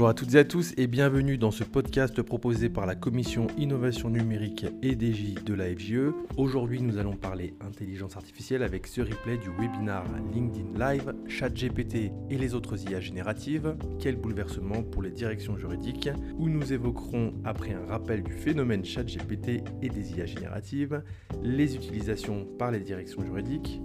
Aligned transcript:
Bonjour 0.00 0.08
à 0.08 0.14
toutes 0.14 0.34
et 0.34 0.38
à 0.38 0.44
tous 0.44 0.72
et 0.78 0.86
bienvenue 0.86 1.36
dans 1.36 1.50
ce 1.50 1.62
podcast 1.62 2.22
proposé 2.22 2.70
par 2.70 2.86
la 2.86 2.94
commission 2.94 3.48
innovation 3.58 4.08
numérique 4.08 4.64
et 4.80 4.92
DJ 4.92 5.34
de 5.44 5.52
la 5.52 5.66
FGE. 5.66 6.14
Aujourd'hui 6.38 6.80
nous 6.80 6.96
allons 6.96 7.16
parler 7.16 7.52
intelligence 7.60 8.16
artificielle 8.16 8.62
avec 8.62 8.86
ce 8.86 9.02
replay 9.02 9.36
du 9.36 9.50
webinar 9.50 10.06
LinkedIn 10.32 10.78
Live, 10.78 11.12
ChatGPT 11.28 12.12
et 12.30 12.38
les 12.38 12.54
autres 12.54 12.82
IA 12.88 12.98
génératives, 12.98 13.76
quel 13.98 14.16
bouleversement 14.16 14.82
pour 14.82 15.02
les 15.02 15.10
directions 15.10 15.58
juridiques, 15.58 16.08
où 16.38 16.48
nous 16.48 16.72
évoquerons 16.72 17.34
après 17.44 17.74
un 17.74 17.84
rappel 17.84 18.22
du 18.22 18.32
phénomène 18.32 18.86
ChatGPT 18.86 19.62
et 19.82 19.90
des 19.90 20.12
IA 20.12 20.24
génératives, 20.24 21.02
les 21.42 21.76
utilisations 21.76 22.46
par 22.58 22.70
les 22.70 22.80
directions 22.80 23.22
juridiques, 23.22 23.82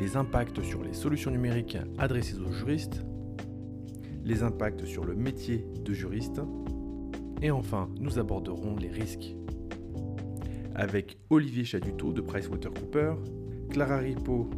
les 0.00 0.16
impacts 0.16 0.62
sur 0.62 0.82
les 0.82 0.94
solutions 0.94 1.30
numériques 1.30 1.76
adressées 1.98 2.38
aux 2.38 2.52
juristes, 2.52 3.04
les 4.24 4.42
impacts 4.42 4.84
sur 4.84 5.04
le 5.04 5.14
métier 5.14 5.66
de 5.84 5.92
juriste, 5.92 6.40
et 7.42 7.50
enfin, 7.50 7.88
nous 7.98 8.18
aborderons 8.18 8.76
les 8.76 8.88
risques. 8.88 9.34
Avec 10.74 11.18
Olivier 11.28 11.64
Chaduto 11.64 12.12
de 12.12 12.20
PricewaterhouseCoopers, 12.20 13.18
Clara 13.70 13.98
Ripo 13.98 14.48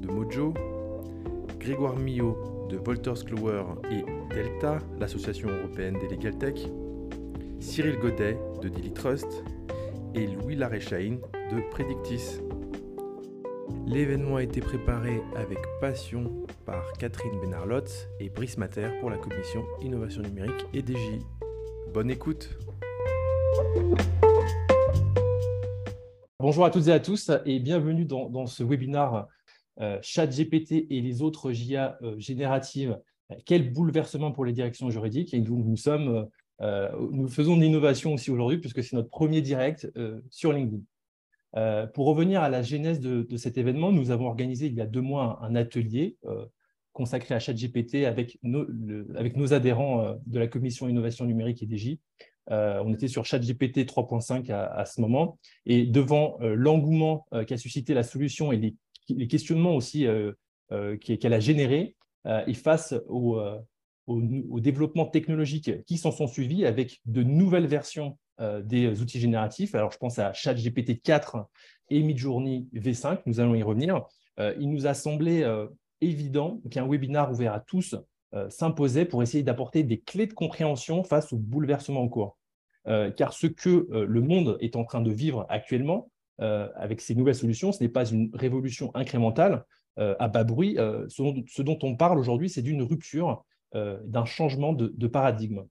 de 0.00 0.08
Mojo, 0.08 0.54
Grégoire 1.58 1.96
Millot 1.96 2.66
de 2.70 2.78
Wolters 2.78 3.24
et 3.90 4.34
Delta, 4.34 4.78
l'association 4.98 5.48
européenne 5.48 5.98
des 6.00 6.08
Legal 6.08 6.38
Tech, 6.38 6.54
Cyril 7.58 7.98
Godet 7.98 8.38
de 8.62 8.68
Daily 8.68 8.92
Trust 8.92 9.44
et 10.14 10.26
Louis 10.26 10.56
Laréchaïne 10.56 11.18
de 11.52 11.60
Predictis. 11.70 12.40
L'événement 13.92 14.36
a 14.36 14.44
été 14.44 14.60
préparé 14.60 15.20
avec 15.34 15.58
passion 15.80 16.46
par 16.64 16.92
Catherine 16.92 17.40
Benarlot 17.40 17.82
et 18.20 18.28
Brice 18.30 18.56
Mater 18.56 18.88
pour 19.00 19.10
la 19.10 19.18
commission 19.18 19.64
Innovation 19.82 20.22
numérique 20.22 20.64
et 20.72 20.78
DJ. 20.78 21.18
Bonne 21.92 22.08
écoute 22.08 22.56
Bonjour 26.38 26.64
à 26.64 26.70
toutes 26.70 26.86
et 26.86 26.92
à 26.92 27.00
tous 27.00 27.32
et 27.44 27.58
bienvenue 27.58 28.04
dans, 28.04 28.46
ce 28.46 28.62
webinaire 28.62 29.26
euh, 29.80 29.98
ChatGPT 30.02 30.86
et 30.88 31.00
les 31.00 31.20
autres 31.20 31.50
JA 31.50 31.98
euh, 32.02 32.14
génératives. 32.16 32.96
Quel 33.44 33.72
bouleversement 33.72 34.30
pour 34.30 34.44
les 34.44 34.52
directions 34.52 34.88
juridiques 34.90 35.34
Et 35.34 35.40
nous, 35.40 35.74
euh, 36.60 36.90
nous 37.10 37.26
faisons 37.26 37.56
de 37.56 37.62
l'innovation 37.62 38.14
aussi 38.14 38.30
aujourd'hui 38.30 38.58
puisque 38.58 38.84
c'est 38.84 38.94
notre 38.94 39.10
premier 39.10 39.40
direct 39.42 39.92
sur 40.30 40.52
LinkedIn. 40.52 40.80
Euh, 41.56 41.86
pour 41.86 42.06
revenir 42.06 42.42
à 42.42 42.48
la 42.48 42.62
genèse 42.62 43.00
de, 43.00 43.36
cet 43.36 43.58
événement, 43.58 43.92
nous 43.92 44.10
avons 44.10 44.26
organisé 44.26 44.66
il 44.66 44.74
y 44.74 44.80
a 44.80 44.86
deux 44.86 45.00
mois 45.00 45.38
un, 45.42 45.56
atelier 45.56 46.16
euh, 46.26 46.46
consacré 46.92 47.34
à 47.34 47.40
ChatGPT 47.40 48.06
avec 48.06 48.38
nos, 48.42 49.52
adhérents 49.52 50.04
euh, 50.04 50.14
de 50.26 50.38
la 50.38 50.46
commission 50.46 50.88
innovation 50.88 51.24
numérique 51.24 51.62
et 51.62 51.68
DJ. 51.68 51.98
on 52.48 52.92
était 52.92 53.08
sur 53.08 53.24
ChatGPT 53.24 53.84
3.5 53.84 54.52
à, 54.52 54.84
ce 54.84 55.00
moment 55.00 55.38
et 55.66 55.86
devant 55.86 56.38
l'engouement 56.40 57.26
qu'a 57.46 57.56
suscité 57.56 57.94
la 57.94 58.02
solution 58.02 58.52
et 58.52 58.56
les, 59.08 59.28
questionnements 59.28 59.74
aussi 59.74 60.06
qu'elle 61.00 61.32
a 61.32 61.40
générés 61.40 61.96
et 62.46 62.54
face 62.54 62.94
au, 63.08 63.40
au 64.06 64.60
développement 64.60 65.06
technologique 65.06 65.84
qui 65.84 65.96
s'en 65.96 66.10
sont 66.10 66.26
suivis 66.26 66.64
avec 66.64 67.00
de 67.06 67.22
nouvelles 67.22 67.66
versions 67.66 68.18
des 68.64 69.02
outils 69.02 69.20
génératifs. 69.20 69.74
Alors, 69.74 69.92
je 69.92 69.98
pense 69.98 70.18
à 70.18 70.32
ChatGPT 70.32 71.02
4 71.02 71.46
et 71.90 72.02
Midjourney 72.02 72.68
V5, 72.74 73.20
nous 73.26 73.40
allons 73.40 73.54
y 73.54 73.62
revenir. 73.62 74.06
Euh, 74.38 74.54
il 74.58 74.70
nous 74.70 74.86
a 74.86 74.94
semblé 74.94 75.42
euh, 75.42 75.66
évident 76.00 76.60
qu'un 76.70 76.86
webinaire 76.88 77.30
ouvert 77.30 77.52
à 77.52 77.60
tous 77.60 77.96
s'imposait 78.48 79.06
pour 79.06 79.24
essayer 79.24 79.42
d'apporter 79.42 79.82
des 79.82 79.98
clés 79.98 80.28
de 80.28 80.34
compréhension 80.34 81.02
face 81.02 81.32
au 81.32 81.36
bouleversement 81.36 82.00
en 82.00 82.08
cours. 82.08 82.38
car 83.16 83.32
ce 83.32 83.48
que 83.48 83.88
le 83.90 84.20
monde 84.20 84.56
est 84.60 84.76
en 84.76 84.84
train 84.84 85.00
de 85.00 85.10
vivre 85.10 85.46
actuellement, 85.48 86.12
avec 86.38 87.00
ces 87.00 87.16
nouvelles 87.16 87.34
solutions, 87.34 87.72
ce 87.72 87.82
n'est 87.82 87.88
pas 87.88 88.04
une 88.04 88.30
révolution 88.32 88.92
incrémentale 88.94 89.64
à 89.96 90.28
bas 90.28 90.44
bruit. 90.44 90.76
Ce 91.08 91.62
dont, 91.62 91.78
on 91.82 91.96
parle 91.96 92.20
aujourd'hui, 92.20 92.48
c'est 92.48 92.62
d'une 92.62 92.82
rupture, 92.82 93.44
d'un 93.74 94.24
changement 94.26 94.74
de 94.74 95.06
paradigme. 95.08 95.64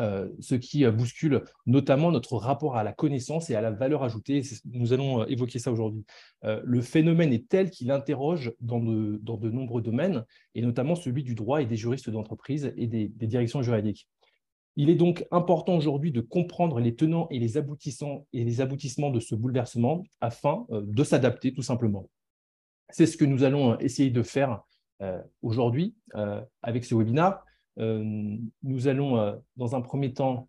Euh, 0.00 0.28
ce 0.40 0.56
qui 0.56 0.84
euh, 0.84 0.90
bouscule 0.90 1.44
notamment 1.66 2.10
notre 2.10 2.36
rapport 2.36 2.76
à 2.76 2.82
la 2.82 2.92
connaissance 2.92 3.48
et 3.50 3.54
à 3.54 3.60
la 3.60 3.70
valeur 3.70 4.02
ajoutée. 4.02 4.42
Nous 4.64 4.92
allons 4.92 5.22
euh, 5.22 5.26
évoquer 5.26 5.60
ça 5.60 5.70
aujourd'hui. 5.70 6.04
le 6.42 6.80
phénomène 6.80 7.32
est 7.32 7.48
tel 7.48 7.70
qu'il 7.70 7.92
interroge 7.92 8.52
dans 8.60 8.80
de, 8.80 9.50
nombreux 9.50 9.82
domaines, 9.82 10.24
et 10.56 10.62
notamment 10.62 10.96
celui 10.96 11.22
du 11.22 11.36
droit 11.36 11.62
et 11.62 11.66
des 11.66 11.76
juristes 11.76 12.10
d'entreprise 12.10 12.72
et 12.76 12.86
des, 12.88 13.08
directions 13.08 13.62
juridiques. 13.62 14.08
Il 14.76 14.90
est 14.90 14.96
donc 14.96 15.24
important 15.30 15.76
aujourd'hui 15.76 16.10
de 16.10 16.20
comprendre 16.20 16.80
les 16.80 16.96
tenants 16.96 17.28
et 17.30 17.38
les, 17.38 17.56
aboutissants, 17.56 18.26
et 18.32 18.44
les 18.44 18.60
aboutissements 18.60 19.10
de 19.10 19.20
ce 19.20 19.36
bouleversement 19.36 20.02
afin 20.20 20.66
de 20.70 21.04
s'adapter 21.04 21.54
tout 21.54 21.62
simplement. 21.62 22.10
C'est 22.90 23.06
ce 23.06 23.16
que 23.16 23.24
nous 23.24 23.44
allons 23.44 23.78
essayer 23.78 24.10
de 24.10 24.22
faire 24.22 24.62
aujourd'hui 25.42 25.94
avec 26.62 26.84
ce 26.84 26.94
webinaire. 26.94 27.38
Euh, 27.78 28.36
nous 28.62 28.88
allons, 28.88 29.18
euh, 29.18 29.34
dans 29.56 29.74
un 29.74 29.80
premier 29.80 30.12
temps, 30.12 30.48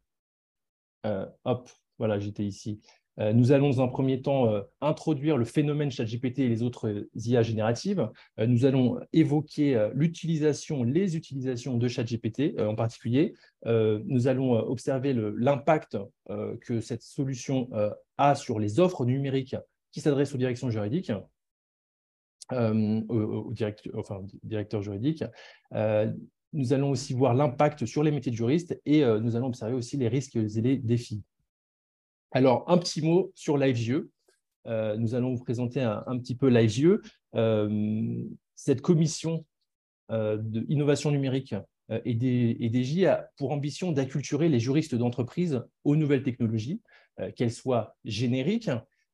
euh, 1.06 1.26
hop, 1.44 1.70
voilà, 1.98 2.20
j'étais 2.20 2.44
ici. 2.44 2.82
nous 3.18 3.54
allons, 3.54 3.70
dans 3.70 3.82
un 3.82 3.88
premier 3.88 4.22
temps, 4.22 4.52
introduire 4.82 5.38
le 5.38 5.46
phénomène 5.46 5.90
ChatGPT 5.90 6.40
et 6.40 6.50
les 6.50 6.64
autres 6.64 7.08
IA 7.16 7.44
génératives. 7.44 8.10
nous 8.38 8.66
allons 8.66 9.00
évoquer 9.14 9.90
l'utilisation, 9.94 10.84
les 10.84 11.16
utilisations 11.16 11.78
de 11.78 11.88
ChatGPT 11.88 12.60
en 12.60 12.76
particulier. 12.76 13.34
nous 13.66 14.28
allons 14.28 14.52
observer 14.52 15.14
l'impact 15.14 15.98
que 16.60 16.82
cette 16.82 17.04
solution 17.04 17.70
a 18.18 18.36
sur 18.36 18.60
les 18.60 18.82
offres 18.82 19.06
numériques 19.06 19.56
qui 19.94 20.02
s'adressent 20.02 20.36
aux 20.36 20.38
directions 20.38 20.70
juridiques. 20.70 21.14
juridiques 24.82 25.24
nous 26.56 26.74
allons 26.74 26.90
aussi 26.90 27.14
voir 27.14 27.34
l'impact 27.34 27.86
sur 27.86 28.02
les 28.02 28.12
métiers 28.12 28.32
de 28.32 28.38
juriste 28.38 28.80
et 28.86 29.04
euh, 29.04 29.20
nous 29.20 29.36
allons 29.36 29.48
observer 29.48 29.74
aussi 29.74 29.98
les 29.98 30.08
risques 30.08 30.36
et 30.36 30.62
les 30.62 30.78
défis. 30.78 31.24
Alors, 32.32 32.64
un 32.68 32.78
petit 32.78 33.02
mot 33.02 33.32
sur 33.36 33.58
LiveVIE. 33.58 34.04
Euh, 34.68 34.98
nous 34.98 35.14
allons 35.14 35.36
vous 35.36 35.44
présenter 35.44 35.82
un, 35.82 36.18
petit 36.18 36.36
peu 36.36 36.48
LiveVIE. 36.48 36.98
Euh, 37.36 38.24
cette 38.56 38.82
commission 38.82 39.46
d'innovation 40.10 41.10
numérique 41.10 41.56
et 42.06 42.14
des, 42.14 42.58
et 42.60 43.08
a 43.08 43.30
pour 43.38 43.52
ambition 43.52 43.92
d'acculturer 43.92 44.50
les 44.50 44.60
juristes 44.60 44.94
d'entreprise 44.94 45.64
aux 45.84 45.96
nouvelles 45.96 46.22
technologies, 46.22 46.80
qu'elles 47.36 47.52
soient 47.52 47.96
génériques, 48.06 48.70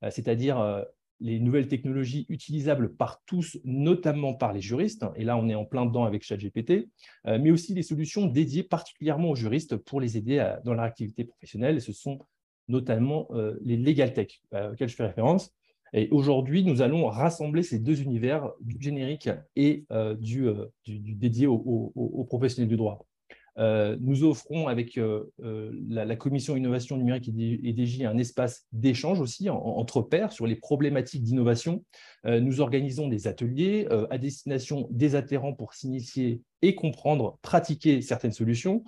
c'est-à-dire 0.09 0.85
les 1.21 1.39
nouvelles 1.39 1.67
technologies 1.67 2.25
utilisables 2.29 2.95
par 2.95 3.21
tous, 3.25 3.57
notamment 3.63 4.33
par 4.33 4.53
les 4.53 4.61
juristes, 4.61 5.05
et 5.15 5.23
là 5.23 5.37
on 5.37 5.47
est 5.47 5.55
en 5.55 5.65
plein 5.65 5.85
dedans 5.85 6.03
avec 6.03 6.23
ChatGPT, 6.23 6.89
euh, 7.27 7.37
mais 7.39 7.51
aussi 7.51 7.73
les 7.73 7.83
solutions 7.83 8.25
dédiées 8.25 8.63
particulièrement 8.63 9.29
aux 9.29 9.35
juristes 9.35 9.77
pour 9.77 10.01
les 10.01 10.17
aider 10.17 10.55
dans 10.65 10.73
leur 10.73 10.83
activité 10.83 11.23
professionnelle, 11.23 11.79
ce 11.79 11.93
sont 11.93 12.19
notamment 12.67 13.27
euh, 13.31 13.57
les 13.61 13.77
legal 13.77 14.13
tech 14.13 14.41
euh, 14.53 14.73
je 14.79 14.87
fais 14.87 15.05
référence. 15.05 15.53
Et 15.93 16.07
aujourd'hui, 16.11 16.63
nous 16.63 16.81
allons 16.81 17.07
rassembler 17.07 17.63
ces 17.63 17.77
deux 17.77 18.01
univers, 18.01 18.49
du 18.61 18.77
générique 18.79 19.29
et 19.57 19.85
du, 20.21 20.47
dédié 20.85 21.47
aux 21.47 22.25
professionnels 22.29 22.69
du 22.69 22.77
droit. 22.77 23.05
Euh, 23.57 23.97
nous 23.99 24.23
offrons 24.23 24.67
avec 24.67 24.97
euh, 24.97 25.25
euh, 25.43 25.71
la, 25.89 26.15
commission 26.15 26.55
innovation 26.55 26.97
numérique 26.97 27.29
et 27.29 27.75
DJ 27.75 28.03
un 28.03 28.17
espace 28.17 28.65
d'échange 28.71 29.19
aussi 29.19 29.49
entre 29.49 30.01
pairs 30.01 30.31
sur 30.31 30.47
les 30.47 30.55
problématiques 30.55 31.23
d'innovation. 31.23 31.83
nous 32.25 32.61
organisons 32.61 33.07
des 33.07 33.27
ateliers 33.27 33.87
à 34.09 34.17
destination 34.17 34.87
des 34.91 35.15
adhérents 35.15 35.53
pour 35.53 35.73
s'initier 35.73 36.41
et 36.61 36.75
comprendre, 36.75 37.39
pratiquer 37.41 38.01
certaines 38.01 38.33
solutions. 38.33 38.83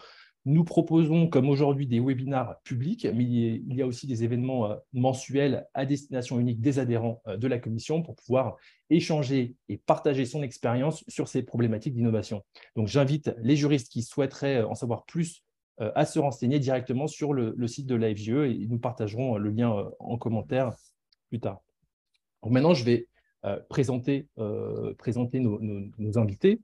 Nous 0.45 0.66
proposons, 0.66 1.28
comme 1.28 1.50
aujourd'hui, 1.50 1.88
des 1.88 2.01
webinars 2.01 2.60
publics, 2.63 3.07
mais 3.13 3.24
il 3.24 3.74
y 3.74 3.81
a 3.81 3.88
aussi 3.88 4.07
des 4.07 4.25
événements 4.25 4.69
euh, 4.69 4.75
mensuels 4.92 5.68
à 5.74 5.86
destination 5.86 6.38
unique 6.38 6.60
des 6.60 6.80
adhérents 6.80 7.22
euh, 7.28 7.38
de 7.38 7.48
la 7.48 7.60
commission 7.60 8.01
pour 8.01 8.16
pouvoir 8.16 8.57
échanger 8.90 9.56
et 9.69 9.78
partager 9.78 10.25
son 10.25 10.44
expérience 10.44 11.06
sur 11.07 11.30
ces 11.30 11.44
problématiques 11.44 11.94
d'innovation. 11.94 12.44
Donc, 12.75 12.90
j'invite 12.90 13.34
les 13.42 13.56
juristes 13.56 13.90
qui 13.90 14.01
souhaiteraient 14.01 14.57
euh, 14.57 14.68
en 14.68 14.75
savoir 14.75 15.06
plus 15.06 15.44
à 15.80 16.06
se 16.06 16.19
renseigner 16.19 16.60
directement 16.60 17.07
sur 17.07 17.34
le, 17.34 17.68
site 17.68 17.88
de 17.88 17.95
l'AFGE 17.95 18.30
et 18.30 18.68
nous 18.69 18.78
partagerons 18.78 19.38
le 19.38 19.50
lien 19.50 19.90
en 19.98 20.19
commentaire 20.19 20.72
plus 21.30 21.40
tard. 21.40 21.63
maintenant, 22.45 22.75
je 22.75 22.86
vais 22.86 23.07
présenter, 23.69 24.28
présenter 25.00 25.40
nos 25.40 26.19
invités. 26.19 26.62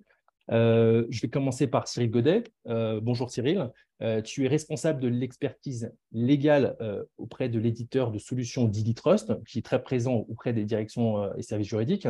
Euh, 0.51 1.05
je 1.09 1.21
vais 1.21 1.29
commencer 1.29 1.67
par 1.67 1.87
Cyril 1.87 2.09
Godet. 2.09 2.43
Euh, 2.67 2.99
bonjour 3.01 3.29
Cyril. 3.29 3.71
Euh, 4.01 4.21
tu 4.21 4.45
es 4.45 4.47
responsable 4.47 4.99
de 4.99 5.07
l'expertise 5.07 5.91
légale 6.11 6.75
auprès 7.17 7.49
de 7.49 7.59
l'éditeur 7.59 8.11
de 8.11 8.19
solutions 8.19 8.69
Trust, 8.95 9.33
qui 9.45 9.59
est 9.59 9.65
très 9.65 9.81
présent 9.81 10.25
auprès 10.29 10.53
des 10.53 10.65
directions 10.65 11.33
et 11.35 11.41
services 11.41 11.67
juridiques. 11.67 12.07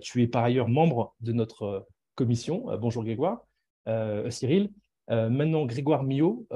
tu 0.00 0.22
es 0.22 0.26
par 0.26 0.44
ailleurs 0.44 0.68
membre 0.68 1.14
de 1.20 1.32
notre 1.32 1.86
commission. 2.14 2.66
bonjour 2.78 3.04
Grégoire. 3.04 3.46
Cyril. 4.30 4.70
maintenant, 5.08 5.66
Grégoire 5.66 6.04
Millot, 6.04 6.46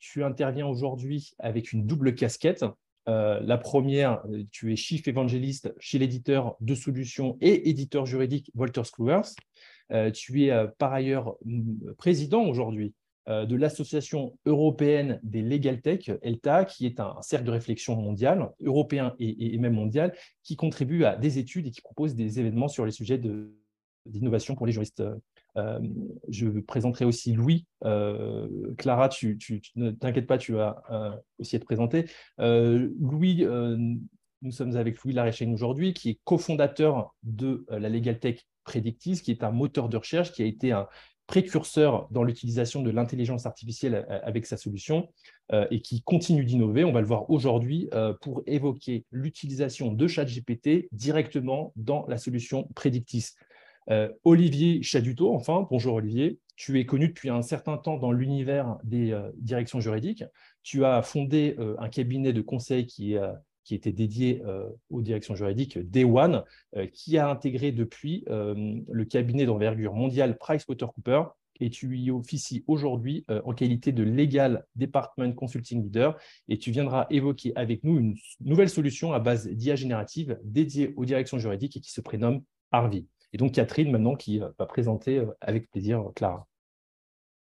tu 0.00 0.22
interviens 0.22 0.66
aujourd'hui 0.66 1.32
avec 1.38 1.72
une 1.72 1.86
double 1.86 2.14
casquette. 2.14 2.64
la 3.06 3.58
première, 3.58 4.22
tu 4.52 4.72
es 4.72 4.76
chief 4.76 5.08
évangéliste 5.08 5.74
chez 5.80 5.98
l'éditeur 5.98 6.56
de 6.60 6.74
solutions 6.74 7.36
et 7.40 7.68
éditeur 7.70 8.06
juridique 8.06 8.50
Walter 8.54 8.84
Screwers. 8.84 9.34
Tu 10.12 10.44
es 10.44 10.68
par 10.78 10.92
ailleurs 10.92 11.36
président 11.96 12.44
aujourd'hui 12.44 12.94
euh, 13.26 13.46
de 13.46 13.56
l'Association 13.56 14.36
européenne 14.44 15.18
des 15.22 15.40
Legal 15.40 15.80
Tech, 15.80 16.10
ELTA, 16.20 16.66
qui 16.66 16.84
est 16.84 17.00
un 17.00 17.16
cercle 17.22 17.46
de 17.46 17.52
réflexion 17.52 17.96
mondial, 17.96 18.50
européen 18.60 19.14
et, 19.18 19.56
même 19.56 19.72
mondial, 19.72 20.14
qui 20.42 20.56
contribue 20.56 21.04
à 21.04 21.16
des 21.16 21.38
études 21.38 21.66
et 21.66 21.70
qui 21.70 21.80
propose 21.80 22.14
des 22.14 22.38
événements 22.38 22.68
sur 22.68 22.84
les 22.84 22.92
sujets 22.92 23.18
d'innovation 24.04 24.54
pour 24.54 24.66
les 24.66 24.72
juristes. 24.72 25.02
Euh, 25.56 25.80
je 26.28 26.48
présenterai 26.48 27.06
aussi 27.06 27.32
Louis. 27.32 27.64
Euh, 27.84 28.46
Clara, 28.76 29.08
tu, 29.08 29.38
ne 29.74 29.90
t'inquiète 29.90 30.26
pas, 30.26 30.36
tu 30.36 30.52
vas 30.52 31.22
aussi 31.38 31.56
être 31.56 31.64
présenté. 31.64 32.04
Louis, 32.38 33.46
nous 34.44 34.52
sommes 34.52 34.76
avec 34.76 35.02
Louis 35.02 35.12
Laréchaine 35.12 35.52
aujourd'hui, 35.52 35.92
qui 35.92 36.10
est 36.10 36.20
cofondateur 36.24 37.14
de 37.24 37.66
la 37.68 37.88
Legal 37.88 38.20
Tech 38.20 38.46
Predictis, 38.62 39.20
qui 39.20 39.32
est 39.32 39.42
un 39.42 39.50
moteur 39.50 39.88
de 39.88 39.96
recherche 39.96 40.32
qui 40.32 40.42
a 40.42 40.46
été 40.46 40.70
un, 40.72 40.86
précurseur 41.26 42.06
dans 42.10 42.22
l'utilisation 42.22 42.82
de 42.82 42.90
l'intelligence 42.90 43.46
artificielle 43.46 44.06
euh, 44.10 44.18
avec 44.22 44.46
sa 44.46 44.56
solution 44.56 45.08
euh, 45.52 45.66
et 45.70 45.80
qui 45.80 46.02
continue 46.02 46.44
d'innover. 46.44 46.84
On 46.84 46.92
va 46.92 47.00
le 47.00 47.06
voir 47.06 47.30
aujourd'hui 47.30 47.88
euh, 47.94 48.12
pour 48.20 48.42
évoquer 48.46 49.04
l'utilisation 49.10 49.92
de 49.92 50.06
ChatGPT 50.06 50.88
directement 50.92 51.72
dans 51.76 52.06
la 52.08 52.18
solution 52.18 52.68
Predictis. 52.74 53.30
Olivier 54.24 54.82
Chaduto, 54.82 55.34
enfin, 55.34 55.66
bonjour 55.70 55.96
Olivier. 55.96 56.38
Tu 56.56 56.80
es 56.80 56.86
connu 56.86 57.08
depuis 57.08 57.28
un 57.28 57.42
certain 57.42 57.76
temps 57.76 57.98
dans 57.98 58.12
l'univers 58.12 58.78
des 58.82 59.14
directions 59.36 59.78
juridiques. 59.78 60.24
Tu 60.62 60.86
as 60.86 61.02
fondé 61.02 61.54
un 61.78 61.90
cabinet 61.90 62.32
de 62.32 62.40
conseil 62.40 62.86
qui 62.86 63.12
est 63.12 63.20
qui 63.64 63.74
était 63.74 63.92
dédié 63.92 64.42
euh, 64.44 64.68
aux 64.90 65.02
directions 65.02 65.34
juridiques 65.34 65.78
Day 65.78 66.04
One, 66.04 66.44
euh, 66.76 66.86
qui 66.86 67.18
a 67.18 67.28
intégré 67.28 67.72
depuis 67.72 68.24
euh, 68.28 68.76
le 68.88 69.04
cabinet 69.04 69.46
d'envergure 69.46 69.94
mondiale 69.94 70.38
PricewaterhouseCoopers 70.38 71.34
et 71.60 71.70
tu 71.70 71.96
y 71.96 72.10
officies 72.10 72.64
aujourd'hui 72.66 73.24
en 73.28 73.54
qualité 73.54 73.92
de 73.92 74.02
Legal 74.02 74.66
Department 74.74 75.32
Consulting 75.34 75.84
Leader 75.84 76.18
et 76.48 76.58
tu 76.58 76.72
viendras 76.72 77.06
évoquer 77.10 77.52
avec 77.54 77.84
nous 77.84 77.96
une 77.96 78.16
nouvelle 78.40 78.68
solution 78.68 79.12
à 79.12 79.20
base 79.20 79.46
d'IA 79.46 79.76
générative 79.76 80.36
dédiée 80.42 80.94
aux 80.96 81.04
directions 81.04 81.38
juridiques 81.38 81.76
et 81.76 81.80
qui 81.80 81.92
se 81.92 82.00
prénomme 82.00 82.42
Harvey. 82.72 83.04
Et 83.32 83.36
donc 83.36 83.52
Catherine 83.52 83.92
maintenant 83.92 84.16
qui 84.16 84.40
va 84.40 84.66
présenter 84.66 85.24
avec 85.40 85.70
plaisir 85.70 86.10
Clara. 86.16 86.48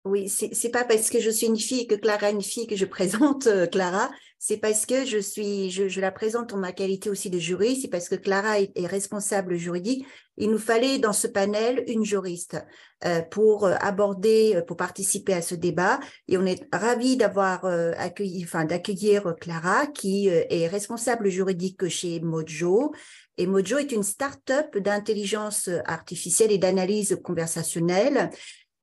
Oui, 0.09 0.31
c'est 0.31 0.71
pas 0.71 0.85
parce 0.85 1.11
que 1.11 1.21
je 1.21 1.29
suis 1.29 1.47
une 1.47 1.59
fille 1.59 1.87
que 1.87 1.95
Clara 1.95 2.31
est 2.31 2.33
une 2.33 2.41
fille 2.41 2.67
que 2.67 2.77
je 2.77 2.87
présente 2.87 3.47
euh, 3.47 3.67
Clara. 3.67 4.11
C'est 4.39 4.57
parce 4.57 4.87
que 4.87 5.05
je 5.05 5.19
suis, 5.19 5.71
je, 5.71 6.01
la 6.01 6.11
présente 6.11 6.55
en 6.55 6.57
ma 6.57 6.73
qualité 6.73 7.11
aussi 7.11 7.29
de 7.29 7.39
juriste. 7.39 7.83
C'est 7.83 7.89
parce 7.89 8.09
que 8.09 8.15
Clara 8.15 8.59
est, 8.59 8.87
responsable 8.87 9.57
juridique. 9.57 10.07
Il 10.39 10.51
nous 10.51 10.59
fallait 10.59 10.99
dans 10.99 11.13
ce 11.13 11.27
panel 11.27 11.85
une 11.89 12.05
juriste 12.07 12.57
euh, 13.05 13.21
pour 13.21 13.67
euh, 13.67 13.75
aborder, 13.81 14.63
pour 14.67 14.79
participer 14.79 15.35
à 15.35 15.43
ce 15.43 15.55
débat. 15.55 16.01
Et 16.27 16.39
on 16.39 16.47
est 16.47 16.67
ravis 16.73 17.19
d'avoir 17.19 17.67
accueilli, 17.67 18.45
enfin 18.45 18.65
d'accueillir 18.65 19.35
Clara, 19.39 19.89
qui 19.89 20.29
est 20.29 20.69
responsable 20.69 21.29
juridique 21.29 21.87
chez 21.89 22.21
Mojo. 22.21 22.93
Et 23.37 23.47
Mojo 23.47 23.77
est 23.79 23.93
une 23.93 24.03
start-up 24.03 24.79
d'intelligence 24.79 25.69
artificielle 25.85 26.51
et 26.51 26.59
d'analyse 26.59 27.19
conversationnelle 27.23 28.31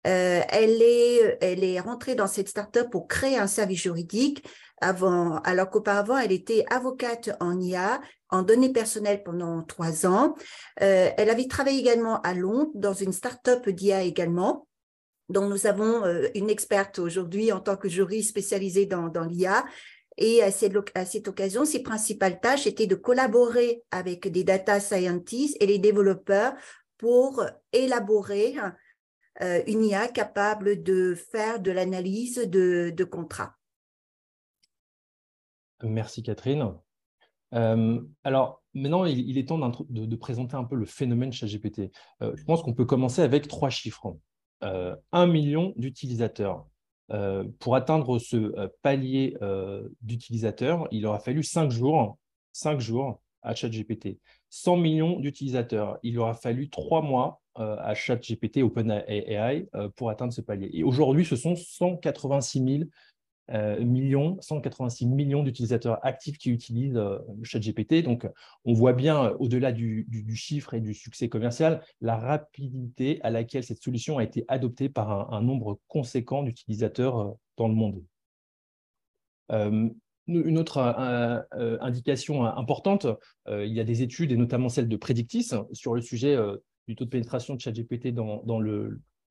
euh, 0.06 0.42
elle, 0.50 0.82
est, 0.82 1.38
elle 1.42 1.64
est 1.64 1.80
rentrée 1.80 2.16
dans 2.16 2.28
cette 2.28 2.50
start-up 2.50 2.90
pour 2.92 3.08
créer 3.08 3.38
un 3.38 3.48
service 3.48 3.82
juridique, 3.82 4.46
avant, 4.82 5.38
alors 5.40 5.70
qu'auparavant, 5.70 6.18
elle 6.18 6.32
était 6.32 6.66
avocate 6.70 7.32
en 7.40 7.60
IA, 7.60 8.02
en 8.30 8.44
données 8.44 8.72
personnelles 8.72 9.24
pendant 9.24 9.64
trois 9.64 10.06
ans. 10.06 10.36
Euh, 10.82 11.10
elle 11.18 11.30
avait 11.30 11.48
travaillé 11.48 11.80
également 11.80 12.22
à 12.22 12.34
Londres 12.34 12.72
dans 12.76 12.94
une 12.94 13.14
start-up 13.14 13.68
d'IA 13.70 14.04
également. 14.04 14.68
dont 15.30 15.50
nous 15.50 15.66
avons 15.66 16.06
euh, 16.06 16.28
une 16.36 16.52
experte 16.52 17.00
aujourd'hui 17.00 17.52
en 17.52 17.60
tant 17.60 17.78
que 17.78 17.90
juriste 17.90 18.30
spécialisée 18.30 18.86
dans, 18.86 19.10
l'IA. 19.28 19.66
Et 20.18 20.44
à 20.44 20.52
cette, 20.52 21.28
occasion, 21.28 21.66
ses 21.66 21.82
principales 21.82 22.40
tâches 22.40 22.68
étaient 22.68 22.86
de 22.86 22.96
collaborer 22.96 23.84
avec 23.92 24.32
des 24.32 24.44
data 24.44 24.80
scientists 24.80 25.58
et 25.60 25.66
les 25.66 25.80
développeurs 25.80 26.54
pour 26.98 27.44
élaborer 27.74 28.56
euh, 29.42 29.62
une 29.68 29.84
IA 29.84 30.08
capable 30.08 30.82
de 30.84 31.14
faire 31.14 31.60
de 31.60 31.72
l'analyse 31.72 32.38
de, 32.38 33.04
contrats. 33.04 33.56
Merci 35.84 36.24
Catherine. 36.24 36.74
Euh, 37.54 38.02
alors 38.24 38.64
maintenant, 38.74 39.06
il, 39.06 39.38
est 39.38 39.50
temps 39.50 39.60
de, 39.60 40.16
présenter 40.16 40.56
un 40.56 40.64
peu 40.64 40.76
le 40.76 40.86
phénomène 40.86 41.32
ChatGPT. 41.32 41.92
Euh, 42.22 42.34
je 42.36 42.44
pense 42.44 42.64
qu'on 42.64 42.74
peut 42.74 42.86
commencer 42.86 43.22
avec 43.22 43.48
trois 43.48 43.70
chiffres. 43.70 44.18
un 44.62 45.28
million 45.28 45.74
d'utilisateurs. 45.76 46.66
pour 47.60 47.76
atteindre 47.76 48.20
ce 48.20 48.70
palier 48.82 49.38
d'utilisateurs, 50.02 50.88
il 50.92 51.06
aura 51.06 51.20
fallu 51.20 51.44
cinq 51.44 51.72
jours, 51.72 52.18
cinq 52.52 52.80
jours 52.80 53.22
à 53.42 53.54
ChatGPT. 53.54 54.20
100 54.50 54.78
millions 54.78 55.20
d'utilisateurs. 55.20 56.00
Il 56.02 56.18
aura 56.18 56.34
fallu 56.34 56.70
trois 56.70 57.02
mois 57.02 57.42
euh, 57.42 57.45
à 57.56 57.94
ChatGPT, 57.94 58.64
OpenAI, 58.64 59.68
euh, 59.76 59.90
pour 59.96 60.10
atteindre 60.10 60.34
ce 60.34 60.42
palier. 60.42 60.70
Et 60.74 60.84
aujourd'hui, 60.84 61.26
ce 61.26 61.36
sont 61.36 61.56
186 61.56 62.90
euh, 63.52 63.80
millions, 63.86 64.38
186 64.42 65.06
millions 65.06 65.44
d'utilisateurs 65.44 66.04
actifs 66.06 66.38
qui 66.38 66.50
utilisent 66.50 67.00
ChatGPT. 67.44 68.04
Donc, 68.04 68.28
on 68.66 68.74
voit 68.74 68.94
bien, 68.94 69.32
au-delà 69.40 69.72
du, 69.72 70.08
chiffre 70.36 70.74
et 70.74 70.82
du 70.82 70.94
succès 70.94 71.30
commercial, 71.30 71.82
la 72.02 72.18
rapidité 72.18 73.20
à 73.22 73.30
laquelle 73.30 73.64
cette 73.64 73.82
solution 73.82 74.18
a 74.18 74.24
été 74.24 74.46
adoptée 74.48 74.90
par 74.90 75.34
un, 75.34 75.42
nombre 75.42 75.80
conséquent 75.88 76.44
d'utilisateurs 76.44 77.36
dans 77.58 77.68
le 77.68 77.76
monde. 77.76 78.04
Une 80.28 80.58
autre 80.58 80.80
indication 81.82 82.46
importante, 82.46 83.06
il 83.48 83.72
y 83.72 83.80
a 83.80 83.84
des 83.84 84.02
études, 84.02 84.32
et 84.32 84.38
notamment 84.38 84.70
celle 84.70 84.90
de 84.90 84.98
Predictis, 84.98 85.52
sur 85.72 85.94
le 85.94 86.02
sujet 86.02 86.36
du 86.88 86.96
taux 86.96 87.06
de 87.06 87.10
pénétration 87.10 87.56
de 87.56 87.62
ChatGPT 87.62 88.08
dans, 88.08 88.60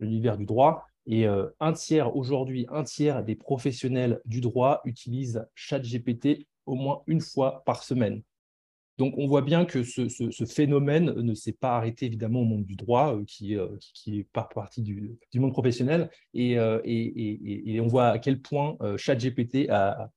l'univers 0.00 0.36
du 0.36 0.46
droit. 0.46 0.86
Et 1.06 1.26
euh, 1.26 1.48
un 1.60 1.72
tiers 1.72 2.16
aujourd'hui, 2.16 2.66
un 2.70 2.84
tiers 2.84 3.24
des 3.24 3.34
professionnels 3.34 4.20
du 4.24 4.40
droit 4.40 4.80
utilisent 4.84 5.46
ChatGPT 5.54 6.46
au 6.66 6.74
moins 6.74 7.02
une 7.06 7.20
fois 7.20 7.62
par 7.66 7.82
semaine. 7.82 8.22
Donc, 8.96 9.14
on 9.18 9.26
voit 9.26 9.42
bien 9.42 9.64
que 9.64 9.82
ce, 9.82 10.44
phénomène 10.46 11.06
ne 11.06 11.34
s'est 11.34 11.52
pas 11.52 11.76
arrêté 11.76 12.06
évidemment 12.06 12.42
au 12.42 12.44
monde 12.44 12.64
du 12.64 12.76
droit, 12.76 13.16
euh, 13.16 13.24
qui, 13.24 13.56
euh, 13.56 13.68
qui, 13.80 14.20
est 14.20 14.24
par 14.32 14.48
partie 14.48 14.82
du, 14.82 15.18
monde 15.34 15.52
professionnel. 15.52 16.10
Et, 16.32 16.52
et, 16.52 17.80
on 17.80 17.88
voit 17.88 18.06
à 18.06 18.18
quel 18.18 18.40
point 18.40 18.76
ChatGPT 18.96 19.68
a, 19.68 20.10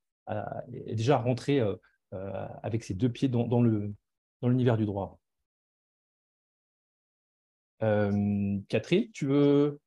est 0.71 0.95
déjà 0.95 1.17
rentré 1.17 1.59
avec 2.61 2.83
ses 2.83 2.93
deux 2.93 3.09
pieds 3.09 3.29
dans 3.29 3.61
l'univers 4.43 4.77
du 4.77 4.85
droit. 4.85 5.19
Euh, 7.83 8.57
Catherine, 8.69 9.11
tu 9.11 9.27
veux? 9.27 9.79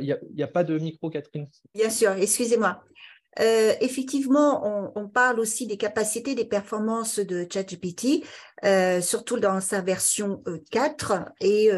Il 0.00 0.16
n'y 0.34 0.42
a, 0.42 0.46
pas 0.48 0.62
de 0.62 0.78
micro, 0.78 1.10
Catherine. 1.10 1.48
Bien 1.74 1.90
sûr, 1.90 2.12
excusez-moi. 2.12 2.84
Euh, 3.40 3.72
effectivement, 3.80 4.92
on, 4.94 5.08
parle 5.08 5.40
aussi 5.40 5.66
des 5.66 5.76
capacités, 5.76 6.36
des 6.36 6.44
performances 6.44 7.18
de 7.18 7.48
ChatGPT, 7.50 8.24
euh, 8.64 9.00
surtout 9.00 9.40
dans 9.40 9.60
sa 9.60 9.80
version 9.80 10.40
4. 10.70 11.24
Et 11.40 11.70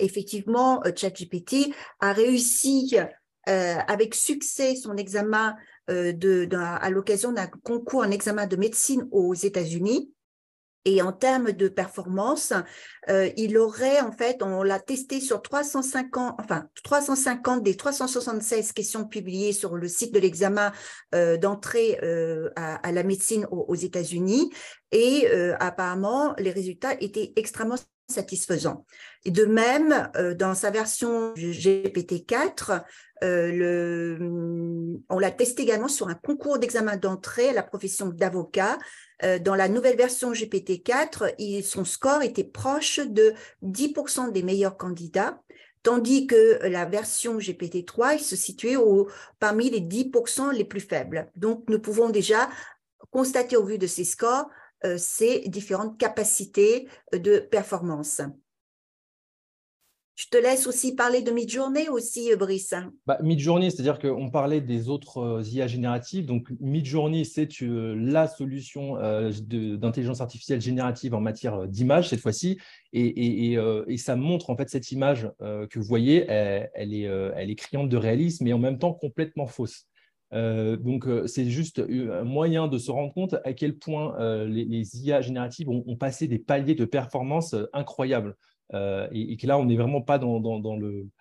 effectivement, 0.00 0.82
ChatGPT 0.82 1.74
a 2.00 2.14
réussi 2.14 2.96
avec 3.44 4.14
succès 4.14 4.74
son 4.74 4.96
examen 4.96 5.56
de, 5.88 6.48
à 6.56 6.88
l'occasion 6.88 7.32
d'un 7.32 7.48
concours, 7.48 8.02
un 8.02 8.12
examen 8.12 8.46
de 8.46 8.56
médecine 8.56 9.06
aux 9.10 9.34
États-Unis. 9.34 10.10
Et 10.86 11.02
en 11.02 11.12
termes 11.12 11.50
de 11.50 11.68
performance, 11.68 12.52
euh, 13.10 13.28
il 13.36 13.58
aurait, 13.58 14.00
en 14.00 14.12
fait, 14.12 14.40
on 14.40 14.62
l'a 14.62 14.78
testé 14.78 15.20
sur 15.20 15.42
350, 15.42 16.36
enfin, 16.38 16.68
350 16.84 17.64
des 17.64 17.76
376 17.76 18.70
questions 18.70 19.04
publiées 19.04 19.52
sur 19.52 19.74
le 19.74 19.88
site 19.88 20.14
de 20.14 20.20
l'examen 20.20 20.70
euh, 21.12 21.36
d'entrée 21.38 21.98
euh, 22.04 22.50
à, 22.54 22.92
la 22.92 23.02
médecine 23.02 23.48
aux, 23.50 23.74
États-Unis. 23.74 24.50
Et 24.92 25.28
apparemment, 25.58 26.34
les 26.38 26.52
résultats 26.52 26.94
étaient 27.00 27.32
extrêmement 27.34 27.76
satisfaisants. 28.08 28.84
Et 29.24 29.30
de 29.30 29.44
même, 29.44 30.10
dans 30.38 30.54
sa 30.54 30.70
version 30.70 31.34
GPT-4, 31.34 32.82
le, 33.22 34.18
on 35.08 35.18
l'a 35.18 35.30
testé 35.30 35.62
également 35.62 35.88
sur 35.88 36.08
un 36.08 36.14
concours 36.14 36.58
d'examen 36.58 36.96
d'entrée 36.96 37.48
à 37.48 37.52
la 37.52 37.62
profession 37.62 38.08
d'avocat 38.08 38.78
euh, 39.24 39.38
dans 39.38 39.54
la 39.54 39.68
nouvelle 39.68 39.96
version 39.96 40.32
GPT-4, 40.32 41.62
son 41.62 41.84
score 41.84 42.22
était 42.22 42.44
proche 42.44 43.00
de 43.00 43.32
10% 43.62 44.32
des 44.32 44.42
meilleurs 44.42 44.76
candidats, 44.76 45.40
tandis 45.82 46.26
que 46.26 46.58
la 46.66 46.84
version 46.84 47.38
GPT-3 47.38 48.18
se 48.18 48.36
situait 48.36 48.76
au, 48.76 49.08
parmi 49.38 49.70
les 49.70 49.80
10% 49.80 50.52
les 50.52 50.64
plus 50.64 50.80
faibles. 50.80 51.30
Donc, 51.36 51.64
nous 51.68 51.78
pouvons 51.78 52.10
déjà 52.10 52.50
constater 53.10 53.56
au 53.56 53.64
vu 53.64 53.78
de 53.78 53.86
ces 53.86 54.04
scores 54.04 54.46
euh, 54.46 54.50
ces 54.98 55.48
différentes 55.48 55.98
capacités 55.98 56.88
de 57.12 57.38
performance. 57.38 58.20
Je 60.16 60.28
te 60.30 60.38
laisse 60.38 60.66
aussi 60.66 60.94
parler 60.94 61.20
de 61.20 61.30
Midjourney 61.30 61.90
aussi, 61.90 62.32
euh, 62.32 62.36
Brice. 62.36 62.72
Bah, 63.06 63.18
Midjourney, 63.22 63.70
c'est-à-dire 63.70 63.98
qu'on 63.98 64.30
parlait 64.30 64.62
des 64.62 64.88
autres 64.88 65.18
euh, 65.18 65.42
IA 65.42 65.66
génératives. 65.66 66.24
Donc, 66.24 66.48
Midjourney, 66.58 67.26
c'est 67.26 67.50
euh, 67.60 67.94
la 67.94 68.26
solution 68.26 68.94
d'intelligence 68.96 70.22
artificielle 70.22 70.62
générative 70.62 71.14
en 71.14 71.20
matière 71.20 71.68
d'image 71.68 72.08
cette 72.08 72.20
fois-ci. 72.20 72.58
Et, 72.94 73.58
ça 73.98 74.16
montre 74.16 74.48
en 74.48 74.56
fait 74.56 74.70
cette 74.70 74.90
image 74.90 75.30
que 75.40 75.78
vous 75.78 75.84
voyez, 75.84 76.24
elle, 76.28 76.94
est, 76.94 77.02
elle 77.02 77.50
est 77.50 77.54
criante 77.56 77.88
de 77.88 77.96
réalisme, 77.96 78.44
mais 78.44 78.52
en 78.52 78.58
même 78.58 78.78
temps 78.78 78.92
complètement 78.92 79.46
fausse. 79.46 79.86
Donc, 80.32 81.06
c'est 81.26 81.46
juste 81.46 81.78
un 81.78 82.24
moyen 82.24 82.68
de 82.68 82.78
se 82.78 82.90
rendre 82.90 83.12
compte 83.12 83.36
à 83.44 83.52
quel 83.52 83.76
point 83.78 84.16
les, 84.46 84.96
IA 84.98 85.20
génératives 85.20 85.68
ont, 85.68 85.96
passé 85.96 86.28
des 86.28 86.38
paliers 86.38 86.74
de 86.74 86.84
performance 86.84 87.54
incroyables. 87.72 88.34
Euh, 88.74 89.08
et, 89.12 89.36
que 89.36 89.46
là, 89.46 89.58
on 89.58 89.64
n'est 89.64 89.76
vraiment 89.76 90.02
pas 90.02 90.18
dans, 90.18 90.40
dans, 90.40 90.78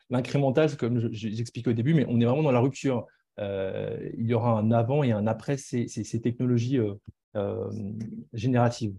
l'incrémental, 0.10 0.76
comme 0.78 1.12
j'expliquais 1.12 1.70
au 1.70 1.74
début, 1.74 1.94
mais 1.94 2.06
on 2.10 2.20
est 2.20 2.26
vraiment 2.26 2.44
dans 2.44 2.52
la 2.52 2.60
rupture. 2.60 3.06
Euh, 3.40 3.98
il 4.18 4.28
y 4.28 4.34
aura 4.34 4.58
un 4.58 4.72
avant 4.72 5.04
et 5.04 5.12
un 5.12 5.28
après 5.28 5.58
ces, 5.58 5.88
ces, 5.88 6.22
technologies 6.22 6.80
euh, 7.36 7.70
génératives. 8.34 8.96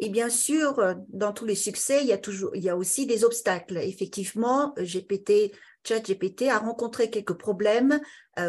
Et 0.00 0.10
bien 0.10 0.28
sûr, 0.28 0.76
dans 1.08 1.32
tous 1.32 1.44
les 1.44 1.54
succès, 1.54 2.02
il 2.02 2.08
y 2.08 2.12
a, 2.12 2.18
toujours, 2.18 2.54
il 2.54 2.62
y 2.62 2.68
a 2.68 2.76
aussi 2.76 3.06
des 3.06 3.24
obstacles. 3.24 3.78
Effectivement, 3.78 4.74
GPT, 4.76 5.52
ChatGPT 5.84 6.48
a 6.48 6.58
rencontré 6.58 7.10
quelques 7.10 7.34
problèmes 7.34 8.00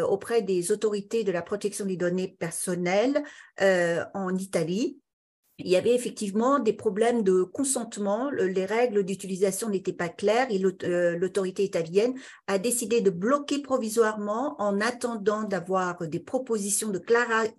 auprès 0.08 0.42
des 0.42 0.72
autorités 0.72 1.22
de 1.22 1.32
la 1.32 1.42
protection 1.42 1.84
des 1.84 1.96
données 1.96 2.36
personnelles 2.38 3.22
en 3.60 4.36
Italie 4.36 5.00
il 5.58 5.68
y 5.68 5.76
avait 5.76 5.94
effectivement 5.94 6.58
des 6.58 6.74
problèmes 6.74 7.22
de 7.22 7.42
consentement. 7.42 8.30
Les 8.30 8.66
règles 8.66 9.04
d'utilisation 9.04 9.70
n'étaient 9.70 9.94
pas 9.94 10.10
claires 10.10 10.48
et 10.50 10.62
euh, 10.62 11.16
l'autorité 11.16 11.64
italienne 11.64 12.14
a 12.46 12.58
décidé 12.58 13.00
de 13.00 13.08
bloquer 13.08 13.60
provisoirement 13.60 14.60
en 14.60 14.80
attendant 14.82 15.44
d'avoir 15.44 16.06
des 16.06 16.20
propositions 16.20 16.90
de, 16.90 16.98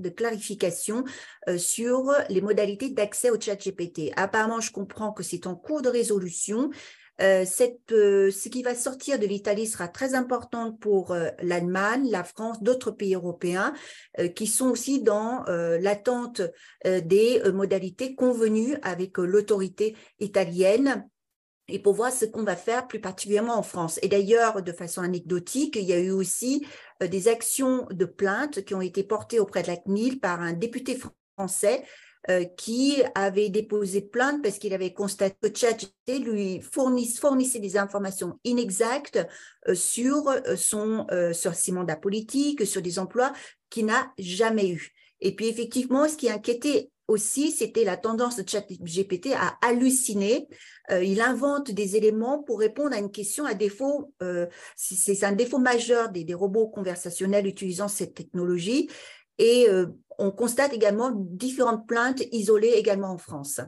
clarification 0.10 1.06
euh, 1.50 1.58
sur 1.58 2.14
les 2.30 2.42
modalités 2.42 2.92
d'accès 2.92 3.32
au 3.32 3.42
chat 3.42 3.56
GPT. 3.56 4.12
Apparemment, 4.16 4.62
je 4.62 4.72
comprends 4.72 5.12
que 5.12 5.24
c'est 5.24 5.48
en 5.48 5.56
cours 5.56 5.82
de 5.82 5.90
résolution. 5.90 6.70
Euh, 7.22 7.46
euh, 7.92 8.32
ce 8.32 8.50
qui 8.50 8.62
va 8.64 8.76
sortir 8.76 9.18
de 9.20 9.26
l'Italie 9.26 9.68
sera 9.68 9.88
très 9.88 10.14
important 10.14 10.72
pour 10.72 11.12
euh, 11.12 11.30
l'Allemagne, 11.42 12.10
la 12.12 12.24
France, 12.24 12.62
d'autres 12.62 12.92
pays 12.92 13.16
européens 13.16 13.74
qui 14.36 14.48
sont 14.48 14.70
aussi 14.70 15.02
dans 15.02 15.44
l'attente 15.48 16.42
des 16.86 17.42
modalités 17.54 18.16
convenues 18.16 18.76
avec 18.82 19.18
l'autorité 19.18 19.96
italienne 20.20 21.08
et 21.68 21.80
pour 21.80 21.94
voir 21.94 22.12
ce 22.12 22.26
qu'on 22.26 22.44
va 22.44 22.56
faire 22.56 22.88
plus 22.88 23.00
particulièrement 23.00 23.58
en 23.58 23.64
France. 23.64 24.00
Et 24.02 24.08
d'ailleurs, 24.08 24.62
de 24.62 24.72
façon 24.72 25.02
anecdotique, 25.02 25.76
il 25.76 25.84
y 25.84 25.94
a 25.94 26.00
eu 26.00 26.12
aussi 26.12 26.66
des 27.02 27.28
actions 27.28 27.88
de 27.92 28.06
plainte 28.06 28.64
qui 28.66 28.74
ont 28.74 28.82
été 28.82 29.04
portées 29.04 29.40
auprès 29.40 29.64
de 29.64 29.68
la 29.68 29.78
CNIL 29.78 30.20
par 30.20 30.42
un 30.42 30.54
député 30.54 30.98
français 31.38 31.84
euh, 32.30 32.44
qui 32.44 33.02
avait 33.16 33.48
déposé 33.48 34.02
plainte 34.02 34.44
parce 34.44 34.60
qu'il 34.60 34.74
avait 34.74 34.92
constaté 34.92 35.50
que 35.50 35.58
ChatGPT 35.58 36.20
lui 36.20 36.60
fournissait 36.60 37.60
des 37.60 37.78
informations 37.78 38.38
inexactes 38.44 39.26
euh, 39.70 39.76
sur 39.76 40.28
euh, 40.28 40.58
son, 40.58 41.08
sur 41.32 41.54
ses 41.54 41.72
mandats 41.72 41.96
politiques, 41.96 42.68
sur 42.68 42.82
des 42.82 43.00
emplois 43.00 43.32
qu'il 43.70 43.86
n'a 43.86 44.12
jamais 44.18 44.68
eu. 44.68 44.92
Et 45.22 45.36
puis 45.36 45.48
effectivement, 45.48 46.10
ce 46.10 46.18
qui 46.18 46.30
inquiétait 46.30 46.90
aussi, 47.08 47.52
c'était 47.52 47.86
la 47.86 47.96
tendance 47.96 48.36
de 48.36 48.44
ChatGPT 48.46 49.28
à 49.34 49.58
halluciner. 49.62 50.50
il 50.92 51.22
invente 51.22 51.72
des 51.72 51.96
éléments 51.96 52.44
pour 52.44 52.60
répondre 52.60 52.94
à 52.94 53.00
une 53.00 53.12
question 53.12 53.46
à 53.46 53.54
défaut. 53.54 54.14
c'est 54.76 55.24
un 55.24 55.32
défaut 55.32 55.60
majeur 55.60 56.10
des, 56.10 56.34
robots 56.34 56.68
conversationnels 56.68 57.48
utilisant 57.48 57.88
cette 57.88 58.14
technologie. 58.14 58.90
Et 59.40 59.68
on 60.18 60.32
constate 60.32 60.74
également 60.74 61.12
différentes 61.12 61.88
plaintes 61.88 62.24
isolées 62.32 62.74
également 62.76 63.12
en 63.12 63.18
France. 63.18 63.62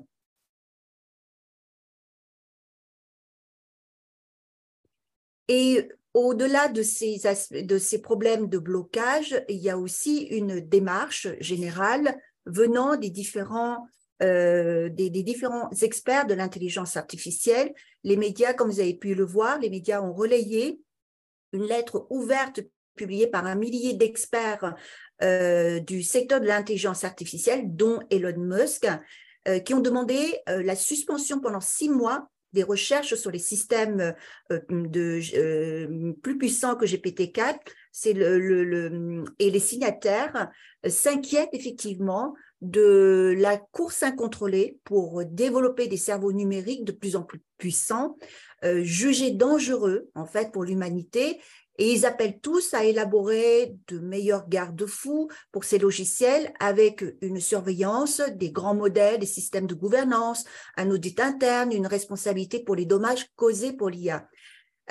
Et 5.47 5.89
au-delà 6.13 6.67
de 6.67 6.83
ces, 6.83 7.19
de 7.51 7.77
ces 7.77 8.01
problèmes 8.01 8.47
de 8.47 8.57
blocage, 8.57 9.43
il 9.49 9.57
y 9.57 9.69
a 9.69 9.77
aussi 9.77 10.23
une 10.25 10.59
démarche 10.59 11.27
générale 11.39 12.19
venant 12.45 12.95
des 12.95 13.09
différents, 13.09 13.87
euh, 14.21 14.89
des, 14.89 15.09
différents 15.09 15.69
experts 15.81 16.27
de 16.27 16.35
l'intelligence 16.35 16.97
artificielle. 16.97 17.73
Les 18.03 18.15
médias, 18.15 18.53
comme 18.53 18.69
vous 18.69 18.79
avez 18.79 18.95
pu 18.95 19.15
le 19.15 19.25
voir, 19.25 19.59
les 19.59 19.69
médias 19.69 20.01
ont 20.01 20.13
relayé 20.13 20.79
une 21.51 21.63
lettre 21.63 22.05
ouverte 22.11 22.61
publiée 22.99 23.27
par 23.27 23.45
un 23.45 23.55
millier 23.55 23.93
d'experts 23.93 24.75
euh, 25.23 25.79
du 25.79 26.03
secteur 26.03 26.41
de 26.41 26.45
l'intelligence 26.45 27.05
artificielle, 27.05 27.63
dont 27.65 27.99
Elon 28.11 28.37
Musk, 28.37 28.85
euh, 29.47 29.59
qui 29.59 29.73
ont 29.73 29.79
demandé 29.79 30.17
euh, 30.49 30.61
la 30.61 30.75
suspension 30.75 31.39
pendant 31.39 31.61
six 31.61 31.89
mois 31.89 32.27
des 32.51 32.63
recherches 32.63 33.13
sur 33.13 33.29
les 33.29 33.39
systèmes 33.39 34.15
plus 34.49 36.37
puissants 36.39 36.75
que 36.75 36.85
GPT-4. 36.85 37.59
C'est 37.91 38.13
le, 38.13 39.23
et 39.37 39.51
les 39.51 39.59
signataires 39.59 40.49
s'inquiètent 40.87 41.53
effectivement 41.53 42.33
de 42.61 43.35
la 43.37 43.57
course 43.57 44.01
incontrôlée 44.01 44.79
pour 44.83 45.23
développer 45.25 45.87
des 45.87 45.97
cerveaux 45.97 46.33
numériques 46.33 46.85
de 46.85 46.91
plus 46.91 47.15
en 47.15 47.21
plus 47.21 47.39
puissants, 47.59 48.17
jugés 48.63 49.29
dangereux 49.29 50.09
en 50.15 50.25
fait 50.25 50.51
pour 50.51 50.63
l'humanité 50.63 51.39
et 51.79 51.93
ils 51.93 52.05
appellent 52.05 52.39
tous 52.41 52.73
à 52.73 52.83
élaborer 52.83 53.73
de 53.87 53.99
meilleurs 53.99 54.47
garde-fous 54.49 55.29
pour 55.51 55.63
ces 55.63 55.79
logiciels 55.79 56.53
avec 56.59 57.03
une 57.21 57.39
surveillance 57.39 58.21
des 58.35 58.51
grands 58.51 58.75
modèles, 58.75 59.19
des 59.19 59.25
systèmes 59.25 59.65
de 59.65 59.75
gouvernance, 59.75 60.43
un 60.75 60.91
audit 60.91 61.19
interne, 61.21 61.71
une 61.71 61.87
responsabilité 61.87 62.59
pour 62.59 62.75
les 62.75 62.85
dommages 62.85 63.27
causés 63.37 63.71
pour 63.71 63.89
l'IA. 63.89 64.27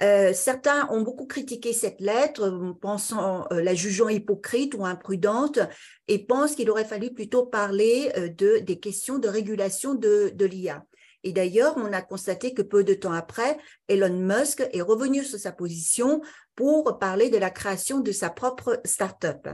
Euh, 0.00 0.32
certains 0.32 0.88
ont 0.90 1.02
beaucoup 1.02 1.26
critiqué 1.26 1.72
cette 1.72 2.00
lettre, 2.00 2.72
pensant 2.80 3.46
euh, 3.52 3.60
la 3.60 3.74
jugeant 3.74 4.08
hypocrite 4.08 4.74
ou 4.74 4.86
imprudente, 4.86 5.58
et 6.06 6.24
pensent 6.24 6.54
qu'il 6.54 6.70
aurait 6.70 6.84
fallu 6.84 7.12
plutôt 7.12 7.44
parler 7.44 8.10
euh, 8.16 8.28
de 8.28 8.60
des 8.60 8.78
questions 8.78 9.18
de 9.18 9.28
régulation 9.28 9.94
de 9.94 10.44
l'IA. 10.44 10.84
Et 11.24 11.32
d'ailleurs, 11.32 11.74
on 11.76 11.92
a 11.92 12.02
constaté 12.02 12.54
que 12.54 12.62
peu 12.62 12.84
de 12.84 12.94
temps 12.94 13.12
après, 13.12 13.58
Elon 13.88 14.18
Musk 14.18 14.66
est 14.72 14.82
revenu 14.82 15.24
sur 15.24 15.38
sa 15.38 15.52
position 15.52 16.20
pour 16.54 16.98
parler 16.98 17.30
de 17.30 17.38
la 17.38 17.50
création 17.50 18.00
de 18.00 18.12
sa 18.12 18.30
propre 18.30 18.80
start-up. 18.84 19.48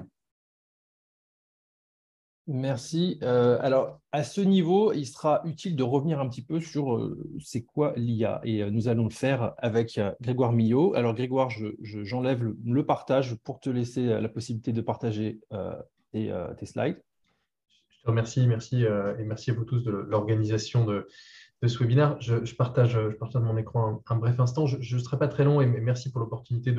Merci. 2.46 3.18
Euh, 3.22 3.56
alors, 3.60 4.00
à 4.12 4.22
ce 4.22 4.42
niveau, 4.42 4.92
il 4.92 5.06
sera 5.06 5.40
utile 5.46 5.76
de 5.76 5.82
revenir 5.82 6.20
un 6.20 6.28
petit 6.28 6.44
peu 6.44 6.60
sur 6.60 6.94
euh, 6.94 7.18
c'est 7.42 7.62
quoi 7.62 7.94
l'IA. 7.96 8.42
Et 8.44 8.62
euh, 8.62 8.70
nous 8.70 8.88
allons 8.88 9.04
le 9.04 9.10
faire 9.10 9.54
avec 9.56 9.98
Grégoire 10.20 10.52
Millot. 10.52 10.94
Alors, 10.94 11.14
Grégoire, 11.14 11.48
j'enlève 11.80 12.44
le, 12.44 12.86
partage 12.86 13.34
pour 13.36 13.60
te 13.60 13.70
laisser 13.70 14.06
la 14.06 14.28
possibilité 14.28 14.72
de 14.72 14.82
partager 14.82 15.40
tes, 16.12 16.30
slides. 16.66 17.00
Je 17.88 18.02
te 18.02 18.08
remercie, 18.08 18.46
merci 18.46 18.82
et 18.82 19.24
merci 19.24 19.50
à 19.50 19.54
vous 19.54 19.64
tous 19.64 19.82
de 19.82 19.90
l'organisation 19.90 20.84
de, 20.84 21.08
ce 21.66 21.78
webinaire. 21.78 22.16
Je, 22.20 22.54
partage, 22.54 22.92
je 22.92 23.16
partage 23.16 23.42
mon 23.42 23.56
écran 23.56 24.02
un, 24.08 24.16
bref 24.16 24.38
instant. 24.40 24.66
Je 24.66 24.96
ne 24.96 25.00
serai 25.00 25.18
pas 25.18 25.28
très 25.28 25.44
long 25.44 25.60
et 25.60 25.66
merci 25.66 26.10
pour 26.10 26.20
l'opportunité 26.20 26.74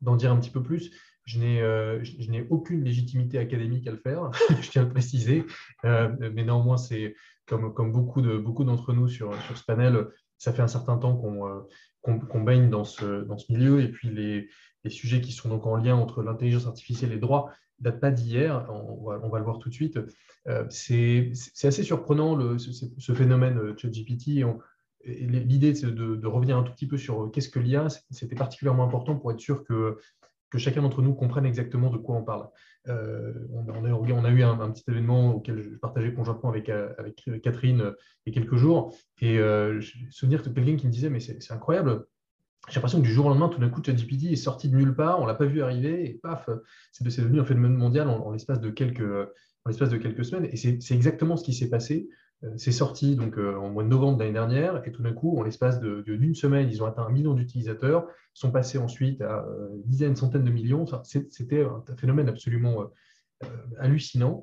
d'en 0.00 0.16
dire 0.16 0.32
un 0.32 0.38
petit 0.38 0.50
peu 0.50 0.62
plus. 0.62 0.90
Euh, 1.36 2.00
je 2.02 2.30
n'ai 2.30 2.46
aucune 2.50 2.84
légitimité 2.84 3.38
académique 3.38 3.86
à 3.86 3.90
le 3.90 3.96
faire, 3.96 4.30
je 4.60 4.70
tiens 4.70 4.82
à 4.82 4.84
le 4.84 4.90
préciser. 4.90 5.44
Euh, 5.84 6.14
mais 6.20 6.44
néanmoins, 6.44 6.76
c'est 6.76 7.14
comme, 7.46 7.72
comme 7.72 7.92
beaucoup 7.92 8.20
d'entre 8.20 8.42
beaucoup 8.42 8.64
nous 8.64 9.08
sur, 9.08 9.34
sur 9.42 9.56
ce 9.56 9.64
panel, 9.64 10.08
ça 10.38 10.52
fait 10.52 10.62
un 10.62 10.68
certain 10.68 10.98
temps 10.98 11.16
qu'on 11.16 11.48
euh, 11.48 12.44
baigne 12.44 12.68
dans 12.68 12.84
ce, 12.84 13.24
dans 13.24 13.38
ce 13.38 13.50
milieu. 13.52 13.80
Et 13.80 13.88
puis, 13.88 14.10
les, 14.10 14.48
les 14.84 14.90
sujets 14.90 15.20
qui 15.20 15.32
sont 15.32 15.48
donc 15.48 15.66
en 15.66 15.76
lien 15.76 15.96
entre 15.96 16.22
l'intelligence 16.22 16.66
artificielle 16.66 17.10
et 17.10 17.14
le 17.14 17.20
droit 17.20 17.50
datent 17.80 18.00
pas 18.00 18.10
d'hier, 18.10 18.66
on, 18.70 19.28
va 19.28 19.38
le 19.38 19.44
voir 19.44 19.58
tout 19.58 19.68
de 19.68 19.74
suite. 19.74 19.98
Euh, 20.48 20.64
c'est 20.68 21.32
assez 21.62 21.82
surprenant 21.82 22.34
le, 22.34 22.58
ce, 22.58 23.12
phénomène 23.12 23.58
euh, 23.58 23.74
ChatGPT. 23.76 24.44
L'idée 25.04 25.72
de, 25.72 26.26
revenir 26.26 26.56
un 26.56 26.62
tout 26.62 26.72
petit 26.72 26.86
peu 26.86 26.96
sur 26.96 27.24
euh, 27.24 27.28
qu'est-ce 27.28 27.48
que 27.48 27.58
l'IA, 27.58 27.88
c'était 28.10 28.36
particulièrement 28.36 28.84
important 28.84 29.16
pour 29.16 29.32
être 29.32 29.40
sûr 29.40 29.64
que, 29.64 29.98
chacun 30.56 30.82
d'entre 30.82 31.02
nous 31.02 31.14
comprenne 31.14 31.46
exactement 31.46 31.90
de 31.90 31.98
quoi 31.98 32.14
on 32.14 32.22
parle. 32.22 32.48
on, 32.86 33.84
a, 34.24 34.30
eu 34.30 34.42
un, 34.44 34.70
petit 34.70 34.84
événement 34.88 35.34
auquel 35.34 35.60
je 35.60 35.70
partageais 35.70 36.14
conjointement 36.14 36.50
avec, 36.50 36.70
Catherine 37.42 37.92
il 38.24 38.32
y 38.32 38.38
a 38.38 38.40
quelques 38.40 38.54
jours. 38.54 38.94
Et 39.20 39.38
je 39.38 39.92
souvenir 40.10 40.44
de 40.44 40.48
quelqu'un 40.50 40.76
qui 40.76 40.86
me 40.86 40.92
disait, 40.92 41.10
mais 41.10 41.18
c'est 41.18 41.50
incroyable, 41.50 42.06
j'ai 42.68 42.76
l'impression 42.76 42.98
que 42.98 43.04
du 43.04 43.12
jour 43.12 43.26
au 43.26 43.28
lendemain, 43.28 43.48
tout 43.48 43.60
d'un 43.60 43.68
coup, 43.68 43.82
ChatGPT 43.84 44.32
est 44.32 44.36
sorti 44.36 44.68
de 44.68 44.76
nulle 44.76 44.94
part, 44.94 45.18
on 45.18 45.22
ne 45.22 45.28
l'a 45.28 45.34
pas 45.34 45.44
vu 45.44 45.62
arriver, 45.62 46.08
et 46.08 46.14
paf, 46.14 46.48
c'est 46.92 47.04
devenu 47.04 47.40
un 47.40 47.44
phénomène 47.44 47.74
mondial 47.74 48.08
en, 48.08 48.30
l'espace 48.30 48.60
de, 48.60 48.70
quelques, 48.70 49.02
de 49.02 50.22
semaines. 50.22 50.48
Et 50.50 50.56
c'est 50.56 50.94
exactement 50.94 51.36
ce 51.36 51.44
qui 51.44 51.52
s'est 51.52 51.68
passé. 51.68 52.08
Euh, 52.44 52.50
c'est 52.56 52.72
sorti 52.72 53.16
donc, 53.16 53.38
euh, 53.38 53.56
en 53.56 53.70
mois 53.70 53.84
de 53.84 53.88
novembre 53.88 54.18
l'année 54.18 54.32
dernière, 54.32 54.86
et 54.86 54.92
tout 54.92 55.02
d'un 55.02 55.12
coup, 55.12 55.38
en 55.38 55.42
l'espace 55.42 55.80
d'une 55.80 56.34
semaine, 56.34 56.68
ils 56.70 56.82
ont 56.82 56.86
atteint 56.86 57.04
un 57.06 57.10
million 57.10 57.34
d'utilisateurs, 57.34 58.06
sont 58.32 58.50
passés 58.50 58.78
ensuite 58.78 59.20
à 59.20 59.44
euh, 59.44 59.68
dizaines, 59.84 60.16
centaines 60.16 60.44
de 60.44 60.50
millions. 60.50 60.86
C'était 61.04 61.62
un 61.62 61.96
phénomène 61.96 62.28
absolument 62.28 62.90
hallucinant. 63.78 64.42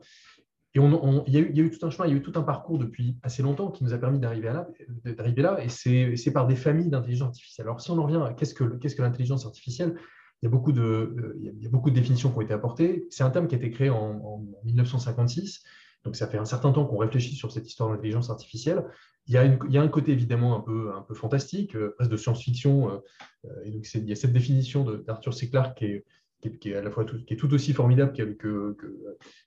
Et 0.74 0.80
il, 0.80 1.34
y 1.34 1.38
a 1.38 1.63
eu, 1.63 1.70
tout 1.70 1.86
un 1.86 1.90
chemin, 1.90 2.08
il 2.08 2.12
y 2.12 2.13
a 2.13 2.18
eu 2.18 2.22
tout 2.22 2.32
un 2.36 2.44
parcours 2.44 2.80
depuis 2.80 3.18
assez 3.24 3.44
longtemps 3.44 3.72
qui 3.72 3.84
nous 3.84 3.94
a 3.94 3.98
permis 3.98 4.20
d'arriver 4.20 4.48
là, 4.54 4.68
là, 5.04 5.63
et 5.63 5.68
c'est 5.68 6.32
par 6.32 6.48
des 6.48 6.56
familles 6.56 6.90
d'intelligence 6.90 7.30
artificielle. 7.30 7.68
Alors, 7.68 7.82
si 7.82 7.92
on 7.92 7.98
en 7.98 8.04
revient 8.04 8.22
à 8.25 8.34
qu'est-ce 8.34 8.54
que, 8.54 9.01
l'intelligence 9.01 9.46
artificielle, 9.46 9.96
il 10.42 10.46
y, 10.46 10.48
a 10.48 10.50
beaucoup 10.50 10.72
de, 10.72 11.36
il 11.42 11.62
y 11.62 11.68
a 11.68 11.70
beaucoup 11.70 11.90
de 11.90 11.96
définitions 11.96 12.32
qui 12.32 12.38
ont 12.38 12.42
été 12.42 12.54
apportées. 12.54 13.06
C'est 13.10 13.24
un 13.24 13.30
terme 13.30 13.48
qui 13.48 13.56
a 13.56 13.58
été 13.58 13.70
créé 13.70 13.90
en, 13.90 14.46
1956, 14.63 15.62
donc 16.06 16.16
ça 16.16 16.28
fait 16.28 16.38
un 16.38 16.46
certain 16.46 16.72
temps 16.72 16.86
qu'on 16.86 16.98
réfléchit 16.98 17.36
sur 17.36 17.51
cette 17.51 17.68
histoire 17.68 17.90
d'intelligence 17.90 18.30
artificielle. 18.30 18.86
Il 19.28 19.34
y, 19.34 19.78
a 19.78 19.82
un 19.82 19.88
côté 19.88 20.13
évidemment 20.13 20.58
un 20.58 20.62
peu, 21.01 21.13
fantastique, 21.13 21.75
euh, 21.75 21.94
presque 21.96 22.12
de 22.12 22.18
science-fiction, 22.18 22.90
euh, 22.90 22.98
euh, 23.46 23.50
et 23.66 23.72
donc 23.72 23.86
il 23.94 24.10
y 24.10 24.12
a 24.12 24.16
cette 24.16 24.34
définition 24.34 24.84
d'Arthur 24.84 25.34
C. 25.34 25.50
Clarke 25.50 25.78
qui 25.78 25.86
est 25.86 26.06
qui 26.42 26.72
est, 26.72 26.76
à 26.76 26.82
la 26.82 26.92
fois 26.92 27.06
tout, 27.06 27.24
qui 27.24 27.34
est 27.34 27.38
tout 27.38 27.54
aussi 27.54 27.74
formidable 27.74 28.14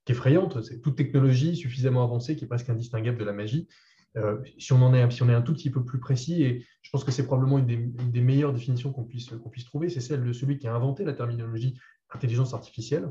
qu'effrayante. 0.04 0.62
C'est 0.62 0.80
toute 0.80 0.96
technologie 0.96 1.56
suffisamment 1.56 2.02
avancée 2.04 2.36
qui 2.36 2.44
est 2.44 2.48
presque 2.48 2.70
indistinguable 2.70 3.18
de 3.18 3.24
la 3.24 3.32
magie. 3.32 3.68
Euh, 4.16 4.40
si, 4.58 4.72
on 4.72 4.80
en 4.82 4.94
est, 4.94 5.10
si 5.10 5.22
on 5.22 5.28
est 5.28 5.34
un 5.34 5.42
tout 5.42 5.52
petit 5.52 5.70
peu 5.70 5.84
plus 5.84 5.98
précis, 5.98 6.42
et 6.44 6.64
je 6.82 6.90
pense 6.90 7.02
que 7.02 7.10
c'est 7.10 7.26
probablement 7.26 7.58
une 7.58 7.66
des, 7.66 8.20
meilleures 8.20 8.52
définitions 8.52 8.92
qu'on 8.92 9.04
puisse, 9.04 9.30
qu'on 9.30 9.50
puisse 9.50 9.64
trouver, 9.64 9.88
c'est 9.88 10.00
celle 10.00 10.24
de 10.24 10.32
celui 10.32 10.58
qui 10.58 10.68
a 10.68 10.74
inventé 10.74 11.04
la 11.04 11.14
terminologie 11.14 11.76
intelligence 12.10 12.54
artificielle. 12.54 13.10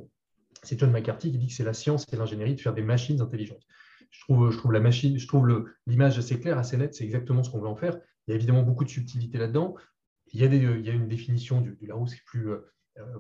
C'est 0.64 0.80
John 0.80 0.92
McCarthy 0.92 1.32
qui 1.32 1.38
dit 1.38 1.48
que 1.48 1.54
c'est 1.54 1.66
la 1.66 1.74
science 1.74 2.06
et 2.14 2.16
l'ingénierie 2.16 2.56
de 2.56 2.62
faire 2.62 2.74
des 2.74 2.84
machines 2.84 3.20
intelligentes. 3.20 3.66
Je 4.12 4.22
trouve, 4.22 4.52
je 4.52 4.58
trouve 4.58 4.72
la 4.72 4.80
machine, 4.80 5.18
je 5.18 5.28
trouve 5.28 5.66
l'image 5.88 6.18
assez 6.18 6.40
claire, 6.40 6.58
assez 6.58 6.78
nette, 6.78 6.94
c'est 6.94 7.04
exactement 7.04 7.44
ce 7.44 7.50
qu'on 7.50 7.60
veut 7.60 7.68
en 7.68 7.76
faire. 7.76 7.98
Il 8.28 8.32
y 8.32 8.34
a 8.34 8.36
évidemment 8.36 8.64
beaucoup 8.64 8.86
de 8.86 8.90
subtilité 8.90 9.38
là-dedans. 9.38 9.76
Il 10.32 10.40
y, 10.40 10.44
a 10.44 10.48
il 10.48 10.86
y 10.86 10.90
a 10.90 10.94
une 10.94 11.08
définition 11.08 11.62
du, 11.62 11.78
Larousse 11.86 12.16
qui 12.16 12.20
est 12.20 12.26
plus, 12.26 12.50
euh, 12.50 12.60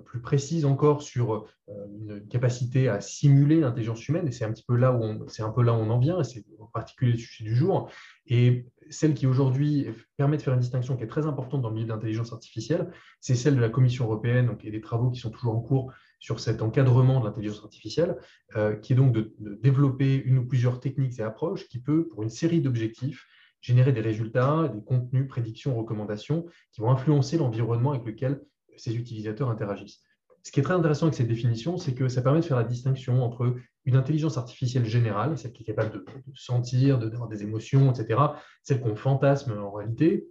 plus 0.06 0.22
précise 0.22 0.66
encore 0.66 1.02
sur 1.02 1.34
euh, 1.34 1.88
une 2.00 2.28
capacité 2.28 2.90
à 2.90 3.02
simuler 3.02 3.60
l'intelligence 3.60 4.08
humaine, 4.08 4.28
et 4.28 4.32
c'est 4.32 4.46
un 4.46 4.52
petit 4.52 4.64
peu 4.68 4.76
là 4.76 4.92
où 4.92 5.04
on, 5.04 5.28
c'est 5.28 5.44
un 5.44 5.50
peu 5.50 5.64
là 5.64 5.74
où 5.74 5.78
on 5.78 5.90
en 5.90 6.00
vient, 6.00 6.20
et 6.20 6.24
c'est 6.24 6.46
en 6.60 6.68
particulier 6.68 7.14
le 7.14 7.18
sujet 7.18 7.44
du 7.44 7.56
jour. 7.56 7.90
Et 8.28 8.68
celle 8.90 9.14
qui 9.14 9.26
aujourd'hui 9.26 9.88
permet 10.18 10.38
de 10.38 10.42
faire 10.42 10.54
une 10.54 10.60
distinction 10.60 10.96
qui 10.96 11.04
est 11.04 11.08
très 11.08 11.26
importante 11.26 11.62
dans 11.62 11.70
le 11.70 11.76
milieu 11.76 11.88
de 11.88 11.94
l'intelligence 11.94 12.34
artificielle, 12.34 12.92
c'est 13.20 13.36
celle 13.36 13.56
de 13.56 13.62
la 13.62 13.70
Commission 13.70 14.06
européenne, 14.06 14.48
donc, 14.48 14.64
et 14.64 14.72
des 14.72 14.82
travaux 14.82 15.10
qui 15.10 15.20
sont 15.20 15.32
toujours 15.32 15.56
en 15.56 15.62
cours 15.62 15.92
sur 16.20 16.40
cet 16.40 16.62
encadrement 16.62 17.20
de 17.20 17.26
l'intelligence 17.26 17.64
artificielle, 17.64 18.18
euh, 18.56 18.76
qui 18.76 18.94
est 18.94 18.96
donc 18.96 19.12
de, 19.12 19.34
de, 19.40 19.56
développer 19.56 20.16
une 20.16 20.38
ou 20.38 20.46
plusieurs 20.46 20.80
techniques 20.80 21.20
et 21.20 21.24
approches 21.24 21.68
qui 21.68 21.80
peut, 21.80 22.08
pour 22.08 22.24
une 22.24 22.30
série 22.30 22.62
d'objectifs, 22.62 23.26
générer 23.60 23.94
des 23.94 24.02
résultats, 24.02 24.68
des 24.68 24.84
contenus, 24.84 25.28
prédictions, 25.28 25.76
recommandations 25.76 26.46
qui 26.72 26.82
vont 26.82 26.92
influencer 26.92 27.38
l'environnement 27.38 27.92
avec 27.92 28.06
lequel 28.06 28.42
ces 28.78 28.96
utilisateurs 28.96 29.50
interagissent. 29.50 30.02
Ce 30.44 30.52
qui 30.52 30.60
est 30.60 30.64
très 30.64 30.74
intéressant 30.74 31.06
avec 31.06 31.16
cette 31.16 31.28
définition, 31.28 31.78
c'est 31.78 31.94
que 31.94 32.10
ça 32.10 32.22
permet 32.22 32.42
de 32.42 32.46
faire 32.46 32.58
la 32.58 32.66
distinction 32.66 33.24
entre 33.24 33.56
une 33.86 33.96
intelligence 33.96 34.38
artificielle 34.38 34.86
générale, 34.86 35.38
celle 35.38 35.54
qui 35.54 35.64
est 35.64 35.66
capable 35.66 35.94
de, 35.94 36.06
sentir, 36.34 37.00
d'avoir 37.00 37.30
des 37.30 37.44
émotions, 37.44 37.92
etc., 37.92 38.20
celle 38.62 38.82
qu'on 38.82 38.96
fantasme 38.96 39.54
en 39.58 39.72
réalité, 39.72 40.28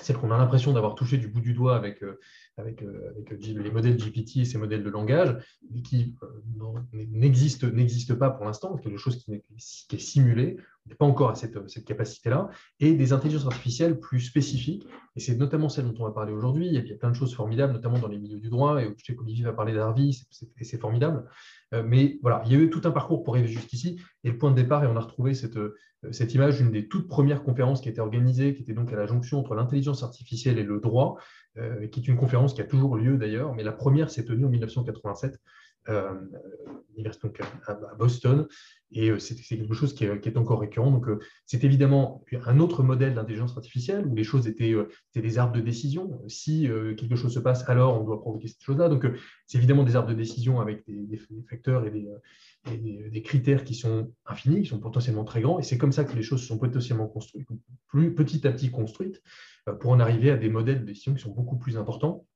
celle 0.00 0.16
qu'on 0.16 0.32
a 0.32 0.38
l'impression 0.38 0.72
d'avoir 0.72 0.96
touché 0.96 1.16
du 1.16 1.28
bout 1.28 1.40
du 1.40 1.52
doigt 1.52 1.76
avec, 1.76 2.02
euh, 2.02 2.18
avec, 2.56 2.82
euh, 2.82 3.10
avec, 3.10 3.44
les 3.44 3.70
modèles 3.70 3.96
GPT 3.96 4.38
et 4.38 4.44
ces 4.44 4.58
modèles 4.58 4.82
de 4.82 4.90
langage, 4.90 5.36
qui 5.84 6.16
euh, 6.22 6.80
n'existent 6.92 8.16
pas 8.16 8.30
pour 8.30 8.44
l'instant, 8.44 8.76
quelque 8.78 8.98
chose 8.98 9.24
qui 9.24 9.32
est, 9.34 9.98
simulé, 9.98 10.56
n'est 10.86 10.94
pas 10.94 11.04
encore 11.04 11.30
à 11.30 11.34
cette, 11.34 11.84
capacité-là, 11.84 12.50
et 12.80 12.94
des 12.94 13.12
intelligences 13.12 13.46
artificielles 13.46 13.98
plus 13.98 14.20
spécifiques, 14.20 14.86
et 15.16 15.20
c'est 15.20 15.36
notamment 15.36 15.68
celle 15.68 15.86
dont 15.86 15.94
on 16.00 16.04
va 16.04 16.12
parler 16.12 16.32
aujourd'hui, 16.32 16.66
il 16.66 16.74
y 16.74 16.92
a 16.92 16.96
plein 16.96 17.10
de 17.10 17.16
choses 17.16 17.34
formidables, 17.34 17.72
notamment 17.72 17.98
dans 17.98 18.08
les 18.08 18.18
milieux 18.18 18.40
du 18.40 18.48
droit, 18.48 18.82
et 18.82 18.92
je 18.96 19.04
sais 19.04 19.14
qu'Olivier 19.14 19.44
va 19.44 19.52
parler 19.52 19.74
d'Harvey, 19.74 20.10
et 20.58 20.64
c'est 20.64 20.80
formidable, 20.80 21.28
mais 21.84 22.18
voilà, 22.22 22.42
il 22.46 22.52
y 22.52 22.56
a 22.56 22.58
eu 22.58 22.70
tout 22.70 22.82
un 22.84 22.90
parcours 22.90 23.22
pour 23.22 23.34
arriver 23.34 23.48
jusqu'ici, 23.48 24.00
et 24.24 24.30
le 24.30 24.38
point 24.38 24.50
de 24.50 24.56
départ, 24.56 24.84
et 24.84 24.86
on 24.86 24.96
a 24.96 25.00
retrouvé 25.00 25.34
cette, 25.34 25.58
cette 26.10 26.34
image, 26.34 26.60
une 26.60 26.72
des 26.72 26.88
toutes 26.88 27.06
premières 27.06 27.44
conférences 27.44 27.80
qui 27.80 27.88
a 27.88 27.92
été 27.92 28.00
organisée, 28.00 28.54
qui 28.54 28.62
était 28.62 28.74
donc 28.74 28.92
à 28.92 28.96
la 28.96 29.06
jonction 29.06 29.38
entre 29.38 29.54
l'intelligence 29.54 30.02
artificielle 30.02 30.58
et 30.58 30.64
le 30.64 30.80
droit, 30.80 31.18
euh, 31.58 31.86
qui 31.86 32.00
est 32.00 32.08
une 32.08 32.16
conférence 32.16 32.54
qui 32.54 32.60
a 32.60 32.64
toujours 32.64 32.96
lieu 32.96 33.16
d'ailleurs, 33.16 33.54
mais 33.54 33.62
la 33.62 33.72
première 33.72 34.10
s'est 34.10 34.24
tenue 34.24 34.46
en 34.46 34.48
1987 34.48 35.34
euh, 35.34 35.36
donc 35.88 37.40
à, 37.66 37.94
Boston, 37.98 38.46
et 38.92 39.10
euh, 39.10 39.18
c'est 39.18 39.34
quelque 39.34 39.74
chose 39.74 39.94
qui 39.94 40.04
est, 40.04 40.36
encore 40.36 40.60
récurrent. 40.60 40.90
Donc, 40.90 41.06
c'est 41.46 41.64
évidemment 41.64 42.24
un 42.46 42.60
autre 42.60 42.82
modèle 42.82 43.14
d'intelligence 43.14 43.56
artificielle 43.56 44.06
où 44.06 44.14
les 44.14 44.24
choses 44.24 44.46
étaient, 44.46 44.74
des 45.14 45.38
arbres 45.38 45.54
de 45.54 45.60
décision. 45.60 46.22
Si 46.28 46.68
quelque 46.96 47.16
chose 47.16 47.32
se 47.32 47.40
passe, 47.40 47.68
alors 47.68 48.00
on 48.00 48.04
doit 48.04 48.20
provoquer 48.20 48.48
cette 48.48 48.62
chose-là. 48.62 48.88
Donc, 48.88 49.06
c'est 49.46 49.58
évidemment 49.58 49.84
des 49.84 49.96
arbres 49.96 50.08
de 50.08 50.14
décision 50.14 50.60
avec 50.60 50.84
des, 50.86 51.20
facteurs 51.48 51.84
et 51.86 51.90
des, 51.90 53.10
des, 53.10 53.22
critères 53.22 53.64
qui 53.64 53.74
sont 53.74 54.12
infinis, 54.26 54.62
qui 54.62 54.68
sont 54.68 54.80
potentiellement 54.80 55.24
très 55.24 55.40
grands, 55.40 55.58
et 55.58 55.62
c'est 55.62 55.78
comme 55.78 55.92
ça 55.92 56.04
que 56.04 56.14
les 56.14 56.22
choses 56.22 56.46
sont 56.46 56.58
potentiellement 56.58 57.08
construites, 57.08 57.48
plus 57.88 58.14
petit 58.14 58.46
à 58.46 58.52
petit 58.52 58.70
construites. 58.70 59.22
Euh, 59.68 59.74
pour 59.74 59.92
en 59.92 60.00
arriver 60.00 60.30
à 60.30 60.36
des 60.36 60.48
modèles 60.48 60.80
de 60.80 60.84
décision 60.84 61.14
qui 61.14 61.22
sont 61.22 61.30
beaucoup 61.30 61.56
plus 61.56 61.76
importants. 61.76 62.26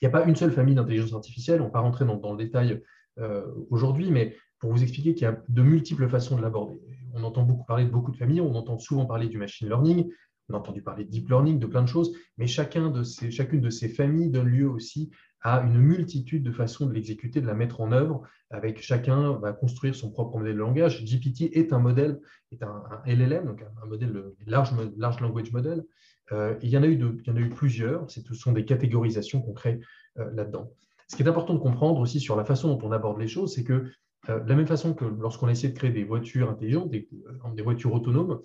Il 0.00 0.04
n'y 0.04 0.08
a 0.08 0.10
pas 0.10 0.24
une 0.24 0.36
seule 0.36 0.52
famille 0.52 0.74
d'intelligence 0.74 1.12
artificielle, 1.12 1.60
on 1.60 1.64
ne 1.64 1.68
va 1.68 1.74
pas 1.74 1.80
rentrer 1.80 2.04
dans, 2.04 2.32
le 2.32 2.38
détail 2.38 2.82
euh, 3.18 3.46
aujourd'hui, 3.70 4.10
mais 4.10 4.36
pour 4.58 4.72
vous 4.72 4.82
expliquer 4.82 5.14
qu'il 5.14 5.24
y 5.24 5.30
a 5.30 5.42
de 5.48 5.62
multiples 5.62 6.08
façons 6.08 6.36
de 6.36 6.42
l'aborder. 6.42 6.80
On 7.12 7.22
entend 7.22 7.42
beaucoup 7.42 7.64
parler 7.64 7.84
de 7.84 7.90
beaucoup 7.90 8.10
de 8.10 8.16
familles, 8.16 8.40
on 8.40 8.54
entend 8.54 8.78
souvent 8.78 9.06
parler 9.06 9.28
du 9.28 9.38
machine 9.38 9.68
learning, 9.68 10.10
on 10.48 10.54
a 10.54 10.58
entendu 10.58 10.82
parler 10.82 11.04
de 11.04 11.10
deep 11.10 11.28
learning, 11.28 11.58
de 11.58 11.66
plein 11.66 11.82
de 11.82 11.88
choses, 11.88 12.16
mais 12.38 12.46
chacun 12.46 12.90
de 12.90 13.02
ces, 13.02 13.30
chacune 13.30 13.60
de 13.60 13.70
ces 13.70 13.88
familles 13.88 14.30
donne 14.30 14.48
lieu 14.48 14.68
aussi 14.68 15.10
à 15.42 15.60
une 15.60 15.78
multitude 15.78 16.42
de 16.42 16.50
façons 16.50 16.86
de 16.86 16.92
l'exécuter, 16.92 17.40
de 17.40 17.46
la 17.46 17.54
mettre 17.54 17.82
en 17.82 17.92
œuvre, 17.92 18.22
avec 18.50 18.80
chacun 18.80 19.32
va 19.34 19.52
construire 19.52 19.94
son 19.94 20.10
propre 20.10 20.38
modèle 20.38 20.54
de 20.54 20.60
langage. 20.60 21.04
GPT 21.04 21.54
est 21.54 21.72
un 21.74 21.78
modèle, 21.78 22.18
est 22.50 22.62
un, 22.62 22.82
LLM, 23.04 23.44
donc 23.44 23.62
un, 23.62 23.86
modèle 23.86 24.24
large, 24.46 24.72
large 24.96 25.20
language 25.20 25.52
model, 25.52 25.84
euh, 26.32 26.54
il, 26.62 26.70
y 26.70 26.78
en 26.78 26.82
a 26.82 26.86
eu 26.86 26.94
il 26.94 27.26
y 27.26 27.30
en 27.30 27.36
a 27.36 27.40
eu 27.40 27.50
plusieurs, 27.50 28.10
ce 28.10 28.20
sont 28.34 28.52
des 28.52 28.64
catégorisations 28.64 29.42
qu'on 29.42 29.52
crée 29.52 29.80
euh, 30.18 30.30
là-dedans. 30.32 30.70
Ce 31.08 31.16
qui 31.16 31.22
est 31.22 31.28
important 31.28 31.54
de 31.54 31.58
comprendre 31.58 32.00
aussi 32.00 32.18
sur 32.18 32.36
la 32.36 32.44
façon 32.44 32.74
dont 32.74 32.86
on 32.86 32.92
aborde 32.92 33.18
les 33.18 33.28
choses, 33.28 33.54
c'est 33.54 33.64
que 33.64 33.84
euh, 34.30 34.40
de 34.40 34.48
la 34.48 34.54
même 34.54 34.66
façon 34.66 34.94
que 34.94 35.04
lorsqu'on 35.04 35.48
a 35.48 35.52
essayé 35.52 35.72
de 35.72 35.76
créer 35.76 35.90
des 35.90 36.04
voitures 36.04 36.48
intelligentes, 36.48 36.90
des, 36.90 37.06
voitures 37.62 37.92
autonomes, 37.92 38.40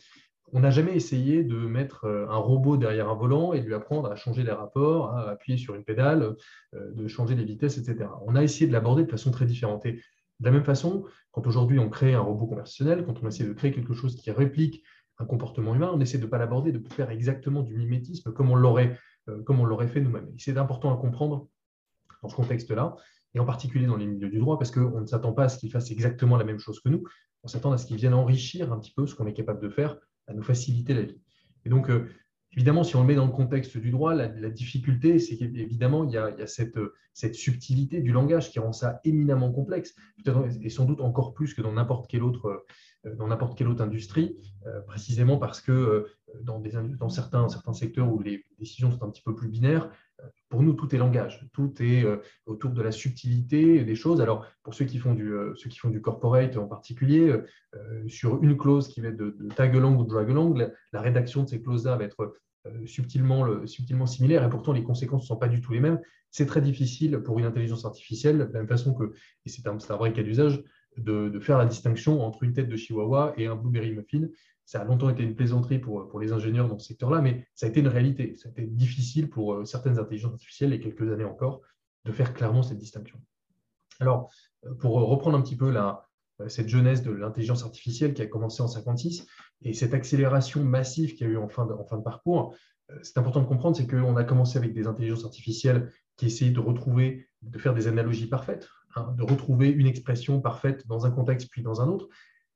on 0.52 0.60
n'a 0.62 0.72
jamais 0.72 0.96
essayé 0.96 1.44
de 1.44 1.56
mettre 1.56 2.08
un 2.08 2.38
robot 2.38 2.76
derrière 2.76 3.08
un 3.08 3.14
volant 3.14 3.54
et 3.54 3.62
de 3.62 3.68
lui 3.68 3.76
apprendre 3.76 4.12
à 4.12 4.16
changer 4.16 4.44
les 4.44 4.52
rapports, 4.52 5.12
à 5.12 5.30
appuyer 5.30 5.60
sur 5.60 5.76
une 5.76 5.84
pédale, 5.84 6.36
de 6.74 7.08
changer 7.08 7.36
les 7.36 7.44
vitesses, 7.44 7.78
etc. 7.78 8.10
On 8.26 8.36
a 8.36 8.42
essayé 8.42 8.66
de 8.66 8.74
l'aborder 8.74 9.04
de 9.04 9.12
façon 9.12 9.30
très 9.30 9.46
différente. 9.46 9.84
De 9.86 10.00
la 10.42 10.50
même 10.50 10.64
façon, 10.64 11.06
quand 11.32 11.46
aujourd'hui 11.46 11.78
on 11.78 11.88
crée 11.88 12.16
un 12.16 12.22
robot 12.22 12.48
conversationnel, 12.48 13.06
quand 13.06 13.22
on 13.22 13.28
essaie 13.28 13.44
de 13.44 13.54
créer 13.54 13.72
quelque 13.72 13.94
chose 13.94 14.16
qui 14.16 14.32
réplique 14.32 14.84
un 15.20 15.26
comportement 15.26 15.76
humain, 15.76 15.92
on 15.94 16.00
essaie 16.00 16.18
de 16.18 16.26
ne 16.26 16.30
pas 16.30 16.38
l'aborder, 16.38 16.72
de 16.72 16.82
faire 16.94 17.10
exactement 17.10 17.62
du 17.62 17.76
mimétisme 17.76 18.32
comme 18.32 18.50
on 18.52 18.56
l'aurait 18.56 18.98
euh, 19.30 19.44
comme 19.44 19.60
on 19.60 19.66
l'aurait 19.66 19.88
fait 19.88 20.02
nous-mêmes. 20.02 20.30
C'est 20.38 20.58
important 20.58 20.94
à 20.94 20.98
comprendre 20.98 21.48
dans 22.22 22.30
ce 22.30 22.36
contexte-là, 22.36 22.96
et 23.34 23.40
en 23.40 23.46
particulier 23.46 23.86
dans 23.86 23.96
les 23.96 24.08
milieux 24.08 24.30
du 24.30 24.40
droit, 24.40 24.58
parce 24.58 24.72
qu'on 24.72 25.02
ne 25.02 25.06
s'attend 25.06 25.34
pas 25.34 25.46
à 25.46 25.50
ce 25.50 25.58
qu'ils 25.58 25.72
fassent 25.72 25.92
exactement 25.92 26.38
la 26.38 26.44
même 26.44 26.60
chose 26.60 26.80
que 26.82 26.90
nous, 26.90 27.04
on 27.44 27.48
s'attend 27.48 27.72
à 27.72 27.78
ce 27.78 27.86
qu'ils 27.86 27.98
viennent 27.98 28.14
enrichir 28.14 28.74
un 28.74 28.80
petit 28.80 28.92
peu 28.92 29.08
ce 29.08 29.16
qu'on 29.16 29.28
est 29.28 29.34
capable 29.34 29.62
de 29.62 29.70
faire, 29.70 29.98
à 30.28 30.34
nous 30.34 30.44
faciliter 30.44 30.94
la 30.94 31.04
vie. 31.04 31.22
Et 31.66 31.70
donc, 31.70 31.90
euh, 31.90 32.10
évidemment, 32.54 32.84
si 32.84 32.96
on 32.96 33.02
le 33.02 33.08
met 33.08 33.16
dans 33.16 33.26
le 33.26 33.32
contexte 33.32 33.78
du 33.78 33.92
droit, 33.92 34.14
la, 34.14 34.50
difficulté, 34.50 35.20
c'est 35.20 35.38
qu'évidemment, 35.38 36.04
il 36.04 36.12
y 36.12 36.18
a, 36.18 36.48
cette, 36.48 36.78
cette, 37.14 37.36
subtilité 37.36 38.02
du 38.02 38.12
langage 38.12 38.52
qui 38.52 38.60
rend 38.60 38.74
ça 38.74 39.00
éminemment 39.04 39.52
complexe, 39.52 39.96
et 40.62 40.70
sans 40.70 40.86
doute 40.86 41.02
encore 41.02 41.34
plus 41.34 41.54
que 41.54 41.62
dans 41.62 41.74
n'importe 41.74 42.10
quel 42.10 42.24
autre 42.24 42.48
euh, 42.48 42.66
dans 43.06 43.28
n'importe 43.28 43.58
quelle 43.58 43.68
autre 43.68 43.84
industrie, 43.84 44.38
euh, 44.66 44.82
précisément 44.82 45.38
parce 45.38 45.62
que 45.62 45.72
euh, 45.72 46.06
dans, 46.42 47.10
certains, 47.10 47.48
secteurs 47.74 48.12
où 48.12 48.22
les 48.22 48.46
décisions 48.58 48.92
sont 48.92 49.04
un 49.04 49.10
petit 49.10 49.22
peu 49.22 49.36
plus 49.36 49.48
binaires, 49.48 49.90
pour 50.50 50.64
nous, 50.64 50.74
tout 50.74 50.94
est 50.94 50.98
langage, 50.98 51.48
tout 51.54 51.74
est 51.82 52.06
autour 52.46 52.72
de 52.72 52.82
la 52.82 52.92
subtilité 52.92 53.86
des 53.86 53.96
choses. 53.96 54.20
Alors, 54.20 54.46
pour 54.64 54.74
ceux 54.74 54.84
qui 54.84 54.98
font 54.98 55.14
du, 55.14 56.02
corporate 56.02 56.58
en 56.58 56.68
particulier, 56.68 57.34
sur 58.08 58.44
une 58.44 58.58
clause 58.58 58.90
qui 58.90 59.00
va 59.00 59.08
être 59.08 59.16
de, 59.16 59.38
de 59.40 59.48
tag 59.48 59.74
long 59.76 59.96
ou 59.96 60.04
drag 60.04 60.30
long, 60.30 60.54
la, 60.54 61.02
rédaction 61.02 61.44
de 61.44 61.48
ces 61.48 61.62
clauses-là 61.62 61.96
va 61.96 62.04
être 62.04 62.36
subtilement, 62.86 63.46
similaires 64.06 64.44
et 64.44 64.50
pourtant 64.50 64.74
les 64.74 64.84
conséquences 64.84 65.24
ne 65.24 65.28
sont 65.28 65.38
pas 65.38 65.48
du 65.48 65.62
tout 65.62 65.72
les 65.72 65.80
mêmes. 65.80 66.02
C'est 66.32 66.46
très 66.46 66.62
difficile 66.62 67.20
pour 67.20 67.40
une 67.40 67.46
intelligence 67.46 67.86
artificielle, 67.86 68.40
de 68.40 68.44
la 68.44 68.60
même 68.60 68.68
façon 68.68 68.94
que, 68.94 69.14
et 69.46 69.50
c'est 69.50 69.66
un, 69.68 69.78
un, 69.78 69.96
vrai 69.96 70.12
cas 70.12 70.22
d'usage, 70.22 70.62
de, 70.98 71.40
faire 71.40 71.58
la 71.58 71.66
distinction 71.66 72.22
entre 72.22 72.44
une 72.44 72.54
tête 72.54 72.70
de 72.70 72.76
Chihuahua 72.76 73.34
et 73.38 73.48
un 73.48 73.56
Blueberry 73.56 73.92
Muffin. 73.92 74.28
Ça 74.66 74.82
a 74.82 74.84
longtemps 74.84 75.10
été 75.10 75.24
une 75.24 75.36
plaisanterie 75.36 75.80
pour, 75.80 76.20
les 76.20 76.32
ingénieurs 76.32 76.68
dans 76.68 76.78
ce 76.78 76.88
secteur-là, 76.88 77.22
mais 77.22 77.48
ça 77.56 77.66
a 77.66 77.70
été 77.70 77.80
une 77.80 77.88
réalité. 77.88 78.36
Ça 78.38 78.50
a 78.50 78.52
été 78.52 78.66
difficile 78.68 79.30
pour 79.30 79.66
certaines 79.66 79.98
intelligences 79.98 80.34
artificielles, 80.34 80.74
et 80.74 80.80
quelques 80.80 81.12
années 81.12 81.24
encore, 81.24 81.62
de 82.06 82.12
faire 82.12 82.34
clairement 82.34 82.62
cette 82.62 82.78
distinction. 82.78 83.20
Alors, 84.00 84.32
pour 84.80 84.94
reprendre 84.94 85.38
un 85.38 85.42
petit 85.42 85.58
peu 85.58 85.74
cette 86.48 86.70
jeunesse 86.70 87.02
de 87.02 87.12
l'intelligence 87.12 87.64
artificielle 87.64 88.14
qui 88.14 88.22
a 88.22 88.28
commencé 88.28 88.62
en 88.62 88.68
56 88.68 89.26
et 89.64 89.74
cette 89.74 89.94
accélération 89.94 90.64
massive 90.64 91.16
qu'il 91.16 91.28
y 91.28 91.30
a 91.30 91.34
eu 91.34 91.38
en 91.38 91.50
fin 91.50 91.66
de, 91.66 91.74
en 91.74 91.86
fin 91.86 91.98
de 91.98 92.04
parcours, 92.04 92.56
c'est 93.02 93.18
important 93.18 93.42
de 93.42 93.48
comprendre, 93.48 93.76
c'est 93.76 93.88
qu'on 93.88 94.16
a 94.16 94.24
commencé 94.24 94.58
avec 94.58 94.74
des 94.74 94.88
intelligences 94.88 95.26
artificielles 95.26 95.92
qui 96.18 96.28
essayaient 96.28 96.52
de 96.52 96.60
retrouver, 96.60 97.28
de 97.42 97.58
faire 97.60 97.74
des 97.74 97.88
analogies 97.88 98.28
parfaites, 98.28 98.68
hein, 98.96 99.14
de 99.18 99.24
retrouver 99.24 99.70
une 99.70 99.88
expression 99.88 100.42
parfaite 100.42 100.88
dans 100.88 101.06
un 101.06 101.12
contexte 101.12 101.50
puis 101.52 101.62
dans 101.62 101.82
un 101.82 101.88
autre. 101.88 102.08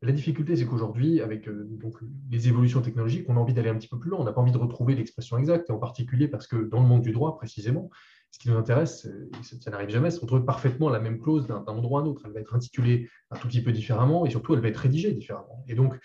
La 0.01 0.11
difficulté, 0.11 0.57
c'est 0.57 0.65
qu'aujourd'hui, 0.65 1.21
avec 1.21 1.49
donc, 1.49 1.95
les 2.29 2.49
évolutions 2.49 2.81
technologiques, 2.81 3.25
on 3.29 3.37
a 3.37 3.39
envie 3.39 3.53
d'aller 3.53 3.69
un 3.69 3.75
petit 3.75 3.87
peu 3.87 3.97
plus 3.97 4.09
loin. 4.09 4.19
On 4.19 4.25
n'a 4.25 4.33
pas 4.33 4.41
envie 4.41 4.51
de 4.51 4.57
retrouver 4.57 4.95
l'expression 4.95 5.37
exacte, 5.37 5.69
et 5.69 5.73
en 5.73 5.77
particulier 5.77 6.27
parce 6.27 6.45
que 6.45 6.57
dans 6.57 6.81
le 6.81 6.87
monde 6.87 7.03
du 7.03 7.13
droit, 7.13 7.37
précisément, 7.37 7.89
ce 8.33 8.39
qui 8.39 8.49
nous 8.49 8.57
intéresse, 8.57 9.07
ça 9.43 9.71
n'arrive 9.71 9.89
jamais, 9.89 10.09
c'est 10.09 10.17
de 10.17 10.21
retrouver 10.21 10.43
parfaitement 10.43 10.89
la 10.89 10.99
même 10.99 11.19
clause 11.19 11.47
d'un 11.47 11.63
endroit 11.67 12.01
à 12.01 12.03
un 12.03 12.07
autre. 12.07 12.23
Elle 12.25 12.33
va 12.33 12.41
être 12.41 12.55
intitulée 12.55 13.07
un 13.29 13.37
tout 13.37 13.47
petit 13.47 13.61
peu 13.61 13.71
différemment 13.71 14.25
et 14.25 14.31
surtout, 14.31 14.55
elle 14.55 14.59
va 14.59 14.69
être 14.69 14.77
rédigée 14.77 15.13
différemment. 15.13 15.63
Et 15.67 15.75
donc, 15.75 15.97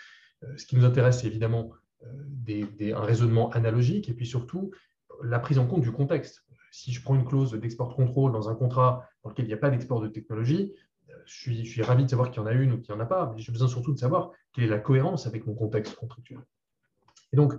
euh, 0.44 0.56
ce 0.56 0.66
qui 0.66 0.76
nous 0.76 0.84
intéresse, 0.84 1.20
c'est 1.20 1.26
évidemment 1.26 1.72
euh, 2.04 2.94
un 2.94 3.00
raisonnement 3.00 3.50
analogique 3.50 4.08
et 4.08 4.14
puis 4.14 4.26
surtout 4.26 4.70
la 5.24 5.38
prise 5.38 5.58
en 5.58 5.66
compte 5.66 5.82
du 5.82 5.90
contexte. 5.90 6.44
Si 6.70 6.92
je 6.92 7.02
prends 7.02 7.14
une 7.14 7.24
clause 7.24 7.52
d'export 7.52 7.94
contrôle 7.96 8.32
dans 8.32 8.48
un 8.48 8.54
contrat 8.54 9.08
dans 9.22 9.30
lequel 9.30 9.46
il 9.46 9.48
n'y 9.48 9.54
a 9.54 9.58
pas 9.58 9.70
d'export 9.70 10.00
de 10.00 10.08
technologie, 10.08 10.72
euh, 11.10 11.14
je 11.24 11.52
suis, 11.64 11.82
ravi 11.82 12.04
de 12.04 12.10
savoir 12.10 12.30
qu'il 12.30 12.40
y 12.40 12.44
en 12.44 12.46
a 12.46 12.52
une 12.52 12.72
ou 12.72 12.80
qu'il 12.80 12.94
n'y 12.94 13.00
en 13.00 13.02
a 13.02 13.06
pas, 13.06 13.32
mais 13.34 13.40
j'ai 13.40 13.52
besoin 13.52 13.68
surtout 13.68 13.92
de 13.92 13.98
savoir 13.98 14.32
quelle 14.52 14.64
est 14.64 14.68
la 14.68 14.78
cohérence 14.78 15.26
avec 15.26 15.46
mon 15.46 15.54
contexte 15.54 15.94
contractuel. 15.96 16.40
Et 17.32 17.36
donc, 17.36 17.54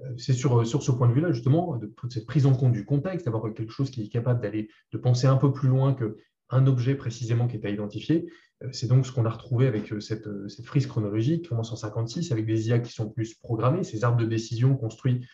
euh, 0.00 0.12
c'est 0.16 0.32
sur, 0.32 0.66
sur 0.66 0.82
ce 0.82 0.90
point 0.90 1.08
de 1.08 1.12
vue-là, 1.12 1.32
justement, 1.32 1.76
de 1.76 1.86
toute 1.86 2.12
cette 2.12 2.26
prise 2.26 2.46
en 2.46 2.54
compte 2.54 2.72
du 2.72 2.84
contexte, 2.84 3.26
d'avoir 3.26 3.52
quelque 3.54 3.72
chose 3.72 3.90
qui 3.90 4.02
est 4.02 4.08
capable 4.08 4.40
d'aller, 4.40 4.68
de 4.92 4.98
penser 4.98 5.26
un 5.26 5.36
peu 5.36 5.52
plus 5.52 5.68
loin 5.68 5.94
qu'un 5.94 6.66
objet 6.66 6.94
précisément 6.94 7.46
qui 7.46 7.56
est 7.56 7.64
à 7.64 7.70
identifier. 7.70 8.30
Euh, 8.62 8.68
c'est 8.72 8.86
donc 8.86 9.06
ce 9.06 9.12
qu'on 9.12 9.24
a 9.24 9.30
retrouvé 9.30 9.66
avec 9.66 9.92
euh, 9.92 10.00
cette, 10.00 10.28
cette, 10.48 10.66
frise 10.66 10.86
chronologique 10.86 11.48
commence 11.48 11.72
en 11.72 11.76
56 11.76 12.32
avec 12.32 12.46
des 12.46 12.68
IA 12.68 12.78
qui 12.80 12.92
sont 12.92 13.08
plus 13.10 13.34
programmés, 13.34 13.84
ces 13.84 14.04
arbres 14.04 14.18
de 14.18 14.26
décision 14.26 14.76
construits 14.76 15.26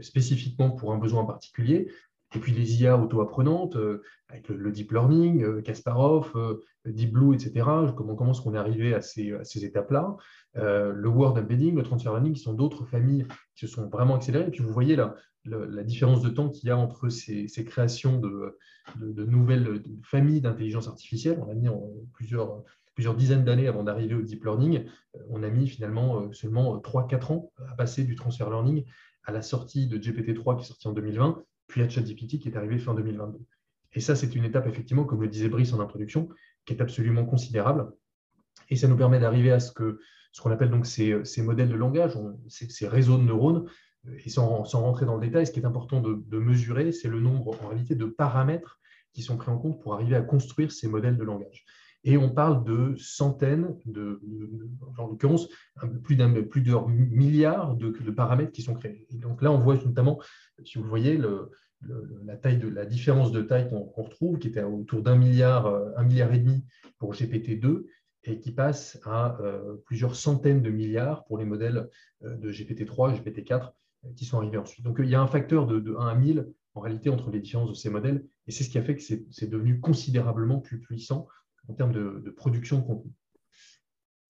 spécifiquement 0.00 0.72
pour 0.72 0.92
un 0.92 0.98
besoin 0.98 1.24
particulier, 1.24 1.88
et 2.34 2.38
puis 2.38 2.52
les 2.52 2.82
IA 2.82 2.98
auto-apprenantes, 2.98 3.76
avec 4.28 4.48
le, 4.48 4.72
deep 4.72 4.92
learning, 4.92 5.62
Kasparov, 5.62 6.32
Deep 6.84 7.12
Blue, 7.12 7.34
etc. 7.34 7.64
Comment, 7.96 8.14
comment 8.14 8.32
est-ce 8.32 8.42
qu'on 8.42 8.54
est 8.54 8.58
arrivé 8.58 8.94
à 8.94 9.00
ces, 9.00 9.64
étapes-là 9.64 10.16
euh, 10.56 10.92
le 10.92 11.08
word 11.08 11.36
embedding, 11.36 11.74
le 11.74 11.82
transfer 11.82 12.12
learning, 12.12 12.34
qui 12.34 12.40
sont 12.40 12.54
d'autres 12.54 12.84
familles 12.84 13.26
qui 13.56 13.66
se 13.66 13.74
sont 13.74 13.88
vraiment 13.88 14.16
accélérées. 14.16 14.46
Et 14.46 14.50
puis 14.50 14.62
vous 14.62 14.72
voyez 14.72 14.96
la, 14.96 15.14
différence 15.82 16.22
de 16.22 16.30
temps 16.30 16.48
qu'il 16.48 16.68
y 16.68 16.70
a 16.70 16.76
entre 16.76 17.08
ces, 17.08 17.64
créations 17.64 18.18
de, 18.18 18.56
nouvelles 18.98 19.82
familles 20.02 20.40
d'intelligence 20.40 20.88
artificielle. 20.88 21.42
On 21.44 21.50
a 21.50 21.54
mis 21.54 21.68
plusieurs, 22.12 22.62
plusieurs 22.94 23.14
dizaines 23.14 23.44
d'années 23.44 23.66
avant 23.66 23.82
d'arriver 23.82 24.14
au 24.14 24.22
deep 24.22 24.44
learning. 24.44 24.86
Euh, 25.16 25.18
on 25.28 25.42
a 25.42 25.50
mis 25.50 25.68
finalement 25.68 26.20
euh, 26.20 26.32
seulement 26.32 26.78
3-4 26.78 27.32
ans 27.32 27.52
à 27.68 27.74
passer 27.74 28.04
du 28.04 28.14
transfer 28.14 28.48
learning 28.48 28.84
à 29.24 29.32
la 29.32 29.42
sortie 29.42 29.86
de 29.86 29.98
GPT-3 29.98 30.56
qui 30.56 30.64
est 30.64 30.68
sorti 30.68 30.86
en 30.86 30.92
2020, 30.92 31.42
puis 31.66 31.82
à 31.82 31.88
ChatGPT 31.88 32.38
qui 32.38 32.48
est 32.48 32.56
arrivé 32.56 32.78
fin 32.78 32.94
2022. 32.94 33.38
Et 33.94 34.00
ça, 34.00 34.16
c'est 34.16 34.34
une 34.34 34.44
étape, 34.44 34.66
effectivement, 34.66 35.04
comme 35.04 35.22
le 35.22 35.28
disait 35.28 35.48
Brice 35.48 35.72
en 35.72 35.80
introduction, 35.80 36.28
qui 36.64 36.74
est 36.74 36.82
absolument 36.82 37.24
considérable. 37.24 37.92
Et 38.70 38.76
ça 38.76 38.88
nous 38.88 38.96
permet 38.96 39.20
d'arriver 39.20 39.52
à 39.52 39.60
ce 39.60 39.72
que 39.72 40.00
ce 40.32 40.40
qu'on 40.40 40.50
appelle 40.50 40.70
donc 40.70 40.84
ces, 40.84 41.22
modèles 41.38 41.68
de 41.68 41.76
langage, 41.76 42.18
ces, 42.48 42.88
réseaux 42.88 43.18
de 43.18 43.22
neurones. 43.22 43.68
Et 44.24 44.28
sans, 44.28 44.64
rentrer 44.64 45.06
dans 45.06 45.14
le 45.14 45.24
détail, 45.24 45.46
ce 45.46 45.52
qui 45.52 45.60
est 45.60 45.64
important 45.64 46.00
de, 46.00 46.38
mesurer, 46.38 46.90
c'est 46.90 47.08
le 47.08 47.20
nombre 47.20 47.56
en 47.62 47.68
réalité 47.68 47.94
de 47.94 48.04
paramètres 48.04 48.80
qui 49.12 49.22
sont 49.22 49.36
pris 49.36 49.50
en 49.50 49.58
compte 49.58 49.80
pour 49.80 49.94
arriver 49.94 50.16
à 50.16 50.22
construire 50.22 50.72
ces 50.72 50.88
modèles 50.88 51.16
de 51.16 51.22
langage. 51.22 51.64
Et 52.04 52.16
on 52.18 52.30
parle 52.30 52.64
de 52.64 52.94
centaines, 52.96 53.76
de, 53.86 54.20
en 54.98 55.06
l'occurrence, 55.06 55.48
plus 56.02 56.16
d'un 56.16 56.30
plus 56.42 56.60
de 56.60 56.74
milliards 56.86 57.76
de, 57.76 58.10
paramètres 58.10 58.52
qui 58.52 58.62
sont 58.62 58.74
créés. 58.74 59.06
Et 59.10 59.16
donc 59.16 59.42
là, 59.42 59.50
on 59.50 59.58
voit 59.58 59.76
notamment, 59.76 60.20
si 60.64 60.78
vous 60.78 60.84
voyez, 60.84 61.18
la, 62.24 62.36
taille 62.36 62.58
de, 62.58 62.68
la 62.68 62.84
différence 62.84 63.32
de 63.32 63.40
taille 63.42 63.70
qu'on 63.70 63.84
retrouve, 63.84 64.38
qui 64.38 64.48
était 64.48 64.62
autour 64.62 65.02
d'un 65.02 65.16
milliard, 65.16 65.66
un 65.96 66.04
milliard 66.04 66.32
et 66.34 66.38
demi 66.38 66.64
pour 66.98 67.14
GPT-2, 67.14 67.84
et 68.24 68.40
qui 68.40 68.52
passe 68.52 68.98
à 69.04 69.38
euh, 69.40 69.76
plusieurs 69.84 70.16
centaines 70.16 70.62
de 70.62 70.70
milliards 70.70 71.24
pour 71.24 71.38
les 71.38 71.44
modèles 71.44 71.88
euh, 72.24 72.36
de 72.36 72.50
GPT-3 72.50 73.14
et 73.14 73.20
GPT-4 73.20 73.72
euh, 74.04 74.08
qui 74.16 74.24
sont 74.24 74.38
arrivés 74.38 74.58
ensuite. 74.58 74.84
Donc 74.84 74.96
il 74.98 75.08
y 75.08 75.14
a 75.14 75.20
un 75.20 75.26
facteur 75.26 75.66
de, 75.66 75.94
1 75.96 76.06
à 76.06 76.14
1000 76.14 76.48
en 76.74 76.80
réalité 76.80 77.10
entre 77.10 77.30
les 77.30 77.40
différences 77.40 77.68
de 77.68 77.74
ces 77.74 77.90
modèles, 77.90 78.24
et 78.48 78.50
c'est 78.50 78.64
ce 78.64 78.70
qui 78.70 78.78
a 78.78 78.82
fait 78.82 78.96
que 78.96 79.02
c'est 79.02 79.48
devenu 79.48 79.78
considérablement 79.78 80.58
plus 80.58 80.80
puissant 80.80 81.28
en 81.68 81.74
termes 81.74 81.92
de, 81.92 82.30
production 82.30 82.78
de 82.78 82.84
contenu. 82.84 83.12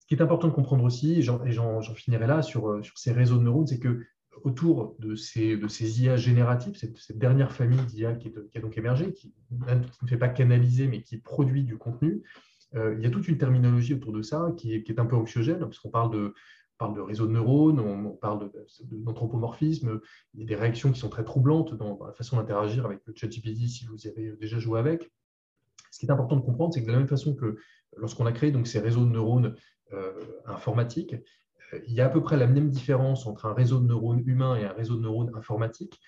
Ce 0.00 0.06
qui 0.06 0.14
est 0.14 0.22
important 0.22 0.48
de 0.48 0.52
comprendre 0.52 0.84
aussi, 0.84 1.14
et 1.14 1.22
j'en 1.22 1.80
finirai 1.94 2.26
là 2.26 2.42
sur, 2.42 2.84
sur, 2.84 2.98
ces 2.98 3.12
réseaux 3.12 3.38
de 3.38 3.44
neurones, 3.44 3.66
c'est 3.66 3.78
que 3.78 4.02
autour 4.42 4.96
de 4.98 5.14
ces, 5.14 5.56
IA 6.02 6.16
génératives, 6.16 6.76
cette, 6.76 7.18
dernière 7.18 7.52
famille 7.52 7.80
d'IA 7.86 8.14
qui, 8.14 8.32
a 8.54 8.60
donc 8.60 8.76
émergé, 8.76 9.12
qui 9.12 9.32
ne 9.50 10.08
fait 10.08 10.16
pas 10.16 10.28
canaliser, 10.28 10.88
mais 10.88 11.02
qui 11.02 11.18
produit 11.18 11.64
du 11.64 11.78
contenu, 11.78 12.22
euh, 12.74 12.94
il 12.98 13.04
y 13.04 13.06
a 13.06 13.10
toute 13.10 13.28
une 13.28 13.38
terminologie 13.38 13.94
autour 13.94 14.12
de 14.12 14.22
ça 14.22 14.52
qui 14.56 14.74
est, 14.74 14.98
un 14.98 15.06
peu 15.06 15.16
anxiogène, 15.16 15.64
puisqu'on 15.66 15.90
parle 15.90 16.10
de, 16.10 16.34
parle 16.78 16.94
de 16.94 17.00
réseau 17.00 17.26
de 17.26 17.32
neurones, 17.32 17.78
on, 17.80 18.10
parle 18.10 18.50
d'anthropomorphisme, 18.90 20.00
il 20.34 20.40
y 20.40 20.42
a 20.42 20.46
des 20.46 20.56
réactions 20.56 20.90
qui 20.90 20.98
sont 20.98 21.08
très 21.08 21.24
troublantes 21.24 21.74
dans, 21.74 21.98
la 22.04 22.12
façon 22.12 22.36
d'interagir 22.36 22.84
avec 22.84 23.00
le 23.06 23.14
ChatGPT 23.14 23.68
si 23.68 23.86
vous 23.86 24.06
y 24.06 24.08
avez 24.08 24.36
déjà 24.36 24.58
joué 24.58 24.78
avec. 24.78 25.10
Ce 25.94 25.98
qui 25.98 26.06
est 26.06 26.10
important 26.10 26.36
de 26.36 26.42
comprendre, 26.42 26.74
c'est 26.74 26.80
que 26.80 26.86
de 26.86 26.92
la 26.92 26.98
même 26.98 27.08
façon 27.08 27.34
que 27.34 27.56
lorsqu'on 27.96 28.26
a 28.26 28.32
créé 28.32 28.50
donc, 28.50 28.66
ces 28.66 28.80
réseaux 28.80 29.04
de 29.04 29.10
neurones 29.10 29.54
euh, 29.92 30.12
informatiques, 30.46 31.14
euh, 31.72 31.78
il 31.86 31.94
y 31.94 32.00
a 32.00 32.06
à 32.06 32.08
peu 32.08 32.22
près 32.22 32.36
la 32.36 32.46
même 32.46 32.68
différence 32.68 33.26
entre 33.26 33.46
un 33.46 33.54
réseau 33.54 33.80
de 33.80 33.86
neurones 33.86 34.22
humain 34.26 34.56
et 34.56 34.64
un 34.64 34.72
réseau 34.72 34.96
de 34.96 35.02
neurones 35.02 35.30
informatique 35.34 36.00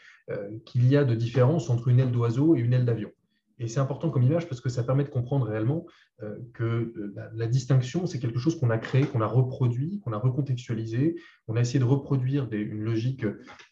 qu'il 0.64 0.88
y 0.88 0.96
a 0.96 1.04
de 1.04 1.14
différence 1.14 1.70
entre 1.70 1.86
une 1.86 2.00
aile 2.00 2.10
d'oiseau 2.10 2.56
et 2.56 2.58
une 2.58 2.72
aile 2.72 2.84
d'avion. 2.84 3.12
Et 3.58 3.68
c'est 3.68 3.80
important 3.80 4.10
comme 4.10 4.22
image 4.22 4.48
parce 4.48 4.60
que 4.60 4.68
ça 4.68 4.82
permet 4.82 5.04
de 5.04 5.08
comprendre 5.08 5.46
réellement 5.46 5.86
euh, 6.22 6.36
que 6.52 6.64
euh, 6.64 7.14
la, 7.32 7.46
distinction, 7.46 8.06
c'est 8.06 8.18
quelque 8.18 8.38
chose 8.38 8.58
qu'on 8.58 8.70
a 8.70 8.78
créé, 8.78 9.06
qu'on 9.06 9.22
a 9.22 9.26
reproduit, 9.26 10.00
qu'on 10.00 10.12
a 10.12 10.18
recontextualisé. 10.18 11.16
On 11.48 11.56
a 11.56 11.60
essayé 11.60 11.78
de 11.78 11.84
reproduire 11.84 12.48
une, 12.52 12.82
logique, 12.82 13.24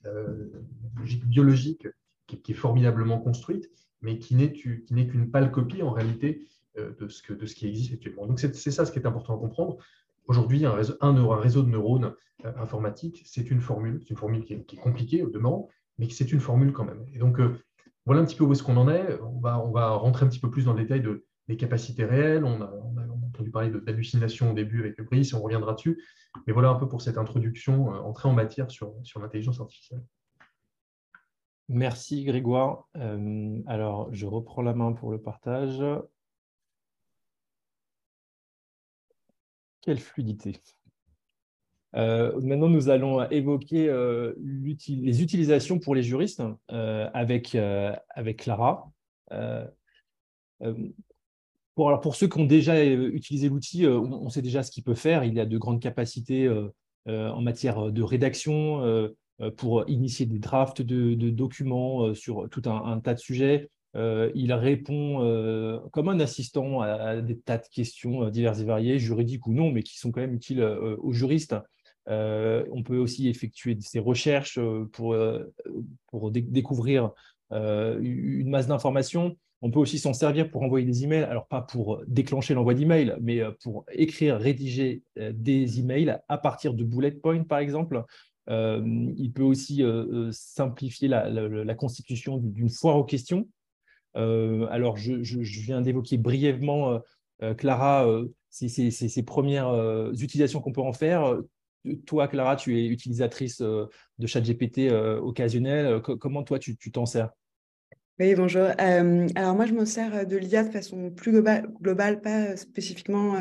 euh, 0.07 0.51
biologique 1.27 1.87
qui, 2.27 2.53
est 2.53 2.55
formidablement 2.55 3.19
construite, 3.19 3.71
mais 4.05 4.19
qui 4.19 4.37
n'est 4.37 4.53
qu'une 4.53 5.31
pâle 5.31 5.51
copie 5.51 5.83
en 5.83 5.91
réalité 5.91 6.47
de 6.77 7.09
ce, 7.09 7.23
que, 7.23 7.33
de 7.33 7.47
ce 7.47 7.55
qui 7.55 7.67
existe 7.67 7.93
actuellement. 7.95 8.27
Donc 8.27 8.39
c'est 8.39 8.71
ça 8.71 8.85
ce 8.85 8.93
qui 8.93 8.99
est 8.99 9.07
important 9.07 9.35
à 9.35 9.39
comprendre. 9.39 9.79
Aujourd'hui, 10.27 10.65
un 10.65 10.73
réseau, 10.73 11.63
de 11.63 11.69
neurones 11.69 12.15
informatiques, 12.45 13.23
c'est 13.25 13.51
une 13.51 13.61
formule, 13.61 14.01
c'est 14.03 14.11
une 14.11 14.17
formule 14.17 14.45
qui 14.45 14.55
est, 14.55 14.77
compliquée 14.77 15.23
au 15.23 15.31
demeurant, 15.31 15.69
mais 15.99 16.09
c'est 16.11 16.33
une 16.33 16.41
formule 16.41 16.73
quand 16.73 16.85
même. 16.85 17.05
Et 17.15 17.19
donc, 17.19 17.39
voilà 18.07 18.21
un 18.21 18.25
petit 18.25 18.37
peu 18.37 18.45
où 18.45 18.53
est-ce 18.53 18.63
qu'on 18.63 18.77
en 18.77 18.89
est. 18.89 19.19
On 19.23 19.41
va, 19.41 19.91
rentrer 19.91 20.27
un 20.27 20.29
petit 20.29 20.41
peu 20.41 20.51
plus 20.51 20.65
dans 20.65 20.75
le 20.75 20.83
détail 20.83 21.01
de, 21.01 21.25
des 21.49 21.57
capacités 21.57 22.05
réelles. 22.05 22.45
On 22.45 22.61
a, 22.61 22.71
entendu 23.27 23.51
parler 23.51 23.71
d'hallucination 23.71 24.53
au 24.53 24.55
début 24.55 24.81
avec 24.81 24.97
le 24.97 25.05
Brice 25.05 25.35
on 25.35 25.43
reviendra 25.43 25.75
dessus. 25.75 26.03
Mais 26.47 26.53
voilà 26.53 26.71
un 26.71 26.77
peu 26.77 26.87
pour 26.87 27.03
cette 27.03 27.19
introduction, 27.19 27.95
euh, 27.95 27.99
entrée 27.99 28.29
en 28.29 28.33
matière 28.33 28.71
sur 28.71 28.95
l'intelligence 29.21 29.61
artificielle. 29.61 30.03
Merci 31.69 32.25
Grégoire. 32.25 32.89
Euh, 32.97 33.59
alors, 33.67 34.13
je 34.13 34.27
reprends 34.27 34.63
la 34.63 34.75
main 34.75 34.93
pour 34.93 35.11
le 35.11 35.21
partage. 35.21 35.83
Quelle 39.81 39.99
fluidité. 39.99 40.61
Euh, 41.97 42.39
maintenant, 42.41 42.69
nous 42.69 42.89
allons 42.91 43.23
évoquer 43.31 43.89
euh, 43.89 44.35
les 44.39 45.23
utilisations 45.23 45.79
pour 45.79 45.95
les 45.95 46.03
juristes 46.03 46.43
avec, 46.69 47.57
Clara. 48.37 48.91
Pour 51.75 52.15
ceux 52.15 52.29
qui 52.29 52.39
ont 52.39 52.45
déjà 52.45 52.85
utilisé 52.85 53.49
l'outil, 53.49 53.87
on, 53.87 54.29
sait 54.29 54.43
déjà 54.43 54.63
ce 54.63 54.71
qu'il 54.71 54.85
peut 54.85 54.95
faire. 54.95 55.25
Il 55.25 55.41
a 55.41 55.47
de 55.47 55.57
grandes 55.57 55.81
capacités 55.81 56.47
en 57.07 57.41
matière 57.41 57.91
de 57.91 58.03
rédaction 58.03 59.09
pour 59.57 59.85
initier 59.89 60.27
des 60.27 60.39
drafts 60.39 60.83
de, 60.83 61.31
documents 61.31 62.15
sur 62.15 62.49
tout 62.51 62.63
un, 62.67 63.01
tas 63.01 63.15
de 63.15 63.19
sujets. 63.19 63.69
il 63.95 64.53
répond 64.53 65.81
comme 65.93 66.09
un 66.09 66.21
assistant 66.21 66.81
à, 66.81 67.21
des 67.21 67.39
tas 67.39 67.59
de 67.59 67.67
questions 67.73 68.29
diverses 68.31 68.61
et 68.61 68.65
variées, 68.65 68.99
juridiques 68.99 69.47
ou 69.47 69.53
non, 69.53 69.71
mais 69.71 69.83
qui 69.83 69.99
sont 69.99 70.13
quand 70.13 70.21
même 70.21 70.35
utiles 70.35 70.63
aux 70.63 71.13
juristes 71.13 71.57
on 72.07 72.83
peut 72.85 72.99
aussi 72.99 73.29
effectuer 73.29 73.77
ces 73.81 73.99
recherches 73.99 74.59
pour, 74.93 75.17
pour 76.09 76.31
découvrir 76.31 77.11
une 77.51 78.51
masse 78.51 78.67
d'informations. 78.67 79.37
On 79.63 79.71
peut 79.71 79.79
aussi 79.79 79.99
s'en 79.99 80.13
servir 80.13 80.51
pour 80.51 80.63
envoyer 80.63 80.85
des 80.85 81.05
emails, 81.05 81.25
alors 81.25 81.47
pas 81.47 81.63
pour 81.63 82.03
déclencher 82.07 82.53
l'envoi 82.53 82.75
d'emails, 82.75 83.17
mais 83.21 83.41
pour 83.63 83.87
écrire, 83.93 84.37
rédiger 84.37 85.03
des 85.17 85.81
emails 85.81 86.19
à 86.29 86.39
partir 86.39 86.75
de 86.75 86.85
bullet 86.85 87.13
points, 87.13 87.45
par 87.45 87.61
exemple. 87.61 88.05
Il 88.49 89.33
peut 89.35 89.43
aussi 89.43 89.83
simplifier 90.31 91.09
la, 91.09 91.75
constitution 91.75 92.39
d'une 92.39 92.71
foire 92.71 92.97
aux 92.97 93.05
questions. 93.05 93.49
alors, 94.15 94.97
je, 94.97 95.63
viens 95.63 95.81
d'évoquer 95.81 96.19
brièvement, 96.19 97.01
Clara, 97.59 98.07
ces, 98.51 99.23
premières 99.25 100.13
utilisations 100.13 100.61
qu'on 100.61 100.73
peut 100.73 100.81
en 100.81 100.93
faire. 100.93 101.37
Toi, 102.07 102.29
Clara, 102.29 102.57
tu 102.57 102.79
es 102.79 102.87
utilisatrice 102.87 103.61
de 103.61 104.27
ChatGPT 104.27 104.91
occasionnel. 104.91 106.01
comment 106.03 106.43
toi, 106.43 106.59
tu 106.59 106.77
t'en 106.93 107.07
sers? 107.07 107.31
Oui, 108.21 108.35
bonjour. 108.37 108.69
alors 108.79 109.57
moi, 109.57 109.67
je 109.67 109.73
me 109.73 109.85
sers 109.85 110.27
de 110.27 110.37
l'IA 110.37 110.63
de 110.63 110.71
façon 110.71 111.11
plus 111.11 111.33
globale, 111.33 112.21
pas 112.21 112.57
spécifiquement 112.57 113.35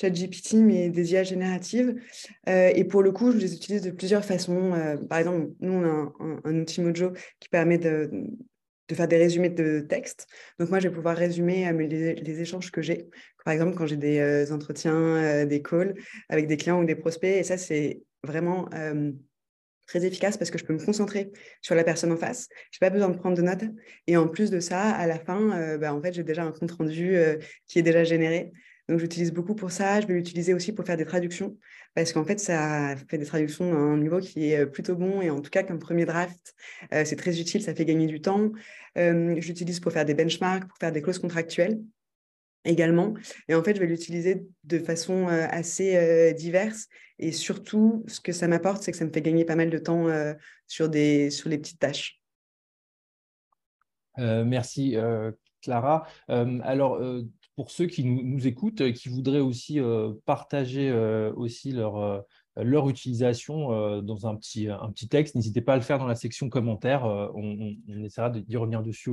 ChatGPT, 0.00 0.54
mais 0.54 0.90
des 0.90 1.12
IA 1.12 1.22
génératives. 1.22 1.94
et 2.46 2.84
pour 2.84 3.02
le 3.02 3.12
coup, 3.12 3.30
je 3.30 3.38
les 3.38 3.54
utilise 3.54 3.82
de 3.82 3.90
plusieurs 3.92 4.24
façons. 4.24 4.72
par 5.08 5.18
exemple, 5.18 5.52
nous, 5.60 5.72
on 5.72 5.84
a 5.84 6.12
un, 6.44 6.60
outil 6.60 6.80
Mojo 6.80 7.12
qui 7.38 7.48
permet 7.48 7.78
de, 7.78 8.10
faire 8.92 9.06
des 9.06 9.18
résumés 9.18 9.50
de 9.50 9.80
texte. 9.80 10.26
Donc 10.58 10.70
moi, 10.70 10.80
je 10.80 10.88
vais 10.88 10.94
pouvoir 10.94 11.16
résumer 11.16 11.70
les, 11.72 12.14
les 12.16 12.40
échanges 12.40 12.72
que 12.72 12.82
j'ai. 12.82 13.08
Par 13.44 13.54
exemple, 13.54 13.76
quand 13.76 13.86
j'ai 13.86 13.96
des 13.96 14.50
entretiens, 14.50 15.46
des 15.46 15.62
calls 15.62 15.94
avec 16.28 16.48
des 16.48 16.56
clients 16.56 16.82
ou 16.82 16.84
des 16.84 16.96
prospects. 16.96 17.36
Et 17.36 17.44
ça, 17.44 17.56
c'est 17.56 18.02
vraiment 18.24 18.68
très 19.88 20.04
efficace 20.04 20.36
parce 20.36 20.50
que 20.50 20.58
je 20.58 20.64
peux 20.64 20.74
me 20.74 20.84
concentrer 20.84 21.32
sur 21.60 21.74
la 21.74 21.82
personne 21.82 22.12
en 22.12 22.16
face. 22.16 22.48
Je 22.70 22.78
n'ai 22.80 22.88
pas 22.88 22.90
besoin 22.90 23.08
de 23.08 23.16
prendre 23.16 23.36
de 23.36 23.42
notes. 23.42 23.64
Et 24.06 24.16
en 24.16 24.28
plus 24.28 24.50
de 24.50 24.60
ça, 24.60 24.90
à 24.90 25.06
la 25.06 25.18
fin, 25.18 25.58
euh, 25.58 25.78
bah, 25.78 25.92
en 25.92 26.00
fait, 26.00 26.12
j'ai 26.12 26.22
déjà 26.22 26.44
un 26.44 26.52
compte 26.52 26.72
rendu 26.72 27.16
euh, 27.16 27.38
qui 27.66 27.80
est 27.80 27.82
déjà 27.82 28.04
généré. 28.04 28.52
Donc, 28.88 29.00
j'utilise 29.00 29.32
beaucoup 29.32 29.54
pour 29.54 29.70
ça. 29.70 30.00
Je 30.00 30.06
vais 30.06 30.14
l'utiliser 30.14 30.54
aussi 30.54 30.72
pour 30.72 30.84
faire 30.84 30.96
des 30.96 31.04
traductions 31.04 31.56
parce 31.94 32.12
qu'en 32.12 32.24
fait, 32.24 32.38
ça 32.38 32.94
fait 33.08 33.18
des 33.18 33.26
traductions 33.26 33.72
à 33.72 33.76
un 33.76 33.98
niveau 33.98 34.20
qui 34.20 34.52
est 34.52 34.66
plutôt 34.66 34.94
bon. 34.94 35.20
Et 35.20 35.30
en 35.30 35.40
tout 35.40 35.50
cas, 35.50 35.62
comme 35.62 35.78
premier 35.78 36.04
draft, 36.04 36.54
euh, 36.94 37.04
c'est 37.04 37.16
très 37.16 37.40
utile. 37.40 37.62
Ça 37.62 37.74
fait 37.74 37.84
gagner 37.84 38.06
du 38.06 38.20
temps. 38.20 38.52
J'utilise 38.96 39.78
pour 39.78 39.92
faire 39.92 40.04
des 40.04 40.14
benchmarks, 40.14 40.66
pour 40.66 40.76
faire 40.78 40.90
des 40.90 41.02
clauses 41.02 41.20
contractuelles 41.20 41.78
également. 42.68 43.14
Et 43.48 43.54
en 43.54 43.62
fait, 43.64 43.74
je 43.74 43.80
vais 43.80 43.86
l'utiliser 43.86 44.46
de 44.64 44.78
façon 44.78 45.26
assez 45.26 46.34
diverse. 46.34 46.86
Et 47.18 47.32
surtout, 47.32 48.04
ce 48.06 48.20
que 48.20 48.32
ça 48.32 48.46
m'apporte, 48.46 48.82
c'est 48.82 48.92
que 48.92 48.98
ça 48.98 49.04
me 49.04 49.12
fait 49.12 49.22
gagner 49.22 49.44
pas 49.44 49.56
mal 49.56 49.70
de 49.70 49.78
temps 49.78 50.06
sur, 50.66 50.88
des, 50.88 51.30
sur 51.30 51.48
les 51.48 51.58
petites 51.58 51.80
tâches. 51.80 52.20
merci, 54.16 54.96
Clara. 55.62 56.06
alors, 56.28 57.00
pour 57.56 57.70
ceux 57.72 57.86
qui 57.86 58.04
nous, 58.04 58.46
écoutent, 58.46 58.92
qui 58.92 59.08
voudraient 59.08 59.40
aussi 59.40 59.80
partager 60.24 60.92
aussi 61.34 61.72
leur 61.72 62.24
leur 62.60 62.88
utilisation 62.88 64.00
dans 64.02 64.26
un 64.26 64.34
petit, 64.34 64.68
un 64.68 64.90
petit 64.90 65.08
texte. 65.08 65.34
N'hésitez 65.34 65.60
pas 65.60 65.74
à 65.74 65.76
le 65.76 65.82
faire 65.82 65.98
dans 65.98 66.06
la 66.06 66.16
section 66.16 66.48
commentaires. 66.48 67.04
on, 67.04 67.76
essaiera 68.04 68.30
d'y 68.30 68.56
revenir 68.56 68.82
dessus 68.82 69.10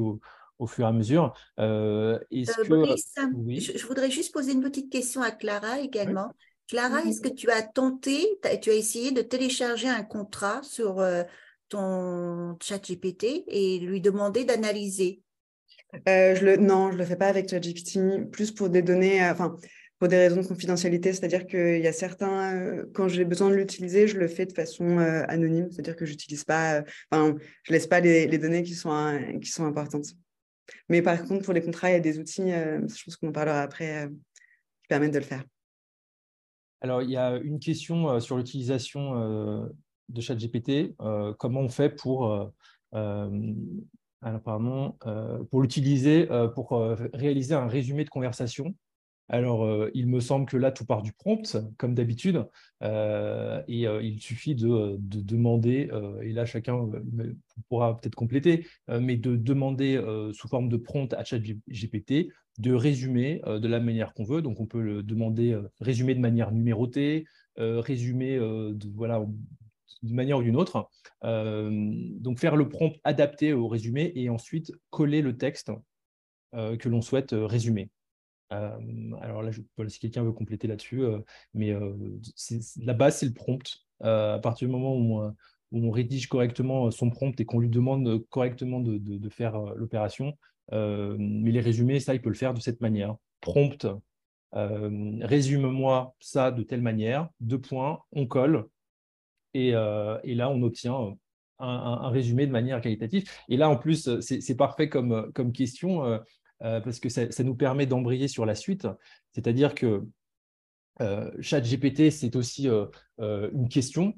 au 0.60 0.68
fur 0.68 0.86
et 0.86 0.88
à 0.88 0.92
mesure. 0.92 1.34
Euh, 1.60 2.20
euh, 2.20 2.20
je, 2.32 3.86
voudrais 3.86 4.12
juste 4.12 4.34
poser 4.34 4.54
une 4.54 4.62
petite 4.62 4.92
question 4.92 5.22
à 5.22 5.32
Clara 5.32 5.80
également. 5.80 6.32
Clara, 6.68 7.02
est-ce 7.04 7.22
que 7.22 7.30
tu 7.30 7.50
as 7.52 7.62
tenté, 7.62 8.26
tu 8.62 8.70
as 8.70 8.74
essayé 8.74 9.12
de 9.12 9.22
télécharger 9.22 9.88
un 9.88 10.04
contrat 10.04 10.62
sur 10.64 11.00
euh, 11.00 11.24
ton 11.70 12.58
chat 12.62 12.80
GPT 12.80 13.44
et 13.48 13.80
lui 13.80 14.02
demander 14.02 14.46
d'analyser? 14.46 15.22
Je 15.94 16.44
le, 16.44 16.58
Non, 16.58 16.90
je 16.90 16.94
ne 16.94 17.00
le 17.00 17.06
fais 17.06 17.16
pas 17.16 17.28
avec 17.28 17.50
ChatGPT, 17.50 18.30
plus 18.32 18.52
pour 18.52 18.70
des 18.70 18.82
données, 18.82 19.24
enfin, 19.30 19.56
pour 20.00 20.08
des 20.08 20.18
raisons 20.18 20.42
de 20.42 20.48
confidentialité. 20.48 21.14
C'est-à-dire 21.14 21.46
qu'il 21.46 21.80
y 21.80 21.88
a 21.88 21.94
certains, 21.94 22.84
quand 22.94 23.08
j'ai 23.08 23.26
besoin 23.26 23.50
de 23.50 23.56
l'utiliser, 23.56 24.08
je 24.08 24.18
le 24.18 24.28
fais 24.28 24.48
de 24.48 24.54
façon 24.54 24.98
anonyme. 24.98 25.70
C'est-à-dire 25.72 25.96
que 25.96 26.06
j'utilise 26.06 26.44
pas, 26.44 26.84
enfin, 27.12 27.36
je 27.64 27.72
laisse 27.72 27.88
pas 27.88 28.00
les, 28.00 28.26
les 28.26 28.38
données 28.40 28.64
qui 28.64 28.74
sont, 28.74 29.22
qui 29.40 29.52
sont 29.52 29.66
importantes. 29.66 30.08
Mais 30.90 31.02
par 31.02 31.24
contre, 31.24 31.44
pour 31.44 31.54
les 31.54 31.62
contrats, 31.62 31.90
il 31.90 31.94
y 31.94 31.98
a 31.98 32.00
des 32.00 32.20
outils, 32.20 32.52
euh, 32.52 32.82
je 32.88 33.04
pense 33.04 33.18
qu'on 33.18 33.30
en 33.30 33.32
parlera 33.32 33.62
après, 33.62 34.06
euh, 34.06 34.08
qui 34.08 34.88
permettent 34.90 35.14
de 35.14 35.20
le 35.20 35.26
faire. 35.26 35.44
Alors, 36.82 37.02
il 37.02 37.10
y 37.10 37.18
a 37.18 37.38
une 37.38 37.60
question 37.60 38.10
euh, 38.10 38.20
sur 38.20 38.38
l'utilisation 38.38 39.72
de 40.10 40.22
ChatGPT. 40.22 40.96
comment 41.40 41.62
on 41.62 41.70
fait 41.70 41.90
pour, 41.90 42.54
pour 42.92 43.32
l'utiliser 45.62 46.28
pour 46.54 46.80
réaliser 47.14 47.56
un 47.56 47.68
résumé 47.68 48.04
de 48.04 48.10
conversation? 48.10 48.76
Alors, 49.28 49.66
euh, 49.66 49.90
il 49.96 50.08
me 50.08 50.20
semble 50.20 50.46
que 50.46 50.58
là, 50.58 50.72
tout 50.72 50.86
part 50.86 51.02
du 51.02 51.12
prompt, 51.12 51.58
comme 51.78 51.96
d'habitude, 51.96 52.46
euh, 52.84 53.62
et 53.68 53.88
euh, 53.88 54.02
il 54.04 54.22
suffit 54.22 54.54
de, 54.54 54.98
demander, 55.00 55.90
et 56.22 56.32
là, 56.32 56.46
chacun 56.46 56.88
pourra 57.68 57.98
peut-être 57.98 58.16
compléter, 58.16 58.68
mais 58.88 59.18
de 59.18 59.36
demander 59.36 60.02
sous 60.34 60.48
forme 60.48 60.70
de 60.70 60.78
prompt 60.78 61.14
à 61.14 61.24
ChatGPT 61.24 62.30
de 62.58 62.74
résumer 62.74 63.42
de 63.46 63.68
la 63.68 63.80
manière 63.80 64.14
qu'on 64.14 64.24
veut. 64.24 64.42
Donc, 64.42 64.60
on 64.60 64.66
peut 64.66 64.82
le 64.82 65.04
demander 65.04 65.60
résumer 65.80 66.14
de 66.16 66.20
manière 66.20 66.52
numérotée, 66.52 67.26
résumer 67.58 68.40
voilà, 68.94 69.26
d'une 70.04 70.16
manière 70.16 70.38
ou 70.38 70.44
d'une 70.44 70.58
autre. 70.58 70.90
donc, 71.24 72.40
faire 72.40 72.56
le 72.56 72.70
prompt 72.70 72.94
adapté 73.04 73.54
au 73.54 73.68
résumé 73.68 74.12
et 74.16 74.30
ensuite 74.30 74.72
coller 74.90 75.22
le 75.22 75.38
texte 75.38 75.72
que 76.54 76.90
l'on 76.90 77.02
souhaite 77.02 77.32
résumer 77.34 77.90
alors 78.50 79.44
là, 79.44 79.52
si 79.88 80.00
quelqu'un 80.00 80.24
veut 80.24 80.32
compléter 80.32 80.68
là-dessus, 80.68 81.04
mais 81.54 81.76
la 82.82 82.94
base, 82.94 83.18
c'est 83.18 83.26
le 83.26 83.34
prompt. 83.34 83.86
à 84.02 84.40
partir 84.42 84.68
du 84.68 84.72
moment 84.72 84.96
où 84.96 85.32
on, 85.72 85.92
rédige 85.92 86.28
correctement 86.28 86.92
son 86.92 87.10
prompt 87.10 87.40
et 87.40 87.46
qu'on 87.46 87.60
lui 87.60 87.70
demande 87.70 88.24
correctement 88.30 88.80
de, 88.80 89.30
faire 89.30 89.60
l'opération, 89.76 90.38
mais 90.72 91.52
les 91.52 91.62
résumés, 91.62 92.00
ça, 92.00 92.14
il 92.14 92.22
peut 92.22 92.30
le 92.30 92.36
faire 92.36 92.54
de 92.54 92.62
cette 92.62 92.82
manière. 92.82 93.16
Prompt, 93.42 93.88
résume-moi 94.54 96.16
ça 96.20 96.52
de 96.52 96.64
telle 96.64 96.82
manière, 96.82 97.30
deux 97.40 97.60
points, 97.60 98.00
on 98.12 98.28
colle, 98.28 98.68
et, 99.56 99.72
là, 99.72 100.50
on 100.50 100.62
obtient 100.64 101.16
un, 101.60 102.10
résumé 102.10 102.46
de 102.46 102.52
manière 102.52 102.82
qualitative. 102.82 103.30
Et 103.48 103.58
là, 103.58 103.70
en 103.70 103.78
plus, 103.78 104.20
c'est 104.20 104.58
parfait 104.58 104.90
comme, 104.90 105.32
question. 105.54 106.06
Euh, 106.06 106.20
parce 106.60 107.00
que 107.00 107.10
ça, 107.10 107.44
nous 107.44 107.56
permet 107.56 107.86
d'embrayer 107.86 108.28
sur 108.28 108.46
la 108.46 108.56
suite. 108.56 108.88
C'est-à-dire 109.34 109.76
que 109.76 110.04
euh, 111.02 111.30
ChatGPT, 111.42 112.10
c'est 112.10 112.38
aussi 112.38 112.70
euh, 112.70 112.86
une 113.52 113.68
question 113.68 114.14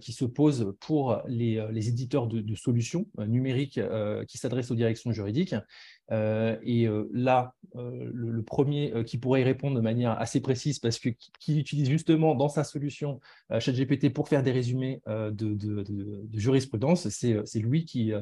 qui 0.00 0.12
se 0.12 0.24
pose 0.24 0.74
pour 0.80 1.20
les, 1.26 1.88
éditeurs 1.88 2.26
de, 2.26 2.54
solutions 2.54 3.06
numériques 3.18 3.80
qui 4.28 4.38
s'adressent 4.38 4.70
aux 4.70 4.76
directions 4.76 5.12
juridiques. 5.12 5.54
et 6.10 6.88
là, 7.12 7.54
le, 7.74 8.42
premier 8.42 8.92
qui 9.04 9.18
pourrait 9.18 9.42
y 9.42 9.44
répondre 9.44 9.76
de 9.76 9.80
manière 9.80 10.12
assez 10.20 10.40
précise, 10.40 10.78
parce 10.78 10.98
que 10.98 11.10
qui 11.40 11.58
utilise 11.58 11.88
justement 11.88 12.34
dans 12.34 12.48
sa 12.48 12.64
solution 12.64 13.20
ChatGPT 13.50 14.12
pour 14.12 14.28
faire 14.28 14.42
des 14.42 14.52
résumés 14.52 15.02
de 15.06 16.38
jurisprudence, 16.38 17.08
c'est 17.08 17.60
lui 17.60 17.84
qui, 17.84 18.12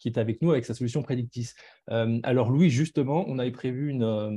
qui 0.00 0.08
est 0.08 0.18
avec 0.18 0.42
nous 0.42 0.50
avec 0.50 0.64
sa 0.64 0.74
solution 0.74 1.02
Predictis. 1.02 1.50
Euh, 1.90 2.18
alors 2.24 2.50
Louis, 2.50 2.70
justement, 2.70 3.24
on 3.28 3.38
avait 3.38 3.52
prévu 3.52 3.90
une, 3.90 4.02
euh, 4.02 4.30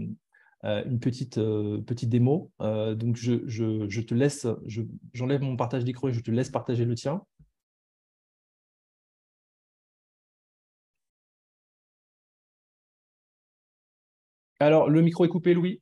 euh, 0.65 0.83
petite, 0.99 1.35
petite 1.35 2.09
démo. 2.09 2.51
donc 2.59 3.15
je, 3.17 3.41
je, 3.47 4.01
te 4.01 4.13
laisse, 4.13 4.47
j'enlève 5.13 5.41
mon 5.41 5.57
partage 5.57 5.83
d'écran 5.83 6.09
et 6.09 6.13
je 6.13 6.21
te 6.21 6.31
laisse 6.31 6.49
partager 6.49 6.85
le 6.85 6.95
tien. 6.95 7.21
Alors, 14.59 14.89
le 14.89 15.01
micro 15.01 15.25
est 15.25 15.29
coupé, 15.29 15.53
Louis. 15.53 15.81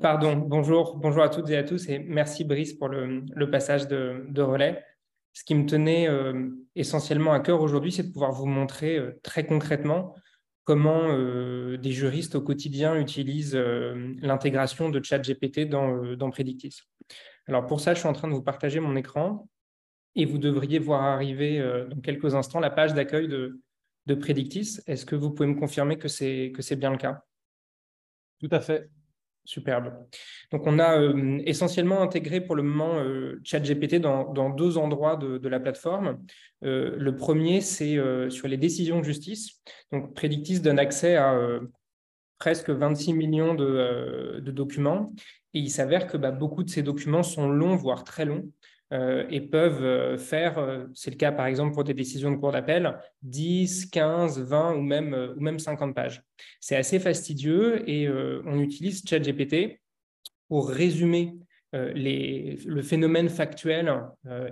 Pardon, 0.00 0.36
bonjour, 0.36 0.96
bonjour 0.96 1.22
à 1.22 1.28
toutes 1.28 1.48
et 1.50 1.56
à 1.56 1.64
tous 1.64 1.88
et 1.88 1.98
merci 2.00 2.44
Brice 2.44 2.74
pour 2.74 2.88
le, 2.88 3.50
passage 3.50 3.88
de 3.88 4.42
relais 4.42 4.82
ce 5.32 5.44
qui 5.44 5.54
me 5.54 5.66
tenait 5.66 6.08
euh, 6.08 6.50
essentiellement 6.74 7.32
à 7.32 7.40
cœur 7.40 7.60
aujourd'hui, 7.62 7.92
c'est 7.92 8.02
de 8.02 8.12
pouvoir 8.12 8.32
vous 8.32 8.46
montrer 8.46 8.96
euh, 8.96 9.18
très 9.22 9.46
concrètement 9.46 10.14
comment 10.64 11.08
euh, 11.08 11.76
des 11.78 11.92
juristes 11.92 12.34
au 12.34 12.42
quotidien 12.42 12.94
utilisent 12.96 13.56
l'intégration 13.56 14.88
de 14.88 15.02
ChatGPT 15.02 15.68
dans, 15.68 16.30
Predictis. 16.30 16.80
Alors 17.48 17.66
pour 17.66 17.80
ça, 17.80 17.94
je 17.94 18.00
suis 18.00 18.08
en 18.08 18.12
train 18.12 18.28
de 18.28 18.34
vous 18.34 18.42
partager 18.42 18.78
mon 18.78 18.94
écran 18.94 19.48
et 20.14 20.26
vous 20.26 20.38
devriez 20.38 20.78
voir 20.78 21.02
arriver 21.02 21.58
dans 21.88 22.00
quelques 22.00 22.36
instants 22.36 22.60
la 22.60 22.70
page 22.70 22.94
d'accueil 22.94 23.26
de, 23.26 23.60
de 24.06 24.14
Predictis. 24.14 24.78
Est-ce 24.86 25.06
que 25.06 25.16
vous 25.16 25.30
pouvez 25.32 25.48
me 25.48 25.58
confirmer 25.58 25.98
que 25.98 26.06
c'est 26.06 26.76
bien 26.76 26.90
le 26.90 26.98
cas? 26.98 27.24
Tout 28.38 28.50
à 28.52 28.60
fait. 28.60 28.88
Superbe. 29.50 29.92
Donc, 30.52 30.62
on 30.66 30.78
a 30.78 31.12
essentiellement 31.44 32.02
intégré 32.02 32.40
pour 32.40 32.54
le 32.54 32.62
moment 32.62 33.02
ChatGPT 33.42 33.96
dans, 33.96 34.50
deux 34.50 34.78
endroits 34.78 35.16
de, 35.16 35.48
la 35.48 35.58
plateforme. 35.58 36.22
le 36.62 37.10
premier, 37.10 37.60
c'est 37.60 37.98
sur 38.30 38.46
les 38.46 38.56
décisions 38.56 39.00
de 39.00 39.04
justice. 39.04 39.60
Donc, 39.90 40.14
Predictis 40.14 40.60
donne 40.60 40.78
accès 40.78 41.16
à 41.16 41.36
presque 42.38 42.70
26 42.70 43.12
millions 43.12 43.54
de, 43.54 44.40
documents. 44.50 45.12
Et 45.54 45.60
il 45.60 45.70
s'avère 45.70 46.06
que 46.06 46.16
bah, 46.16 46.30
beaucoup 46.30 46.64
de 46.64 46.70
ces 46.70 46.82
documents 46.82 47.22
sont 47.22 47.48
longs, 47.48 47.76
voire 47.76 48.02
très 48.02 48.24
longs. 48.24 48.48
Euh, 48.92 49.24
et 49.30 49.40
peuvent 49.40 49.84
euh, 49.84 50.18
faire, 50.18 50.58
euh, 50.58 50.86
c'est 50.94 51.12
le 51.12 51.16
cas 51.16 51.30
par 51.30 51.46
exemple 51.46 51.74
pour 51.74 51.84
des 51.84 51.94
décisions 51.94 52.32
de 52.32 52.36
cour 52.36 52.50
d'appel, 52.50 52.98
10, 53.22 53.86
15, 53.86 54.40
20 54.40 54.74
ou 54.74 54.80
même, 54.82 55.34
ou 55.36 55.40
même 55.40 55.60
50 55.60 55.94
pages. 55.94 56.22
C'est 56.58 56.74
assez 56.74 56.98
fastidieux 56.98 57.88
et 57.88 58.08
on 58.08 58.58
utilise 58.58 59.02
ChatGPT 59.06 59.80
pour 60.48 60.68
résumer 60.68 61.34
les, 61.72 62.58
le 62.66 62.82
phénomène 62.82 63.28
factuel 63.28 63.94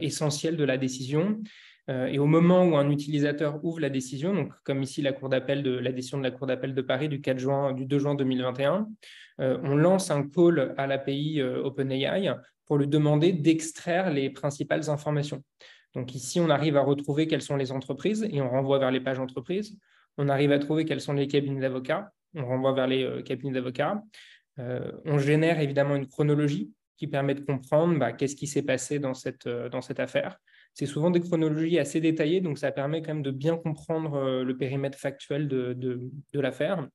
essentiel 0.00 0.56
de 0.56 0.64
la 0.64 0.78
décision. 0.78 1.40
Et 1.88 2.18
au 2.18 2.26
moment 2.26 2.64
où 2.64 2.76
un 2.76 2.90
utilisateur 2.90 3.64
ouvre 3.64 3.80
la 3.80 3.88
décision, 3.88 4.34
donc 4.34 4.52
comme 4.62 4.82
ici 4.82 5.00
la 5.00 5.12
décision 5.12 6.18
de 6.18 6.22
la 6.22 6.30
cour 6.30 6.46
d'appel 6.46 6.74
de 6.74 6.82
Paris 6.82 7.08
du 7.08 7.22
4 7.22 7.38
juin, 7.38 7.72
du 7.72 7.86
2 7.86 7.98
juin 7.98 8.14
2021, 8.14 8.88
on 9.38 9.74
lance 9.74 10.10
un 10.10 10.28
call 10.28 10.74
à 10.76 10.86
l'API 10.86 11.40
OpenAI 11.40 12.34
pour 12.66 12.76
lui 12.76 12.86
demander 12.86 13.32
d'extraire 13.32 14.10
les 14.10 14.28
principales 14.28 14.90
informations. 14.90 15.42
Donc 15.94 16.14
ici, 16.14 16.38
on 16.40 16.50
arrive 16.50 16.76
à 16.76 16.82
retrouver 16.82 17.26
quelles 17.26 17.42
sont 17.42 17.56
les 17.56 17.72
entreprises 17.72 18.28
et 18.30 18.40
on 18.40 18.50
renvoie 18.50 18.78
vers 18.78 18.90
les 18.90 19.00
pages 19.00 19.18
entreprises. 19.18 19.76
On 20.18 20.28
arrive 20.28 20.52
à 20.52 20.58
trouver 20.58 20.84
quels 20.84 21.00
sont 21.00 21.14
les 21.14 21.26
cabinets 21.26 21.60
d'avocats. 21.60 22.12
On 22.34 22.44
renvoie 22.44 22.72
vers 22.72 22.86
les 22.86 23.04
euh, 23.04 23.22
cabinets 23.22 23.54
d'avocats. 23.54 24.02
Euh, 24.58 24.92
on 25.04 25.18
génère 25.18 25.60
évidemment 25.60 25.96
une 25.96 26.06
chronologie 26.06 26.72
qui 26.96 27.06
permet 27.06 27.34
de 27.34 27.40
comprendre 27.40 27.98
bah, 27.98 28.12
qu'est-ce 28.12 28.36
qui 28.36 28.46
s'est 28.46 28.62
passé 28.62 29.00
euh, 29.46 29.68
dans 29.68 29.80
cette 29.80 30.00
affaire. 30.00 30.38
C'est 30.78 30.86
souvent 30.86 31.10
des 31.10 31.18
chronologies 31.18 31.80
assez 31.80 32.00
détaillées, 32.00 32.40
donc 32.40 32.56
ça 32.56 32.70
permet 32.70 33.02
quand 33.02 33.12
même 33.12 33.24
de 33.24 33.32
bien 33.32 33.56
comprendre 33.56 34.44
le 34.44 34.56
périmètre 34.56 34.96
factuel 34.96 35.48
de, 35.48 36.00
l'affaire. 36.34 36.86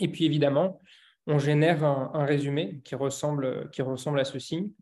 Et 0.00 0.08
puis 0.08 0.24
évidemment, 0.24 0.80
on 1.26 1.38
génère 1.38 1.84
un, 1.84 2.24
résumé 2.24 2.80
qui 2.84 2.94
ressemble, 2.94 3.68
qui 3.68 3.82
ressemble 3.82 4.18
à 4.18 4.24
ceci. 4.24 4.72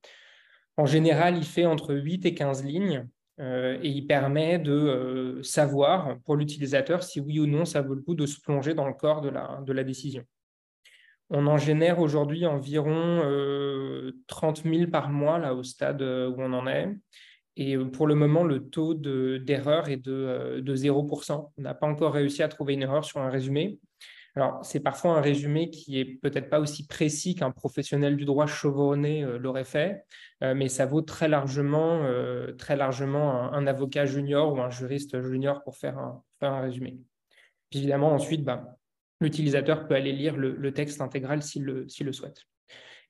En 0.76 0.86
général, 0.86 1.36
il 1.36 1.44
fait 1.44 1.66
entre 1.66 1.92
8 1.92 2.24
et 2.24 2.34
15 2.34 2.64
lignes 2.64 3.08
euh, 3.40 3.80
et 3.82 3.88
il 3.88 4.06
permet 4.06 4.60
de 4.60 4.70
euh, 4.70 5.42
savoir 5.42 6.16
pour 6.24 6.36
l'utilisateur 6.36 7.02
si 7.02 7.18
oui 7.18 7.40
ou 7.40 7.46
non 7.46 7.64
ça 7.64 7.82
vaut 7.82 7.94
le 7.94 8.00
coup 8.00 8.14
de 8.14 8.26
se 8.26 8.40
plonger 8.40 8.74
dans 8.74 8.86
le 8.86 8.94
corps 8.94 9.22
de 9.22 9.72
la, 9.72 9.82
décision. 9.84 10.22
On 11.30 11.48
en 11.48 11.58
génère 11.58 11.98
aujourd'hui 11.98 12.46
environ 12.46 13.18
30 14.28 14.64
euh, 14.64 14.72
000 14.78 14.88
par 14.92 15.10
mois 15.10 15.40
là, 15.40 15.52
au 15.52 15.64
stade 15.64 16.00
où 16.00 16.36
on 16.38 16.52
en 16.52 16.68
est. 16.68 16.94
Et 17.56 17.76
pour 17.78 18.06
le 18.06 18.14
moment, 18.14 18.44
le 18.44 18.68
taux 18.68 18.94
d'erreur 18.94 19.88
est 19.88 19.96
de, 19.96 20.60
de 20.60 20.76
0%. 20.76 21.52
On 21.56 21.62
n'a 21.62 21.74
pas 21.74 21.86
encore 21.86 22.12
réussi 22.12 22.42
à 22.42 22.48
trouver 22.48 22.74
une 22.74 22.82
erreur 22.82 23.04
sur 23.04 23.20
un 23.20 23.30
résumé. 23.30 23.78
Alors, 24.36 24.62
c'est 24.62 24.80
parfois 24.80 25.16
un 25.16 25.22
résumé 25.22 25.70
qui 25.70 25.98
est 25.98 26.04
peut-être 26.04 26.50
pas 26.50 26.60
aussi 26.60 26.86
précis 26.86 27.34
qu'un 27.34 27.50
professionnel 27.50 28.18
du 28.18 28.26
droit 28.26 28.46
chevronné 28.46 29.24
euh, 29.24 29.38
l'aurait 29.38 29.64
fait, 29.64 30.04
euh, 30.42 30.54
mais 30.54 30.68
ça 30.68 30.84
vaut 30.84 31.00
très 31.00 31.26
largement, 31.26 32.04
euh, 32.04 32.52
très 32.52 32.76
largement 32.76 33.50
un, 33.54 33.66
avocat 33.66 34.04
junior 34.04 34.52
ou 34.52 34.60
un 34.60 34.68
juriste 34.68 35.22
junior 35.22 35.62
pour 35.64 35.76
faire 35.78 35.98
un, 36.42 36.60
résumé. 36.60 36.98
Puis 37.70 37.78
évidemment, 37.78 38.12
ensuite, 38.12 38.44
bah, 38.44 38.76
l'utilisateur 39.22 39.88
peut 39.88 39.94
aller 39.94 40.12
lire 40.12 40.36
le, 40.36 40.72
texte 40.72 41.00
intégral 41.00 41.42
s'il 41.42 41.64
le, 41.64 42.12
souhaite. 42.12 42.42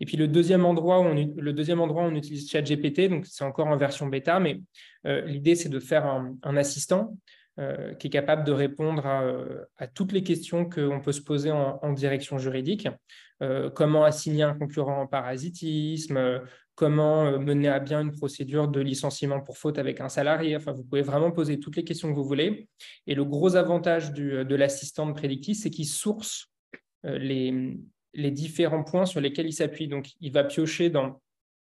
Et 0.01 0.07
puis 0.07 0.17
le 0.17 0.29
deuxième 0.29 0.65
endroit 0.65 1.01
où 1.01 1.05
on, 1.05 2.15
utilise 2.15 2.51
ChatGPT, 2.51 3.09
donc 3.09 3.27
c'est 3.27 3.45
encore 3.45 3.69
en 3.69 3.77
version 3.77 4.07
bêta, 4.07 4.39
mais 4.41 4.61
l'idée 5.05 5.55
c'est 5.55 5.69
de 5.69 5.81
faire 5.81 6.07
un 6.07 6.57
assistant 6.57 7.17
euh, 7.59 7.95
qui 7.95 8.09
est 8.09 8.11
capable 8.11 8.45
de 8.45 8.53
répondre 8.53 9.07
à, 9.07 9.23
euh, 9.23 9.65
toutes 9.95 10.13
les 10.13 10.23
questions 10.23 10.69
qu'on 10.69 11.01
peut 11.01 11.13
se 11.13 11.23
poser 11.23 11.51
en, 11.51 11.93
direction 11.95 12.37
juridique. 12.37 12.87
Euh, 13.43 13.71
comment 13.71 14.05
assigner 14.05 14.43
un 14.43 14.53
concurrent 14.53 15.01
en 15.01 15.07
parasitisme, 15.07 16.43
comment 16.75 17.39
mener 17.39 17.69
à 17.69 17.81
bien 17.81 18.03
une 18.03 18.13
procédure 18.13 18.69
de 18.69 18.81
licenciement 18.81 19.41
pour 19.41 19.57
faute 19.57 19.79
avec 19.79 20.03
un 20.03 20.11
salarié. 20.11 20.55
Enfin, 20.55 20.73
vous 20.73 20.85
pouvez 20.85 21.01
vraiment 21.01 21.31
poser 21.31 21.59
toutes 21.59 21.77
les 21.77 21.85
questions 21.85 22.11
que 22.11 22.15
vous 22.15 22.27
voulez. 22.27 22.69
Et 23.07 23.15
le 23.15 23.25
gros 23.25 23.57
avantage 23.57 24.13
de 24.13 24.55
l'assistant 24.55 25.07
de 25.07 25.13
Predictis, 25.13 25.55
c'est 25.55 25.71
qu'il 25.71 25.87
source 25.87 26.53
les, 27.05 27.79
les 28.17 28.31
différents 28.31 28.83
points 28.83 29.07
sur 29.07 29.21
lesquels 29.21 29.47
il 29.47 29.53
s'appuie. 29.53 29.89
Donc, 29.89 30.09
il 30.21 30.33
va 30.33 30.45
piocher 30.45 30.91
dans 30.91 31.21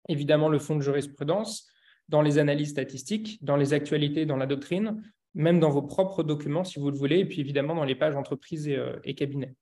évidemment 0.09 0.49
le 0.49 0.59
fond 0.59 0.77
de 0.77 0.83
jurisprudence, 0.83 1.69
dans 2.09 2.23
les 2.23 2.39
analyses 2.39 2.71
statistiques, 2.71 3.39
dans 3.43 3.57
les 3.57 3.75
actualités, 3.75 4.27
dans 4.27 4.37
la 4.37 4.47
doctrine, 4.47 5.03
même 5.35 5.61
dans 5.61 5.71
vos 5.71 5.83
propres 5.83 6.23
documents 6.23 6.65
si 6.65 6.79
vous 6.79 6.91
le 6.91 6.97
voulez, 6.97 7.19
et 7.19 7.25
puis 7.27 7.41
évidemment 7.41 7.75
dans 7.75 7.85
les 7.85 7.95
pages 7.95 8.17
entreprises 8.17 8.67
et, 8.67 8.77
euh, 8.77 8.99
cabinets. 9.17 9.55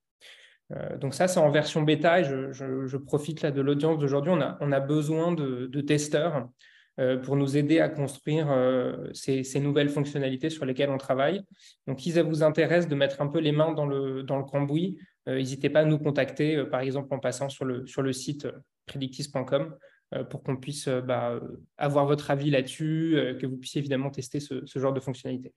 Euh, 0.72 0.96
donc 0.96 1.14
ça, 1.14 1.28
c'est 1.28 1.40
en 1.40 1.50
version 1.50 1.82
bêta 1.82 2.20
et 2.20 2.24
je, 2.24 2.96
profite 2.96 3.42
là 3.42 3.50
de 3.50 3.60
l'audience 3.60 3.98
d'aujourd'hui. 3.98 4.32
On 4.32 4.72
a, 4.72 4.80
besoin 4.80 5.32
de, 5.32 5.80
testeurs 5.80 6.48
euh, 6.98 7.18
pour 7.18 7.36
nous 7.36 7.56
aider 7.56 7.80
à 7.80 7.88
construire 7.88 8.48
ces, 9.12 9.60
nouvelles 9.60 9.88
fonctionnalités 9.88 10.50
sur 10.50 10.64
lesquelles 10.64 10.90
on 10.90 10.98
travaille. 10.98 11.42
Donc, 11.86 12.00
si 12.00 12.12
ça 12.12 12.22
vous 12.22 12.42
intéresse 12.42 12.88
de 12.88 12.94
mettre 12.94 13.20
un 13.20 13.26
peu 13.26 13.40
les 13.40 13.52
mains 13.52 13.72
dans 13.72 13.86
le, 13.86 14.22
dans 14.22 14.38
le 14.38 14.44
cambouis, 14.44 14.98
n'hésitez 15.26 15.70
pas 15.70 15.80
à 15.80 15.84
nous 15.84 15.98
contacter, 15.98 16.64
par 16.64 16.80
exemple 16.80 17.12
en 17.14 17.18
passant 17.18 17.48
sur 17.48 17.64
le, 17.64 18.12
site 18.12 18.48
predictis.com 18.86 19.76
pour 20.30 20.42
qu'on 20.42 20.56
puisse 20.56 20.88
bah, 20.88 21.40
avoir 21.76 22.06
votre 22.06 22.30
avis 22.30 22.50
là-dessus, 22.50 23.16
que 23.40 23.46
vous 23.46 23.56
puissiez 23.56 23.80
évidemment 23.80 24.10
tester 24.10 24.38
ce, 24.40 24.64
genre 24.78 24.92
de 24.92 25.00
fonctionnalités. 25.00 25.52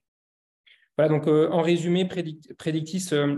Voilà, 1.00 1.16
donc 1.16 1.30
euh, 1.30 1.48
en 1.50 1.62
résumé, 1.62 2.04
Predictis 2.04 3.08
euh, 3.14 3.38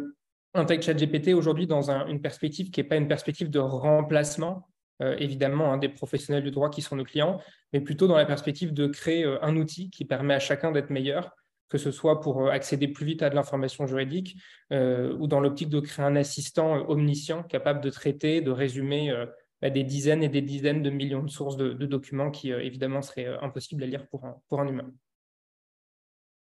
intègre 0.56 0.84
ChatGPT 0.84 1.36
aujourd'hui 1.36 1.68
dans 1.68 1.92
une 1.92 2.20
perspective 2.20 2.72
qui 2.72 2.80
n'est 2.80 2.88
pas 2.88 2.96
une 2.96 3.08
perspective 3.08 3.52
de 3.52 3.60
remplacement, 3.60 4.68
euh, 5.04 5.16
évidemment, 5.20 5.72
hein, 5.72 5.78
des 5.78 5.88
professionnels 5.88 6.44
du 6.44 6.50
droit 6.50 6.72
qui 6.72 6.82
sont 6.82 6.96
nos 6.96 7.04
clients, 7.04 7.40
mais 7.72 7.80
plutôt 7.80 8.08
dans 8.08 8.18
la 8.18 8.26
perspective 8.26 8.74
de 8.74 8.88
créer 8.88 9.26
un 9.44 9.58
outil 9.58 9.92
qui 9.92 10.06
permet 10.06 10.34
à 10.34 10.40
chacun 10.40 10.72
d'être 10.72 10.90
meilleur, 10.90 11.36
que 11.72 11.78
ce 11.78 11.90
soit 11.90 12.22
pour 12.22 12.50
accéder 12.50 12.88
plus 12.88 13.06
vite 13.06 13.24
à 13.24 13.30
de 13.30 13.36
l'information 13.36 13.88
juridique 13.88 14.36
ou 14.72 15.28
dans 15.28 15.40
l'optique 15.40 15.70
de 15.70 15.80
créer 15.80 16.06
un 16.06 16.16
assistant 16.16 16.88
omniscient 16.90 17.44
capable 17.44 17.82
de 17.82 17.90
traiter, 17.90 18.42
de 18.42 18.52
résumer 18.52 19.12
bah, 19.62 19.70
des 19.70 19.84
dizaines 19.84 20.22
et 20.22 20.30
des 20.30 20.42
dizaines 20.42 20.84
de 20.84 20.90
millions 20.90 21.24
de 21.24 21.30
sources 21.30 21.58
de, 21.58 21.74
documents 21.86 22.30
qui, 22.30 22.52
évidemment, 22.52 23.02
seraient 23.02 23.38
impossibles 23.42 23.84
à 23.84 23.88
lire 23.88 24.06
pour 24.08 24.60
un 24.60 24.68
humain. 24.68 24.92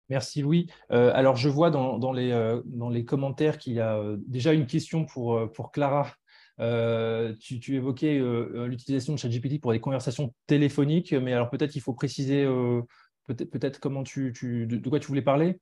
Merci 0.08 0.40
Louis. 0.40 0.70
Euh, 0.90 1.10
alors 1.14 1.36
je 1.36 1.48
vois 1.48 1.70
dans, 1.70 2.12
les, 2.12 2.30
euh, 2.32 2.62
dans, 2.64 2.88
les, 2.88 3.04
commentaires 3.04 3.58
qu'il 3.58 3.74
y 3.74 3.80
a 3.80 3.98
euh, 3.98 4.16
déjà 4.26 4.52
une 4.54 4.66
question 4.66 5.04
pour, 5.04 5.52
pour 5.52 5.70
Clara. 5.70 6.12
Tu, 6.58 7.76
évoquais 7.76 8.18
l'utilisation 8.66 9.12
de 9.12 9.18
ChatGPT 9.18 9.60
pour 9.60 9.70
des 9.70 9.78
conversations 9.78 10.34
téléphoniques, 10.48 11.12
mais 11.12 11.32
alors 11.32 11.50
peut-être 11.50 11.76
il 11.76 11.80
faut 11.80 11.94
préciser 11.94 12.48
peut-être 13.34 13.80
comment 13.80 14.02
tu, 14.02 14.32
de, 14.66 14.88
quoi 14.88 15.00
tu 15.00 15.08
voulais 15.08 15.22
parler? 15.22 15.58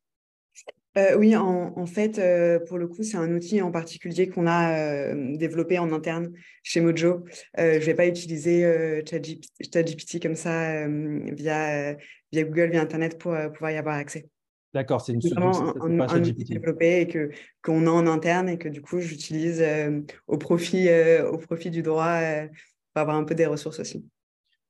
Oui, 1.18 1.36
en, 1.36 1.84
fait, 1.84 2.18
pour 2.66 2.78
le 2.78 2.88
coup, 2.88 3.02
c'est 3.02 3.18
un 3.18 3.30
outil 3.34 3.60
en 3.60 3.70
particulier 3.70 4.28
qu'on 4.30 4.46
a 4.46 5.14
développé 5.36 5.78
en 5.78 5.92
interne 5.92 6.32
chez 6.62 6.80
Mojo. 6.80 7.24
je 7.58 7.62
ne 7.62 7.78
vais 7.80 7.94
pas 7.94 8.06
utiliser 8.06 9.02
ChatGPT 9.04 10.22
comme 10.22 10.34
ça 10.34 10.88
via, 10.88 11.96
via 12.32 12.44
Google, 12.44 12.70
via 12.70 12.80
Internet 12.80 13.18
pour 13.18 13.36
pouvoir 13.52 13.72
y 13.72 13.76
avoir 13.76 13.96
accès. 13.96 14.26
D'accord, 14.76 15.00
c'est 15.00 15.14
une 15.14 15.20
vraiment 15.20 15.74
un, 15.80 16.00
un, 16.00 16.20
outil 16.22 16.44
développé 16.44 17.00
et 17.00 17.08
que 17.08 17.30
qu'on 17.62 17.86
a 17.86 17.90
en 17.90 18.06
interne 18.06 18.50
et 18.50 18.58
que 18.58 18.68
du 18.68 18.82
coup 18.82 19.00
j'utilise 19.00 19.62
euh, 19.62 20.02
au 20.26 20.36
profit 20.36 20.90
euh, 20.90 21.30
au 21.30 21.38
profit 21.38 21.70
du 21.70 21.80
droit 21.80 22.18
euh, 22.20 22.46
pour 22.92 23.00
avoir 23.00 23.16
un 23.16 23.24
peu 23.24 23.34
des 23.34 23.46
ressources 23.46 23.80
aussi. 23.80 24.04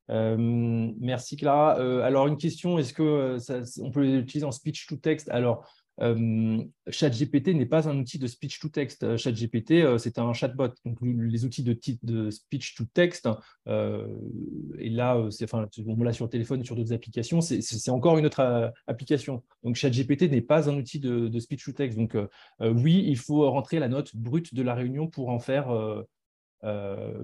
Merci 0.09 1.37
Clara. 1.37 1.73
alors 2.05 2.27
une 2.27 2.37
question, 2.37 2.79
est-ce 2.79 2.93
que 2.93 3.39
ça, 3.39 3.61
on 3.81 3.91
peut 3.91 4.03
l'utiliser 4.03 4.47
en 4.47 4.53
speech 4.53 4.87
to 4.87 4.97
text 4.97 5.29
Alors 5.31 5.67
euh, 6.03 6.63
ChatGPT 6.89 7.49
n'est 7.55 7.67
pas 7.67 7.89
un 7.89 7.99
outil 7.99 8.19
de 8.19 8.27
speech 8.27 8.61
to 8.61 8.69
text. 8.69 9.03
Euh, 9.03 9.17
ChatGPT, 9.17 9.73
euh, 9.83 9.99
c'est 9.99 10.19
un 10.19 10.33
chatbot. 10.33 10.69
Donc, 10.85 10.99
les 11.03 11.45
outils 11.45 11.63
de, 11.63 11.79
de 12.03 12.31
speech 12.31 12.75
to 12.75 12.85
text, 12.93 13.29
et 13.67 14.91
là, 14.91 15.27
c'est, 15.31 15.45
enfin, 15.45 15.69
là 15.99 16.13
sur 16.13 16.29
téléphone 16.29 16.61
et 16.61 16.65
sur 16.65 16.77
d'autres 16.77 16.93
applications, 16.93 17.41
c'est, 17.41 17.91
encore 17.91 18.19
une 18.19 18.27
autre 18.27 18.73
application. 18.87 19.43
Donc, 19.63 19.77
ChatGPT 19.77 20.31
n'est 20.31 20.41
pas 20.41 20.69
un 20.69 20.77
outil 20.77 21.01
de, 21.01 21.39
speech 21.39 21.65
to 21.65 21.73
text. 21.73 21.97
Donc, 21.97 22.17
oui, 22.61 23.05
il 23.07 23.17
faut 23.17 23.51
rentrer 23.51 23.79
la 23.79 23.89
note 23.89 24.15
brute 24.15 24.55
de 24.55 24.63
la 24.63 24.75
réunion 24.75 25.09
pour 25.09 25.31
en 25.31 25.39
faire, 25.39 25.69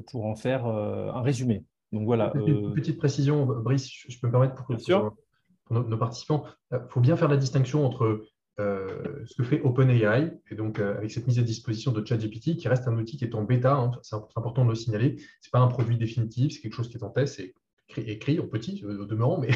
pour 0.07 0.27
en 0.27 0.35
faire 0.35 0.67
un 0.67 1.23
résumé. 1.23 1.65
Donc, 1.93 2.07
voilà. 2.07 2.31
Petite, 2.75 2.99
précision, 2.99 3.47
Brice, 3.47 3.89
je 4.09 4.19
peux 4.19 4.27
me 4.27 4.33
permettre 4.33 4.55
pour, 4.55 4.67
nos, 5.71 5.99
participants. 5.99 6.45
Il 6.71 6.81
faut 6.89 7.01
bien 7.01 7.17
faire 7.17 7.29
la 7.29 7.37
distinction 7.37 7.85
entre 7.85 8.25
ce 8.59 9.35
que 9.37 9.43
fait 9.43 9.61
OpenAI, 9.63 10.39
et 10.51 10.55
donc 10.55 10.79
avec 10.79 11.11
cette 11.11 11.27
mise 11.27 11.39
à 11.39 11.43
disposition 11.43 11.93
de 11.93 12.05
ChatGPT, 12.05 12.57
qui 12.57 12.69
reste 12.69 12.89
un 12.89 12.97
outil 12.97 13.17
qui 13.17 13.25
est 13.25 13.35
en 13.35 13.43
bêta, 13.43 13.75
hein, 13.75 13.91
c'est 14.03 14.17
important 14.37 14.65
de 14.65 14.71
le 14.71 14.75
signaler, 14.75 15.17
ce 15.41 15.49
n'est 15.49 15.51
pas 15.53 15.61
un 15.61 15.69
produit 15.69 15.97
définitif, 15.97 16.53
c'est 16.53 16.61
quelque 16.61 16.75
chose 16.75 16.89
qui 16.89 16.97
est 16.97 17.03
en 17.03 17.11
test, 17.11 17.37
c'est 17.37 17.55
écrit 17.97 18.41
en 18.41 18.47
petit 18.47 18.85
au 18.85 19.05
demeurant, 19.05 19.41
mais 19.41 19.51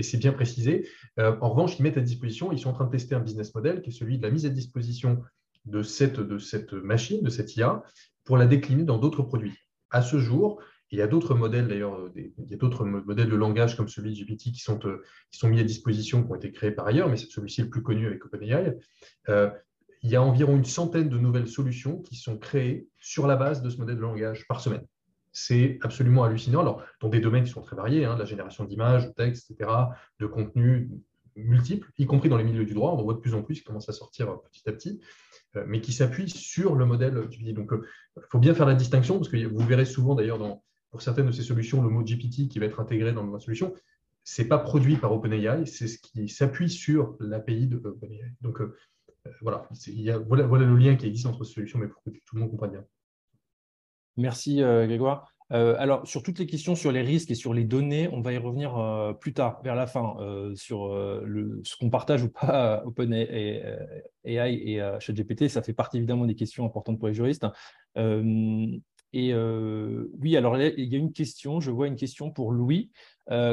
c'est 0.00 0.18
bien 0.18 0.32
précisé. 0.32 0.88
en 1.16 1.50
revanche, 1.50 1.78
ils 1.78 1.82
mettent 1.82 1.98
à 1.98 2.02
disposition, 2.02 2.52
ils 2.52 2.58
sont 2.58 2.70
en 2.70 2.74
train 2.74 2.86
de 2.86 2.90
tester 2.90 3.14
un 3.14 3.20
business 3.20 3.54
model 3.54 3.82
qui 3.82 3.90
est 3.90 3.92
celui 3.92 4.18
de 4.18 4.22
la 4.22 4.30
mise 4.30 4.46
à 4.46 4.50
disposition 4.50 5.22
de 5.66 5.82
cette, 5.82 6.20
de 6.20 6.38
cette 6.38 6.72
machine, 6.72 7.22
de 7.22 7.30
cette 7.30 7.56
IA, 7.56 7.82
pour 8.24 8.36
la 8.36 8.46
décliner 8.46 8.84
dans 8.84 8.98
d'autres 8.98 9.22
produits. 9.22 9.56
À 9.90 10.02
ce 10.02 10.18
jour, 10.18 10.60
il 10.90 10.98
y 10.98 11.02
a 11.02 11.06
d'autres 11.06 11.34
modèles 11.34 11.68
d'ailleurs, 11.68 11.94
euh, 11.94 12.12
il 12.16 12.50
y 12.50 12.54
a 12.54 12.56
d'autres 12.56 12.84
modèles 12.84 13.28
de 13.28 13.36
langage 13.36 13.76
comme 13.76 13.88
celui 13.88 14.12
de 14.12 14.24
GPT 14.24 14.52
qui 14.52 14.60
sont, 14.60 14.80
euh, 14.86 15.02
qui 15.30 15.38
sont 15.38 15.48
mis 15.48 15.60
à 15.60 15.64
disposition, 15.64 16.24
qui 16.24 16.30
ont 16.30 16.34
été 16.34 16.50
créés 16.50 16.72
par 16.72 16.86
ailleurs, 16.86 17.08
mais 17.08 17.16
celui-ci 17.16 17.62
le 17.62 17.70
plus 17.70 17.82
connu 17.82 18.06
avec 18.06 18.24
OpenAI. 18.24 18.76
Euh, 19.28 19.50
il 20.02 20.10
y 20.10 20.16
a 20.16 20.22
environ 20.22 20.56
une 20.56 20.64
centaine 20.64 21.08
de 21.08 21.18
nouvelles 21.18 21.46
solutions 21.46 21.98
qui 21.98 22.16
sont 22.16 22.38
créées 22.38 22.88
sur 22.98 23.26
la 23.26 23.36
base 23.36 23.62
de 23.62 23.70
ce 23.70 23.76
modèle 23.78 23.96
de 23.96 24.00
langage 24.00 24.46
par 24.48 24.60
semaine. 24.60 24.84
C'est 25.32 25.78
absolument 25.82 26.24
hallucinant. 26.24 26.78
Dans 27.00 27.08
des 27.08 27.20
domaines 27.20 27.44
qui 27.44 27.50
sont 27.50 27.60
très 27.60 27.76
variés, 27.76 28.04
hein, 28.04 28.16
la 28.16 28.24
génération 28.24 28.64
d'images, 28.64 29.06
de 29.06 29.12
textes, 29.12 29.50
etc., 29.50 29.70
de 30.18 30.26
contenus 30.26 30.88
multiples, 31.36 31.88
y 31.98 32.06
compris 32.06 32.28
dans 32.28 32.36
les 32.36 32.44
milieux 32.44 32.64
du 32.64 32.74
droit, 32.74 32.92
on 32.92 32.98
en 32.98 33.04
voit 33.04 33.14
de 33.14 33.20
plus 33.20 33.34
en 33.34 33.42
plus 33.42 33.56
qui 33.56 33.64
commencent 33.64 33.88
à 33.88 33.92
sortir 33.92 34.40
petit 34.50 34.68
à 34.68 34.72
petit. 34.72 35.00
Mais 35.66 35.80
qui 35.80 35.92
s'appuie 35.92 36.30
sur 36.30 36.76
le 36.76 36.86
modèle 36.86 37.14
GPT. 37.28 37.54
Donc, 37.54 37.72
il 37.72 38.22
faut 38.30 38.38
bien 38.38 38.54
faire 38.54 38.66
la 38.66 38.74
distinction, 38.74 39.18
parce 39.18 39.28
que 39.28 39.36
vous 39.46 39.66
verrez 39.66 39.84
souvent 39.84 40.14
d'ailleurs 40.14 40.38
pour 40.90 41.02
certaines 41.02 41.26
de 41.26 41.32
ces 41.32 41.42
solutions, 41.42 41.82
le 41.82 41.88
mot 41.88 42.02
GPT 42.02 42.48
qui 42.48 42.58
va 42.58 42.66
être 42.66 42.80
intégré 42.80 43.12
dans 43.12 43.24
la 43.24 43.38
solution, 43.38 43.74
ce 44.24 44.42
n'est 44.42 44.48
pas 44.48 44.58
produit 44.58 44.96
par 44.96 45.12
OpenAI, 45.12 45.66
c'est 45.66 45.88
ce 45.88 45.98
qui 45.98 46.28
s'appuie 46.28 46.68
sur 46.68 47.16
l'API 47.20 47.66
de 47.66 47.76
OpenAI. 47.76 48.32
Donc, 48.40 48.60
euh, 48.60 48.76
voilà, 49.40 49.68
voilà, 50.26 50.46
voilà, 50.46 50.66
le 50.66 50.76
lien 50.76 50.96
qui 50.96 51.06
existe 51.06 51.26
entre 51.26 51.44
ces 51.44 51.54
solutions, 51.54 51.78
mais 51.78 51.88
pour 51.88 52.02
que 52.02 52.10
tout 52.10 52.34
le 52.34 52.40
monde 52.40 52.50
comprenne 52.50 52.72
bien. 52.72 52.84
Merci 54.16 54.56
Grégoire. 54.56 55.32
Euh, 55.52 55.74
alors, 55.78 56.06
sur 56.06 56.22
toutes 56.22 56.38
les 56.38 56.46
questions 56.46 56.76
sur 56.76 56.92
les 56.92 57.02
risques 57.02 57.30
et 57.30 57.34
sur 57.34 57.52
les 57.52 57.64
données, 57.64 58.08
on 58.12 58.20
va 58.20 58.32
y 58.32 58.38
revenir 58.38 58.78
euh, 58.78 59.12
plus 59.12 59.32
tard, 59.32 59.60
vers 59.62 59.74
la 59.74 59.86
fin, 59.86 60.16
euh, 60.20 60.54
sur 60.54 60.90
ce 61.64 61.76
qu'on 61.76 61.90
partage 61.90 62.22
ou 62.22 62.28
pas 62.28 62.82
OpenAI 62.86 63.62
et, 64.24 64.36
et 64.36 64.80
ChatGPT. 65.00 65.48
Ça 65.48 65.62
fait 65.62 65.72
partie 65.72 65.96
évidemment 65.98 66.26
des 66.26 66.36
questions 66.36 66.64
importantes 66.64 66.98
pour 66.98 67.08
les 67.08 67.14
juristes. 67.14 67.46
Et 69.12 69.34
oui, 69.34 70.36
alors 70.36 70.58
il 70.58 70.84
y 70.84 70.94
a 70.94 70.98
une 70.98 71.12
question, 71.12 71.60
je 71.60 71.70
vois 71.70 71.86
une 71.86 71.96
question 71.96 72.30
pour 72.30 72.52
Louis. 72.52 72.90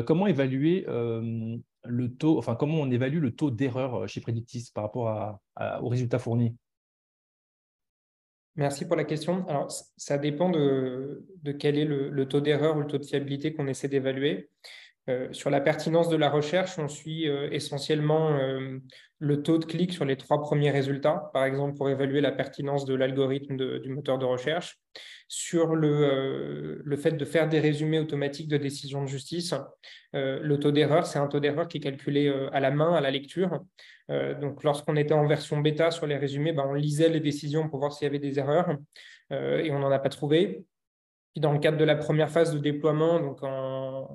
comment 0.06 0.28
évaluer 0.28 0.86
le 0.88 2.08
taux, 2.16 2.38
enfin, 2.38 2.56
comment 2.56 2.82
on 2.82 2.92
évalue 2.92 3.20
le 3.20 3.32
taux 3.32 3.52
d'erreur 3.52 4.08
chez 4.08 4.22
Predictis 4.22 4.72
par 4.74 4.84
rapport 4.84 5.40
aux 5.82 5.90
résultats 5.90 6.20
fournis? 6.20 6.56
Merci 8.58 8.86
pour 8.86 8.96
la 8.96 9.04
question. 9.04 9.46
Alors, 9.48 9.72
ça 9.98 10.18
dépend 10.18 10.50
de, 10.50 11.24
quel 11.60 11.78
est 11.78 11.86
le, 11.86 12.28
taux 12.28 12.42
d'erreur 12.42 12.76
ou 12.76 12.82
le 12.82 12.88
taux 12.88 12.98
de 12.98 13.06
fiabilité 13.06 13.54
qu'on 13.54 13.68
essaie 13.68 13.88
d'évaluer. 13.88 14.50
Euh, 15.10 15.32
sur 15.32 15.50
la 15.50 15.62
pertinence 15.62 16.10
de 16.10 16.18
la 16.18 16.30
recherche, 16.30 16.78
on 16.78 16.90
suit 16.90 17.30
euh, 17.30 17.48
essentiellement 17.52 18.38
euh, 18.38 18.78
le 19.20 19.42
taux 19.42 19.58
de 19.58 19.64
clic 19.64 19.94
sur 19.94 20.04
les 20.04 20.18
trois 20.18 20.42
premiers 20.42 20.70
résultats, 20.70 21.30
par 21.34 21.46
exemple 21.46 21.78
pour 21.78 21.90
évaluer 21.90 22.20
la 22.20 22.34
pertinence 22.34 22.84
de 22.84 22.94
l'algorithme 22.94 23.80
du 23.80 23.90
moteur 23.90 24.18
de 24.18 24.26
recherche. 24.26 24.78
Sur 25.30 25.76
le, 25.76 26.82
fait 26.98 27.12
de 27.12 27.26
faire 27.26 27.50
des 27.50 27.60
résumés 27.60 28.00
automatiques 28.00 28.48
de 28.48 28.58
décisions 28.58 29.02
de 29.02 29.08
justice, 29.08 29.54
le 30.14 30.56
taux 30.56 30.72
d'erreur, 30.72 31.06
c'est 31.06 31.20
un 31.20 31.28
taux 31.28 31.42
d'erreur 31.42 31.68
qui 31.68 31.78
est 31.78 31.82
calculé 31.82 32.34
à 32.54 32.62
la 32.62 32.72
main, 32.72 32.94
à 32.94 33.02
la 33.02 33.12
lecture. 33.12 33.60
Donc, 34.08 34.64
lorsqu'on 34.64 34.96
était 34.96 35.14
en 35.14 35.28
version 35.28 35.60
bêta 35.60 35.92
sur 35.92 36.08
les 36.08 36.16
résumés, 36.16 36.54
ben, 36.54 36.66
on 36.66 36.74
lisait 36.74 37.10
les 37.10 37.20
décisions 37.20 37.68
pour 37.68 37.80
voir 37.80 37.92
s'il 37.92 38.06
y 38.06 38.10
avait 38.10 38.20
des 38.20 38.40
erreurs 38.40 38.78
et 39.32 39.70
on 39.72 39.80
n'en 39.80 39.92
a 39.92 40.00
pas 40.00 40.10
trouvé. 40.10 40.64
Puis 41.38 41.42
dans 41.42 41.54
le 41.54 41.60
cadre 41.60 41.78
de 41.78 41.84
la 41.84 41.96
première 41.96 42.32
phase 42.32 42.52
de 42.52 42.58
déploiement, 42.58 43.20
donc 43.20 43.44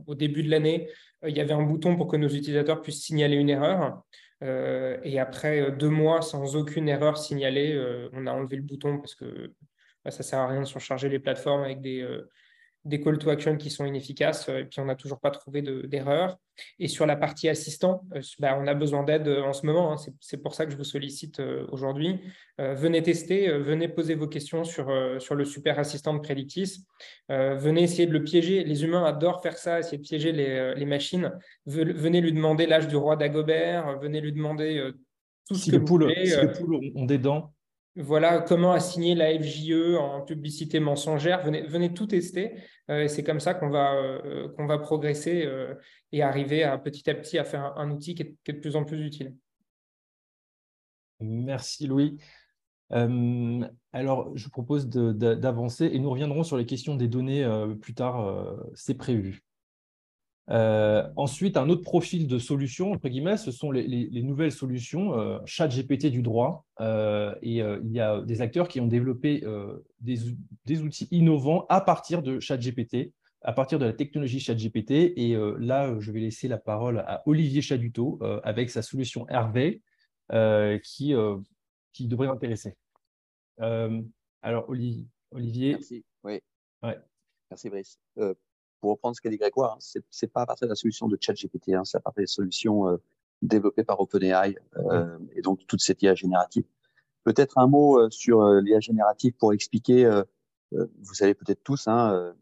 au 0.09 0.15
début 0.17 0.43
de 0.43 0.51
l'année, 0.51 0.89
euh, 1.23 1.31
il 1.31 1.37
y 1.37 1.41
avait 1.41 1.53
un 1.53 1.63
bouton 1.63 1.95
pour 1.97 2.09
que 2.09 2.17
nos 2.17 2.27
utilisateurs 2.27 2.83
puissent 2.83 3.05
signaler 3.05 3.37
une 3.37 3.49
erreur. 3.49 4.03
et 4.43 5.21
après 5.21 5.71
deux 5.71 5.89
mois 5.89 6.21
sans 6.21 6.57
aucune 6.57 6.89
erreur 6.89 7.17
signalée, 7.17 7.81
on 8.13 8.27
a 8.27 8.33
enlevé 8.33 8.57
le 8.57 8.63
bouton 8.63 8.99
parce 8.99 9.15
que 9.15 9.55
bah, 10.05 10.11
ça 10.11 10.25
ne 10.25 10.25
sert 10.25 10.41
à 10.41 10.49
rien 10.49 10.63
de 10.63 10.67
surcharger 10.67 11.09
les 11.09 11.21
plateformes 11.21 11.63
avec 11.63 11.81
des, 11.81 12.05
des 12.85 13.01
call 13.01 13.19
to 13.19 13.31
action 13.31 13.57
qui 13.57 13.71
sont 13.71 13.85
inefficaces, 13.85 14.49
euh, 14.49 14.61
et 14.61 14.65
puis 14.65 14.81
on 14.81 14.87
n'a 14.87 14.97
toujours 14.97 15.21
pas 15.21 15.31
trouvé 15.31 15.63
d'erreur. 15.63 16.39
et 16.79 16.89
sur 16.89 17.07
la 17.07 17.17
partie 17.17 17.49
assistant, 17.49 18.05
euh, 18.15 18.21
bah, 18.41 18.59
on 18.61 18.67
a 18.67 18.75
besoin 18.75 19.05
d'aide 19.05 19.29
euh, 19.29 19.43
en 19.43 19.53
ce 19.53 19.65
moment. 19.67 19.93
Hein. 19.93 20.13
C'est 20.21 20.43
pour 20.43 20.55
ça 20.55 20.67
que 20.67 20.73
je 20.73 20.77
vous 20.77 20.85
sollicite 20.85 21.41
aujourd'hui. 21.71 22.21
venez 22.59 23.03
tester, 23.03 23.49
venez 23.59 23.89
poser 23.89 24.15
vos 24.15 24.27
questions 24.27 24.65
sur, 24.65 24.93
sur 25.21 25.35
le 25.35 25.45
super 25.45 25.79
assistant 25.79 26.15
de 26.15 26.21
Predictis. 26.21 26.85
venez 27.29 27.83
essayer 27.83 28.07
de 28.07 28.13
le 28.13 28.23
piéger. 28.23 28.65
Les 28.65 28.85
humains 28.85 29.05
adorent 29.05 29.43
faire 29.43 29.59
ça, 29.59 29.79
essayer 29.79 29.99
de 29.99 30.03
piéger 30.03 30.33
les, 30.33 30.75
les 30.75 30.85
machines. 30.85 31.33
Venez 31.67 32.21
lui 32.21 32.33
demander 32.33 32.67
l'âge 32.67 32.89
du 32.89 32.97
roi 32.97 33.17
d'Agobert. 33.17 33.99
Venez 34.01 34.21
lui 34.21 34.33
demander 34.33 34.93
tout 35.49 35.55
ce 35.55 35.71
que 35.71 35.77
vous 35.77 35.87
voulez. 35.87 36.27
Si 36.27 36.41
les 36.41 36.53
poules 36.53 36.93
ont 36.95 37.07
des 37.07 37.19
dents, 37.19 37.53
voilà 37.97 38.41
comment 38.41 38.73
assigner 38.73 39.15
la 39.15 39.39
FJE 39.39 39.97
en 39.99 40.23
publicité 40.23 40.81
mensongère. 40.81 41.43
Venez, 41.43 41.93
tout 41.93 42.07
tester. 42.07 42.55
Euh, 42.89 43.07
c'est 43.07 43.23
comme 43.23 43.41
ça 43.41 43.53
qu'on 43.55 43.69
va, 43.69 43.95
euh, 43.95 44.49
qu'on 44.57 44.67
va 44.67 44.79
progresser 44.79 45.45
euh, 45.45 45.75
et 46.11 46.23
arriver 46.23 46.63
petit 46.83 47.09
à 47.11 47.15
petit 47.15 47.39
à 47.39 47.45
faire 47.45 47.77
un, 47.77 47.91
outil 47.91 48.15
qui 48.15 48.23
est, 48.23 48.53
de 48.53 48.61
plus 48.61 48.77
en 48.77 48.85
plus 48.85 49.05
utile. 49.05 49.35
Merci 51.21 51.87
Louis. 51.87 52.19
alors, 52.91 54.37
je 54.37 54.49
propose 54.49 54.89
d'avancer 54.89 55.87
et 55.93 55.99
nous 55.99 56.11
reviendrons 56.11 56.45
sur 56.45 56.57
les 56.57 56.67
questions 56.67 56.97
des 56.97 57.09
données 57.09 57.47
plus 57.81 57.95
tard. 57.95 58.57
C'est 58.75 58.95
prévu. 58.95 59.43
Euh, 60.51 61.09
ensuite, 61.17 61.57
un 61.57 61.69
autre 61.69 61.83
profil 61.83 62.27
de 62.27 62.39
solution, 62.39 62.93
entre 62.93 63.09
guillemets, 63.09 63.37
ce 63.37 63.51
sont 63.53 63.71
les, 63.71 64.23
nouvelles 64.23 64.53
solutions, 64.53 65.19
euh, 65.19 65.39
chat 65.47 65.69
GPT 65.69 66.07
du 66.07 66.23
droit. 66.23 66.67
Euh, 66.81 67.35
et 67.43 67.59
il 67.59 67.93
y 67.93 68.01
a 68.01 68.21
des 68.21 68.41
acteurs 68.41 68.69
qui 68.69 68.81
ont 68.81 68.87
développé 68.87 69.45
des, 70.01 70.83
outils 70.83 71.09
innovants 71.11 71.67
à 71.69 71.81
partir 71.81 72.23
de 72.23 72.41
chat 72.41 72.57
GPT, 72.57 73.13
à 73.43 73.53
partir 73.53 73.79
de 73.79 73.85
la 73.85 73.93
technologie 73.93 74.41
chat 74.41 74.55
GPT. 74.55 75.13
Et 75.17 75.37
là, 75.59 75.95
je 76.01 76.11
vais 76.11 76.21
laisser 76.21 76.49
la 76.49 76.59
parole 76.59 76.99
à 77.01 77.23
Olivier 77.27 77.63
Chaduto 77.63 78.19
avec 78.43 78.71
sa 78.71 78.83
solution 78.83 79.27
Hervé, 79.29 79.83
qui, 80.83 81.15
qui 81.93 82.09
devrait 82.09 82.29
intéresser. 82.29 82.75
alors, 83.59 84.69
Olivier. 84.69 85.73
Merci. 85.73 86.05
Oui. 86.25 86.41
Merci, 87.51 87.71
Brice 87.71 87.99
pour 88.83 88.91
reprendre 88.91 89.17
ce 89.17 89.23
qu'a 89.23 89.31
dit 89.31 89.37
Grégoire, 89.39 89.79
hein, 89.79 90.01
c'est 90.11 90.27
pas 90.27 90.43
à 90.43 90.47
partir 90.47 90.67
de 90.67 90.73
la 90.73 90.75
solution 90.75 91.07
de 91.07 91.17
ChatGPT, 91.19 91.71
hein, 91.71 91.85
c'est 91.85 91.97
à 91.97 92.01
partir 92.01 92.23
des 92.23 92.27
solutions 92.27 92.89
euh, 92.89 92.97
développées 93.41 93.85
par 93.85 94.01
OpenAI 94.01 94.57
euh, 94.77 95.19
et 95.37 95.41
donc 95.41 95.65
toute 95.69 95.81
cette 95.81 96.03
IA 96.03 96.17
générative. 96.17 96.65
Peut-être 97.23 97.59
un 97.59 97.69
mot 97.69 98.01
euh, 98.01 98.11
sur 98.11 98.45
l'IA 98.55 98.81
générative 98.81 99.35
pour 99.35 99.53
expliquer, 99.53 100.05
vous 100.73 101.15
savez 101.15 101.35
peut-être 101.35 101.63
tous, 101.63 101.87
hein, 101.87 102.35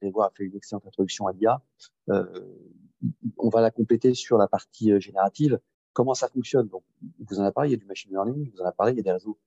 Grégoire 0.00 0.28
a 0.28 0.30
fait 0.30 0.44
une 0.44 0.56
excellente 0.56 0.86
introduction 0.86 1.26
à 1.26 1.32
l'IA, 1.32 1.60
on 2.08 3.50
va 3.50 3.60
la 3.60 3.70
compléter 3.70 4.14
sur 4.14 4.38
la 4.38 4.48
partie 4.48 4.98
générative. 4.98 5.60
Comment 5.92 6.14
ça 6.14 6.28
fonctionne? 6.28 6.68
Donc, 6.68 6.84
Vous 7.20 7.38
en 7.38 7.42
avez 7.42 7.52
parlé, 7.52 7.68
il 7.68 7.72
y 7.72 7.76
a 7.76 7.78
du 7.78 7.84
machine 7.84 8.10
learning, 8.12 8.50
vous 8.50 8.62
en 8.62 8.64
avez 8.64 8.74
parlé, 8.74 8.92
il 8.92 8.96
y 8.96 9.00
a 9.00 9.02
des 9.02 9.12
réseaux 9.12 9.38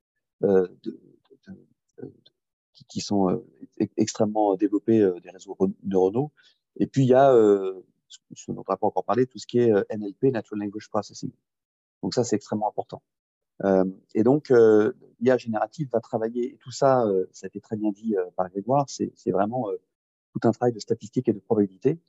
de, 0.42 0.78
de, 0.84 1.00
de, 1.48 2.14
qui, 2.88 3.02
sont 3.02 3.30
euh, 3.30 3.46
extrêmement 3.98 4.56
développés, 4.56 5.02
euh, 5.02 5.20
des 5.20 5.30
réseaux 5.30 5.58
neuronaux. 5.84 6.32
Et 6.78 6.88
puis, 6.88 7.04
il 7.04 7.10
y 7.10 7.14
a, 7.14 7.34
euh, 7.34 7.82
ce 8.08 8.52
dont 8.52 8.64
on 8.68 8.72
n'a 8.72 8.78
pas 8.78 8.88
encore 8.88 9.04
parlé, 9.04 9.28
tout 9.28 9.40
ce 9.40 9.48
qui 9.48 9.60
est 9.60 9.72
NLP, 9.90 10.32
Natural 10.32 10.62
Language 10.62 10.90
Processing. 10.90 11.32
Donc 12.02 12.14
ça, 12.14 12.24
c'est 12.24 12.36
extrêmement 12.36 12.70
important. 12.70 13.02
et 14.16 14.24
donc, 14.24 14.54
l'IA 15.20 15.38
générative 15.38 15.90
va 15.92 16.00
travailler, 16.00 16.54
et 16.54 16.58
tout 16.58 16.72
ça, 16.72 17.06
ça 17.34 17.46
a 17.46 17.48
été 17.48 17.60
très 17.60 17.76
bien 17.76 17.92
dit 17.92 18.16
par 18.38 18.50
Grégoire, 18.50 18.86
c'est 18.88 19.32
vraiment 19.32 19.68
tout 20.32 20.40
un 20.48 20.52
travail 20.52 20.74
de 20.74 20.80
statistique 20.80 21.28
et 21.28 21.34
de 21.34 21.40
probabilité. 21.40 22.00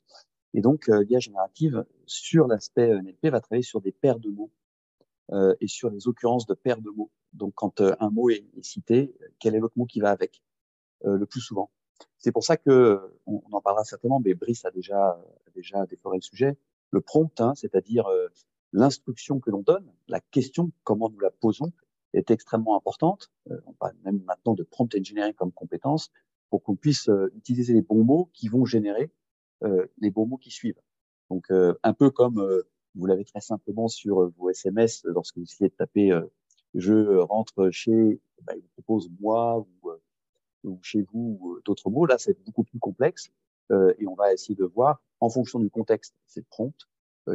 Et 0.54 0.60
donc, 0.60 0.86
l'IA 0.86 1.18
générative, 1.18 1.84
sur 2.06 2.46
l'aspect 2.46 2.88
NLP, 3.02 3.26
va 3.30 3.40
travailler 3.40 3.64
sur 3.64 3.80
des 3.80 3.92
paires 3.92 4.20
de 4.20 4.30
mots 4.30 4.52
et 5.60 5.66
sur 5.66 5.90
les 5.90 6.06
occurrences 6.06 6.46
de 6.46 6.54
paires 6.54 6.80
de 6.80 6.90
mots. 6.90 7.10
Donc, 7.32 7.54
quand 7.56 7.80
un 7.80 8.10
mot 8.10 8.30
est, 8.30 8.46
cité, 8.62 9.12
quel 9.40 9.56
est 9.56 9.58
l'autre 9.58 9.76
mot 9.76 9.86
qui 9.86 10.00
va 10.00 10.10
avec? 10.10 10.40
euh, 10.40 10.49
le 11.04 11.26
plus 11.26 11.40
souvent. 11.40 11.70
C'est 12.18 12.32
pour 12.32 12.44
ça 12.44 12.56
que 12.56 13.00
on, 13.26 13.42
en 13.50 13.60
parlera 13.60 13.84
certainement, 13.84 14.20
mais 14.20 14.34
Brice 14.34 14.64
a 14.64 14.70
déjà 14.70 15.18
déjà 15.54 15.86
défloré 15.86 16.18
le 16.18 16.22
sujet. 16.22 16.56
Le 16.90 17.00
prompt, 17.00 17.40
hein, 17.40 17.54
c'est-à-dire 17.54 18.06
euh, 18.06 18.28
l'instruction 18.72 19.40
que 19.40 19.50
l'on 19.50 19.62
donne, 19.62 19.90
la 20.08 20.20
question, 20.20 20.70
comment 20.84 21.08
nous 21.08 21.20
la 21.20 21.30
posons, 21.30 21.72
est 22.12 22.30
extrêmement 22.30 22.76
importante. 22.76 23.30
Euh, 23.50 23.60
on 23.66 23.72
parle 23.72 23.94
même 24.04 24.22
maintenant 24.24 24.54
de 24.54 24.64
prompt 24.64 24.94
engineering 24.94 25.34
comme 25.34 25.52
compétence 25.52 26.10
pour 26.50 26.62
qu'on 26.62 26.76
puisse 26.76 27.08
utiliser 27.36 27.72
les 27.72 27.82
bons 27.82 28.02
mots 28.02 28.28
qui 28.32 28.48
vont 28.48 28.64
générer 28.64 29.12
les 29.98 30.10
bons 30.10 30.26
mots 30.26 30.38
qui 30.38 30.50
suivent. 30.50 30.80
Donc 31.28 31.46
un 31.50 31.92
peu 31.92 32.10
comme 32.10 32.44
vous 32.96 33.06
l'avez 33.06 33.24
très 33.24 33.40
simplement 33.40 33.86
sur 33.86 34.28
vos 34.36 34.50
SMS 34.50 35.02
lorsque 35.04 35.36
vous 35.38 35.44
essayez 35.44 35.70
de 35.70 35.76
taper 35.76 36.10
je 36.74 37.18
rentre 37.18 37.70
chez, 37.70 38.20
bah, 38.42 38.54
il 38.56 38.62
vous 38.62 38.82
propose 38.82 39.08
moi 39.20 39.60
ou, 39.60 39.90
ou 40.64 40.78
chez 40.82 41.02
vous 41.02 41.58
d'autres 41.64 41.90
mots. 41.90 42.06
Là, 42.06 42.18
c'est 42.18 42.38
beaucoup 42.44 42.64
plus 42.64 42.78
complexe 42.78 43.30
et 43.70 44.06
on 44.08 44.14
va 44.14 44.32
essayer 44.32 44.56
de 44.56 44.64
voir 44.64 45.00
en 45.20 45.28
fonction 45.28 45.60
du 45.60 45.70
contexte, 45.70 46.16
c'est 46.26 46.44
prompt, 46.48 46.74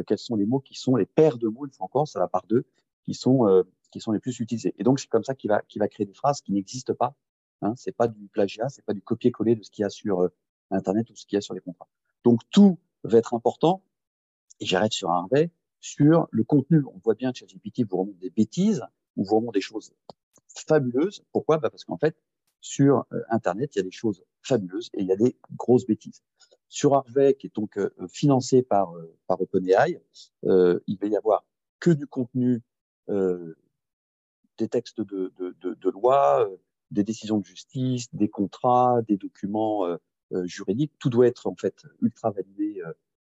quels 0.06 0.18
sont 0.18 0.36
les 0.36 0.44
mots 0.44 0.60
qui 0.60 0.74
sont 0.74 0.96
les 0.96 1.06
paires 1.06 1.38
de 1.38 1.48
mots, 1.48 1.64
une 1.64 1.72
fois 1.72 1.86
encore, 1.86 2.06
ça 2.06 2.18
va 2.18 2.28
par 2.28 2.46
deux, 2.46 2.66
qui 3.04 3.14
sont 3.14 3.64
qui 3.90 4.00
sont 4.00 4.12
les 4.12 4.20
plus 4.20 4.38
utilisés. 4.40 4.74
Et 4.78 4.82
donc 4.82 5.00
c'est 5.00 5.08
comme 5.08 5.24
ça 5.24 5.34
qu'il 5.34 5.48
va 5.48 5.62
qu'il 5.62 5.80
va 5.80 5.88
créer 5.88 6.04
des 6.04 6.12
phrases 6.12 6.42
qui 6.42 6.52
n'existent 6.52 6.94
pas. 6.94 7.14
Hein, 7.62 7.72
c'est 7.76 7.96
pas 7.96 8.06
du 8.06 8.28
plagiat, 8.28 8.68
c'est 8.68 8.84
pas 8.84 8.92
du 8.92 9.00
copier-coller 9.00 9.56
de 9.56 9.62
ce 9.62 9.70
qu'il 9.70 9.82
y 9.82 9.86
a 9.86 9.90
sur 9.90 10.28
Internet 10.70 11.08
ou 11.08 11.16
ce 11.16 11.24
qu'il 11.24 11.36
y 11.36 11.38
a 11.38 11.40
sur 11.40 11.54
les 11.54 11.60
contrats. 11.60 11.88
Donc 12.22 12.40
tout 12.50 12.78
va 13.04 13.18
être 13.18 13.32
important. 13.32 13.82
Et 14.60 14.66
j'arrête 14.66 14.92
sur 14.92 15.10
un 15.10 15.18
Harvey 15.18 15.50
sur 15.80 16.28
le 16.30 16.44
contenu. 16.44 16.82
On 16.86 16.98
voit 16.98 17.14
bien 17.14 17.32
que 17.32 17.38
ChatGPT 17.38 17.84
vous 17.88 17.98
remonte 17.98 18.18
des 18.18 18.30
bêtises 18.30 18.82
ou 19.16 19.24
vous 19.24 19.36
remonte 19.36 19.54
des 19.54 19.60
choses 19.60 19.92
fabuleuses. 20.48 21.22
Pourquoi? 21.32 21.58
Bah 21.58 21.70
Parce 21.70 21.84
qu'en 21.84 21.98
fait, 21.98 22.16
sur 22.60 23.04
euh, 23.12 23.20
Internet, 23.30 23.74
il 23.74 23.78
y 23.78 23.80
a 23.80 23.84
des 23.84 23.90
choses 23.90 24.22
fabuleuses 24.42 24.90
et 24.94 25.02
il 25.02 25.06
y 25.06 25.12
a 25.12 25.16
des 25.16 25.36
grosses 25.56 25.86
bêtises. 25.86 26.22
Sur 26.68 26.94
Harvey, 26.94 27.34
qui 27.34 27.46
est 27.46 27.54
donc 27.54 27.78
euh, 27.78 27.90
financé 28.08 28.62
par, 28.62 28.96
euh, 28.96 29.16
par 29.26 29.40
OpenAI, 29.40 30.00
il 30.42 30.98
va 31.00 31.06
y 31.06 31.16
avoir 31.16 31.44
que 31.80 31.90
du 31.90 32.06
contenu, 32.06 32.62
des 33.08 34.68
textes 34.68 35.00
de, 35.00 35.32
de, 35.36 35.54
de, 35.60 35.74
de 35.74 35.90
loi, 35.90 36.48
des 36.90 37.04
décisions 37.04 37.38
de 37.38 37.44
justice, 37.44 38.12
des 38.14 38.28
contrats, 38.28 39.02
des 39.06 39.16
documents 39.16 39.84
juridiques. 40.44 40.92
Tout 40.98 41.10
doit 41.10 41.26
être 41.26 41.46
en 41.46 41.54
fait 41.54 41.84
ultra 42.00 42.30
validé 42.30 42.82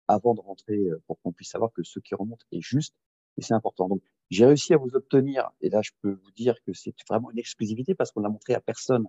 avant 0.07 0.33
de 0.33 0.41
rentrer 0.41 0.89
pour 1.05 1.21
qu'on 1.21 1.31
puisse 1.31 1.51
savoir 1.51 1.71
que 1.71 1.83
ce 1.83 1.99
qui 1.99 2.15
remonte 2.15 2.45
est 2.51 2.61
juste 2.61 2.95
et 3.37 3.41
c'est 3.41 3.53
important. 3.53 3.87
Donc, 3.87 4.01
j'ai 4.29 4.45
réussi 4.45 4.73
à 4.73 4.77
vous 4.77 4.95
obtenir, 4.95 5.49
et 5.61 5.69
là, 5.69 5.81
je 5.81 5.91
peux 6.01 6.11
vous 6.11 6.31
dire 6.31 6.55
que 6.63 6.73
c'est 6.73 6.93
vraiment 7.07 7.31
une 7.31 7.39
exclusivité 7.39 7.95
parce 7.95 8.11
qu'on 8.11 8.21
l'a 8.21 8.29
montré 8.29 8.53
à 8.53 8.61
personne 8.61 9.07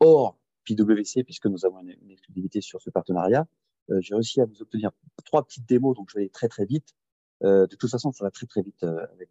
hors 0.00 0.36
PwC, 0.64 1.24
puisque 1.24 1.46
nous 1.46 1.64
avons 1.64 1.80
une, 1.80 2.10
exclusivité 2.10 2.60
sur 2.60 2.82
ce 2.82 2.90
partenariat. 2.90 3.46
Euh, 3.90 4.00
j'ai 4.00 4.14
réussi 4.14 4.40
à 4.40 4.46
vous 4.46 4.60
obtenir 4.62 4.90
trois 5.24 5.44
petites 5.44 5.66
démos, 5.66 5.96
donc 5.96 6.10
je 6.10 6.16
vais 6.16 6.22
aller 6.22 6.30
très 6.30 6.48
très 6.48 6.64
vite. 6.64 6.94
Euh, 7.42 7.66
de 7.66 7.76
toute 7.76 7.90
façon, 7.90 8.12
ça 8.12 8.24
va 8.24 8.30
très 8.30 8.46
très 8.46 8.62
vite 8.62 8.82
euh, 8.82 9.06
avec 9.12 9.30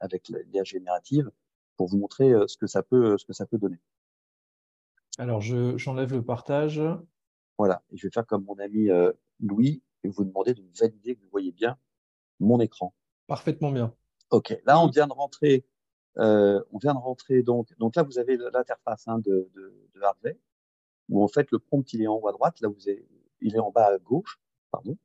avec 0.00 0.28
l'IA 0.28 0.64
générative 0.64 1.30
pour 1.76 1.88
vous 1.88 1.98
montrer 1.98 2.32
ce 2.46 2.56
que 2.56 2.66
ça 2.66 2.82
peut 2.82 3.18
ce 3.18 3.24
que 3.24 3.32
ça 3.32 3.46
peut 3.46 3.58
donner. 3.58 3.78
Alors, 5.18 5.40
j'enlève 5.40 6.12
le 6.12 6.24
partage. 6.24 6.80
Voilà, 7.58 7.82
et 7.90 7.96
je 7.96 8.06
vais 8.06 8.10
faire 8.10 8.26
comme 8.26 8.44
mon 8.44 8.58
ami 8.58 8.88
Louis 9.40 9.82
et 10.04 10.08
vous 10.08 10.24
demander 10.24 10.54
de 10.54 10.64
valider 10.78 11.14
que 11.14 11.20
vous 11.20 11.30
voyez 11.30 11.52
bien 11.52 11.76
mon 12.40 12.58
écran. 12.60 12.94
Parfaitement 13.26 13.70
bien. 13.70 13.94
OK. 14.32 14.58
Là, 14.66 14.82
on 14.82 14.88
vient 14.88 15.06
de 15.06 15.12
rentrer. 15.12 15.64
Euh, 16.18 16.62
on 16.72 16.78
vient 16.78 16.94
de 16.94 16.98
rentrer 16.98 17.42
donc. 17.42 17.68
Donc 17.78 17.96
là, 17.96 18.02
vous 18.02 18.18
avez 18.18 18.36
l'interface 18.36 19.06
hein, 19.06 19.18
de, 19.18 19.50
de, 19.54 19.88
de, 19.94 20.02
Harvey, 20.02 20.38
où 21.08 21.22
en 21.22 21.28
fait 21.28 21.50
le 21.52 21.58
prompt 21.58 21.90
il 21.92 22.02
est 22.02 22.06
en 22.06 22.14
haut 22.14 22.28
à 22.28 22.32
droite. 22.32 22.60
Là, 22.60 22.68
vous 22.68 22.88
avez, 22.88 23.06
il 23.40 23.54
est 23.54 23.58
en 23.58 23.70
bas 23.70 23.94
à 23.94 23.98
gauche. 23.98 24.40
Pardon. 24.70 24.96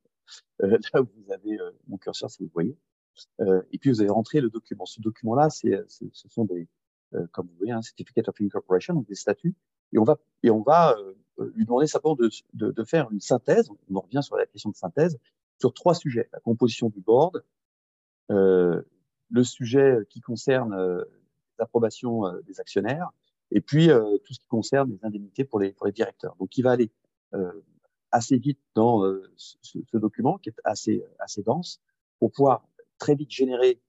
Euh, 0.62 0.78
là, 0.94 1.02
vous 1.02 1.32
avez 1.32 1.60
euh, 1.60 1.70
mon 1.86 1.98
curseur, 1.98 2.30
si 2.30 2.42
vous 2.42 2.50
voyez. 2.52 2.76
Euh, 3.40 3.62
et 3.70 3.78
puis 3.78 3.90
vous 3.90 4.00
avez 4.00 4.10
rentré 4.10 4.40
le 4.40 4.48
document. 4.48 4.86
Ce 4.86 5.00
document-là, 5.00 5.50
c'est, 5.50 5.78
ce 5.88 6.28
sont 6.28 6.44
des, 6.44 6.68
euh, 7.14 7.26
comme 7.32 7.48
vous 7.48 7.56
voyez, 7.58 7.72
un 7.72 7.82
certificate 7.82 8.28
of 8.28 8.40
incorporation, 8.40 8.94
donc 8.94 9.06
des 9.06 9.14
statuts. 9.14 9.54
Et 9.92 9.98
on 9.98 10.04
va 10.04 10.18
et 10.42 10.50
on 10.50 10.62
va 10.62 10.96
lui 11.54 11.64
demander 11.64 11.86
simplement 11.86 12.14
de, 12.14 12.30
de, 12.54 12.70
de 12.70 12.84
faire 12.84 13.10
une 13.10 13.20
synthèse. 13.20 13.70
On 13.90 14.00
revient 14.00 14.22
sur 14.22 14.36
la 14.36 14.46
question 14.46 14.70
de 14.70 14.76
synthèse 14.76 15.18
sur 15.58 15.72
trois 15.72 15.94
sujets 15.94 16.28
la 16.32 16.40
composition 16.40 16.88
du 16.88 17.00
board, 17.00 17.42
euh, 18.30 18.82
le 19.30 19.44
sujet 19.44 19.98
qui 20.08 20.20
concerne 20.20 20.72
euh, 20.74 21.04
l'approbation 21.58 22.26
euh, 22.26 22.40
des 22.42 22.60
actionnaires, 22.60 23.10
et 23.50 23.60
puis 23.60 23.88
tout 23.88 24.34
ce 24.34 24.40
qui 24.40 24.46
concerne 24.46 24.90
les 24.90 25.02
indemnités 25.06 25.42
pour 25.42 25.58
les, 25.58 25.72
pour 25.72 25.86
les 25.86 25.92
directeurs. 25.92 26.36
Donc, 26.36 26.58
il 26.58 26.62
va 26.62 26.72
aller 26.72 26.90
assez 28.10 28.36
vite 28.36 28.60
dans 28.74 29.02
ce, 29.36 29.56
ce, 29.62 29.96
document 29.96 30.36
qui 30.36 30.50
est 30.50 30.60
assez, 30.64 31.02
assez 31.18 31.42
dense 31.42 31.80
pour 32.18 32.30
pouvoir 32.30 32.68
très 32.98 33.14
vite 33.14 33.30
générer. 33.30 33.80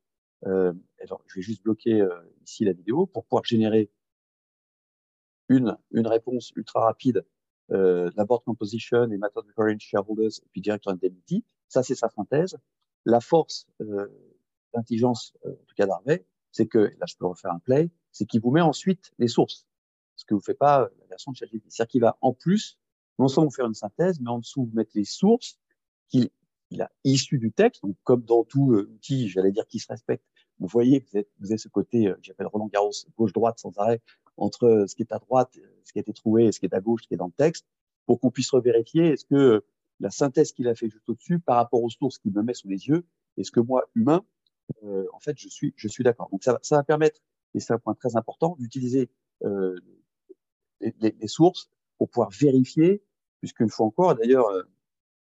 Euh, 0.45 0.73
alors, 1.01 1.21
je 1.27 1.35
vais 1.35 1.41
juste 1.41 1.63
bloquer 1.63 2.01
euh, 2.01 2.09
ici 2.45 2.63
la 2.63 2.73
vidéo 2.73 3.05
pour 3.05 3.25
pouvoir 3.25 3.43
générer 3.43 3.89
une, 5.49 5.77
une 5.91 6.07
réponse 6.07 6.51
ultra 6.55 6.81
rapide. 6.81 7.25
Euh, 7.71 8.09
la 8.15 8.25
board 8.25 8.43
composition 8.43 9.11
et 9.11 9.17
matter 9.17 9.39
of 9.39 9.45
current 9.53 9.79
shareholders 9.79 10.39
et 10.43 10.47
puis 10.51 10.61
director 10.61 10.93
indemnity. 10.93 11.43
Ça, 11.67 11.83
c'est 11.83 11.95
sa 11.95 12.09
synthèse. 12.09 12.57
La 13.05 13.19
force 13.19 13.67
euh, 13.81 14.07
d'intelligence, 14.73 15.35
euh, 15.45 15.51
en 15.51 15.65
tout 15.65 15.75
cas 15.75 15.85
d'Harvey, 15.85 16.25
c'est 16.51 16.67
que, 16.67 16.79
là 16.79 17.05
je 17.07 17.15
peux 17.15 17.25
refaire 17.25 17.51
un 17.51 17.59
play, 17.59 17.89
c'est 18.11 18.25
qu'il 18.25 18.41
vous 18.41 18.51
met 18.51 18.61
ensuite 18.61 19.11
les 19.19 19.27
sources. 19.27 19.67
Ce 20.15 20.25
que 20.25 20.33
vous 20.33 20.39
ne 20.39 20.43
faites 20.43 20.57
pas 20.57 20.81
euh, 20.83 20.89
la 20.99 21.07
version 21.07 21.31
de 21.31 21.37
ChatGPT. 21.37 21.65
C'est-à-dire 21.69 21.91
qu'il 21.91 22.01
va 22.01 22.17
en 22.21 22.33
plus, 22.33 22.79
non 23.17 23.27
seulement 23.27 23.51
faire 23.51 23.65
une 23.65 23.73
synthèse, 23.73 24.19
mais 24.19 24.29
en 24.29 24.39
dessous 24.39 24.65
vous 24.65 24.75
mettre 24.75 24.91
les 24.95 25.05
sources 25.05 25.59
qu'il 26.09 26.29
il 26.71 26.83
a 26.83 26.91
issues 27.03 27.39
du 27.39 27.51
texte. 27.51 27.81
Donc, 27.81 27.95
comme 28.03 28.21
dans 28.21 28.43
tout 28.43 28.73
euh, 28.73 28.91
outil, 28.93 29.27
j'allais 29.27 29.51
dire 29.51 29.65
qui 29.65 29.79
se 29.79 29.87
respecte, 29.87 30.23
vous 30.59 30.67
voyez, 30.67 30.99
vous, 30.99 31.17
êtes, 31.17 31.29
vous 31.39 31.47
avez 31.47 31.57
ce 31.57 31.69
côté, 31.69 32.13
j'appelle 32.21 32.47
Roland 32.47 32.67
Garros, 32.67 32.91
gauche-droite 33.17 33.57
sans 33.59 33.75
arrêt, 33.77 34.01
entre 34.37 34.85
ce 34.87 34.93
qui 34.93 35.01
est 35.01 35.13
à 35.13 35.19
droite, 35.19 35.57
ce 35.83 35.93
qui 35.93 35.99
a 35.99 36.01
été 36.01 36.13
trouvé, 36.13 36.51
ce 36.51 36.59
qui 36.59 36.65
est 36.65 36.73
à 36.73 36.81
gauche, 36.81 37.03
ce 37.03 37.07
qui 37.07 37.13
est 37.13 37.17
dans 37.17 37.27
le 37.27 37.31
texte, 37.31 37.65
pour 38.05 38.19
qu'on 38.19 38.29
puisse 38.29 38.51
revérifier 38.51 39.07
est-ce 39.07 39.25
que 39.25 39.63
la 39.99 40.09
synthèse 40.09 40.51
qu'il 40.51 40.67
a 40.67 40.75
fait 40.75 40.89
juste 40.89 41.07
au-dessus 41.09 41.39
par 41.39 41.57
rapport 41.57 41.83
aux 41.83 41.89
sources 41.89 42.17
qu'il 42.17 42.31
me 42.31 42.41
met 42.41 42.53
sous 42.53 42.67
les 42.67 42.87
yeux, 42.87 43.05
est-ce 43.37 43.51
que 43.51 43.59
moi, 43.59 43.89
humain, 43.95 44.25
euh, 44.83 45.05
en 45.13 45.19
fait, 45.19 45.37
je 45.37 45.49
suis, 45.49 45.73
je 45.75 45.87
suis 45.87 46.03
d'accord. 46.03 46.29
Donc, 46.31 46.43
ça, 46.43 46.59
ça 46.61 46.77
va 46.77 46.83
permettre, 46.83 47.21
et 47.53 47.59
c'est 47.59 47.73
un 47.73 47.79
point 47.79 47.93
très 47.95 48.15
important, 48.15 48.55
d'utiliser 48.59 49.09
euh, 49.43 49.75
les, 50.81 51.27
sources 51.27 51.69
pour 51.97 52.09
pouvoir 52.09 52.29
vérifier, 52.29 53.03
puisqu'une 53.39 53.69
fois 53.69 53.85
encore, 53.85 54.15
d'ailleurs, 54.15 54.47
euh, 54.49 54.63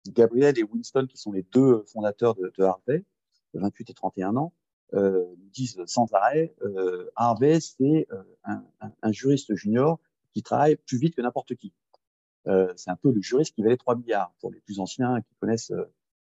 Gabriel 0.09 0.59
et 0.59 0.63
Winston, 0.63 1.07
qui 1.09 1.17
sont 1.17 1.33
les 1.33 1.43
deux 1.43 1.85
fondateurs 1.87 2.35
de, 2.35 2.53
de 2.57 2.65
Harvey, 2.65 3.05
28 3.55 3.91
et 3.91 3.95
31 3.95 4.37
ans, 4.37 4.53
euh, 4.95 5.25
disent 5.53 5.83
sans 5.87 6.13
arrêt, 6.13 6.55
euh, 6.63 7.11
Harvey, 7.17 7.61
c'est 7.61 8.09
un, 8.45 8.65
un, 8.81 9.13
juriste 9.13 9.55
junior 9.55 10.01
qui 10.33 10.43
travaille 10.43 10.77
plus 10.77 10.99
vite 10.99 11.15
que 11.15 11.23
n'importe 11.23 11.55
qui. 11.55 11.73
C'est 12.47 12.91
un 12.91 12.97
peu 12.97 13.13
le 13.13 13.21
juriste 13.21 13.55
qui 13.55 13.63
valait 13.63 13.77
3 13.77 13.95
milliards, 13.95 14.33
pour 14.41 14.51
les 14.51 14.61
plus 14.61 14.81
anciens 14.81 15.21
qui 15.21 15.35
connaissent 15.37 15.73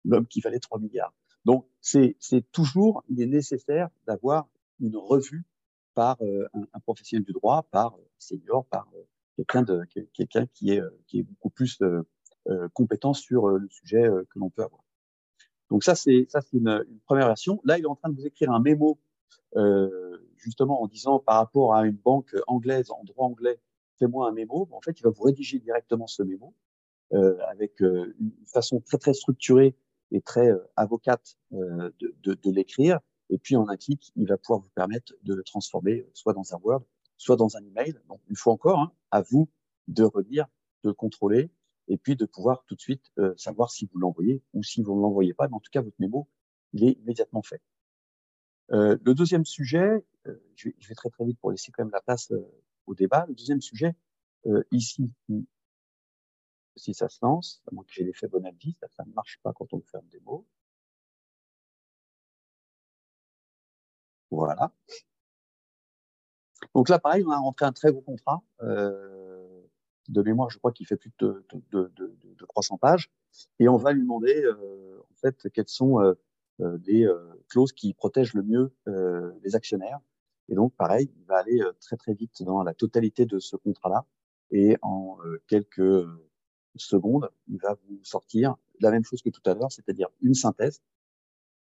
l'homme 0.04 0.26
qui 0.26 0.40
valait 0.40 0.60
3 0.60 0.78
milliards. 0.78 1.12
Donc, 1.44 1.66
c'est 1.80 2.16
toujours, 2.52 3.02
il 3.08 3.22
est 3.22 3.26
nécessaire 3.26 3.88
d'avoir 4.06 4.48
une 4.80 4.96
revue 4.96 5.44
par 5.94 6.16
euh, 6.22 6.46
un, 6.54 6.66
un, 6.72 6.80
professionnel 6.80 7.24
du 7.24 7.32
droit, 7.32 7.66
par 7.70 7.94
euh, 7.94 8.08
senior, 8.18 8.64
par 8.66 8.88
euh, 8.94 9.02
quelqu'un 9.36 9.62
de 9.62 9.82
quelqu'un 10.14 10.46
qui 10.46 10.72
est 10.72 10.82
qui 11.06 11.20
est 11.20 11.22
beaucoup 11.22 11.50
plus 11.50 11.80
euh, 11.82 12.68
compétent 12.74 13.14
sur 13.14 13.48
le 13.48 13.68
sujet 13.68 14.08
que 14.30 14.38
l'on 14.38 14.50
peut 14.50 14.62
avoir. 14.62 14.82
Donc 15.70 15.84
ça 15.84 15.94
c'est 15.94 16.26
ça 16.28 16.40
c'est 16.40 16.56
une, 16.56 16.84
une, 16.88 17.00
première 17.00 17.26
version. 17.26 17.60
Là, 17.64 17.78
il 17.78 17.82
est 17.82 17.88
en 17.88 17.96
train 17.96 18.10
de 18.10 18.16
vous 18.16 18.26
écrire 18.26 18.50
un 18.50 18.60
mémo 18.60 18.98
justement 20.36 20.82
en 20.82 20.86
disant 20.86 21.18
par 21.18 21.36
rapport 21.36 21.74
à 21.74 21.86
une 21.86 21.96
banque 21.96 22.34
anglaise 22.46 22.90
en 22.90 23.02
droit 23.04 23.26
anglais, 23.26 23.60
fais-moi 23.98 24.28
un 24.28 24.32
mémo. 24.32 24.68
En 24.72 24.80
fait, 24.80 24.98
il 24.98 25.02
va 25.02 25.10
vous 25.10 25.22
rédiger 25.22 25.58
directement 25.58 26.06
ce 26.06 26.22
mémo 26.22 26.54
avec 27.12 27.80
une 27.80 28.32
façon 28.46 28.80
très 28.80 28.98
très 28.98 29.14
structurée 29.14 29.76
et 30.10 30.20
très 30.20 30.50
euh, 30.50 30.58
avocate 30.76 31.36
euh, 31.52 31.90
de, 32.00 32.14
de, 32.22 32.34
de 32.34 32.50
l'écrire. 32.50 33.00
Et 33.30 33.38
puis 33.38 33.56
en 33.56 33.68
un 33.68 33.76
clic, 33.76 34.12
il 34.16 34.26
va 34.26 34.36
pouvoir 34.36 34.60
vous 34.60 34.70
permettre 34.74 35.14
de 35.22 35.34
le 35.34 35.42
transformer 35.42 36.00
euh, 36.00 36.10
soit 36.14 36.32
dans 36.32 36.54
un 36.54 36.58
Word, 36.62 36.82
soit 37.16 37.36
dans 37.36 37.56
un 37.56 37.64
email. 37.64 37.94
Donc 38.08 38.20
une 38.28 38.36
fois 38.36 38.52
encore, 38.52 38.80
hein, 38.80 38.92
à 39.10 39.22
vous 39.22 39.48
de 39.88 40.04
relire, 40.04 40.46
de 40.84 40.90
le 40.90 40.94
contrôler, 40.94 41.50
et 41.88 41.96
puis 41.96 42.16
de 42.16 42.24
pouvoir 42.24 42.64
tout 42.66 42.74
de 42.74 42.80
suite 42.80 43.10
euh, 43.18 43.34
savoir 43.36 43.70
si 43.70 43.88
vous 43.92 43.98
l'envoyez 43.98 44.42
ou 44.52 44.62
si 44.62 44.82
vous 44.82 44.94
ne 44.94 45.02
l'envoyez 45.02 45.34
pas. 45.34 45.48
Mais 45.48 45.54
en 45.54 45.60
tout 45.60 45.70
cas, 45.72 45.80
votre 45.80 45.96
mémo, 45.98 46.28
il 46.72 46.84
est 46.84 46.92
immédiatement 46.92 47.42
fait. 47.42 47.60
Euh, 48.72 48.96
le 49.02 49.14
deuxième 49.14 49.44
sujet, 49.44 50.04
euh, 50.26 50.34
je, 50.54 50.68
vais, 50.68 50.76
je, 50.78 50.88
vais, 50.88 50.94
très 50.94 51.10
très 51.10 51.24
vite 51.24 51.38
pour 51.40 51.50
laisser 51.50 51.72
quand 51.72 51.82
même 51.84 51.92
la 51.92 52.00
place 52.00 52.32
au 52.86 52.94
débat. 52.94 53.26
Le 53.28 53.34
deuxième 53.34 53.60
sujet, 53.60 53.94
ici, 54.72 55.12
si 56.80 56.94
ça 56.94 57.08
se 57.08 57.18
lance, 57.22 57.62
à 57.66 57.70
que 57.70 57.92
j'ai 57.92 58.04
l'effet 58.04 58.28
Bonaldi, 58.28 58.76
ça, 58.80 58.88
ça 58.88 59.04
ne 59.04 59.12
marche 59.12 59.38
pas 59.42 59.52
quand 59.52 59.72
on 59.72 59.80
fait 59.82 59.98
un 59.98 60.02
démo. 60.10 60.46
Voilà. 64.30 64.72
Donc 66.74 66.88
là, 66.88 66.98
pareil, 66.98 67.24
on 67.26 67.30
a 67.30 67.38
rentré 67.38 67.66
un 67.66 67.72
très 67.72 67.90
gros 67.90 68.00
contrat. 68.00 68.42
Euh, 68.62 69.62
de 70.08 70.22
mémoire, 70.22 70.50
je 70.50 70.58
crois 70.58 70.72
qu'il 70.72 70.86
fait 70.86 70.96
plus 70.96 71.12
de, 71.18 71.44
de, 71.70 71.92
de, 71.96 72.16
de, 72.24 72.46
300 72.46 72.78
pages. 72.78 73.10
Et 73.58 73.68
on 73.68 73.76
va 73.76 73.92
lui 73.92 74.02
demander, 74.02 74.42
euh, 74.42 74.98
en 75.10 75.14
fait, 75.16 75.48
quelles 75.52 75.68
sont 75.68 76.00
euh, 76.00 76.14
les 76.86 77.06
clauses 77.48 77.72
qui 77.72 77.94
protègent 77.94 78.34
le 78.34 78.42
mieux 78.42 78.74
les 79.42 79.54
actionnaires. 79.56 80.00
Et 80.48 80.54
donc, 80.54 80.74
pareil, 80.74 81.10
il 81.16 81.24
va 81.24 81.38
aller 81.38 81.60
très, 81.80 81.96
très 81.96 82.12
vite 82.12 82.42
dans 82.42 82.62
la 82.62 82.74
totalité 82.74 83.24
de 83.24 83.38
ce 83.38 83.56
contrat-là. 83.56 84.04
Et 84.50 84.76
en 84.82 85.16
quelques 85.46 85.80
seconde, 86.76 87.30
il 87.48 87.58
va 87.58 87.76
vous 87.88 88.00
sortir 88.02 88.56
la 88.80 88.90
même 88.90 89.04
chose 89.04 89.22
que 89.22 89.30
tout 89.30 89.42
à 89.44 89.54
l'heure, 89.54 89.72
c'est-à-dire 89.72 90.08
une 90.22 90.34
synthèse 90.34 90.80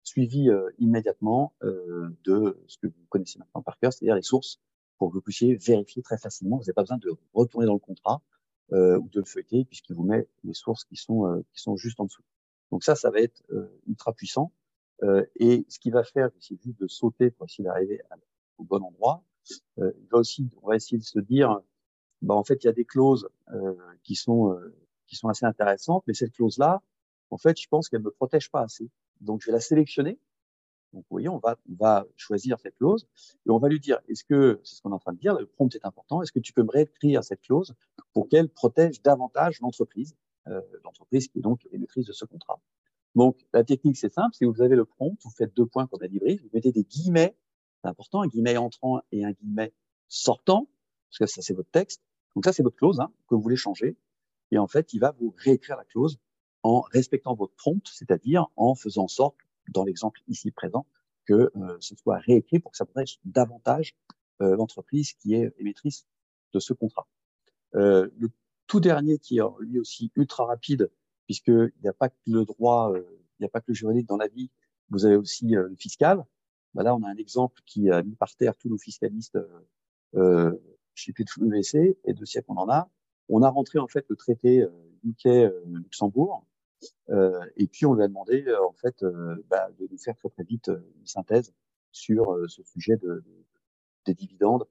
suivi 0.03 0.49
immédiatement 0.79 1.53
de 1.61 2.57
ce 2.67 2.77
que 2.77 2.87
vous 2.87 3.05
connaissez 3.09 3.39
maintenant 3.39 3.61
par 3.61 3.77
cœur, 3.77 3.93
c'est-à-dire 3.93 4.15
les 4.15 4.21
sources, 4.21 4.59
pour 4.97 5.09
que 5.09 5.13
vous 5.15 5.21
puissiez 5.21 5.55
vérifier 5.55 6.01
très 6.01 6.17
facilement. 6.17 6.57
Vous 6.57 6.63
n'avez 6.63 6.73
pas 6.73 6.83
besoin 6.83 6.97
de 6.97 7.11
retourner 7.33 7.67
dans 7.67 7.73
le 7.73 7.79
contrat 7.79 8.21
ou 8.71 9.09
de 9.09 9.19
le 9.19 9.25
feuilleter, 9.25 9.65
puisqu'il 9.65 9.95
vous 9.95 10.03
met 10.03 10.27
les 10.43 10.53
sources 10.53 10.85
qui 10.85 10.95
sont, 10.95 11.43
qui 11.53 11.61
sont 11.61 11.75
juste 11.75 11.99
en 11.99 12.05
dessous. 12.05 12.23
Donc 12.71 12.83
ça, 12.83 12.95
ça 12.95 13.11
va 13.11 13.19
être 13.19 13.43
ultra 13.87 14.13
puissant. 14.13 14.51
et 15.35 15.65
ce 15.67 15.79
qui 15.79 15.91
va 15.91 16.03
faire, 16.03 16.29
c'est 16.39 16.59
juste 16.61 16.79
de 16.79 16.87
sauter 16.87 17.29
pour 17.31 17.45
essayer 17.45 17.63
d'arriver 17.63 18.01
au 18.57 18.63
bon 18.63 18.83
endroit. 18.83 19.23
il 19.77 20.07
va 20.11 20.19
aussi, 20.19 20.49
on 20.61 20.69
va 20.69 20.75
essayer 20.75 20.97
de 20.97 21.03
se 21.03 21.19
dire, 21.19 21.59
bah, 22.21 22.35
en 22.35 22.43
fait, 22.43 22.63
il 22.63 22.67
y 22.67 22.69
a 22.69 22.73
des 22.73 22.85
clauses 22.85 23.27
qui 24.03 24.15
sont 24.15 24.57
qui 25.11 25.17
sont 25.17 25.27
assez 25.27 25.45
intéressantes, 25.45 26.03
mais 26.07 26.13
cette 26.13 26.31
clause-là, 26.31 26.81
en 27.31 27.37
fait, 27.37 27.59
je 27.59 27.67
pense 27.67 27.89
qu'elle 27.89 28.01
me 28.01 28.11
protège 28.11 28.49
pas 28.49 28.61
assez. 28.61 28.89
Donc, 29.19 29.41
je 29.41 29.47
vais 29.47 29.51
la 29.51 29.59
sélectionner. 29.59 30.17
Donc, 30.93 31.03
vous 31.03 31.13
voyez, 31.15 31.27
on 31.27 31.37
va, 31.37 31.57
on 31.69 31.75
va 31.75 32.05
choisir 32.15 32.57
cette 32.59 32.77
clause 32.77 33.05
et 33.45 33.49
on 33.49 33.57
va 33.57 33.67
lui 33.67 33.81
dire, 33.81 33.99
est-ce 34.07 34.23
que, 34.23 34.61
c'est 34.63 34.75
ce 34.75 34.81
qu'on 34.81 34.91
est 34.91 34.95
en 34.95 34.99
train 34.99 35.11
de 35.11 35.19
dire, 35.19 35.37
le 35.37 35.45
prompt 35.45 35.75
est 35.75 35.85
important, 35.85 36.21
est-ce 36.21 36.31
que 36.31 36.39
tu 36.39 36.53
peux 36.53 36.63
me 36.63 36.71
réécrire 36.71 37.25
cette 37.25 37.41
clause 37.41 37.75
pour 38.13 38.29
qu'elle 38.29 38.47
protège 38.47 39.01
davantage 39.01 39.59
l'entreprise, 39.59 40.15
euh, 40.47 40.61
l'entreprise 40.85 41.27
qui 41.27 41.39
est 41.39 41.41
donc 41.41 41.67
émettrice 41.71 42.05
de 42.05 42.13
ce 42.13 42.23
contrat. 42.23 42.61
Donc, 43.15 43.45
la 43.53 43.65
technique, 43.65 43.97
c'est 43.97 44.13
simple, 44.13 44.33
si 44.33 44.45
vous 44.45 44.61
avez 44.61 44.77
le 44.77 44.85
prompt, 44.85 45.17
vous 45.23 45.31
faites 45.31 45.53
deux 45.53 45.65
points 45.65 45.87
comme 45.87 46.01
a 46.03 46.07
dit 46.07 46.19
Brice, 46.19 46.41
vous 46.41 46.49
mettez 46.53 46.71
des 46.71 46.85
guillemets, 46.85 47.35
c'est 47.81 47.89
important, 47.89 48.21
un 48.21 48.27
guillemet 48.27 48.55
entrant 48.55 49.01
et 49.11 49.25
un 49.25 49.31
guillemet 49.33 49.73
sortant, 50.07 50.69
parce 51.09 51.19
que 51.19 51.25
ça, 51.25 51.41
c'est 51.41 51.53
votre 51.53 51.71
texte. 51.71 52.01
Donc, 52.35 52.45
ça, 52.45 52.53
c'est 52.53 52.63
votre 52.63 52.77
clause 52.77 53.01
hein, 53.01 53.11
que 53.27 53.35
vous 53.35 53.41
voulez 53.41 53.57
changer. 53.57 53.97
Et 54.51 54.57
en 54.57 54.67
fait, 54.67 54.93
il 54.93 54.99
va 54.99 55.11
vous 55.11 55.33
réécrire 55.37 55.77
la 55.77 55.85
clause 55.85 56.19
en 56.63 56.81
respectant 56.81 57.33
votre 57.33 57.55
prompt, 57.55 57.87
c'est-à-dire 57.87 58.47
en 58.55 58.75
faisant 58.75 59.03
en 59.03 59.07
sorte, 59.07 59.37
dans 59.69 59.83
l'exemple 59.83 60.21
ici 60.27 60.51
présent, 60.51 60.85
que 61.25 61.51
euh, 61.55 61.77
ce 61.79 61.95
soit 61.95 62.17
réécrit 62.17 62.59
pour 62.59 62.71
que 62.71 62.77
ça 62.77 62.85
protège 62.85 63.19
davantage 63.25 63.95
euh, 64.41 64.55
l'entreprise 64.55 65.13
qui 65.13 65.35
est 65.35 65.53
émettrice 65.57 66.05
de 66.53 66.59
ce 66.59 66.73
contrat. 66.73 67.07
Euh, 67.75 68.09
le 68.17 68.29
tout 68.67 68.79
dernier 68.79 69.17
qui 69.17 69.37
est 69.37 69.43
lui 69.59 69.79
aussi 69.79 70.11
ultra 70.15 70.45
rapide, 70.45 70.91
puisqu'il 71.25 71.71
n'y 71.81 71.89
a 71.89 71.93
pas 71.93 72.09
que 72.09 72.15
le 72.25 72.45
droit, 72.45 72.93
il 72.95 73.41
n'y 73.41 73.45
a 73.45 73.49
pas 73.49 73.59
que 73.59 73.65
le 73.69 73.73
juridique 73.73 74.07
dans 74.07 74.17
la 74.17 74.27
vie, 74.27 74.49
vous 74.89 75.05
avez 75.05 75.15
aussi 75.15 75.47
le 75.47 75.75
fiscal. 75.75 76.25
Bah 76.73 76.83
là, 76.83 76.95
on 76.95 77.03
a 77.03 77.09
un 77.09 77.17
exemple 77.17 77.61
qui 77.65 77.89
a 77.89 78.01
mis 78.01 78.15
par 78.15 78.33
terre 78.35 78.55
tous 78.55 78.69
nos 78.69 78.77
fiscalistes 78.77 79.37
chez 80.93 81.11
PwC, 81.11 81.97
et 82.05 82.13
de 82.13 82.25
siècles 82.25 82.49
on 82.49 82.57
en 82.57 82.69
a. 82.69 82.89
On 83.31 83.41
a 83.41 83.49
rentré 83.49 83.79
en 83.79 83.87
fait 83.87 84.05
le 84.09 84.15
traité 84.15 84.65
UK-Luxembourg, 85.03 86.45
euh, 87.09 87.39
et 87.57 87.67
puis 87.67 87.85
on 87.85 87.93
lui 87.93 88.03
a 88.03 88.07
demandé 88.07 88.43
euh, 88.47 88.65
en 88.65 88.73
fait 88.73 89.03
euh, 89.03 89.35
bah, 89.49 89.69
de 89.79 89.87
nous 89.89 89.97
faire 89.97 90.15
très 90.15 90.29
très 90.29 90.43
vite 90.43 90.69
une 90.69 91.05
synthèse 91.05 91.53
sur 91.91 92.37
ce 92.47 92.63
sujet 92.63 92.95
de, 92.97 93.23
des 94.05 94.13
dividendes 94.13 94.65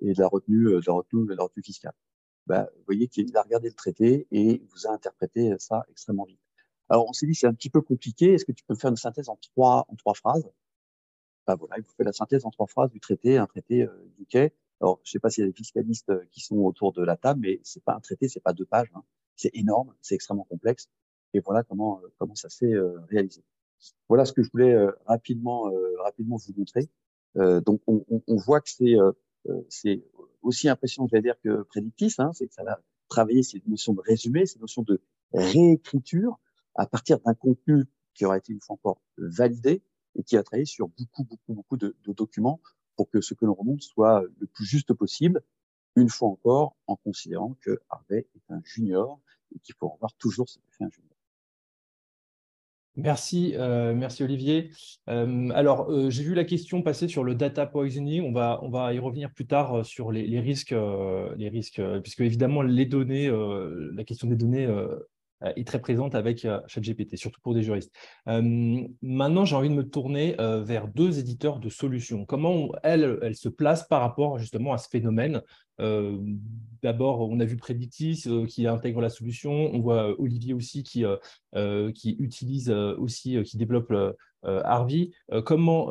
et 0.00 0.14
de 0.14 0.20
la 0.20 0.28
retenue, 0.28 0.64
de 0.64 0.82
la 0.86 0.92
retenue, 0.92 1.26
de 1.26 1.34
la 1.34 1.42
retenue 1.42 1.62
fiscale. 1.62 1.92
Bah, 2.46 2.68
vous 2.76 2.84
voyez 2.86 3.08
qu'il 3.08 3.36
a 3.36 3.42
regardé 3.42 3.68
le 3.68 3.74
traité 3.74 4.26
et 4.30 4.62
vous 4.70 4.86
a 4.86 4.90
interprété 4.90 5.54
ça 5.58 5.84
extrêmement 5.90 6.24
vite. 6.24 6.40
Alors 6.88 7.08
on 7.08 7.12
s'est 7.12 7.26
dit 7.26 7.34
c'est 7.34 7.46
un 7.46 7.54
petit 7.54 7.70
peu 7.70 7.82
compliqué. 7.82 8.34
Est-ce 8.34 8.44
que 8.44 8.52
tu 8.52 8.64
peux 8.64 8.74
faire 8.74 8.90
une 8.90 8.96
synthèse 8.96 9.28
en 9.28 9.36
trois 9.36 9.84
en 9.88 9.96
trois 9.96 10.14
phrases? 10.14 10.50
Bah, 11.46 11.56
voilà, 11.56 11.76
il 11.78 11.82
vous 11.82 11.92
fait 11.96 12.04
la 12.04 12.12
synthèse 12.12 12.44
en 12.46 12.50
trois 12.50 12.66
phrases 12.66 12.90
du 12.90 13.00
traité, 13.00 13.36
un 13.36 13.46
traité 13.46 13.86
UK. 14.18 14.52
Alors 14.82 15.00
je 15.04 15.12
sais 15.12 15.20
pas 15.20 15.30
s'il 15.30 15.42
y 15.42 15.46
a 15.46 15.48
des 15.48 15.56
fiscalistes 15.56 16.12
qui 16.30 16.40
sont 16.40 16.56
autour 16.56 16.92
de 16.92 17.02
la 17.04 17.16
table, 17.16 17.40
mais 17.40 17.60
c'est 17.62 17.84
pas 17.84 17.94
un 17.94 18.00
traité, 18.00 18.28
c'est 18.28 18.40
pas 18.40 18.52
deux 18.52 18.66
pages. 18.66 18.90
Hein. 18.94 19.04
C'est 19.36 19.54
énorme, 19.54 19.94
c'est 20.00 20.16
extrêmement 20.16 20.44
complexe. 20.44 20.88
Et 21.34 21.40
voilà 21.40 21.62
comment, 21.62 22.00
euh, 22.02 22.08
comment 22.18 22.34
ça 22.34 22.48
s'est 22.48 22.74
euh, 22.74 22.98
réalisé. 23.08 23.44
Voilà 24.08 24.24
ce 24.24 24.32
que 24.32 24.42
je 24.42 24.50
voulais 24.50 24.74
euh, 24.74 24.90
rapidement, 25.06 25.70
rapidement 25.98 26.36
vous 26.36 26.52
montrer. 26.56 26.88
donc, 27.64 27.80
on, 27.86 28.04
on, 28.10 28.22
on, 28.26 28.36
voit 28.36 28.60
que 28.60 28.70
c'est 28.70 28.96
c'est 29.68 30.04
aussi 30.42 30.68
impressionnant, 30.68 31.08
je 31.08 31.16
vais 31.16 31.22
dire, 31.22 31.36
que 31.42 31.62
prédictif. 31.62 32.20
Hein, 32.20 32.32
c'est 32.34 32.46
que 32.46 32.54
ça 32.54 32.64
va 32.64 32.80
travailler 33.08 33.42
ces 33.42 33.62
notions 33.66 33.94
de 33.94 34.00
résumé, 34.00 34.46
ces 34.46 34.58
notions 34.58 34.82
de 34.82 35.00
réécriture 35.32 36.38
à 36.74 36.86
partir 36.86 37.18
d'un 37.20 37.34
contenu 37.34 37.84
qui 38.14 38.24
aura 38.24 38.38
été 38.38 38.52
une 38.52 38.60
fois 38.60 38.74
encore 38.74 39.00
validé 39.16 39.82
et 40.16 40.22
qui 40.22 40.36
a 40.36 40.42
travaillé 40.42 40.66
sur 40.66 40.88
beaucoup, 40.88 41.24
beaucoup, 41.24 41.54
beaucoup 41.54 41.76
de 41.76 41.96
documents 42.06 42.60
pour 42.96 43.10
que 43.10 43.20
ce 43.20 43.34
que 43.34 43.44
l'on 43.44 43.54
remonte 43.54 43.82
soit 43.82 44.22
le 44.38 44.46
plus 44.46 44.64
juste 44.64 44.92
possible, 44.92 45.42
une 45.96 46.08
fois 46.08 46.28
encore 46.28 46.76
en 46.86 46.96
considérant 46.96 47.56
que 47.60 47.80
Harvey 47.90 48.26
est 48.34 48.52
un 48.52 48.60
junior 48.64 49.20
et 49.54 49.58
qu'il 49.58 49.74
faut 49.74 49.92
avoir 49.92 50.12
toujours 50.14 50.48
ce 50.48 50.58
que 50.58 50.64
fait 50.70 50.84
un 50.84 50.90
junior. 50.90 51.12
Merci, 52.96 53.54
euh, 53.56 53.94
merci 53.94 54.22
Olivier. 54.22 54.70
Euh, 55.08 55.48
alors, 55.54 55.90
euh, 55.90 56.10
j'ai 56.10 56.22
vu 56.22 56.34
la 56.34 56.44
question 56.44 56.82
passer 56.82 57.08
sur 57.08 57.24
le 57.24 57.34
data 57.34 57.64
poisoning. 57.64 58.22
On 58.22 58.32
va, 58.32 58.60
on 58.62 58.68
va 58.68 58.92
y 58.92 58.98
revenir 58.98 59.32
plus 59.32 59.46
tard 59.46 59.84
sur 59.86 60.12
les, 60.12 60.26
les 60.26 60.40
risques, 60.40 60.74
les 61.36 61.48
risques, 61.48 61.80
puisque 62.02 62.20
évidemment 62.20 62.60
les 62.60 62.84
données, 62.84 63.30
la 63.30 64.04
question 64.04 64.28
des 64.28 64.36
données 64.36 64.68
est 65.56 65.66
très 65.66 65.80
présente 65.80 66.14
avec 66.14 66.44
euh, 66.44 66.60
ChatGPT, 66.66 67.16
surtout 67.16 67.40
pour 67.40 67.54
des 67.54 67.62
juristes. 67.62 67.92
Euh, 68.28 68.86
maintenant, 69.02 69.44
j'ai 69.44 69.56
envie 69.56 69.68
de 69.68 69.74
me 69.74 69.88
tourner 69.88 70.36
vers 70.38 70.88
deux 70.88 71.18
éditeurs 71.18 71.58
de 71.58 71.68
solutions. 71.68 72.24
Comment 72.24 72.70
elles, 72.82 73.34
se 73.34 73.48
placent 73.48 73.86
par 73.86 74.00
rapport 74.00 74.38
justement 74.38 74.72
à 74.72 74.78
ce 74.78 74.88
phénomène? 74.88 75.42
D'abord, 76.82 77.28
on 77.28 77.40
a 77.40 77.44
vu 77.44 77.56
Predictis 77.56 78.24
qui 78.48 78.66
intègre 78.66 79.00
la 79.00 79.10
solution. 79.10 79.52
On 79.52 79.80
voit 79.80 80.18
Olivier 80.20 80.54
aussi 80.54 80.82
qui, 80.82 81.04
qui 81.94 82.16
utilise 82.18 82.70
aussi, 82.70 83.42
qui 83.42 83.56
développe 83.56 83.92
Harvey. 84.42 85.10
comment 85.44 85.90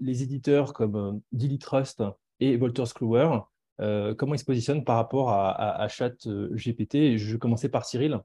les 0.00 0.22
éditeurs 0.22 0.72
comme 0.72 1.20
Trust 1.60 2.02
et 2.40 2.56
Wolters 2.56 2.94
Kluwer, 2.94 3.38
comment 3.78 4.34
ils 4.34 4.38
se 4.38 4.44
positionnent 4.44 4.84
par 4.84 4.96
rapport 4.96 5.30
à 5.30 5.86
ChatGPT? 5.88 7.16
Je 7.16 7.32
vais 7.32 7.38
commencer 7.38 7.68
par 7.68 7.84
Cyril. 7.84 8.20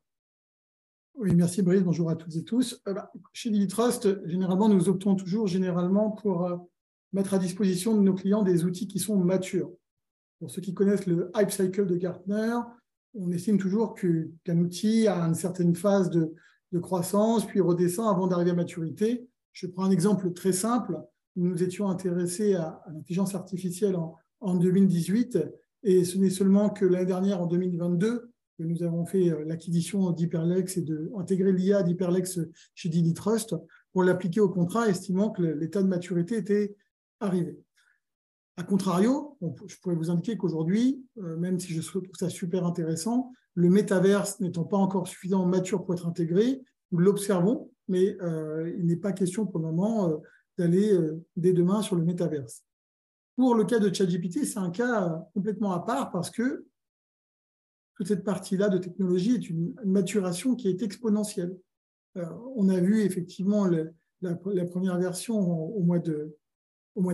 Oui, 1.18 1.34
merci 1.34 1.62
Brice, 1.62 1.82
bonjour 1.82 2.10
à 2.10 2.18
toutes 2.18 2.36
et 2.36 2.44
tous. 2.44 2.82
Euh, 2.90 2.94
bah, 2.94 3.10
chez 3.32 3.68
Trust, 3.68 4.28
généralement, 4.28 4.68
nous 4.68 4.90
optons 4.90 5.16
toujours 5.16 5.48
généralement 5.48 6.12
pour 6.12 6.46
euh, 6.46 6.58
mettre 7.14 7.34
à 7.34 7.40
disposition 7.40 7.96
de 7.96 8.02
nos 8.02 8.14
clients 8.14 8.44
des 8.44 8.66
outils 8.66 8.86
qui 8.86 9.00
sont 9.00 9.16
matures. 9.16 9.72
Pour 10.40 10.52
ceux 10.52 10.62
qui 10.62 10.74
connaissent 10.74 11.06
le 11.06 11.32
Hype 11.38 11.52
Cycle 11.52 11.86
de 11.86 11.96
Gartner, 11.96 12.58
on 13.14 13.32
estime 13.32 13.58
toujours 13.58 13.96
qu'un 13.96 14.58
outil 14.58 15.08
a 15.08 15.22
une 15.22 15.36
certaine 15.36 15.74
phase 15.74 16.10
de, 16.10 16.34
croissance, 16.82 17.46
puis 17.46 17.62
redescend 17.62 18.14
avant 18.14 18.28
d'arriver 18.28 18.52
à 18.52 18.56
maturité. 18.56 19.30
Je 19.54 19.68
prends 19.68 19.86
un 19.86 19.92
exemple 19.92 20.34
très 20.34 20.52
simple. 20.52 21.00
Nous 21.38 21.48
nous 21.48 21.64
étions 21.64 21.88
intéressés 21.88 22.56
à, 22.56 22.84
l'intelligence 22.94 23.34
artificielle 23.34 23.96
en 24.42 24.56
2018, 24.56 25.40
et 25.84 26.04
ce 26.04 26.18
n'est 26.18 26.30
seulement 26.30 26.70
que 26.70 26.84
l'année 26.84 27.06
dernière, 27.06 27.42
en 27.42 27.46
2022, 27.46 28.34
nous 28.60 28.84
avons 28.84 29.06
fait 29.06 29.30
euh, 29.30 29.44
l'acquisition 29.46 30.12
d'Hyperlex 30.12 30.78
et 30.78 30.82
d'intégrer 30.82 31.52
l'IA 31.52 31.84
d'Hyperlex 31.84 32.40
chez 32.74 32.90
Didi 32.90 33.14
Trust 33.14 33.56
pour 33.92 34.04
l'appliquer 34.04 34.40
au 34.40 34.50
contrat, 34.50 34.88
estimant 34.88 35.30
que 35.30 35.42
l'état 35.42 35.82
de 35.82 35.88
maturité 35.88 36.38
était 36.38 36.76
arrivé. 37.20 37.60
A 38.58 38.64
contrario, 38.64 39.38
je 39.68 39.76
pourrais 39.82 39.96
vous 39.96 40.10
indiquer 40.10 40.38
qu'aujourd'hui, 40.38 41.04
euh, 41.18 41.36
même 41.38 41.60
si 41.60 41.74
je 41.74 41.82
trouve 41.82 42.04
ça 42.14 42.30
super 42.30 42.66
intéressant, 42.66 43.32
le 43.54 43.70
métaverse 43.70 44.40
n'étant 44.40 44.64
pas 44.64 44.78
encore 44.78 45.08
suffisamment 45.08 45.46
mature 45.46 45.84
pour 45.84 45.94
être 45.94 46.08
intégré, 46.08 46.62
nous 46.92 47.00
l'observons, 47.00 47.72
mais 47.88 48.18
euh, 48.22 48.74
il 48.78 48.86
n'est 48.86 48.96
pas 48.96 49.12
question 49.12 49.46
pour 49.46 49.60
le 49.60 49.66
moment 49.66 50.22
d'aller 50.58 50.98
dès 51.36 51.52
demain 51.52 51.82
sur 51.82 51.98
le 51.98 52.04
métaverse. 52.04 52.64
Pour 53.36 53.56
le 53.56 53.66
cas 53.66 53.80
de 53.80 53.94
ChatGPT, 53.94 54.46
c'est 54.46 54.60
un 54.60 54.70
cas 54.70 55.28
complètement 55.34 55.74
à 55.74 55.80
part 55.80 56.12
parce 56.12 56.30
que 56.30 56.66
toute 57.96 58.08
cette 58.08 58.24
partie-là 58.24 58.70
de 58.70 58.78
technologie 58.78 59.36
est 59.36 59.50
une, 59.50 59.74
maturation 59.86 60.56
qui 60.56 60.68
est 60.68 60.82
exponentielle. 60.82 61.58
Euh, 62.18 62.26
on 62.56 62.70
a 62.70 62.80
vu 62.80 63.02
effectivement 63.02 63.68
la, 64.22 64.36
première 64.66 64.98
version 64.98 65.38
au, 65.40 65.82
mois 65.82 66.00
de, 66.00 66.36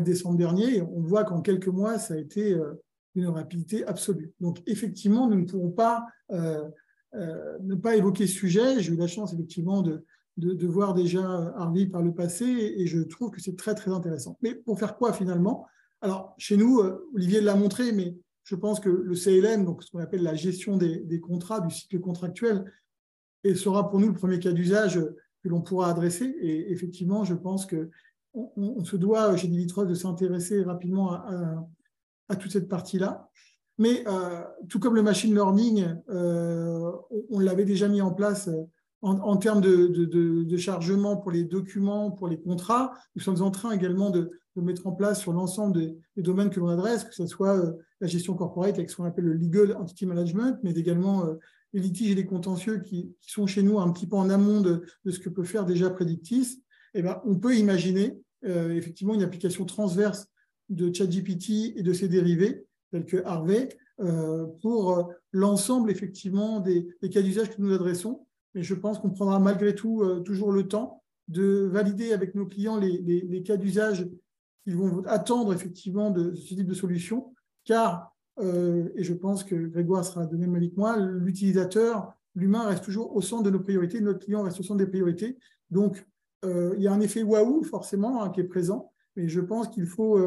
décembre 0.01 0.37
dernier. 0.37 0.81
on 0.81 1.01
voit 1.01 1.23
qu'en 1.23 1.41
quelques 1.41 1.67
mois, 1.67 1.97
ça 1.99 2.15
a 2.15 2.17
été 2.17 2.53
euh, 2.53 2.73
une 3.15 3.27
rapidité 3.27 3.85
absolue. 3.85 4.33
Donc 4.39 4.61
effectivement, 4.65 5.27
nous 5.27 5.39
ne 5.41 5.45
pourrons 5.45 5.71
pas 5.71 6.05
euh, 6.31 6.67
ne 7.13 7.75
pas 7.75 7.95
évoquer 7.95 8.25
ce 8.25 8.33
sujet. 8.33 8.79
J'ai 8.79 8.93
eu 8.93 8.97
la 8.97 9.07
chance 9.07 9.33
effectivement 9.33 9.81
de, 9.81 10.05
de, 10.37 10.67
voir 10.67 10.93
déjà 10.93 11.21
Harvey 11.57 11.85
par 11.85 12.01
le 12.01 12.13
passé 12.13 12.45
et 12.45 12.87
je 12.87 13.01
trouve 13.01 13.31
que 13.31 13.41
c'est 13.41 13.57
très 13.57 13.75
très 13.75 13.91
intéressant. 13.91 14.37
Mais 14.41 14.55
pour 14.55 14.79
faire 14.79 14.95
quoi 14.95 15.11
finalement? 15.11 15.67
Alors 15.99 16.33
chez 16.37 16.55
nous, 16.55 16.79
Olivier 17.13 17.41
l'a 17.41 17.55
montré, 17.55 17.91
mais 17.91 18.15
je 18.51 18.57
pense 18.57 18.81
que 18.81 18.89
le 18.89 19.15
CLM, 19.15 19.63
donc 19.63 19.81
ce 19.81 19.89
qu'on 19.89 19.99
appelle 19.99 20.23
la 20.23 20.35
gestion 20.35 20.75
des, 20.75 21.21
contrats, 21.21 21.61
du 21.61 21.73
cycle 21.73 22.01
contractuel, 22.01 22.69
sera 23.55 23.89
pour 23.89 23.97
nous 23.97 24.09
le 24.09 24.13
premier 24.13 24.39
cas 24.39 24.51
d'usage 24.51 24.99
que 25.41 25.47
l'on 25.47 25.61
pourra 25.61 25.89
adresser. 25.89 26.25
Et 26.41 26.69
effectivement, 26.69 27.23
je 27.23 27.33
pense 27.33 27.65
qu'on 27.65 28.51
on, 28.57 28.83
se 28.83 28.97
doit 28.97 29.37
chez 29.37 29.47
Divitros 29.47 29.85
de 29.85 29.93
s'intéresser 29.93 30.63
rapidement 30.63 31.13
à, 31.13 32.35
toute 32.35 32.51
cette 32.51 32.67
partie-là. 32.67 33.29
Mais 33.77 34.03
euh, 34.05 34.43
tout 34.67 34.79
comme 34.79 34.95
le 34.95 35.01
machine 35.01 35.33
learning, 35.33 35.85
euh, 36.09 36.91
on, 37.29 37.39
l'avait 37.39 37.63
déjà 37.63 37.87
mis 37.87 38.01
en 38.01 38.11
place 38.11 38.49
en, 39.01 39.37
termes 39.37 39.61
de, 39.61 40.57
chargement 40.57 41.15
pour 41.15 41.31
les 41.31 41.45
documents, 41.45 42.11
pour 42.11 42.27
les 42.27 42.41
contrats. 42.41 42.91
Nous 43.15 43.21
sommes 43.21 43.41
en 43.41 43.49
train 43.49 43.71
également 43.71 44.09
de, 44.09 44.29
mettre 44.57 44.87
en 44.87 44.91
place 44.91 45.21
sur 45.21 45.31
l'ensemble 45.31 45.77
des, 45.77 45.97
domaines 46.21 46.49
que 46.49 46.59
l'on 46.59 46.67
adresse, 46.67 47.05
que 47.05 47.15
ce 47.15 47.27
soit 47.27 47.55
euh, 47.55 47.71
la 48.01 48.07
gestion 48.07 48.33
corporate 48.33 48.75
avec 48.75 48.89
ce 48.89 48.97
qu'on 48.97 49.05
appelle 49.05 49.25
le 49.25 49.33
legal 49.33 49.75
entity 49.75 50.05
management, 50.05 50.59
mais 50.63 50.71
également 50.71 51.25
euh, 51.25 51.35
les 51.73 51.79
litiges 51.79 52.11
et 52.11 52.15
les 52.15 52.25
contentieux 52.25 52.79
qui, 52.79 53.15
sont 53.21 53.47
chez 53.47 53.63
nous 53.63 53.79
un 53.79 53.91
petit 53.91 54.07
peu 54.07 54.17
en 54.17 54.29
amont 54.29 54.59
de, 54.59 54.83
ce 55.09 55.19
que 55.19 55.29
peut 55.29 55.43
faire 55.43 55.65
déjà 55.65 55.89
Predictis. 55.89 56.63
Eh 56.93 57.01
ben, 57.01 57.21
on 57.25 57.35
peut 57.35 57.55
imaginer 57.55 58.19
euh, 58.45 58.75
effectivement 58.75 59.13
une 59.13 59.23
application 59.23 59.65
transverse 59.65 60.27
de 60.69 60.93
ChatGPT 60.93 61.77
et 61.77 61.83
de 61.83 61.93
ses 61.93 62.09
dérivés, 62.09 62.65
tels 62.91 63.05
que 63.05 63.23
Harvey, 63.25 63.69
pour 64.61 65.13
l'ensemble 65.31 65.91
effectivement 65.91 66.59
des 66.59 66.87
cas 67.11 67.21
d'usage 67.21 67.51
que 67.51 67.61
nous 67.61 67.71
adressons 67.71 68.25
mais 68.53 68.63
je 68.63 68.73
pense 68.73 68.99
qu'on 68.99 69.09
prendra 69.09 69.39
malgré 69.39 69.75
tout 69.75 70.01
euh, 70.01 70.19
toujours 70.21 70.51
le 70.51 70.67
temps 70.67 71.03
de 71.27 71.69
valider 71.71 72.13
avec 72.13 72.35
nos 72.35 72.45
clients 72.45 72.77
les, 72.77 73.43
cas 73.43 73.57
d'usage 73.57 74.07
qu'ils 74.63 74.75
vont 74.75 75.03
attendre 75.05 75.53
effectivement 75.53 76.11
de 76.11 76.35
ce 76.35 76.53
type 76.53 76.67
de 76.67 76.73
solution, 76.73 77.33
car, 77.71 78.13
euh, 78.39 78.89
et 78.95 79.03
je 79.03 79.13
pense 79.13 79.43
que 79.43 79.55
Grégoire 79.55 80.03
sera 80.03 80.25
de 80.25 80.35
même 80.35 80.55
avis 80.55 80.71
que 80.71 80.79
moi, 80.79 80.97
l'utilisateur, 80.97 82.13
l'humain 82.35 82.67
reste 82.67 82.83
toujours 82.83 83.15
au 83.15 83.21
centre 83.21 83.43
de 83.43 83.49
nos 83.49 83.59
priorités, 83.59 84.01
notre 84.01 84.19
client 84.19 84.43
reste 84.43 84.59
au 84.59 84.63
centre 84.63 84.79
des 84.79 84.87
priorités. 84.87 85.37
Donc, 85.69 86.05
euh, 86.43 86.73
il 86.75 86.83
y 86.83 86.87
a 86.87 86.93
un 86.93 86.99
effet 86.99 87.23
waouh 87.23 87.63
forcément 87.63 88.23
hein, 88.23 88.29
qui 88.29 88.41
est 88.41 88.45
présent, 88.45 88.91
mais 89.15 89.29
je 89.29 89.39
pense 89.39 89.69
qu'il 89.69 89.85
faut 89.85 90.19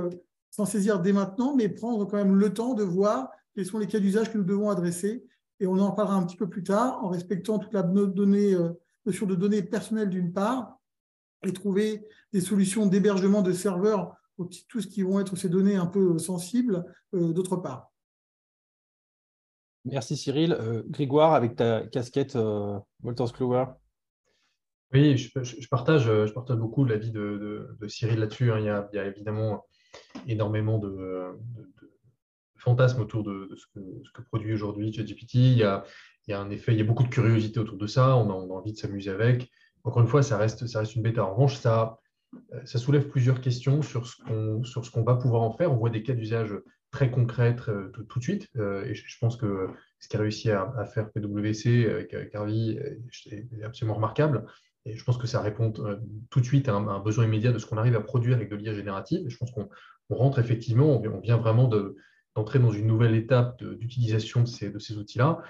s'en 0.51 0.65
saisir 0.65 1.01
dès 1.01 1.13
maintenant, 1.13 1.55
mais 1.55 1.69
prendre 1.69 2.07
quand 2.07 2.17
même 2.17 2.37
le 2.37 2.55
temps 2.55 2.75
de 2.75 2.83
voir 2.85 3.31
quels 3.55 3.67
sont 3.67 3.79
les 3.79 3.87
cas 3.87 3.99
d'usage 3.99 4.33
que 4.33 4.39
nous 4.39 4.45
devons 4.45 4.71
adresser 4.71 5.25
et 5.61 5.67
on 5.67 5.79
en 5.79 5.93
parlera 5.93 6.17
un 6.17 6.25
petit 6.25 6.37
peu 6.37 6.49
plus 6.49 6.63
tard, 6.63 7.05
en 7.05 7.09
respectant 7.09 7.59
toute 7.59 7.73
la 7.73 7.83
donnée, 7.83 8.55
euh, 8.55 8.71
notion 9.07 9.27
de 9.27 9.35
données 9.35 9.63
personnelles 9.63 10.11
d'une 10.11 10.33
part, 10.33 10.79
et 11.45 11.53
trouver 11.53 12.07
des 12.33 12.41
solutions 12.41 12.87
d'hébergement 12.87 13.43
de 13.43 13.53
serveurs 13.53 14.17
tout 14.69 14.81
ce 14.81 14.87
qui 14.87 15.03
vont 15.03 15.21
être 15.21 15.37
ces 15.37 15.49
données 15.49 15.77
un 15.77 15.87
peu 15.87 16.19
sensibles 16.19 16.85
euh, 17.15 17.33
d'autre 17.33 17.57
part. 17.57 17.91
Merci 19.85 20.17
Cyril. 20.17 20.53
Euh, 20.53 20.83
Grégoire, 20.87 21.35
avec 21.35 21.57
ta 21.57 21.87
casquette 21.87 22.37
Walters 23.03 23.33
Clover. 23.33 23.67
Oui, 24.93 25.17
je, 25.17 25.69
partage, 25.69 26.05
je 26.05 26.33
partage 26.33 26.57
beaucoup 26.57 26.85
l'avis 26.85 27.11
de, 27.11 27.77
de, 27.81 27.89
Cyril 27.89 28.21
là-dessus. 28.21 28.53
Hein. 28.53 28.59
Il, 28.61 28.89
il, 28.93 28.97
y 28.97 28.99
a 28.99 29.07
évidemment 29.07 29.67
énormément 30.27 30.79
de, 30.79 31.37
fantasme 32.65 33.01
autour 33.01 33.23
de, 33.23 33.55
ce, 33.57 33.67
que, 34.13 34.23
produit 34.23 34.53
aujourd'hui 34.53 34.93
ChatGPT. 34.93 35.35
Il 35.35 35.59
y, 35.59 35.63
a, 35.63 35.85
il 36.27 36.31
y 36.31 36.35
a 36.35 36.41
un 36.41 36.51
effet, 36.51 36.73
il 36.73 36.79
y 36.79 36.81
a 36.81 36.85
beaucoup 36.85 37.03
de 37.03 37.09
curiosité 37.09 37.61
autour 37.61 37.77
de 37.77 37.87
ça. 37.87 38.17
On 38.17 38.31
a, 38.31 38.55
envie 38.55 38.73
de 38.73 38.79
s'amuser 38.79 39.11
avec. 39.11 39.51
Encore 39.85 40.03
une 40.03 40.09
fois, 40.09 40.23
ça 40.23 40.39
reste, 40.39 40.67
ça 40.67 40.81
reste 40.81 40.97
une 40.97 41.03
bêta. 41.03 41.25
En 41.25 41.35
revanche, 41.35 41.57
ça, 41.57 41.99
ça 42.65 42.79
soulève 42.79 43.09
plusieurs 43.09 43.41
questions 43.41 43.83
sur 43.83 44.07
ce 44.07 44.91
qu'on 44.91 45.03
va 45.03 45.17
pouvoir 45.17 45.43
en 45.43 45.53
faire. 45.53 45.73
On 45.73 45.77
voit 45.77 45.91
des 45.91 46.03
cas 46.03 46.15
d'usage 46.15 46.55
très 46.95 47.11
concrets 47.11 47.57
tout, 47.57 48.19
de 48.19 48.23
suite. 48.23 48.49
Euh, 48.57 48.85
et 48.85 48.95
je, 48.95 49.19
pense 49.19 49.37
que 49.37 49.69
ce 49.99 50.09
qu'a 50.09 50.19
réussi 50.19 50.51
à, 50.51 50.85
faire 50.87 51.11
PwC 51.11 51.91
avec, 51.91 52.35
Harvey 52.35 52.79
est 53.31 53.63
absolument 53.65 53.97
remarquable. 53.97 54.47
Et 54.87 54.95
je 54.97 55.05
pense 55.05 55.19
que 55.19 55.27
ça 55.27 55.41
répond 55.41 55.73
euh, 55.79 55.97
tout 56.31 56.41
de 56.41 56.45
suite 56.45 56.69
à 56.69 56.75
un, 56.75 57.01
besoin 57.01 57.25
immédiat 57.25 57.53
de 57.53 57.59
ce 57.59 57.67
qu'on 57.67 57.79
arrive 57.79 57.97
à 57.97 58.01
produire 58.01 58.37
avec 58.37 58.49
de 58.49 58.55
l'IA 58.55 58.75
générative. 58.75 59.29
Je 59.29 59.37
pense 59.37 59.51
qu'on 59.51 59.69
rentre 60.11 60.39
effectivement, 60.39 61.03
on 61.03 61.21
vient 61.21 61.37
vraiment 61.37 61.67
de, 61.67 61.97
d'entrer 62.37 62.61
dans 62.61 62.71
une 62.71 62.87
nouvelle 62.87 63.17
étape 63.17 63.63
d'utilisation 63.65 64.43
de, 64.43 64.47
ces, 64.47 64.97
outils-là. 64.97 65.43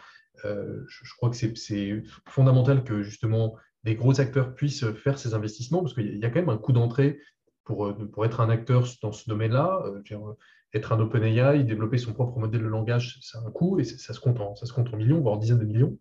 Euh, 0.47 0.82
je, 0.89 1.14
crois 1.16 1.30
que 1.30 1.37
c'est 1.37 2.03
fondamental 2.26 2.85
que 2.85 3.03
justement 3.03 3.57
des 3.85 3.95
gros 3.95 4.20
acteurs 4.20 4.55
puissent 4.55 4.87
faire 4.93 5.18
ces 5.18 5.35
investissements 5.35 5.80
parce 5.80 5.95
qu'il 5.95 6.16
y 6.16 6.24
a 6.24 6.30
quand 6.30 6.41
même 6.41 6.49
un 6.49 6.59
coût 6.59 6.72
d'entrée 6.72 7.20
pour, 7.64 7.87
euh, 7.87 7.93
pour 7.93 8.24
être 8.24 8.41
un 8.41 8.51
acteur 8.51 8.87
dans 9.03 9.12
ce 9.12 9.28
domaine-là. 9.28 9.82
Euh, 9.87 10.35
être 10.72 10.93
un 10.93 10.99
OpenAI, 10.99 11.62
développer 11.62 11.99
son 11.99 12.12
propre 12.12 12.37
modèle 12.41 12.62
de 12.62 12.66
langage, 12.66 13.20
c'est 13.22 13.39
un 13.39 13.51
coût 13.53 13.78
et 13.78 13.85
ça 13.85 14.12
se, 14.12 14.18
compte 14.18 14.41
en, 14.41 14.57
ça 14.57 14.66
se 14.66 14.72
compte 14.72 14.93
en 14.93 14.97
millions, 14.97 15.20
voire 15.20 15.39
dizaines 15.39 15.61
de 15.61 15.64
millions. 15.64 15.97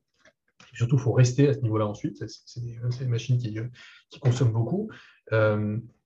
Surtout, 0.73 0.95
il 0.95 1.01
faut 1.01 1.11
rester 1.11 1.47
à 1.47 1.53
ce 1.53 1.59
niveau-là 1.59 1.85
ensuite. 1.85 2.23
C'est 2.27 2.63
des, 2.63 3.05
machines 3.05 3.37
qui, 3.37 3.55
qui 4.09 4.19
consomment 4.19 4.51
beaucoup 4.51 4.89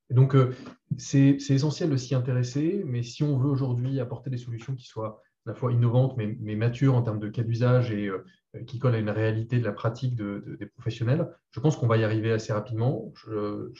donc, 0.09 0.35
euh, 0.35 0.53
c'est 0.97 1.37
essentiel 1.49 1.89
de 1.89 1.97
s'y 1.97 2.15
intéresser, 2.15 2.83
mais 2.85 3.03
si 3.03 3.23
on 3.23 3.37
veut 3.37 3.49
aujourd'hui 3.49 3.99
apporter 3.99 4.29
des 4.29 4.37
solutions 4.37 4.75
qui 4.75 4.85
soient 4.85 5.21
à 5.45 5.49
la 5.49 5.53
fois 5.53 5.71
innovantes, 5.71 6.15
mais, 6.17 6.55
matures 6.55 6.95
en 6.95 7.01
termes 7.01 7.19
de 7.19 7.29
cas 7.29 7.43
d'usage 7.43 7.91
et 7.91 8.07
euh, 8.07 8.23
qui 8.65 8.79
collent 8.79 8.95
à 8.95 8.99
une 8.99 9.09
réalité 9.09 9.59
de 9.59 9.65
la 9.65 9.71
pratique 9.71 10.15
des 10.15 10.65
professionnels, 10.65 11.29
je 11.51 11.59
pense 11.59 11.75
qu'on 11.75 11.87
va 11.87 11.97
y 11.97 12.03
arriver 12.03 12.31
assez 12.31 12.53
rapidement. 12.53 13.13
Je, 13.15 13.71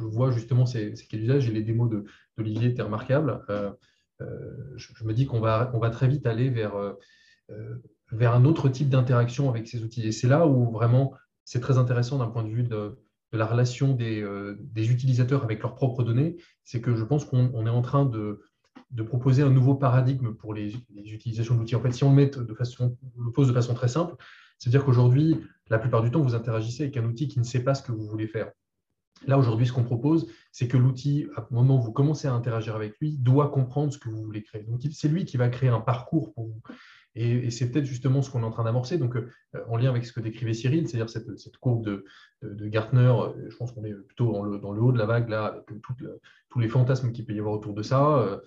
vois 0.00 0.30
justement 0.30 0.66
ces, 0.66 0.94
cas 0.94 1.16
d'usage 1.16 1.48
et 1.48 1.52
les 1.52 1.62
démos 1.62 1.90
d'Olivier 2.36 2.68
étaient 2.68 2.82
remarquables. 2.82 3.42
Euh, 3.50 3.72
je, 4.76 5.04
me 5.04 5.12
dis 5.12 5.26
qu'on 5.26 5.40
va, 5.40 5.70
on 5.74 5.78
va 5.78 5.90
très 5.90 6.08
vite 6.08 6.26
aller 6.26 6.48
vers, 6.48 6.74
vers 8.12 8.34
un 8.34 8.44
autre 8.44 8.68
type 8.68 8.88
d'interaction 8.88 9.48
avec 9.48 9.68
ces 9.68 9.82
outils. 9.82 10.06
Et 10.06 10.12
c'est 10.12 10.28
là 10.28 10.46
où 10.46 10.70
vraiment 10.70 11.14
c'est 11.44 11.60
très 11.60 11.78
intéressant 11.78 12.18
d'un 12.18 12.28
point 12.28 12.44
de 12.44 12.50
vue 12.50 12.64
de, 12.64 12.98
la 13.32 13.46
relation 13.46 13.96
euh, 14.00 14.56
des, 14.58 14.90
utilisateurs 14.90 15.44
avec 15.44 15.62
leurs 15.62 15.74
propres 15.74 16.02
données, 16.02 16.36
c'est 16.64 16.80
que 16.80 16.96
je 16.96 17.04
pense 17.04 17.24
qu'on 17.24 17.66
est 17.66 17.70
en 17.70 17.82
train 17.82 18.06
de, 18.06 18.42
proposer 19.02 19.42
un 19.42 19.50
nouveau 19.50 19.74
paradigme 19.74 20.34
pour 20.34 20.54
les, 20.54 20.74
utilisations 20.94 21.54
d'outils. 21.54 21.76
En 21.76 21.80
fait, 21.80 21.92
si 21.92 22.04
on 22.04 22.10
le, 22.10 22.16
met 22.16 22.26
de 22.26 22.54
façon, 22.54 22.96
le 23.18 23.30
pose 23.30 23.48
de 23.48 23.52
façon 23.52 23.74
très 23.74 23.88
simple, 23.88 24.14
c'est-à-dire 24.58 24.84
qu'aujourd'hui, 24.84 25.36
la 25.68 25.78
plupart 25.78 26.02
du 26.02 26.10
temps, 26.10 26.20
vous 26.20 26.34
interagissez 26.34 26.84
avec 26.84 26.96
un 26.96 27.04
outil 27.04 27.28
qui 27.28 27.38
ne 27.38 27.44
sait 27.44 27.62
pas 27.62 27.74
ce 27.74 27.82
que 27.82 27.92
vous 27.92 28.06
voulez 28.06 28.26
faire. 28.26 28.50
Là, 29.26 29.38
aujourd'hui, 29.38 29.66
ce 29.66 29.72
qu'on 29.72 29.84
propose, 29.84 30.26
c'est 30.52 30.68
que 30.68 30.76
l'outil, 30.76 31.26
un 31.36 31.46
moment 31.50 31.78
où 31.78 31.82
vous 31.82 31.92
commencez 31.92 32.28
à 32.28 32.32
interagir 32.32 32.76
avec 32.76 32.98
lui, 32.98 33.16
doit 33.18 33.50
comprendre 33.50 33.92
ce 33.92 33.98
que 33.98 34.08
vous 34.08 34.22
voulez 34.22 34.42
créer. 34.42 34.62
Donc, 34.62 34.82
c'est 34.92 35.08
lui 35.08 35.24
qui 35.24 35.36
va 35.36 35.48
créer 35.48 35.70
un 35.70 35.80
parcours 35.80 36.32
pour 36.34 36.46
vous. 36.46 36.60
Et, 37.16 37.50
c'est 37.50 37.70
peut-être 37.70 37.86
justement 37.86 38.20
ce 38.20 38.30
qu'on 38.30 38.42
est 38.42 38.46
en 38.46 38.50
train 38.50 38.64
d'amorcer. 38.64 38.98
Donc, 38.98 39.16
euh, 39.16 39.30
en 39.68 39.76
lien 39.78 39.88
avec 39.88 40.04
ce 40.04 40.12
que 40.12 40.20
décrivait 40.20 40.52
Cyril, 40.52 40.86
c'est-à-dire 40.86 41.08
cette, 41.08 41.56
courbe 41.56 41.84
de, 41.84 42.04
Gartner, 42.68 43.00
euh, 43.00 43.48
je 43.48 43.56
pense 43.56 43.72
qu'on 43.72 43.84
est 43.84 43.94
plutôt 43.94 44.32
dans 44.32 44.72
le, 44.72 44.82
haut 44.82 44.92
de 44.92 44.98
la 44.98 45.06
vague, 45.06 45.30
là, 45.30 45.46
avec 45.46 45.64
tous 46.50 46.58
les 46.58 46.68
fantasmes 46.68 47.12
qu'il 47.12 47.24
peut 47.24 47.32
y 47.32 47.38
avoir 47.38 47.54
autour 47.54 47.72
de 47.72 47.82
ça, 47.82 48.18
euh, 48.18 48.38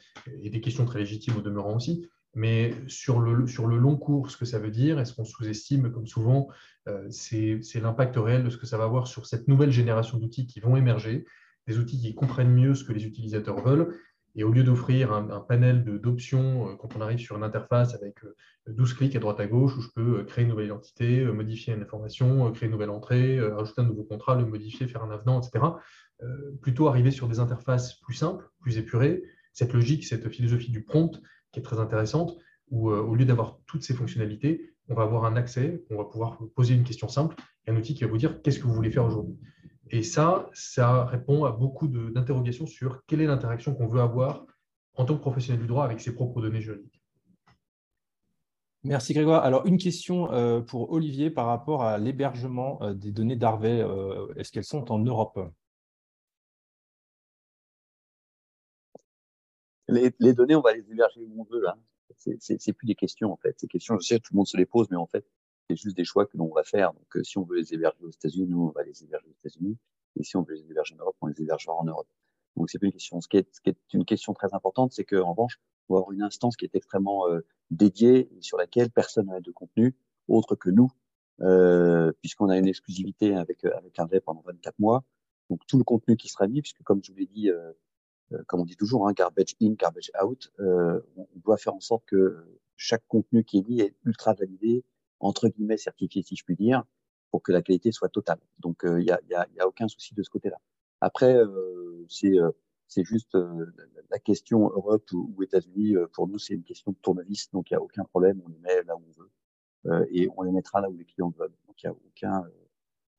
et 0.43 0.51
des 0.51 0.61
questions 0.61 0.86
très 0.86 0.99
légitimes 0.99 1.38
au 1.38 1.41
demeurant 1.41 1.76
aussi. 1.76 2.07
Mais 2.36 2.76
sur 2.88 3.20
le, 3.20 3.47
sur 3.47 3.65
le 3.65 3.78
long 3.78 3.97
cours, 3.97 4.30
ce 4.30 4.38
que 4.38 4.45
ça 4.45 4.59
veut 4.59 4.70
dire, 4.70 4.99
est-ce 4.99 5.15
qu'on 5.15 5.26
sous-estime, 5.26 5.91
comme 5.91 6.05
souvent, 6.05 6.47
c'est 7.09 7.59
l'impact 7.82 8.15
réel 8.17 8.43
de 8.43 8.51
ce 8.51 8.57
que 8.57 8.67
ça 8.67 8.78
va 8.78 8.84
avoir 8.84 9.07
sur 9.07 9.26
cette 9.26 9.47
nouvelle 9.47 9.72
génération 9.72 10.20
d'outils 10.20 10.45
qui 10.45 10.59
vont 10.59 10.78
émerger, 10.78 11.26
des 11.67 11.80
outils 11.80 11.99
qui 11.99 12.13
comprennent 12.13 12.53
mieux 12.53 12.76
ce 12.76 12.84
que 12.84 12.93
les 12.93 13.05
utilisateurs 13.05 13.61
veulent 13.63 13.95
et 14.36 14.43
au 14.43 14.51
lieu 14.51 14.63
d'offrir 14.63 15.11
un, 15.11 15.41
panel 15.41 15.84
d'options, 15.84 16.69
euh, 16.69 16.75
quand 16.75 16.95
on 16.95 17.01
arrive 17.01 17.19
sur 17.19 17.36
une 17.36 17.43
interface 17.43 17.95
avec 17.95 18.19
12 18.67 18.91
euh, 18.91 18.95
clics 18.95 19.15
à 19.15 19.19
droite 19.19 19.39
à 19.39 19.47
gauche, 19.47 19.75
où 19.77 19.82
je 19.82 19.89
peux 19.89 20.19
euh, 20.19 20.23
créer 20.23 20.43
une 20.43 20.49
nouvelle 20.49 20.67
identité, 20.67 21.25
modifier 21.25 21.73
une 21.73 21.82
information, 21.82 22.51
créer 22.51 22.67
une 22.67 22.73
nouvelle 22.73 22.89
entrée, 22.89 23.39
ajouter 23.39 23.82
un 23.82 23.86
nouveau 23.86 24.03
contrat, 24.03 24.36
le 24.36 24.45
modifier, 24.45 24.88
faire 24.88 25.03
un 25.03 25.11
avenant, 25.11 25.41
etc., 25.41 25.65
plutôt 26.61 26.89
arriver 26.89 27.11
sur 27.11 27.30
des 27.30 27.39
interfaces 27.39 27.93
plus 28.01 28.13
simples, 28.13 28.45
plus 28.59 28.77
épurées, 28.77 29.23
cette 29.53 29.71
logique, 29.71 30.03
cette 30.03 30.27
philosophie 30.27 30.69
du 30.69 30.84
prompt 30.84 31.21
qui 31.53 31.61
est 31.61 31.63
très 31.63 31.80
intéressante, 31.80 32.38
où 32.71 32.91
au 32.91 33.15
lieu 33.15 33.23
d'avoir 33.23 33.57
toutes 33.67 33.84
ces 33.84 33.93
fonctionnalités, 33.93 34.73
on 34.89 34.95
va 34.95 35.03
avoir 35.03 35.23
un 35.23 35.38
accès, 35.38 35.82
on 35.89 35.95
va 35.95 36.03
pouvoir 36.03 36.38
poser 36.55 36.73
une 36.73 36.84
question 36.84 37.07
simple, 37.07 37.38
un 37.67 37.75
outil 37.77 37.93
qui 37.93 38.03
va 38.03 38.09
vous 38.09 38.17
dire 38.17 38.41
qu'est-ce 38.41 38.59
que 38.59 38.65
vous 38.65 38.73
voulez 38.73 38.91
faire 38.91 39.05
aujourd'hui. 39.05 39.38
Et 39.92 40.04
ça, 40.04 40.50
ça 40.54 41.06
répond 41.06 41.46
à 41.46 41.52
beaucoup 41.52 41.88
d'interrogations 41.88 42.68
sur 42.68 43.06
quelle 43.06 43.22
est 43.22 43.26
l'interaction 43.26 43.74
qu'on 43.74 43.88
veut 43.88 44.02
avoir 44.02 44.46
en 44.96 45.06
tant 45.06 45.16
que 45.16 45.22
professionnel 45.22 45.62
du 45.62 45.68
droit 45.68 45.84
avec 45.84 46.00
ses 46.00 46.14
propres 46.14 46.42
données 46.42 46.62
juridiques. 46.62 47.02
Merci 48.84 49.14
Grégoire. 49.14 49.44
Alors, 49.44 49.66
une 49.66 49.78
question 49.78 50.32
euh, 50.32 50.62
pour 50.62 50.92
Olivier 50.92 51.30
par 51.30 51.48
rapport 51.48 51.84
à 51.84 51.98
l'hébergement 51.98 52.82
euh, 52.82 52.94
des 52.94 53.12
données 53.12 53.36
d'Arvey. 53.36 53.82
Euh, 53.82 54.34
est-ce 54.36 54.52
qu'elles 54.52 54.64
sont 54.64 54.90
en 54.92 55.00
Europe? 55.00 55.38
Les, 59.90 60.34
données, 60.34 60.56
on 60.56 60.62
va 60.62 60.74
les 60.74 60.90
héberger 60.90 61.26
où 61.26 61.42
on 61.42 61.44
veut. 61.52 61.68
Hein. 61.68 61.76
Ce 62.18 62.54
n'est 62.54 62.74
plus 62.74 62.86
des 62.86 62.96
questions, 62.96 63.34
en 63.34 63.38
fait. 63.38 63.60
Ces 63.60 63.68
questions, 63.68 63.98
je 64.00 64.06
sais 64.06 64.20
que 64.20 64.28
tout 64.28 64.34
le 64.34 64.38
monde 64.38 64.48
se 64.48 64.56
les 64.56 64.66
pose, 64.66 64.88
mais 64.92 64.98
en 64.98 65.08
fait, 65.08 65.26
c'est 65.70 65.76
juste 65.76 65.95
des 65.95 66.05
choix 66.05 66.26
que 66.26 66.36
l'on 66.36 66.51
va 66.51 66.63
faire. 66.63 66.93
Donc, 66.93 67.15
euh, 67.15 67.24
si 67.24 67.38
on 67.38 67.43
veut 67.43 67.57
les 67.57 67.74
héberger 67.74 68.03
aux 68.03 68.09
États-Unis, 68.09 68.47
nous, 68.47 68.63
on 68.63 68.72
va 68.72 68.84
les 68.84 69.03
héberger 69.03 69.28
aux 69.28 69.38
États-Unis. 69.45 69.78
Et 70.15 70.24
si 70.24 70.36
on 70.36 70.41
veut 70.41 70.55
les 70.55 70.70
héberger 70.70 70.95
en 70.95 70.97
Europe, 70.97 71.15
on 71.22 71.28
les 71.28 71.41
hébergera 71.41 71.74
en 71.74 71.84
Europe. 71.84 72.07
Donc, 72.55 72.70
c'est 72.70 72.80
pas 72.80 72.88
une 72.88 72.91
question. 72.91 73.22
Ce 73.22 73.28
qui 73.28 73.38
est, 73.38 73.47
ce 73.53 73.61
qui 73.61 73.70
est 73.70 73.93
une 73.93 74.05
question 74.05 74.34
très 74.34 74.53
importante, 74.53 74.91
c'est 74.93 75.05
qu'en 75.05 75.32
revanche, 75.32 75.59
on 75.88 75.93
va 75.93 75.99
avoir 75.99 76.11
une 76.11 76.24
instance 76.24 76.55
qui 76.55 76.65
est 76.65 76.76
extrêmement 76.76 77.30
euh, 77.30 77.41
dédiée 77.70 78.30
et 78.36 78.41
sur 78.41 78.57
laquelle 78.57 78.89
personne 78.89 79.28
n'a 79.28 79.39
de 79.41 79.51
contenu 79.51 79.95
autre 80.28 80.55
que 80.55 80.70
nous, 80.70 80.91
euh, 81.41 82.11
puisqu'on 82.22 82.49
a 82.49 82.57
une 82.57 82.67
exclusivité 82.67 83.36
avec 83.36 83.65
avec 83.65 83.97
Harvey 83.97 84.20
pendant 84.20 84.41
24 84.41 84.78
mois. 84.80 85.03
Donc, 85.49 85.65
tout 85.67 85.78
le 85.78 85.84
contenu 85.84 86.17
qui 86.17 86.28
sera 86.30 86.47
mis, 86.47 86.61
puisque 86.61 86.84
comme 86.84 87.03
je 87.03 87.11
vous 87.11 87.17
l'ai 87.17 87.28
dit, 87.28 87.49
euh, 87.49 87.72
euh 88.34 88.43
comme 88.47 88.61
on 88.61 88.65
dit 88.65 88.76
toujours, 88.76 89.07
hein, 89.07 89.13
garbage 89.13 89.55
in, 89.61 89.74
garbage 89.74 90.11
out, 90.24 90.51
on 90.59 91.28
doit 91.36 91.57
faire 91.57 91.76
en 91.76 91.80
sorte 91.80 92.05
que 92.05 92.59
chaque 92.76 93.03
contenu 93.07 93.43
qui 93.43 93.59
est 93.59 93.67
mis 93.67 93.82
est 93.82 93.95
ultra 94.05 94.34
validé, 94.34 94.84
entre 95.20 95.49
guillemets 95.49 95.78
certifié 95.78 96.24
si 96.24 96.36
je 96.36 96.43
puis 96.43 96.55
dire, 96.55 96.84
pour 97.32 97.43
que 97.43 97.51
la 97.51 97.61
qualité 97.61 97.91
soit 97.91 98.09
totale. 98.09 98.39
Donc, 98.59 98.82
il 98.84 98.97
n'y 98.97 99.11
a, 99.11 99.20
y 99.30 99.36
a, 99.36 99.47
y 99.55 99.59
a, 99.59 99.67
aucun 99.67 99.88
souci 99.88 100.15
de 100.15 100.24
ce 100.24 100.30
côté-là. 100.30 100.57
Après, 101.01 101.38
c'est 102.07 102.34
c'est 102.88 103.03
juste 103.03 103.38
la 104.09 104.20
question 104.20 104.61
Europe 104.72 105.11
ou, 105.13 105.43
États-Unis. 105.43 105.95
pour 106.13 106.28
nous, 106.28 106.39
c'est 106.39 106.55
une 106.55 106.63
question 106.63 106.91
de 106.91 106.97
tournevis, 106.97 107.51
donc 107.51 107.70
il 107.70 107.74
n'y 107.74 107.78
a 107.78 107.82
aucun 107.82 108.03
problème. 108.03 108.41
On 108.43 108.49
les 108.49 108.57
met 108.57 108.84
là 108.84 108.95
où 108.95 109.03
on 109.07 109.91
veut 109.91 110.07
et 110.11 110.28
on 110.36 110.41
les 110.41 110.51
mettra 110.51 110.82
là 110.82 110.89
où 110.89 110.97
les 110.97 111.05
clients 111.05 111.30
veulent. 111.38 111.53
Donc, 111.67 111.82
il 111.84 111.88
n'y 111.88 111.91
a 111.91 111.93
aucun, 111.93 112.49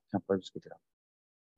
aucun 0.08 0.20
problème 0.20 0.40
de 0.40 0.44
ce 0.44 0.52
côté-là. 0.52 0.76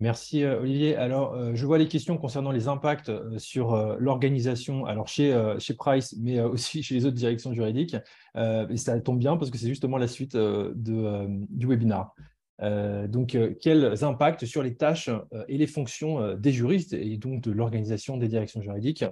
Merci 0.03 0.45
Olivier. 0.45 0.97
Alors, 0.97 1.55
je 1.55 1.65
vois 1.65 1.79
les 1.79 1.87
questions 1.87 2.19
concernant 2.19 2.51
les 2.51 2.67
impacts 2.67 3.13
sur 3.39 3.97
l'organisation, 4.01 4.85
alors 4.85 5.07
chez, 5.07 5.33
chez 5.61 5.75
Price, 5.75 6.17
mais 6.19 6.41
aussi 6.41 6.83
chez 6.83 6.97
les 6.97 7.07
autres 7.07 7.15
directions 7.15 7.55
juridiques. 7.55 7.95
et 8.35 8.77
ça 8.77 8.99
tombe 9.01 9.21
bien 9.21 9.37
parce 9.37 9.53
que 9.53 9.59
c'est 9.59 9.69
justement 9.69 9.99
la 9.99 10.09
suite 10.09 10.37
de, 10.37 11.27
du 11.51 11.69
webinaire. 11.69 12.11
donc, 12.59 13.39
quels 13.61 14.03
impacts 14.03 14.45
sur 14.45 14.65
les 14.65 14.75
tâches 14.75 15.09
et 15.47 15.57
les 15.57 15.69
fonctions 15.69 16.35
des 16.35 16.51
juristes 16.51 16.95
et 16.95 17.17
donc 17.17 17.41
de 17.41 17.53
l'organisation 17.53 18.17
des 18.17 18.27
directions 18.27 18.61
juridiques? 18.61 19.05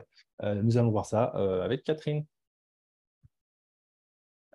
Nous 0.42 0.76
allons 0.76 0.90
voir 0.90 1.06
ça 1.06 1.22
avec 1.62 1.84
Catherine. 1.84 2.24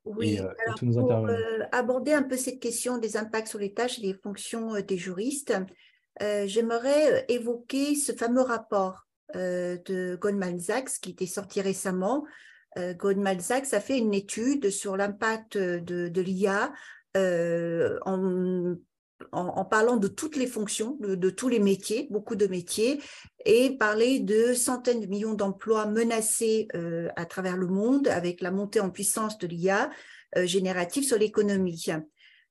Oui, 0.03 0.38
alors 0.38 0.75
pour 0.77 1.31
aborder 1.71 2.11
un 2.11 2.23
peu 2.23 2.36
cette 2.36 2.59
question 2.59 2.97
des 2.97 3.15
impacts 3.15 3.47
sur 3.47 3.59
les 3.59 3.73
tâches 3.73 3.99
et 3.99 4.01
les 4.01 4.13
fonctions 4.13 4.73
des 4.81 4.97
juristes, 4.97 5.53
euh, 6.22 6.47
j'aimerais 6.47 7.13
euh, 7.13 7.22
évoquer 7.28 7.95
ce 7.95 8.13
fameux 8.13 8.41
rapport 8.41 9.07
euh, 9.36 9.78
de 9.86 10.16
Goldman 10.16 10.59
Sachs 10.59 10.99
qui 11.01 11.11
était 11.11 11.26
sorti 11.26 11.61
récemment. 11.61 12.26
Goldman 12.78 13.39
Sachs 13.39 13.74
a 13.74 13.80
fait 13.80 13.97
une 13.97 14.13
étude 14.13 14.70
sur 14.70 14.97
l'impact 14.97 15.57
de, 15.57 16.20
l'IA 16.20 16.74
en, 18.05 18.76
parlant 19.63 19.95
de 19.95 20.09
toutes 20.09 20.36
les 20.36 20.45
fonctions, 20.45 20.97
de, 20.99 21.30
tous 21.30 21.47
les 21.47 21.59
métiers, 21.59 22.09
beaucoup 22.11 22.36
de 22.36 22.47
métiers, 22.47 23.01
et 23.45 23.78
parler 23.78 24.20
de 24.20 24.53
centaines 24.53 24.99
de 24.99 25.05
millions 25.05 25.36
d'emplois 25.36 25.86
menacés 25.86 26.68
à 27.16 27.26
travers 27.26 27.55
le 27.55 27.68
monde 27.68 28.09
avec 28.09 28.41
la 28.41 28.51
montée 28.51 28.82
en 28.82 28.89
puissance 28.89 29.38
de 29.38 29.47
l'IA 29.47 29.89
générative 30.43 31.05
sur 31.05 31.18
l'économie. 31.18 31.86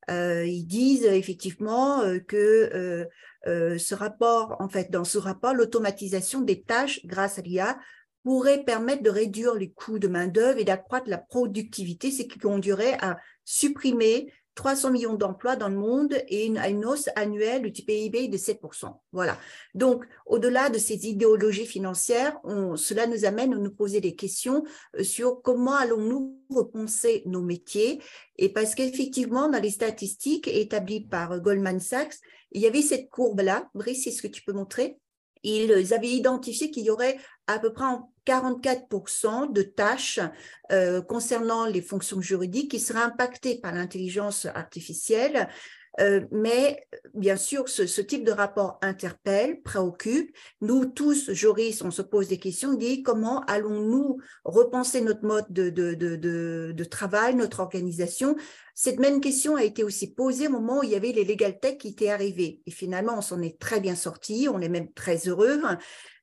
Ils 0.08 0.66
disent 0.66 1.04
effectivement 1.04 2.02
que 2.26 3.06
euh, 3.46 3.78
ce 3.78 3.94
rapport, 3.94 4.56
en 4.60 4.68
fait, 4.68 4.90
dans 4.90 5.04
ce 5.04 5.18
rapport, 5.18 5.54
l'automatisation 5.54 6.40
des 6.40 6.62
tâches 6.62 7.04
grâce 7.04 7.38
à 7.38 7.42
l'IA 7.42 7.78
pourrait 8.22 8.64
permettre 8.64 9.02
de 9.02 9.10
réduire 9.10 9.54
les 9.54 9.70
coûts 9.70 9.98
de 9.98 10.08
main-d'œuvre 10.08 10.58
et 10.58 10.64
d'accroître 10.64 11.10
la 11.10 11.18
productivité, 11.18 12.10
ce 12.10 12.22
qui 12.22 12.38
conduirait 12.38 12.96
à 13.02 13.18
supprimer 13.44 14.32
300 14.54 14.90
millions 14.92 15.14
d'emplois 15.14 15.56
dans 15.56 15.68
le 15.68 15.76
monde 15.76 16.14
et 16.28 16.46
une, 16.46 16.84
hausse 16.84 17.08
annuelle 17.16 17.72
du 17.72 17.82
PIB 17.82 18.28
de 18.28 18.36
7%. 18.36 18.94
Voilà. 19.12 19.36
Donc, 19.74 20.04
au-delà 20.26 20.70
de 20.70 20.78
ces 20.78 21.06
idéologies 21.06 21.66
financières, 21.66 22.38
cela 22.76 23.06
nous 23.06 23.24
amène 23.24 23.52
à 23.52 23.58
nous 23.58 23.74
poser 23.74 24.00
des 24.00 24.14
questions 24.14 24.64
euh, 24.96 25.02
sur 25.02 25.42
comment 25.42 25.74
allons-nous 25.74 26.38
repenser 26.50 27.22
nos 27.26 27.42
métiers. 27.42 28.00
Et 28.38 28.48
parce 28.48 28.74
qu'effectivement, 28.74 29.48
dans 29.48 29.60
les 29.60 29.70
statistiques 29.70 30.48
établies 30.48 31.06
par 31.06 31.40
Goldman 31.40 31.80
Sachs, 31.80 32.16
il 32.52 32.62
y 32.62 32.66
avait 32.66 32.82
cette 32.82 33.10
courbe-là. 33.10 33.68
Brice, 33.74 34.06
est-ce 34.06 34.22
que 34.22 34.28
tu 34.28 34.42
peux 34.42 34.52
montrer? 34.52 34.98
Ils 35.42 35.92
avaient 35.92 36.08
identifié 36.08 36.70
qu'il 36.70 36.84
y 36.84 36.90
aurait 36.90 37.18
à 37.46 37.58
peu 37.58 37.72
près 37.72 37.84
44% 38.26 39.52
de 39.52 39.62
tâches 39.62 40.20
euh, 40.72 41.02
concernant 41.02 41.66
les 41.66 41.82
fonctions 41.82 42.20
juridiques 42.20 42.70
qui 42.70 42.80
seraient 42.80 43.02
impactées 43.02 43.60
par 43.60 43.72
l'intelligence 43.72 44.46
artificielle 44.46 45.48
euh, 46.00 46.22
mais 46.32 46.84
bien 47.14 47.36
sûr, 47.36 47.68
ce, 47.68 48.00
type 48.00 48.24
de 48.24 48.32
rapport 48.32 48.78
interpelle, 48.82 49.62
préoccupe. 49.62 50.34
Nous 50.60 50.86
tous, 50.86 51.30
juristes, 51.32 51.82
on 51.82 51.90
se 51.90 52.02
pose 52.02 52.28
des 52.28 52.38
questions, 52.38 52.70
on 52.70 52.74
dit 52.74 53.02
comment 53.02 53.40
allons-nous 53.42 54.18
repenser 54.44 55.00
notre 55.00 55.24
mode 55.24 55.46
de, 55.50 55.70
de, 55.70 55.94
de, 55.94 56.72
de, 56.72 56.84
travail, 56.84 57.34
notre 57.36 57.60
organisation 57.60 58.36
Cette 58.76 58.98
même 58.98 59.20
question 59.20 59.54
a 59.54 59.62
été 59.62 59.84
aussi 59.84 60.12
posée 60.12 60.48
au 60.48 60.50
moment 60.50 60.80
où 60.80 60.82
il 60.82 60.90
y 60.90 60.96
avait 60.96 61.12
les 61.12 61.24
legal 61.24 61.60
tech 61.60 61.78
qui 61.78 61.88
étaient 61.88 62.10
arrivés. 62.10 62.60
Et 62.66 62.72
finalement, 62.72 63.18
on 63.18 63.20
s'en 63.20 63.40
est 63.40 63.56
très 63.60 63.78
bien 63.78 63.94
sorti, 63.94 64.48
on 64.52 64.60
est 64.60 64.68
même 64.68 64.92
très 64.92 65.28
heureux. 65.28 65.62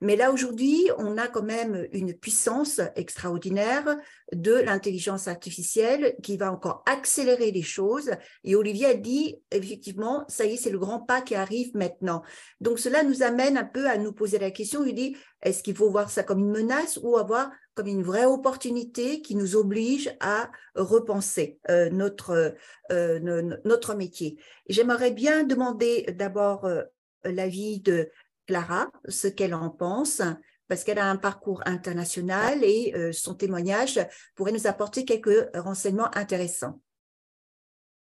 Mais 0.02 0.18
là, 0.18 0.34
aujourd'hui, 0.34 0.90
on 0.98 1.18
a 1.18 1.30
quand 1.30 1.44
même 1.44 1.88
une 1.94 2.14
puissance 2.14 2.82
extraordinaire 2.98 3.96
de 4.34 4.54
l'intelligence 4.54 5.30
artificielle 5.30 6.16
qui 6.22 6.36
va 6.36 6.52
encore 6.52 6.84
accélérer 6.88 7.52
les 7.52 7.62
choses. 7.62 8.12
Et 8.44 8.56
Olivier 8.56 8.88
a 8.88 8.94
dit, 8.96 9.38
effectivement, 9.52 10.26
ça 10.28 10.46
y 10.46 10.56
est, 10.56 10.58
c'est 10.58 10.72
le 10.72 10.80
grand 10.80 11.00
pas 11.00 11.22
qui 11.22 11.36
arrive 11.36 11.72
maintenant. 11.74 12.22
Donc, 12.60 12.80
cela 12.80 13.04
nous 13.04 13.24
amène 13.24 13.58
un 13.58 13.64
peu 13.64 13.88
à 13.88 13.98
nous 13.98 14.12
poser 14.12 14.40
la 14.40 14.52
question, 14.52 14.84
il 14.84 14.94
dit, 14.94 15.16
est-ce 15.42 15.64
qu'il 15.64 15.76
faut 15.76 15.90
voir 15.90 16.10
ça 16.10 16.24
comme 16.24 16.40
une 16.40 16.52
menace 16.52 17.00
ou 17.02 17.18
avoir 17.18 17.52
comme 17.74 17.88
une 17.88 18.04
vraie 18.04 18.26
opportunité 18.26 19.22
qui 19.22 19.36
nous 19.36 19.56
oblige 19.56 20.16
à 20.20 20.52
repenser 20.76 21.60
euh, 21.70 21.90
notre, 21.90 22.56
euh, 22.92 23.56
notre 23.66 23.96
métier? 23.96 24.38
J'aimerais 24.68 25.12
bien 25.12 25.44
demander 25.44 26.04
d'abord 26.18 26.66
euh, 26.66 26.84
l'avis 27.24 27.80
de 27.80 28.10
Clara 28.48 28.92
ce 29.08 29.28
qu'elle 29.28 29.54
en 29.54 29.70
pense, 29.70 30.22
parce 30.68 30.84
qu'elle 30.84 31.00
a 31.00 31.10
un 31.10 31.18
parcours 31.18 31.62
international 31.66 32.64
et 32.64 32.94
son 33.12 33.36
témoignage 33.36 34.00
pourrait 34.36 34.54
nous 34.54 34.68
apporter 34.68 35.06
quelques 35.06 35.50
renseignements 35.54 36.16
intéressants. 36.16 36.82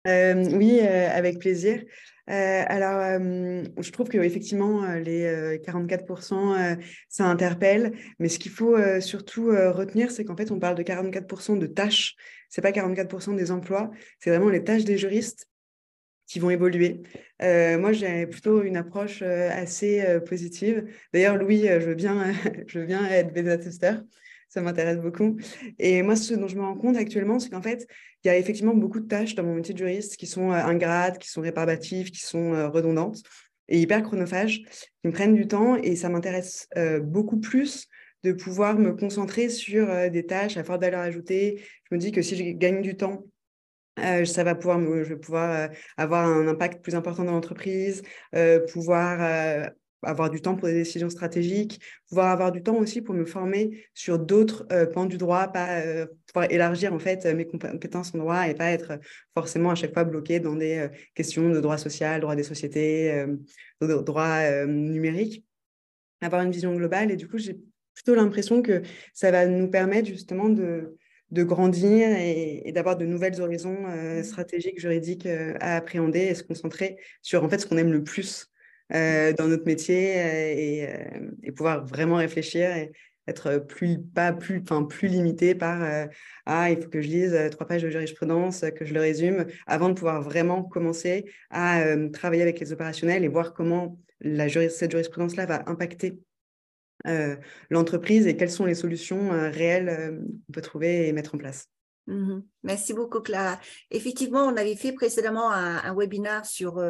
Oui, 0.06 0.80
avec 0.80 1.38
plaisir. 1.40 1.82
Alors, 2.26 3.20
je 3.78 3.90
trouve 3.90 4.08
qu'effectivement, 4.08 4.86
les 4.94 5.58
44%, 5.58 6.78
ça 7.08 7.24
interpelle, 7.24 7.92
mais 8.18 8.28
ce 8.28 8.38
qu'il 8.38 8.52
faut 8.52 8.76
surtout 9.00 9.48
retenir, 9.48 10.10
c'est 10.10 10.24
qu'en 10.24 10.36
fait, 10.36 10.50
on 10.50 10.58
parle 10.58 10.76
de 10.76 10.82
44% 10.82 11.58
de 11.58 11.66
tâches, 11.66 12.14
c'est 12.48 12.62
pas 12.62 12.70
44% 12.70 13.34
des 13.34 13.50
emplois, 13.50 13.90
c'est 14.18 14.30
vraiment 14.30 14.50
les 14.50 14.62
tâches 14.62 14.84
des 14.84 14.98
juristes 14.98 15.48
qui 16.32 16.38
vont 16.38 16.50
évoluer. 16.50 17.02
Euh, 17.42 17.78
moi, 17.78 17.92
j'ai 17.92 18.26
plutôt 18.26 18.62
une 18.62 18.78
approche 18.78 19.20
euh, 19.22 19.50
assez 19.50 20.00
euh, 20.00 20.18
positive. 20.18 20.86
D'ailleurs, 21.12 21.36
Louis, 21.36 21.62
je 22.66 22.78
veux 22.78 22.86
bien 22.86 23.04
être 23.10 23.32
bêta-testeur. 23.32 24.02
Ça 24.52 24.60
m'intéresse 24.60 24.98
beaucoup. 24.98 25.38
Et 25.78 26.02
moi, 26.02 26.14
ce 26.14 26.34
dont 26.34 26.46
je 26.46 26.56
me 26.56 26.60
rends 26.60 26.76
compte 26.76 26.96
actuellement, 26.96 27.38
c'est 27.38 27.48
qu'en 27.48 27.62
fait, 27.62 27.86
il 28.22 28.28
y 28.28 28.30
a 28.30 28.36
effectivement 28.36 28.74
beaucoup 28.74 29.00
de 29.00 29.06
tâches 29.06 29.34
dans 29.34 29.44
mon 29.44 29.54
métier 29.54 29.72
de 29.72 29.78
juriste 29.78 30.16
qui 30.16 30.26
sont 30.26 30.50
ingrates, 30.50 31.18
qui 31.18 31.30
sont 31.30 31.40
réparbatives, 31.40 32.10
qui 32.10 32.20
sont 32.20 32.70
redondantes 32.70 33.22
et 33.68 33.80
hyper 33.80 34.02
chronophages, 34.02 34.58
qui 34.60 35.06
me 35.06 35.12
prennent 35.12 35.34
du 35.34 35.46
temps. 35.46 35.76
Et 35.76 35.96
ça 35.96 36.10
m'intéresse 36.10 36.68
beaucoup 37.00 37.40
plus 37.40 37.88
de 38.24 38.32
pouvoir 38.32 38.78
me 38.78 38.92
concentrer 38.92 39.48
sur 39.48 39.88
des 40.10 40.26
tâches 40.26 40.58
à 40.58 40.64
forte 40.64 40.82
valeur 40.82 41.00
ajoutée. 41.00 41.62
Je 41.90 41.94
me 41.94 41.98
dis 41.98 42.12
que 42.12 42.20
si 42.20 42.36
je 42.36 42.44
gagne 42.52 42.82
du 42.82 42.94
temps 42.94 43.24
euh, 43.98 44.24
ça 44.24 44.42
va 44.42 44.54
pouvoir, 44.54 44.80
je 44.80 45.08
vais 45.08 45.16
pouvoir 45.16 45.50
euh, 45.50 45.68
avoir 45.96 46.26
un 46.26 46.48
impact 46.48 46.82
plus 46.82 46.94
important 46.94 47.24
dans 47.24 47.32
l'entreprise, 47.32 48.02
euh, 48.34 48.60
pouvoir 48.72 49.68
avoir 50.02 50.30
du 50.30 50.40
temps 50.40 50.56
pour 50.56 50.68
des 50.68 50.74
décisions 50.74 51.10
stratégiques, 51.10 51.80
pouvoir 52.08 52.28
avoir 52.28 52.52
du 52.52 52.62
temps 52.62 52.76
aussi 52.76 53.02
pour 53.02 53.14
me 53.14 53.24
former 53.24 53.86
sur 53.94 54.18
d'autres 54.18 54.66
pans 54.92 55.06
du 55.06 55.16
droit, 55.16 55.48
pas 55.48 55.82
pouvoir 56.26 56.50
élargir 56.50 56.92
en 56.92 56.98
fait 56.98 57.24
mes 57.26 57.46
compétences 57.46 58.14
en 58.14 58.18
droit 58.18 58.48
et 58.48 58.54
pas 58.54 58.70
être 58.70 58.98
forcément 59.34 59.70
à 59.70 59.74
chaque 59.74 59.92
fois 59.92 60.04
bloqué 60.04 60.40
dans 60.40 60.56
des 60.56 60.88
questions 61.14 61.50
de 61.50 61.60
droit 61.60 61.78
social, 61.78 62.20
droit 62.20 62.36
des 62.36 62.42
sociétés, 62.42 63.24
de 63.80 64.02
droit 64.02 64.66
numérique. 64.66 65.44
Avoir 66.20 66.42
une 66.42 66.52
vision 66.52 66.74
globale 66.74 67.10
et 67.10 67.16
du 67.16 67.28
coup 67.28 67.38
j'ai 67.38 67.58
plutôt 67.94 68.14
l'impression 68.14 68.62
que 68.62 68.82
ça 69.12 69.30
va 69.30 69.46
nous 69.46 69.68
permettre 69.68 70.08
justement 70.08 70.48
de 70.48 70.96
de 71.32 71.42
grandir 71.42 72.08
et, 72.18 72.70
d'avoir 72.72 72.96
de 72.96 73.06
nouvelles 73.06 73.40
horizons 73.40 73.86
euh, 73.88 74.20
mmh. 74.20 74.24
stratégiques, 74.24 74.78
juridiques 74.78 75.26
euh, 75.26 75.54
à 75.60 75.76
appréhender 75.76 76.20
et 76.20 76.34
se 76.34 76.42
concentrer 76.42 76.98
sur 77.22 77.42
en 77.42 77.48
fait 77.48 77.58
ce 77.58 77.66
qu'on 77.66 77.78
aime 77.78 77.92
le 77.92 78.04
plus 78.04 78.51
euh, 78.94 79.32
dans 79.32 79.48
notre 79.48 79.66
métier 79.66 80.86
et, 81.42 81.52
pouvoir 81.52 81.84
vraiment 81.84 82.16
réfléchir 82.16 82.74
et 82.76 82.92
être 83.28 83.58
plus 83.58 84.00
pas 84.00 84.32
plus 84.32 84.60
enfin 84.62 84.82
plus 84.82 85.06
limité 85.06 85.54
par 85.54 86.08
ah 86.46 86.70
il 86.70 86.82
faut 86.82 86.88
que 86.88 87.00
je 87.00 87.08
lise 87.08 87.38
trois 87.52 87.66
pages 87.68 87.82
de 87.82 87.90
jurisprudence 87.90 88.64
que 88.74 88.84
je 88.84 88.94
le 88.94 89.00
résume 89.00 89.46
avant 89.66 89.90
de 89.90 89.94
pouvoir 89.94 90.22
vraiment 90.22 90.62
commencer 90.64 91.26
à 91.50 91.84
travailler 92.12 92.42
avec 92.42 92.58
les 92.58 92.72
opérationnels 92.72 93.22
et 93.22 93.28
voir 93.28 93.52
comment 93.52 93.98
la 94.22 94.48
cette 94.48 94.90
jurisprudence 94.90 95.36
là 95.36 95.46
va 95.46 95.62
impacter 95.66 96.18
euh, 97.06 97.36
l'entreprise 97.70 98.26
et 98.26 98.36
quelles 98.36 98.50
sont 98.50 98.64
les 98.64 98.76
solutions 98.76 99.32
euh, 99.32 99.50
réelles 99.50 99.88
euh, 99.88 100.18
qu'on 100.46 100.52
peut 100.52 100.60
trouver 100.60 101.08
et 101.08 101.12
mettre 101.12 101.34
en 101.34 101.38
place. 101.38 101.68
Mmh 102.06 102.40
Merci 102.64 102.94
beaucoup, 102.94 103.20
Clara. 103.20 103.60
Effectivement, 103.90 104.42
on 104.44 104.56
avait 104.56 104.76
fait 104.76 104.92
précédemment 104.92 105.50
un, 105.50 105.94
webinaire 105.94 106.46
sur 106.46 106.80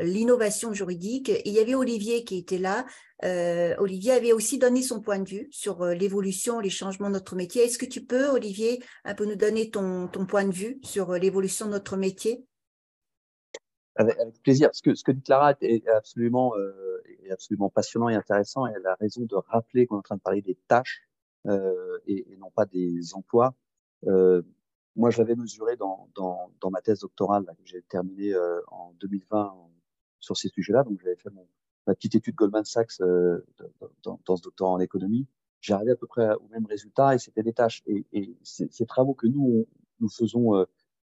l'innovation 0.00 0.72
juridique 0.72 1.28
et 1.28 1.48
il 1.48 1.52
y 1.52 1.58
avait 1.58 1.74
Olivier 1.74 2.24
qui 2.24 2.38
était 2.38 2.58
là. 2.58 2.86
Olivier 3.78 4.12
avait 4.12 4.32
aussi 4.32 4.58
donné 4.58 4.82
son 4.82 5.00
point 5.00 5.18
de 5.18 5.28
vue 5.28 5.48
sur 5.50 5.84
l'évolution, 5.86 6.60
les 6.60 6.70
changements 6.70 7.08
de 7.08 7.14
notre 7.14 7.34
métier. 7.34 7.64
Est-ce 7.64 7.78
que 7.78 7.86
tu 7.86 8.04
peux, 8.04 8.28
Olivier, 8.28 8.82
un 9.04 9.14
peu 9.14 9.26
nous 9.26 9.36
donner 9.36 9.70
ton, 9.70 10.08
point 10.28 10.44
de 10.44 10.52
vue 10.52 10.78
sur 10.82 11.12
l'évolution 11.12 11.66
de 11.66 11.72
notre 11.72 11.96
métier? 11.96 12.44
Avec, 13.96 14.16
plaisir. 14.44 14.70
Ce 14.72 14.82
que, 14.82 15.10
dit 15.10 15.22
Clara 15.22 15.54
est 15.60 15.86
absolument, 15.88 16.56
euh, 16.56 17.02
passionnant 17.74 18.08
et 18.08 18.14
intéressant. 18.14 18.66
Et 18.68 18.72
elle 18.76 18.86
a 18.86 18.94
raison 18.94 19.22
de 19.22 19.34
rappeler 19.34 19.86
qu'on 19.86 19.96
est 19.96 19.98
en 19.98 20.02
train 20.02 20.16
de 20.16 20.20
parler 20.20 20.42
des 20.42 20.56
tâches 20.68 21.02
euh, 21.46 21.98
et, 22.06 22.24
non 22.38 22.50
pas 22.50 22.66
des 22.66 23.14
emplois. 23.14 23.54
Euh, 24.06 24.42
moi, 24.96 25.10
je 25.10 25.18
l'avais 25.18 25.36
mesuré 25.36 25.76
dans, 25.76 26.08
dans, 26.14 26.50
dans, 26.60 26.70
ma 26.70 26.80
thèse 26.80 27.00
doctorale 27.00 27.44
là, 27.46 27.54
que 27.54 27.62
j'ai 27.64 27.82
terminée 27.82 28.32
euh, 28.32 28.60
en 28.68 28.92
2020 29.00 29.54
sur 30.20 30.36
ces 30.36 30.48
sujets-là. 30.48 30.84
Donc, 30.84 31.00
j'avais 31.02 31.16
fait 31.16 31.30
mon, 31.30 31.46
ma 31.86 31.94
petite 31.94 32.14
étude 32.14 32.34
Goldman 32.34 32.64
Sachs 32.64 33.00
euh, 33.00 33.44
dans, 34.02 34.20
dans, 34.24 34.36
ce 34.36 34.42
doctorat 34.42 34.72
en 34.72 34.80
économie. 34.80 35.26
Arrivé 35.70 35.92
à 35.92 35.96
peu 35.96 36.06
près 36.06 36.34
au 36.36 36.48
même 36.48 36.64
résultat 36.66 37.14
et 37.14 37.18
c'était 37.18 37.42
des 37.42 37.52
tâches. 37.52 37.82
Et, 37.86 38.06
et 38.12 38.36
ces 38.42 38.86
travaux 38.86 39.12
que 39.12 39.26
nous, 39.26 39.66
nous 40.00 40.08
faisons 40.08 40.64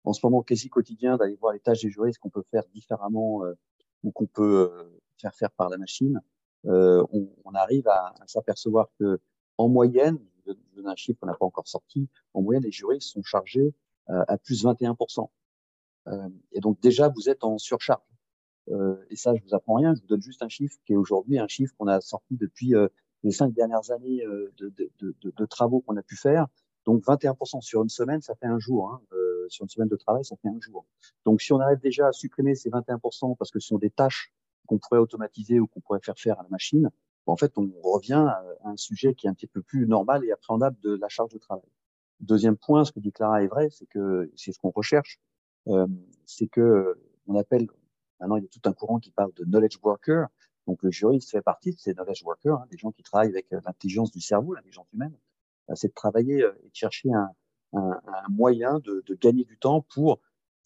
en 0.05 0.13
ce 0.13 0.21
moment 0.25 0.43
quasi 0.43 0.69
quotidien 0.69 1.17
d'aller 1.17 1.37
voir 1.37 1.53
les 1.53 1.61
tâches 1.61 1.83
des 1.83 1.91
juristes 1.91 2.19
qu'on 2.19 2.31
peut 2.31 2.45
faire 2.51 2.65
différemment 2.73 3.45
euh, 3.45 3.55
ou 4.03 4.13
qu'on 4.13 4.27
peut 4.27 4.71
euh, 4.73 5.01
faire 5.19 5.35
faire 5.35 5.51
par 5.51 5.69
la 5.69 5.77
machine, 5.77 6.21
euh, 6.67 7.05
on, 7.13 7.29
on, 7.45 7.55
arrive 7.55 7.87
à, 7.89 8.15
à 8.21 8.27
s'apercevoir 8.27 8.89
que 8.99 9.21
en 9.59 9.69
moyenne, 9.69 10.19
je 10.47 10.53
donne 10.77 10.89
un 10.89 10.97
chiffre 10.97 11.19
qu'on 11.21 11.27
n'a 11.27 11.35
pas 11.35 11.47
encore 11.47 11.69
sorti, 11.69 12.09
en 12.35 12.43
moyenne 12.43 12.63
les 12.63 12.73
juristes 12.73 13.09
sont 13.09 13.23
chargés 13.23 13.75
à 14.07 14.39
plus 14.39 14.65
21%. 14.65 15.29
et 16.53 16.61
donc 16.61 16.81
déjà 16.81 17.09
vous 17.09 17.29
êtes 17.29 17.45
en 17.45 17.59
surcharge. 17.59 18.03
et 18.69 19.17
ça, 19.17 19.35
je 19.35 19.43
vous 19.45 19.55
apprends 19.55 19.75
rien, 19.75 19.95
je 19.95 20.01
vous 20.01 20.09
donne 20.09 20.23
juste 20.23 20.43
un 20.43 20.49
chiffre 20.49 20.77
qui 20.85 20.95
est 20.95 20.97
aujourd'hui 20.97 21.39
un 21.39 21.47
chiffre 21.47 21.73
qu'on 21.79 21.87
a 21.87 22.01
sorti 22.01 22.37
depuis 22.37 22.73
les 23.23 23.31
cinq 23.31 23.53
dernières 23.53 23.91
années 23.93 24.25
de, 24.59 24.69
de, 24.71 24.91
de, 25.01 25.15
de 25.23 25.47
travaux 25.47 25.81
qu'on 25.81 25.97
a 25.97 26.03
pu 26.03 26.17
faire. 26.17 26.47
Donc 26.87 27.05
21% 27.05 27.61
sur 27.61 27.83
une 27.83 27.89
semaine, 27.89 28.21
ça 28.23 28.35
fait 28.35 28.47
un 28.47 28.59
jour. 28.59 28.91
Hein. 28.91 29.01
Euh, 29.13 29.47
sur 29.49 29.65
une 29.65 29.69
semaine 29.69 29.89
de 29.89 29.97
travail, 29.97 30.25
ça 30.25 30.37
fait 30.37 30.49
un 30.49 30.61
jour. 30.61 30.87
Donc 31.25 31.41
si 31.43 31.53
on 31.53 31.61
arrive 31.61 31.81
déjà 31.81 32.09
à 32.09 32.13
supprimer 32.13 32.55
ces 32.55 32.71
21% 32.71 33.37
parce 33.37 33.51
que 33.51 33.61
ce 33.61 33.69
sont 33.69 33.79
des 33.79 33.91
tâches 33.91 34.33
qu'on 34.67 34.79
pourrait 34.79 35.01
automatiser 35.01 35.61
ou 35.61 35.67
qu'on 35.67 35.81
pourrait 35.81 36.01
faire 36.03 36.19
faire 36.19 36.39
à 36.39 36.43
la 36.43 36.49
machine, 36.49 36.91
en 37.27 37.37
fait, 37.37 37.53
on 37.57 37.71
revient 37.83 38.25
à 38.27 38.43
un 38.65 38.77
sujet 38.77 39.15
qui 39.15 39.27
est 39.27 39.31
un 39.31 39.35
petit 39.35 39.47
peu 39.47 39.63
plus 39.63 39.87
normal 39.87 40.25
et 40.25 40.33
appréhendable 40.33 40.77
de 40.81 40.97
la 40.97 41.09
charge 41.09 41.31
de 41.31 41.39
travail. 41.39 41.69
Deuxième 42.21 42.57
point, 42.57 42.85
ce 42.85 42.93
que 42.93 43.01
dit 43.01 43.13
Clara 43.13 43.43
est 43.43 43.47
vrai, 43.47 43.71
c'est 43.71 43.87
que 43.87 44.31
c'est 44.37 44.53
ce 44.53 44.59
qu'on 44.59 44.71
recherche, 44.71 45.21
euh, 45.69 45.87
c'est 46.27 46.49
que 46.49 46.99
on 47.27 47.37
appelle 47.37 47.67
maintenant 48.21 48.37
il 48.37 48.43
y 48.43 48.47
a 48.47 48.49
tout 48.49 48.69
un 48.69 48.73
courant 48.73 48.99
qui 48.99 49.11
parle 49.11 49.33
de 49.35 49.45
knowledge 49.45 49.79
worker. 49.83 50.27
Donc 50.67 50.83
le 50.83 50.91
juriste 50.91 51.31
fait 51.31 51.43
partie 51.43 51.73
de 51.73 51.79
ces 51.79 51.95
knowledge 51.95 52.23
workers, 52.23 52.61
hein, 52.61 52.67
des 52.71 52.77
gens 52.77 52.93
qui 52.93 53.03
travaillent 53.03 53.31
avec 53.31 53.53
euh, 53.53 53.61
l'intelligence 53.65 54.11
du 54.11 54.21
cerveau, 54.21 54.55
l'intelligence 54.55 54.87
humaine. 54.93 55.17
Euh, 55.71 55.75
c'est 55.75 55.89
de 55.89 55.95
travailler 55.95 56.43
euh, 56.43 56.53
et 56.63 56.69
de 56.69 56.75
chercher 56.75 57.13
un, 57.13 57.31
un, 57.73 58.01
un 58.07 58.29
moyen 58.29 58.79
de, 58.81 59.03
de, 59.07 59.15
gagner 59.15 59.45
du 59.45 59.59
temps 59.59 59.81
pour 59.95 60.21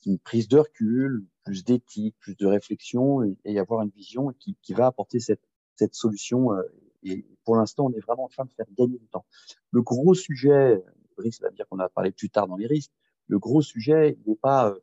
une 0.07 0.19
prise 0.19 0.49
de 0.49 0.59
recul, 0.59 1.25
plus 1.45 1.65
d'éthique, 1.65 2.17
plus 2.19 2.37
de 2.37 2.47
réflexion 2.47 3.23
et, 3.23 3.37
et, 3.45 3.59
avoir 3.59 3.83
une 3.83 3.91
vision 3.91 4.33
qui, 4.39 4.57
qui 4.63 4.75
va 4.75 4.87
apporter 4.87 5.21
cette, 5.21 5.41
cette 5.77 5.95
solution. 5.95 6.53
Euh, 6.53 6.63
et 7.03 7.27
pour 7.45 7.57
l'instant, 7.57 7.87
on 7.87 7.93
est 7.93 8.01
vraiment 8.01 8.25
en 8.25 8.29
train 8.29 8.45
de 8.45 8.53
faire 8.53 8.67
gagner 8.77 8.99
du 8.99 9.09
temps. 9.09 9.27
Le 9.71 9.83
gros 9.83 10.15
sujet, 10.15 10.83
Brice 11.17 11.41
va 11.41 11.51
dire 11.51 11.67
qu'on 11.69 11.79
a 11.79 11.89
parlé 11.89 12.11
plus 12.13 12.31
tard 12.31 12.49
dans 12.49 12.57
les 12.57 12.67
risques, 12.67 12.93
le 13.27 13.39
gros 13.39 13.63
sujet, 13.63 14.19
n'est 14.27 14.37
pas, 14.37 14.75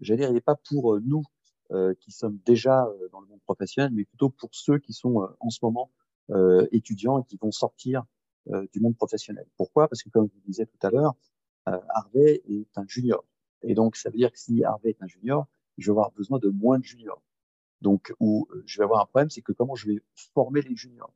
j'allais 0.00 0.20
dire, 0.20 0.30
il 0.30 0.34
n'est 0.34 0.40
pas 0.40 0.56
pour 0.56 1.00
nous 1.00 1.22
euh, 1.70 1.94
qui 2.00 2.10
sommes 2.10 2.38
déjà 2.44 2.88
dans 3.12 3.20
le 3.20 3.26
monde 3.26 3.42
professionnel, 3.42 3.92
mais 3.92 4.04
plutôt 4.04 4.30
pour 4.30 4.50
ceux 4.52 4.78
qui 4.78 4.92
sont 4.92 5.22
euh, 5.22 5.26
en 5.40 5.50
ce 5.50 5.58
moment 5.62 5.90
euh, 6.30 6.66
étudiants 6.72 7.20
et 7.20 7.24
qui 7.24 7.36
vont 7.36 7.52
sortir 7.52 8.04
euh, 8.50 8.66
du 8.72 8.80
monde 8.80 8.96
professionnel. 8.96 9.46
Pourquoi? 9.56 9.88
Parce 9.88 10.02
que 10.02 10.10
comme 10.10 10.28
je 10.28 10.34
vous 10.34 10.46
disais 10.46 10.66
tout 10.66 10.86
à 10.86 10.90
l'heure, 10.90 11.14
euh, 11.68 11.78
Harvey 11.90 12.42
est 12.48 12.76
un 12.76 12.86
junior. 12.86 13.24
Et 13.62 13.74
donc, 13.74 13.96
ça 13.96 14.10
veut 14.10 14.16
dire 14.16 14.32
que 14.32 14.38
si 14.38 14.64
Harvey 14.64 14.90
est 14.90 15.02
un 15.02 15.06
junior, 15.06 15.46
je 15.76 15.86
vais 15.86 15.92
avoir 15.92 16.12
besoin 16.12 16.38
de 16.38 16.48
moins 16.48 16.78
de 16.78 16.84
juniors. 16.84 17.22
Donc, 17.80 18.12
où 18.20 18.48
euh, 18.50 18.62
je 18.66 18.78
vais 18.78 18.84
avoir 18.84 19.02
un 19.02 19.06
problème, 19.06 19.30
c'est 19.30 19.42
que 19.42 19.52
comment 19.52 19.74
je 19.74 19.88
vais 19.88 20.02
former 20.34 20.62
les 20.62 20.74
juniors. 20.76 21.14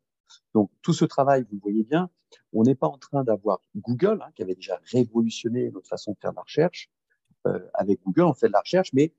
Donc, 0.55 0.71
tout 0.83 0.93
ce 0.93 1.05
travail, 1.05 1.43
vous 1.43 1.57
le 1.57 1.61
voyez 1.61 1.83
bien, 1.83 2.11
on 2.53 2.63
n'est 2.63 2.75
pas 2.75 2.87
en 2.87 2.99
train 2.99 3.25
d'avoir 3.25 3.61
Google, 3.77 4.23
hein, 4.23 4.31
qui 4.35 4.43
avait 4.43 4.55
déjà 4.55 4.81
révolutionné 4.85 5.71
notre 5.71 5.89
façon 5.89 6.13
de 6.13 6.19
faire 6.19 6.31
de 6.31 6.37
la 6.37 6.43
recherche. 6.43 6.91
Euh, 7.47 7.69
avec 7.75 8.01
Google, 8.03 8.23
on 8.23 8.35
fait 8.35 8.47
de 8.47 8.53
la 8.53 8.61
recherche, 8.61 8.93
mais 8.93 9.13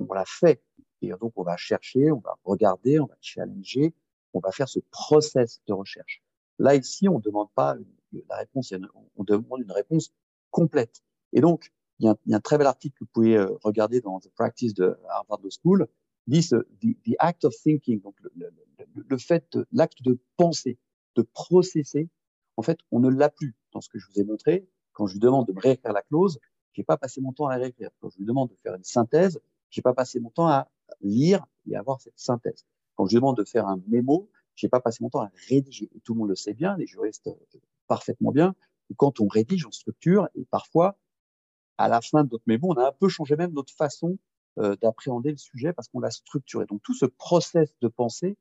on 0.00 0.12
l'a 0.12 0.24
fait. 0.26 0.62
Et 1.00 1.10
donc, 1.20 1.32
on 1.36 1.44
va 1.44 1.56
chercher, 1.56 2.10
on 2.10 2.18
va 2.18 2.36
regarder, 2.44 2.98
on 2.98 3.06
va 3.06 3.16
challenger, 3.20 3.94
on 4.34 4.40
va 4.40 4.50
faire 4.50 4.68
ce 4.68 4.80
process 4.90 5.60
de 5.66 5.72
recherche. 5.72 6.22
Là, 6.58 6.74
ici, 6.74 7.08
on 7.08 7.18
ne 7.18 7.22
demande 7.22 7.50
pas 7.54 7.76
la 8.12 8.36
réponse, 8.36 8.72
on 9.16 9.24
demande 9.24 9.60
une 9.60 9.72
réponse 9.72 10.12
complète. 10.50 11.02
Et 11.32 11.40
donc, 11.40 11.72
il 12.00 12.06
y 12.06 12.34
a 12.34 12.36
un, 12.36 12.40
très 12.40 12.58
bel 12.58 12.66
article 12.66 12.96
que 12.98 13.04
vous 13.04 13.10
pouvez 13.12 13.36
euh, 13.36 13.48
regarder 13.62 14.00
dans 14.00 14.20
The 14.20 14.30
Practice 14.34 14.74
de 14.74 14.96
Harvard 15.08 15.40
School, 15.62 15.88
ce, 16.42 16.56
the, 16.80 17.14
act 17.18 17.44
of 17.44 17.54
thinking, 17.54 18.00
donc 18.00 18.14
le, 18.94 19.18
fait, 19.18 19.58
l'acte 19.72 20.02
de 20.02 20.18
penser, 20.36 20.78
de 21.16 21.22
processer, 21.22 22.08
en 22.56 22.62
fait, 22.62 22.78
on 22.90 23.00
ne 23.00 23.08
l'a 23.08 23.30
plus 23.30 23.54
dans 23.72 23.80
ce 23.80 23.88
que 23.88 23.98
je 23.98 24.06
vous 24.08 24.20
ai 24.20 24.24
montré. 24.24 24.68
Quand 24.92 25.06
je 25.06 25.14
lui 25.14 25.20
demande 25.20 25.46
de 25.46 25.52
me 25.52 25.60
réécrire 25.60 25.92
la 25.92 26.02
clause, 26.02 26.38
j'ai 26.72 26.82
pas 26.84 26.96
passé 26.96 27.20
mon 27.20 27.32
temps 27.32 27.46
à 27.46 27.56
réécrire. 27.56 27.90
Quand 28.00 28.10
je 28.10 28.18
lui 28.18 28.26
demande 28.26 28.50
de 28.50 28.56
faire 28.62 28.74
une 28.74 28.84
synthèse, 28.84 29.40
j'ai 29.70 29.82
pas 29.82 29.94
passé 29.94 30.20
mon 30.20 30.30
temps 30.30 30.48
à 30.48 30.68
lire 31.00 31.46
et 31.66 31.76
avoir 31.76 32.00
cette 32.00 32.18
synthèse. 32.18 32.66
Quand 32.94 33.06
je 33.06 33.10
lui 33.10 33.16
demande 33.16 33.36
de 33.36 33.44
faire 33.44 33.66
un 33.66 33.80
mémo, 33.86 34.28
j'ai 34.54 34.68
pas 34.68 34.80
passé 34.80 34.98
mon 35.02 35.10
temps 35.10 35.22
à 35.22 35.30
rédiger. 35.48 35.88
Tout 36.04 36.14
le 36.14 36.18
monde 36.18 36.28
le 36.30 36.36
sait 36.36 36.54
bien, 36.54 36.76
les 36.76 36.86
juristes 36.86 37.28
euh, 37.28 37.58
parfaitement 37.86 38.32
bien, 38.32 38.54
quand 38.96 39.20
on 39.20 39.28
rédige, 39.28 39.66
on 39.66 39.70
structure, 39.70 40.28
et 40.34 40.44
parfois, 40.46 40.96
à 41.76 41.88
la 41.88 42.00
fin 42.00 42.24
de 42.24 42.30
notre 42.32 42.44
mémo, 42.46 42.72
on 42.72 42.76
a 42.76 42.88
un 42.88 42.92
peu 42.92 43.08
changé 43.08 43.36
même 43.36 43.52
notre 43.52 43.72
façon 43.72 44.18
d'appréhender 44.80 45.30
le 45.30 45.36
sujet 45.36 45.72
parce 45.72 45.88
qu'on 45.88 46.00
l'a 46.00 46.10
structuré. 46.10 46.66
Donc 46.66 46.82
tout 46.82 46.94
ce 46.94 47.06
process 47.06 47.72
de 47.80 47.88
pensée, 47.88 48.36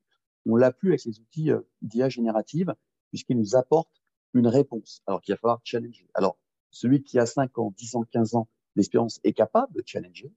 on 0.48 0.56
l'a 0.56 0.72
plus 0.72 0.90
avec 0.90 1.06
les 1.06 1.20
outils 1.20 1.52
euh, 1.52 1.62
d'IA 1.82 2.10
générative, 2.10 2.74
puisqu'ils 3.10 3.38
nous 3.38 3.56
apportent 3.56 4.02
une 4.34 4.48
réponse, 4.48 5.02
alors 5.08 5.22
qu'il 5.22 5.34
va 5.34 5.38
falloir 5.38 5.62
challenger. 5.64 6.10
Alors, 6.14 6.38
celui 6.72 7.04
qui 7.04 7.20
a 7.20 7.26
5 7.26 7.58
ans, 7.58 7.74
10 7.78 7.96
ans, 7.96 8.04
15 8.04 8.36
ans 8.36 8.48
d'expérience 8.76 9.20
est 9.24 9.34
capable 9.34 9.74
de 9.74 9.84
challenger. 9.86 10.32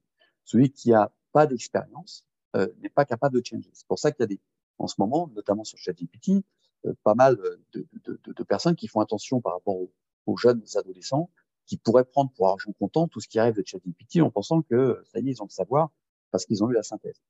Celui 0.44 0.70
qui 0.70 0.92
a 0.92 1.12
pas 1.32 1.46
d'expérience 1.46 2.24
euh, 2.56 2.68
n'est 2.80 2.88
pas 2.88 3.04
capable 3.04 3.36
de 3.36 3.44
challenger. 3.44 3.70
C'est 3.72 3.86
pour 3.86 3.98
ça 3.98 4.10
qu'il 4.10 4.22
y 4.22 4.24
a 4.24 4.26
des 4.26 4.40
en 4.78 4.86
ce 4.86 4.94
moment, 4.98 5.30
notamment 5.34 5.62
sur 5.62 5.78
ChatGPT, 5.78 6.42
euh, 6.86 6.94
pas 7.04 7.14
mal 7.14 7.36
de, 7.36 7.60
de, 7.74 7.86
de, 8.04 8.32
de, 8.32 8.42
personnes 8.42 8.76
qui 8.76 8.88
font 8.88 9.00
attention 9.00 9.42
par 9.42 9.52
rapport 9.52 9.76
aux, 9.76 10.36
jeunes 10.36 10.64
adolescents 10.76 11.28
qui 11.70 11.76
pourraient 11.76 12.04
prendre 12.04 12.32
pour 12.32 12.48
argent 12.48 12.72
comptant 12.80 13.06
tout 13.06 13.20
ce 13.20 13.28
qui 13.28 13.38
arrive 13.38 13.54
de 13.54 13.62
ChatGPT 13.64 14.22
en 14.22 14.30
pensant 14.32 14.60
que 14.60 15.00
ça 15.04 15.20
y 15.20 15.28
est, 15.28 15.30
ils 15.34 15.40
ont 15.40 15.44
le 15.44 15.52
savoir 15.52 15.90
parce 16.32 16.44
qu'ils 16.44 16.64
ont 16.64 16.70
eu 16.70 16.74
la 16.74 16.82
synthèse. 16.82 17.22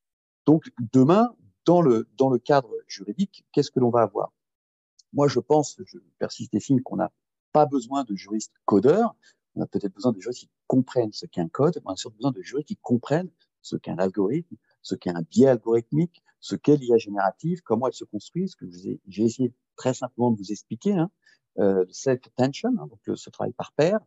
Donc 0.47 0.73
demain, 0.95 1.37
dans 1.67 1.83
le, 1.83 2.09
dans 2.17 2.31
le 2.31 2.39
cadre 2.39 2.71
juridique, 2.87 3.45
qu'est-ce 3.53 3.71
que 3.71 3.81
l'on 3.81 3.91
va 3.91 4.01
avoir? 4.01 4.33
Moi, 5.13 5.29
je 5.29 5.41
pense, 5.41 5.79
je 5.85 5.99
persiste 6.19 6.55
et 6.55 6.61
signe 6.61 6.81
qu'on 6.81 6.97
n'a 6.97 7.13
pas 7.53 7.67
besoin 7.67 8.03
de 8.05 8.15
juristes 8.15 8.55
codeurs, 8.65 9.15
on 9.57 9.61
a 9.61 9.67
peut-être 9.67 9.93
besoin 9.93 10.13
de 10.13 10.21
juristes 10.21 10.41
qui 10.41 10.51
comprennent 10.67 11.13
ce 11.13 11.27
qu'est 11.27 11.43
un 11.43 11.49
code, 11.49 11.79
on 11.85 11.91
a 11.91 11.97
surtout 11.97 12.17
besoin 12.17 12.33
de 12.33 12.41
juristes 12.41 12.69
qui 12.69 12.79
comprennent 12.79 13.31
ce 13.61 13.77
qu'est 13.77 13.91
un 13.91 13.99
algorithme, 13.99 14.57
ce 14.81 14.95
qu'est 14.95 15.11
un 15.11 15.21
biais 15.21 15.49
algorithmique, 15.49 16.23
ce 16.41 16.57
qu'est 16.57 16.79
l'IA 16.79 16.97
générative, 16.97 17.61
comment 17.61 17.89
elle 17.89 17.93
se 17.93 18.05
construit, 18.05 18.49
ce 18.49 18.57
que 18.57 18.65
j'ai 18.71 19.23
essayé 19.23 19.53
très 19.77 19.93
simplement 19.93 20.31
de 20.31 20.39
vous 20.39 20.51
expliquer, 20.51 20.95
hein, 20.95 21.11
euh, 21.59 21.85
self-attention, 21.91 22.71
hein, 22.79 22.87
donc 22.87 23.19
ce 23.19 23.29
travail 23.29 23.53
par 23.53 23.73
pair, 23.73 23.99
euh, 23.99 24.05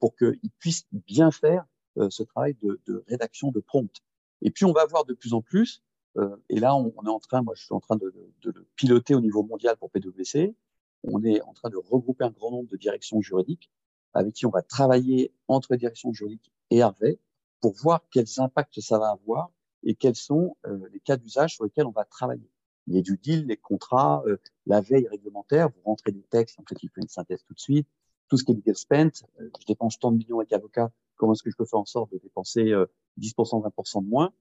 pour 0.00 0.16
qu'il 0.16 0.50
puisse 0.58 0.86
bien 0.92 1.30
faire 1.30 1.64
euh, 1.98 2.08
ce 2.08 2.22
travail 2.22 2.56
de, 2.62 2.80
de, 2.86 3.04
rédaction 3.06 3.50
de 3.50 3.60
prompt. 3.60 3.94
Et 4.40 4.50
puis 4.50 4.64
on 4.64 4.72
va 4.72 4.86
voir 4.86 5.04
de 5.04 5.12
plus 5.12 5.34
en 5.34 5.42
plus, 5.42 5.82
euh, 6.16 6.36
et 6.48 6.58
là 6.58 6.74
on, 6.74 6.88
est 6.88 7.08
en 7.08 7.20
train, 7.20 7.42
moi 7.42 7.52
je 7.54 7.64
suis 7.64 7.74
en 7.74 7.80
train 7.80 7.96
de, 7.96 8.14
de, 8.40 8.50
de, 8.50 8.66
piloter 8.76 9.14
au 9.14 9.20
niveau 9.20 9.42
mondial 9.42 9.76
pour 9.76 9.90
PwC, 9.90 10.56
on 11.02 11.22
est 11.22 11.42
en 11.42 11.52
train 11.52 11.68
de 11.68 11.76
regrouper 11.76 12.24
un 12.24 12.30
grand 12.30 12.50
nombre 12.50 12.70
de 12.70 12.78
directions 12.78 13.20
juridiques 13.20 13.70
avec 14.14 14.32
qui 14.32 14.46
on 14.46 14.50
va 14.50 14.62
travailler 14.62 15.34
entre 15.48 15.76
directions 15.76 16.14
juridiques 16.14 16.50
et 16.70 16.80
Harvey 16.80 17.18
pour 17.60 17.74
voir 17.74 18.02
quels 18.10 18.40
impacts 18.40 18.80
ça 18.80 18.98
va 18.98 19.10
avoir 19.10 19.50
et 19.82 19.94
quels 19.94 20.16
sont 20.16 20.56
euh, 20.66 20.88
les 20.94 21.00
cas 21.00 21.18
d'usage 21.18 21.56
sur 21.56 21.64
lesquels 21.64 21.86
on 21.86 21.92
va 21.92 22.06
travailler. 22.06 22.50
Il 22.86 22.94
y 22.94 22.98
a 22.98 23.02
du 23.02 23.18
deal, 23.18 23.46
les 23.46 23.58
contrats, 23.58 24.22
euh, 24.26 24.38
la 24.64 24.80
veille 24.80 25.08
réglementaire, 25.08 25.68
vous 25.68 25.82
rentrez 25.84 26.10
des 26.10 26.22
textes, 26.22 26.58
en 26.58 26.64
fait, 26.66 26.76
il 26.82 26.88
fait 26.88 27.02
une 27.02 27.08
synthèse 27.08 27.44
tout 27.44 27.52
de 27.52 27.60
suite. 27.60 27.88
Tout 28.28 28.36
ce 28.36 28.44
qui 28.44 28.52
est 28.52 28.54
legal 28.54 28.76
spent, 28.76 29.24
euh, 29.40 29.50
je 29.60 29.66
dépense 29.66 29.98
tant 29.98 30.12
de 30.12 30.16
millions 30.16 30.38
avec 30.38 30.52
avocat, 30.52 30.90
comment 31.16 31.32
est-ce 31.32 31.42
que 31.42 31.50
je 31.50 31.56
peux 31.56 31.66
faire 31.66 31.80
en 31.80 31.84
sorte 31.84 32.12
de 32.12 32.18
dépenser 32.18 32.72
10%, 33.18 33.62
20% 33.62 34.02
de 34.02 34.08
moins 34.08 34.32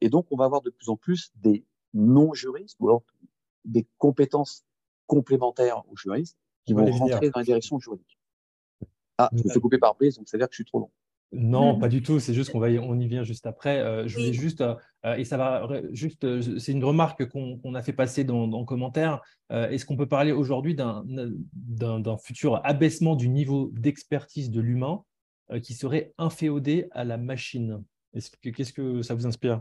Et 0.00 0.08
donc, 0.08 0.26
on 0.30 0.36
va 0.36 0.46
avoir 0.46 0.62
de 0.62 0.70
plus 0.70 0.88
en 0.88 0.96
plus 0.96 1.30
des 1.36 1.64
non-juristes 1.94 2.76
ou 2.80 2.88
alors 2.88 3.02
des 3.64 3.86
compétences 3.98 4.64
complémentaires 5.06 5.82
aux 5.90 5.96
juristes 5.96 6.38
qui 6.64 6.74
vont 6.74 6.84
rentrer 6.84 7.30
dans 7.30 7.40
la 7.40 7.44
direction 7.44 7.78
juridique. 7.78 8.18
Ah, 9.18 9.30
je 9.32 9.42
me 9.42 9.50
fais 9.50 9.60
couper 9.60 9.78
par 9.78 9.94
brise, 9.96 10.16
donc 10.16 10.28
ça 10.28 10.36
veut 10.36 10.40
dire 10.40 10.48
que 10.48 10.54
je 10.54 10.58
suis 10.58 10.64
trop 10.64 10.78
long. 10.78 10.90
Non, 11.32 11.76
mmh. 11.76 11.80
pas 11.80 11.88
du 11.88 12.02
tout. 12.02 12.20
C'est 12.20 12.32
juste 12.32 12.50
qu'on 12.50 12.58
va 12.58 12.70
y, 12.70 12.78
on 12.78 12.98
y 12.98 13.06
vient 13.06 13.22
juste 13.22 13.46
après. 13.46 13.80
Euh, 13.80 14.08
je 14.08 14.16
voulais 14.16 14.32
juste, 14.32 14.62
euh, 14.62 15.14
et 15.16 15.24
ça 15.24 15.36
va 15.36 15.68
juste, 15.92 16.24
euh, 16.24 16.58
c'est 16.58 16.72
une 16.72 16.84
remarque 16.84 17.28
qu'on 17.28 17.58
qu 17.58 17.76
a 17.76 17.82
fait 17.82 17.92
passer 17.92 18.24
dans, 18.24 18.48
dans 18.48 18.64
commentaire. 18.64 19.20
Euh, 19.52 19.68
Est-ce 19.68 19.84
qu'on 19.84 19.96
peut 19.96 20.08
parler 20.08 20.32
aujourd'hui 20.32 20.74
d'un 20.74 22.16
futur 22.22 22.64
abaissement 22.64 23.14
du 23.14 23.28
niveau 23.28 23.70
d'expertise 23.74 24.50
de 24.50 24.60
l'humain 24.60 25.04
euh, 25.50 25.60
qui 25.60 25.74
serait 25.74 26.14
inféodé 26.16 26.88
à 26.92 27.04
la 27.04 27.18
machine? 27.18 27.84
Qu'est-ce 28.14 28.72
que, 28.72 28.98
que 28.98 29.02
ça 29.02 29.14
vous 29.14 29.26
inspire? 29.26 29.60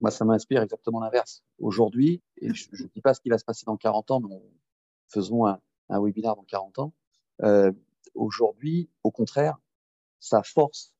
Moi, 0.00 0.10
ça 0.10 0.26
m'inspire 0.26 0.62
exactement 0.62 1.00
l'inverse. 1.00 1.42
Aujourd'hui, 1.58 2.22
et 2.36 2.52
je 2.52 2.68
ne 2.70 2.88
dis 2.88 3.00
pas 3.00 3.14
ce 3.14 3.20
qui 3.20 3.30
va 3.30 3.38
se 3.38 3.44
passer 3.44 3.64
dans 3.66 3.76
40 3.76 4.10
ans, 4.10 4.20
mais 4.20 4.40
faisons 5.08 5.46
un, 5.46 5.58
un 5.88 6.00
webinaire 6.00 6.36
dans 6.36 6.44
40 6.44 6.78
ans. 6.80 6.92
Euh, 7.42 7.72
Aujourd'hui, 8.14 8.90
au 9.04 9.10
contraire, 9.10 9.58
ça 10.18 10.42
force 10.42 10.92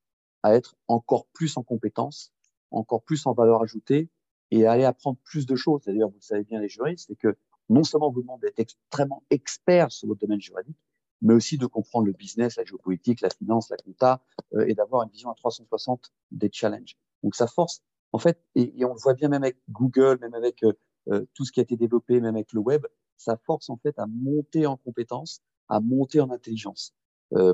à 0.43 0.55
être 0.55 0.77
encore 0.89 1.27
plus 1.33 1.57
en 1.57 1.63
compétence, 1.63 2.33
encore 2.71 3.03
plus 3.03 3.27
en 3.27 3.33
valeur 3.33 3.63
ajoutée 3.63 4.09
et 4.51 4.67
à 4.67 4.73
aller 4.73 4.85
apprendre 4.85 5.19
plus 5.25 5.47
de 5.47 5.57
choses. 5.57 5.83
D'ailleurs, 5.85 6.09
vous 6.09 6.17
le 6.17 6.23
savez 6.23 6.45
bien, 6.45 6.61
les 6.61 6.69
juristes, 6.69 7.07
c'est 7.09 7.17
que 7.17 7.37
non 7.69 7.85
seulement 7.85 8.11
vous 8.11 8.23
demandez 8.23 8.47
d'être 8.47 8.61
extrêmement 8.61 9.23
expert 9.31 9.93
sur 9.93 10.09
votre 10.09 10.21
domaine 10.21 10.41
juridique, 10.41 10.79
mais 11.21 11.35
aussi 11.35 11.59
de 11.59 11.67
comprendre 11.67 12.07
le 12.07 12.13
business, 12.13 12.57
la 12.57 12.65
géopolitique, 12.65 13.21
la 13.21 13.31
finance, 13.31 13.71
la 13.71 13.77
compta, 13.77 14.23
euh, 14.55 14.65
et 14.67 14.75
d'avoir 14.75 15.03
une 15.03 15.11
vision 15.11 15.31
à 15.31 15.35
360 15.35 16.13
des 16.31 16.51
challenges. 16.53 16.97
Donc 17.23 17.35
ça 17.35 17.47
force, 17.47 17.83
en 18.13 18.19
fait, 18.19 18.41
et, 18.55 18.73
on 18.85 18.95
le 18.95 19.01
voit 19.01 19.15
bien 19.15 19.29
même 19.29 19.43
avec 19.43 19.59
Google, 19.69 20.19
même 20.21 20.35
avec 20.35 20.63
euh, 20.63 20.73
euh, 21.11 21.27
tout 21.35 21.45
ce 21.45 21.53
qui 21.53 21.61
a 21.61 21.63
été 21.63 21.77
développé, 21.77 22.21
même 22.21 22.37
avec 22.37 22.53
le 22.53 22.61
web, 22.61 22.87
ça 23.17 23.37
force 23.37 23.69
en 23.69 23.77
fait 23.77 23.99
à 23.99 24.07
monter 24.07 24.67
en 24.67 24.77
compétences, 24.77 25.43
à 25.69 25.81
monter 25.81 26.21
en 26.21 26.31
intelligence, 26.31 26.95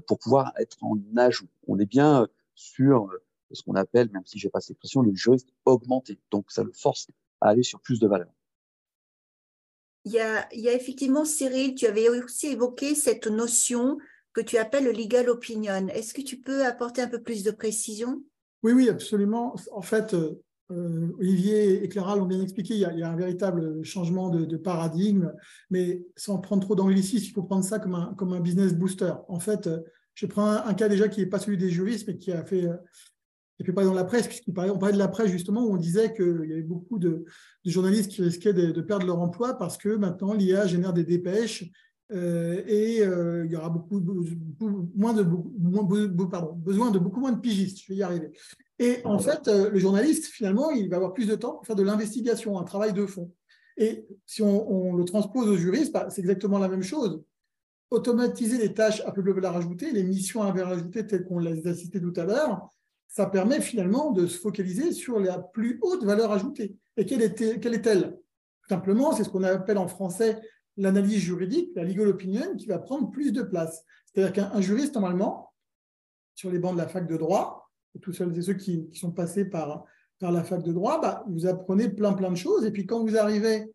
pour 0.07 0.21
pouvoir 0.21 0.53
être 0.57 0.77
en 0.85 0.97
ajout. 1.17 1.49
On 1.67 1.81
est 1.81 1.87
bien 1.87 2.29
sur 2.55 3.11
ce 3.51 3.63
qu'on 3.63 3.75
appelle, 3.75 4.11
même 4.13 4.25
si 4.25 4.39
j'ai 4.39 4.51
pas 4.51 4.61
cette 4.61 4.73
expression, 4.73 5.03
le 5.03 5.15
juriste 5.15 5.49
augmenté. 5.65 6.19
Donc 6.31 6.51
ça 6.51 6.63
le 6.63 6.73
force 6.73 7.09
à 7.41 7.49
aller 7.49 7.63
sur 7.63 7.81
plus 7.81 8.01
de 8.01 8.07
valeur. 8.07 8.33
Il 10.05 10.13
y, 10.13 10.21
a, 10.21 10.47
il 10.53 10.61
y 10.61 10.69
a 10.69 10.75
effectivement, 10.75 11.25
Cyril, 11.25 11.75
tu 11.75 11.87
avais 11.87 12.09
aussi 12.09 12.49
évoqué 12.49 12.95
cette 12.95 13.27
notion 13.27 13.97
que 14.35 14.43
tu 14.43 14.59
appelles 14.59 14.85
le 14.85 14.93
legal 14.93 15.31
opinion. 15.31 15.89
Est-ce 15.89 16.13
que 16.13 16.21
tu 16.21 16.39
peux 16.39 16.67
apporter 16.67 17.01
un 17.01 17.09
peu 17.09 17.23
plus 17.23 17.43
de 17.43 17.51
précision? 17.51 18.23
Oui, 18.63 18.73
oui, 18.73 18.89
absolument. 18.91 19.55
En 19.73 19.81
fait, 19.81 20.15
euh, 20.15 21.13
Olivier 21.19 21.83
et 21.83 21.89
Clara 21.89 22.17
l'ont 22.17 22.27
bien 22.27 22.43
expliqué, 22.43 22.75
il 22.75 22.81
y, 22.81 22.85
a, 23.03 23.11
un 23.11 23.17
véritable 23.17 23.83
changement 23.83 24.29
de, 24.29 24.57
paradigme, 24.57 25.33
mais 25.71 26.05
sans 26.17 26.39
prendre 26.39 26.63
trop 26.63 26.75
d'anglicisme, 26.75 27.27
il 27.27 27.33
faut 27.33 27.43
prendre 27.43 27.65
ça 27.65 27.79
comme 27.79 27.95
un, 27.95 28.15
comme 28.15 28.33
un 28.33 28.41
business 28.41 28.75
booster. 28.75 29.13
En 29.29 29.41
fait, 29.41 29.69
je 30.15 30.27
prends 30.27 30.51
un, 30.51 30.75
cas 30.75 30.89
déjà 30.89 31.09
qui 31.09 31.21
n'est 31.21 31.27
pas 31.27 31.39
celui 31.39 31.59
des 31.59 31.71
juristes, 31.71 32.07
mais 32.09 32.17
qui 32.17 32.33
a 32.33 32.45
fait 32.45 32.69
et 33.61 33.65
puis 33.65 33.73
pas 33.73 33.85
dans 33.85 33.95
la 33.95 34.05
presse, 34.05 34.27
puisqu'on 34.27 34.53
parlait, 34.53 34.71
on 34.71 34.79
parlait 34.79 34.95
de 34.95 34.99
la 34.99 35.09
presse 35.09 35.31
justement, 35.31 35.65
où 35.65 35.73
on 35.73 35.77
disait 35.77 36.13
qu'il 36.13 36.47
y 36.49 36.53
avait 36.53 36.63
beaucoup 36.63 36.99
de, 36.99 37.25
journalistes 37.65 38.11
qui 38.11 38.23
risquaient 38.23 38.53
de, 38.53 38.81
perdre 38.81 39.07
leur 39.07 39.21
emploi 39.21 39.55
parce 39.55 39.79
que 39.79 39.91
maintenant 39.91 40.33
l'IA 40.33 40.67
génère 40.67 40.93
des 40.93 41.05
dépêches 41.05 41.71
euh, 42.13 42.63
et 42.67 43.01
euh, 43.01 43.45
il 43.47 43.53
y 43.53 43.57
aura 43.57 43.71
beaucoup, 43.71 44.01
moins 44.95 45.15
de, 45.15 45.23
besoin 45.23 46.91
de 46.91 46.99
beaucoup 46.99 47.21
moins 47.21 47.33
de 47.33 47.41
pigistes. 47.41 47.79
Je 47.83 47.93
vais 47.93 47.99
y 47.99 48.03
arriver. 48.03 48.31
Et 48.79 48.99
en 49.05 49.19
fait, 49.19 49.47
euh, 49.47 49.71
le 49.71 49.79
journaliste, 49.79 50.27
finalement, 50.27 50.71
il 50.71 50.89
va 50.91 50.97
avoir 50.97 51.15
plus 51.15 51.29
de 51.29 51.37
temps 51.37 51.53
pour 51.53 51.67
faire 51.67 51.77
de 51.77 51.83
l'investigation, 51.83 52.59
un 52.59 52.65
travail 52.65 52.93
de 52.93 53.07
fond. 53.07 53.33
Et 53.77 54.07
si 54.27 54.43
on, 54.43 54.95
le 54.95 55.05
transpose 55.05 55.49
aux 55.49 55.57
juristes, 55.57 55.93
bah, 55.93 56.09
c'est 56.11 56.21
exactement 56.21 56.59
la 56.59 56.69
même 56.69 56.83
chose. 56.83 57.23
Automatiser 57.95 58.59
les 58.59 58.75
tâches 58.75 59.03
à 59.07 59.13
peu 59.13 59.23
valeur 59.23 59.57
ajoutée, 59.57 59.93
les 59.93 60.03
missions 60.03 60.43
à 60.43 60.51
valeur 60.51 60.71
ajoutée 60.71 61.07
telles 61.07 61.25
qu'on 61.25 61.39
les 61.39 61.65
a 61.69 61.75
citées 61.75 62.01
tout 62.01 62.13
à 62.17 62.25
l'heure, 62.25 62.69
ça 63.07 63.27
permet 63.27 63.61
finalement 63.61 64.11
de 64.11 64.27
se 64.27 64.37
focaliser 64.37 64.91
sur 64.91 65.21
la 65.21 65.39
plus 65.39 65.79
haute 65.81 66.03
valeur 66.03 66.33
ajoutée. 66.33 66.75
Et 66.97 67.07
quelle 67.07 67.23
est-elle? 67.23 68.19
Simplement, 68.69 69.13
c'est 69.13 69.23
ce 69.23 69.29
qu'on 69.29 69.45
appelle 69.45 69.79
en 69.79 69.87
français 69.87 70.41
l'analyse 70.77 71.21
juridique, 71.21 71.71
la 71.77 71.85
legal 71.85 72.09
opinion, 72.09 72.57
qui 72.57 72.67
va 72.67 72.81
prendre 72.81 73.13
plus 73.13 73.31
de 73.31 73.43
place. 73.43 73.85
C'est-à-dire 74.07 74.33
qu'un 74.33 74.61
juriste, 74.61 74.95
normalement, 74.95 75.53
sur 76.35 76.51
les 76.51 76.59
bancs 76.59 76.73
de 76.73 76.79
la 76.79 76.89
fac 76.89 77.07
de 77.07 77.17
droit, 77.17 77.71
tous 78.03 78.13
ceux 78.13 78.37
et 78.37 78.43
ceux 78.43 78.55
qui, 78.55 78.89
sont 78.95 79.13
passés 79.13 79.45
par, 79.45 79.85
par 80.19 80.33
la 80.33 80.43
fac 80.43 80.65
de 80.65 80.73
droit, 80.73 81.01
bah, 81.01 81.25
vous 81.29 81.47
apprenez 81.47 81.89
plein 81.91 82.15
plein 82.15 82.33
de 82.33 82.37
choses. 82.37 82.65
Et 82.65 82.73
puis 82.73 82.87
quand 82.87 83.05
vous 83.05 83.17
arrivez 83.17 83.73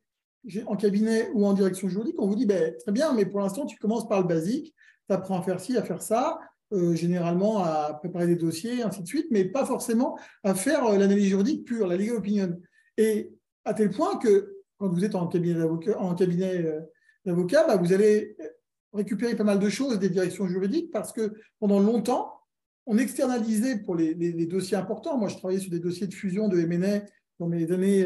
en 0.65 0.75
cabinet 0.75 1.29
ou 1.33 1.45
en 1.45 1.53
direction 1.53 1.89
juridique, 1.89 2.15
on 2.19 2.27
vous 2.27 2.35
dit 2.35 2.45
ben, 2.45 2.73
très 2.79 2.91
bien, 2.91 3.13
mais 3.13 3.25
pour 3.25 3.39
l'instant, 3.39 3.65
tu 3.65 3.77
commences 3.77 4.07
par 4.07 4.21
le 4.21 4.27
basique, 4.27 4.73
tu 5.07 5.13
apprends 5.13 5.39
à 5.39 5.41
faire 5.41 5.59
ci, 5.59 5.77
à 5.77 5.83
faire 5.83 6.01
ça, 6.01 6.39
euh, 6.71 6.93
généralement 6.93 7.63
à 7.63 7.95
préparer 7.95 8.27
des 8.27 8.35
dossiers, 8.35 8.83
ainsi 8.83 9.01
de 9.01 9.07
suite, 9.07 9.25
mais 9.31 9.43
pas 9.43 9.65
forcément 9.65 10.19
à 10.43 10.53
faire 10.53 10.85
euh, 10.85 10.97
l'analyse 10.99 11.25
juridique 11.25 11.65
pure, 11.65 11.87
la 11.87 11.97
legal 11.97 12.17
opinion. 12.17 12.61
Et 12.95 13.31
à 13.65 13.73
tel 13.73 13.89
point 13.89 14.17
que 14.17 14.55
quand 14.77 14.87
vous 14.87 15.03
êtes 15.03 15.15
en 15.15 15.27
cabinet 15.27 15.55
d'avocat, 15.55 15.97
euh, 17.63 17.67
bah, 17.67 17.75
vous 17.75 17.91
allez 17.91 18.37
récupérer 18.93 19.35
pas 19.35 19.43
mal 19.43 19.57
de 19.57 19.67
choses 19.67 19.97
des 19.97 20.09
directions 20.09 20.47
juridiques 20.47 20.91
parce 20.91 21.11
que 21.11 21.33
pendant 21.59 21.79
longtemps, 21.79 22.35
on 22.85 22.99
externalisait 22.99 23.79
pour 23.79 23.95
les, 23.95 24.13
dossiers 24.45 24.77
importants. 24.77 25.17
Moi, 25.17 25.27
je 25.27 25.37
travaillais 25.37 25.59
sur 25.59 25.71
des 25.71 25.79
dossiers 25.79 26.07
de 26.07 26.13
fusion 26.13 26.47
de 26.49 26.59
M&A 26.59 27.01
dans 27.39 27.47
mes 27.47 27.71
années, 27.71 28.05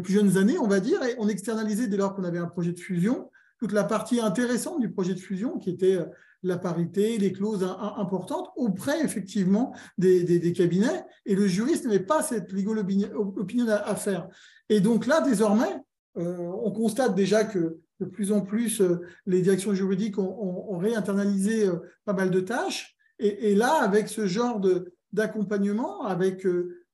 plus 0.00 0.14
jeunes 0.14 0.36
années, 0.36 0.58
on 0.58 0.66
va 0.66 0.80
dire, 0.80 1.02
et 1.02 1.14
on 1.18 1.28
externalisait 1.28 1.86
dès 1.86 1.96
lors 1.96 2.14
qu'on 2.14 2.24
avait 2.24 2.38
un 2.38 2.46
projet 2.46 2.72
de 2.72 2.80
fusion 2.80 3.30
toute 3.58 3.72
la 3.72 3.84
partie 3.84 4.20
intéressante 4.20 4.80
du 4.80 4.90
projet 4.90 5.14
de 5.14 5.20
fusion 5.20 5.58
qui 5.58 5.70
était 5.70 5.98
la 6.44 6.58
parité, 6.58 7.18
les 7.18 7.32
clauses 7.32 7.66
importantes 7.96 8.50
auprès 8.56 9.02
effectivement 9.02 9.74
des, 9.98 10.52
cabinets. 10.52 11.04
Et 11.26 11.34
le 11.34 11.46
juriste 11.46 11.86
n'avait 11.86 12.00
pas 12.00 12.22
cette 12.22 12.52
legal 12.52 12.78
opinion 12.78 13.66
à, 13.68 13.96
faire. 13.96 14.28
Et 14.68 14.80
donc 14.80 15.06
là, 15.06 15.22
désormais, 15.22 15.80
euh, 16.18 16.36
on 16.62 16.70
constate 16.70 17.14
déjà 17.14 17.44
que 17.44 17.78
de 18.00 18.04
plus 18.04 18.32
en 18.32 18.42
plus, 18.42 18.80
euh, 18.80 19.00
les 19.26 19.40
directions 19.40 19.74
juridiques 19.74 20.18
ont, 20.18 20.76
réinternalisé 20.78 21.66
euh, 21.66 21.76
pas 22.04 22.12
mal 22.12 22.30
de 22.30 22.40
tâches. 22.40 22.94
Et, 23.18 23.54
là, 23.54 23.74
avec 23.80 24.08
ce 24.08 24.26
genre 24.26 24.60
d'accompagnement, 25.12 26.02
avec 26.02 26.44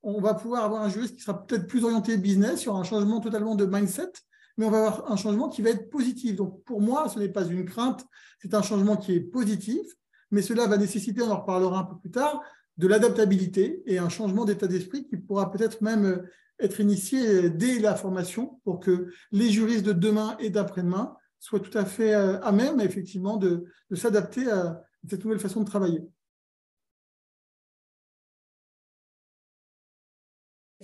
on 0.02 0.20
va 0.20 0.34
pouvoir 0.34 0.64
avoir 0.64 0.82
un 0.82 0.88
juriste 0.88 1.16
qui 1.16 1.22
sera 1.22 1.46
peut-être 1.46 1.66
plus 1.66 1.84
orienté 1.84 2.16
business 2.16 2.60
sur 2.60 2.76
un 2.76 2.84
changement 2.84 3.20
totalement 3.20 3.54
de 3.54 3.66
mindset 3.66 4.12
mais 4.60 4.66
on 4.66 4.70
va 4.70 4.78
avoir 4.78 5.10
un 5.10 5.16
changement 5.16 5.48
qui 5.48 5.62
va 5.62 5.70
être 5.70 5.88
positif. 5.88 6.36
Donc 6.36 6.62
pour 6.64 6.82
moi, 6.82 7.08
ce 7.08 7.18
n'est 7.18 7.30
pas 7.30 7.46
une 7.46 7.64
crainte, 7.64 8.04
c'est 8.40 8.52
un 8.52 8.60
changement 8.60 8.96
qui 8.96 9.14
est 9.14 9.20
positif, 9.20 9.86
mais 10.30 10.42
cela 10.42 10.66
va 10.66 10.76
nécessiter, 10.76 11.22
on 11.22 11.30
en 11.30 11.40
reparlera 11.40 11.80
un 11.80 11.84
peu 11.84 11.98
plus 11.98 12.10
tard, 12.10 12.42
de 12.76 12.86
l'adaptabilité 12.86 13.82
et 13.86 13.98
un 13.98 14.10
changement 14.10 14.44
d'état 14.44 14.66
d'esprit 14.66 15.06
qui 15.06 15.16
pourra 15.16 15.50
peut-être 15.50 15.80
même 15.80 16.04
euh, 16.04 16.18
être 16.58 16.78
initié 16.80 17.48
dès 17.48 17.78
la 17.78 17.94
formation 17.94 18.60
pour 18.64 18.80
que 18.80 19.08
les 19.32 19.50
juristes 19.50 19.84
de 19.84 19.92
demain 19.92 20.36
et 20.38 20.50
d'après-demain 20.50 21.16
soient 21.38 21.60
tout 21.60 21.76
à 21.76 21.86
fait 21.86 22.14
euh, 22.14 22.38
à 22.42 22.52
même, 22.52 22.80
effectivement, 22.80 23.38
de, 23.38 23.64
de 23.90 23.96
s'adapter 23.96 24.50
à 24.50 24.82
cette 25.08 25.24
nouvelle 25.24 25.40
façon 25.40 25.60
de 25.60 25.66
travailler. 25.66 26.02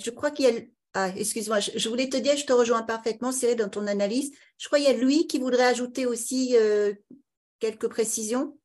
Je 0.06 0.12
crois 0.12 0.30
qu'il 0.30 0.44
y 0.44 0.56
a 0.56 0.60
ah, 0.98 1.10
excuse-moi, 1.14 1.58
je, 1.60 1.88
voulais 1.90 2.08
te 2.08 2.16
dire, 2.16 2.38
je 2.38 2.46
te 2.46 2.54
rejoins 2.54 2.82
parfaitement, 2.82 3.30
Cyril, 3.30 3.56
dans 3.56 3.68
ton 3.68 3.86
analyse. 3.86 4.32
Je 4.56 4.66
crois 4.66 4.78
qu'il 4.78 4.88
y 4.88 4.90
a 4.90 4.96
Louis 4.96 5.26
qui 5.26 5.38
voudrait 5.38 5.66
ajouter 5.66 6.06
aussi 6.06 6.56
euh, 6.56 6.94
quelques 7.58 7.88
précisions. 7.88 8.56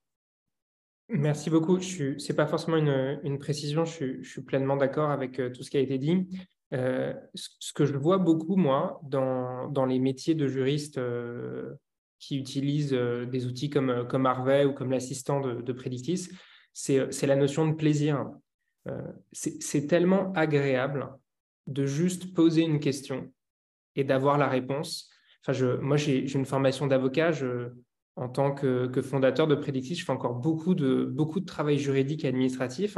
Merci 1.09 1.49
beaucoup. 1.49 1.81
Ce 1.81 2.25
n'est 2.25 2.35
pas 2.35 2.47
forcément 2.47 2.77
une, 2.77 3.37
précision, 3.37 3.83
je, 3.83 4.23
suis 4.23 4.41
pleinement 4.43 4.77
d'accord 4.77 5.09
avec 5.09 5.39
euh, 5.41 5.49
tout 5.49 5.63
ce 5.63 5.69
qui 5.69 5.75
a 5.75 5.81
été 5.81 5.97
dit. 5.97 6.25
Euh, 6.73 7.13
ce 7.35 7.73
que 7.73 7.83
je 7.83 7.97
vois 7.97 8.17
beaucoup, 8.17 8.55
moi, 8.55 9.01
dans, 9.03 9.85
les 9.85 9.99
métiers 9.99 10.35
de 10.35 10.47
juriste 10.47 11.01
qui 12.19 12.37
utilisent 12.37 12.93
des 12.93 13.45
outils 13.45 13.69
comme, 13.69 14.07
comme 14.07 14.25
Harvey 14.25 14.63
ou 14.63 14.71
comme 14.71 14.91
l'assistant 14.91 15.41
de, 15.41 15.61
de 15.61 15.73
Predictis, 15.73 16.29
c'est 16.71 17.27
la 17.27 17.35
notion 17.35 17.67
de 17.67 17.73
plaisir. 17.73 18.25
c'est 19.33 19.87
tellement 19.87 20.31
agréable 20.31 21.09
de 21.67 21.85
juste 21.85 22.33
poser 22.33 22.61
une 22.61 22.79
question 22.79 23.31
et 23.95 24.03
d'avoir 24.03 24.37
la 24.37 24.47
réponse. 24.47 25.09
Enfin, 25.43 25.53
je, 25.53 25.77
moi, 25.77 25.97
j'ai 25.97 26.31
une 26.33 26.45
formation 26.45 26.87
d'avocat. 26.87 27.31
En 28.17 28.27
tant 28.27 28.53
que, 28.53 28.91
fondateur 29.01 29.47
de 29.47 29.55
Predictis, 29.55 29.95
je 29.95 30.05
fais 30.05 30.11
encore 30.11 30.35
beaucoup 30.35 30.75
de, 30.75 31.05
beaucoup 31.05 31.39
de 31.39 31.45
travail 31.45 31.79
juridique 31.79 32.25
et 32.25 32.27
administratif. 32.27 32.97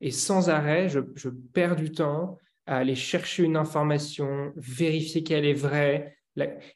Et 0.00 0.10
sans 0.10 0.50
arrêt, 0.50 0.88
je, 0.88 1.00
perds 1.52 1.76
du 1.76 1.90
temps 1.90 2.38
à 2.66 2.78
aller 2.78 2.94
chercher 2.94 3.42
une 3.42 3.56
information, 3.56 4.52
vérifier 4.56 5.24
qu'elle 5.24 5.44
est 5.44 5.52
vraie. 5.52 6.16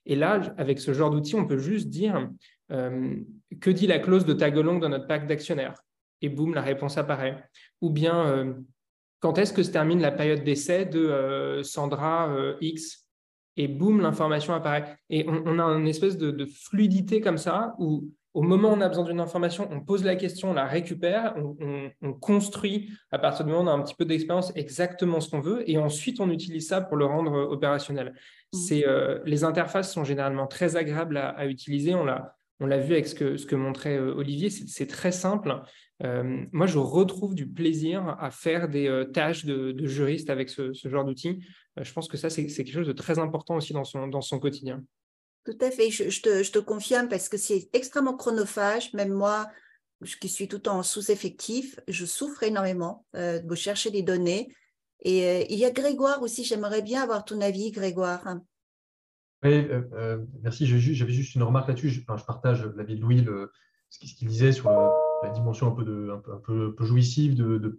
Et 0.05 0.17
là, 0.17 0.55
avec 0.59 0.81
ce 0.81 0.93
genre 0.93 1.11
d'outil, 1.11 1.37
on 1.37 1.47
peut 1.47 1.59
juste 1.59 1.89
dire 1.89 2.29
euh, 2.73 3.15
que 3.61 3.71
dit 3.71 3.87
la 3.87 4.01
clause 4.01 4.27
de 4.27 4.33
tag 4.33 4.59
along 4.59 4.81
dans 4.81 4.89
notre 4.89 5.07
pacte 5.07 5.29
d'actionnaires? 5.29 5.81
Et 6.23 6.29
boum, 6.29 6.55
la 6.55 6.63
réponse 6.63 6.99
apparaît. 6.99 7.45
Ou 7.81 7.91
bien, 7.91 8.27
euh, 8.27 8.55
quand 9.27 9.39
est-ce 9.39 9.53
que 9.53 9.65
se 9.65 9.73
termine 9.73 10.01
la 10.01 10.13
période 10.13 10.45
d'essai 10.45 10.85
de 10.85 11.01
euh, 11.01 11.65
Sandra 11.65 12.29
euh, 12.29 12.55
X 12.61 13.09
Et 13.57 13.67
boum, 13.67 14.01
l'information 14.01 14.55
apparaît. 14.55 14.97
Et 15.11 15.27
on, 15.29 15.59
a 15.59 15.65
une 15.65 15.89
espèce 15.89 16.17
de, 16.17 16.47
fluidité 16.47 17.21
comme 17.21 17.37
ça, 17.37 17.75
où 17.81 18.09
au 18.35 18.43
moment 18.43 18.69
où 18.69 18.75
on 18.75 18.81
a 18.81 18.89
besoin 18.89 19.03
d'une 19.03 19.19
information, 19.19 19.67
on 19.73 19.81
pose 19.81 20.05
la 20.05 20.15
question, 20.15 20.53
on 20.53 20.55
la 20.55 20.67
récupère, 20.67 21.35
on, 22.01 22.13
construit 22.13 22.89
à 23.11 23.19
partir 23.19 23.45
du 23.45 23.51
moment 23.51 23.65
où 23.65 23.67
on 23.67 23.71
a 23.73 23.75
un 23.75 23.83
petit 23.83 23.97
peu 23.97 24.05
d'expérience 24.05 24.53
exactement 24.55 25.21
ce 25.21 25.29
qu'on 25.29 25.41
veut, 25.41 25.69
et 25.69 25.77
ensuite 25.77 26.21
on 26.21 26.31
utilise 26.31 26.69
ça 26.69 26.81
pour 26.81 26.97
le 26.97 27.07
rendre 27.07 27.35
euh, 27.35 27.47
opérationnel. 27.47 28.15
Mmh. 28.53 28.57
C'est, 28.57 28.85
les 29.25 29.43
interfaces 29.43 29.93
sont 29.93 30.05
généralement 30.05 30.47
très 30.47 30.77
agréables 30.77 31.17
à, 31.17 31.47
utiliser. 31.47 31.97
On 31.97 32.05
l'a, 32.05 32.36
on 32.61 32.67
l'a 32.67 32.79
vu 32.79 32.95
avec 32.95 33.07
ce 33.07 33.15
que, 33.15 33.55
montrait 33.55 33.99
Olivier, 33.99 34.51
c'est 34.51 34.87
très 34.87 35.13
simple. 35.13 35.61
moi, 36.01 36.67
je 36.67 36.79
retrouve 36.79 37.35
du 37.35 37.47
plaisir 37.47 38.17
à 38.19 38.31
faire 38.31 38.69
des 38.69 39.05
tâches 39.13 39.45
de, 39.45 39.75
juriste 39.87 40.31
avec 40.31 40.49
ce, 40.49 40.73
genre 40.85 41.05
d'outils. 41.05 41.45
je 41.77 41.93
pense 41.93 42.09
que 42.09 42.17
ça, 42.17 42.31
c'est 42.31 42.47
quelque 42.47 42.73
chose 42.73 42.87
de 42.87 42.93
très 42.93 43.19
important 43.19 43.57
aussi 43.57 43.73
dans 43.75 43.85
son, 43.85 44.39
quotidien. 44.39 44.83
Tout 45.45 45.59
à 45.61 45.71
fait, 45.71 45.91
je, 45.91 46.21
te, 46.51 46.59
confirme 46.59 47.09
parce 47.09 47.29
que 47.29 47.37
c'est 47.37 47.69
extrêmement 47.73 48.17
chronophage. 48.17 48.93
Même 48.95 49.13
moi, 49.13 49.49
qui 50.21 50.29
suis 50.29 50.49
tout 50.49 50.57
le 50.57 50.63
temps 50.63 50.79
en 50.79 50.83
sous-effectif, 50.83 51.79
je 51.89 52.05
souffre 52.05 52.43
énormément 52.43 53.07
euh, 53.15 53.39
de 53.39 53.55
chercher 53.55 53.91
des 53.91 54.03
données. 54.03 54.49
Et 55.03 55.25
euh, 55.25 55.45
il 55.49 55.59
y 55.59 55.65
a 55.65 55.71
Grégoire 55.71 56.23
aussi, 56.23 56.45
j'aimerais 56.45 56.83
bien 56.83 57.03
avoir 57.03 57.25
ton 57.25 57.41
avis, 57.41 57.71
Grégoire. 57.71 58.27
Oui, 59.43 59.53
euh, 59.71 60.25
merci. 60.43 60.67
J'avais 60.67 61.13
juste 61.13 61.35
une 61.35 61.43
remarque 61.43 61.69
là-dessus. 61.69 61.91
Je, 61.91 62.01
partage 62.05 62.65
l'avis 62.77 62.97
de 62.97 63.01
Louis, 63.01 63.25
ce 63.91 63.99
qu'il 63.99 64.29
disait 64.29 64.53
sur 64.53 64.71
la 64.71 65.31
dimension 65.31 65.69
un 65.69 65.71
peu, 65.71 65.85
de, 65.85 66.11
un 66.11 66.39
peu, 66.39 66.75
peu, 66.75 66.85
jouissive 66.85 67.35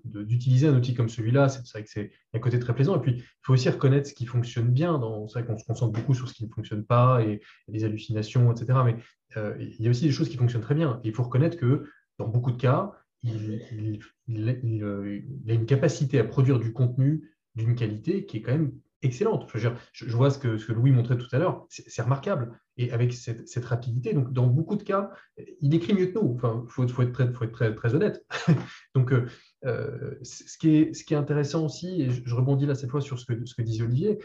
d'utiliser 0.05 0.67
un 0.67 0.75
outil 0.75 0.93
comme 0.93 1.09
celui-là. 1.09 1.49
C'est 1.49 1.67
vrai 1.71 1.83
que 1.83 1.89
c'est 1.89 2.11
un 2.33 2.39
côté 2.39 2.59
très 2.59 2.73
plaisant. 2.73 2.95
Et 2.97 3.01
puis, 3.01 3.13
il 3.17 3.23
faut 3.41 3.53
aussi 3.53 3.69
reconnaître 3.69 4.07
ce 4.07 4.13
qui 4.13 4.25
fonctionne 4.25 4.69
bien. 4.69 4.99
C'est 5.27 5.39
vrai 5.39 5.45
qu'on 5.45 5.57
se 5.57 5.65
concentre 5.65 5.93
beaucoup 5.93 6.13
sur 6.13 6.27
ce 6.27 6.33
qui 6.33 6.45
ne 6.45 6.49
fonctionne 6.49 6.83
pas 6.83 7.21
et, 7.23 7.41
les 7.67 7.83
hallucinations, 7.83 8.51
etc. 8.51 8.79
Mais 8.85 8.95
il 9.59 9.81
y 9.81 9.87
a 9.87 9.89
aussi 9.89 10.05
des 10.05 10.11
choses 10.11 10.29
qui 10.29 10.37
fonctionnent 10.37 10.61
très 10.61 10.75
bien. 10.75 10.99
Et 11.03 11.09
il 11.09 11.13
faut 11.13 11.23
reconnaître 11.23 11.57
que 11.57 11.85
dans 12.19 12.27
beaucoup 12.27 12.51
de 12.51 12.57
cas, 12.57 12.93
il, 13.23 13.99
a 14.27 15.53
une 15.53 15.65
capacité 15.65 16.19
à 16.19 16.23
produire 16.23 16.59
du 16.59 16.71
contenu 16.71 17.31
d'une 17.55 17.75
qualité 17.75 18.25
qui 18.25 18.37
est 18.37 18.41
quand 18.41 18.51
même 18.51 18.71
excellente. 19.01 19.49
Je, 19.53 20.15
vois 20.15 20.29
ce 20.29 20.39
que, 20.39 20.71
Louis 20.71 20.91
montrait 20.91 21.17
tout 21.17 21.27
à 21.31 21.39
l'heure, 21.39 21.65
c'est 21.69 22.01
remarquable. 22.01 22.59
Et 22.77 22.91
avec 22.91 23.13
cette, 23.13 23.65
rapidité, 23.65 24.13
donc 24.13 24.33
dans 24.33 24.47
beaucoup 24.47 24.75
de 24.75 24.83
cas, 24.83 25.11
il 25.61 25.73
écrit 25.73 25.93
mieux 25.93 26.07
que 26.07 26.19
nous. 26.19 26.33
Enfin, 26.35 26.63
il 26.65 26.89
faut, 26.89 27.01
être, 27.01 27.73
très, 27.73 27.95
honnête. 27.95 28.25
donc, 28.95 29.11
euh, 29.11 29.25
euh, 29.65 30.15
ce, 30.21 30.57
qui 30.57 30.75
est, 30.75 31.13
intéressant 31.13 31.65
aussi, 31.65 32.01
et 32.01 32.09
je, 32.09 32.35
rebondis 32.35 32.65
là 32.65 32.75
cette 32.75 32.91
fois 32.91 33.01
sur 33.01 33.19
ce 33.19 33.25
que, 33.25 33.45
ce 33.45 33.61
disait 33.61 33.83
Olivier, 33.83 34.19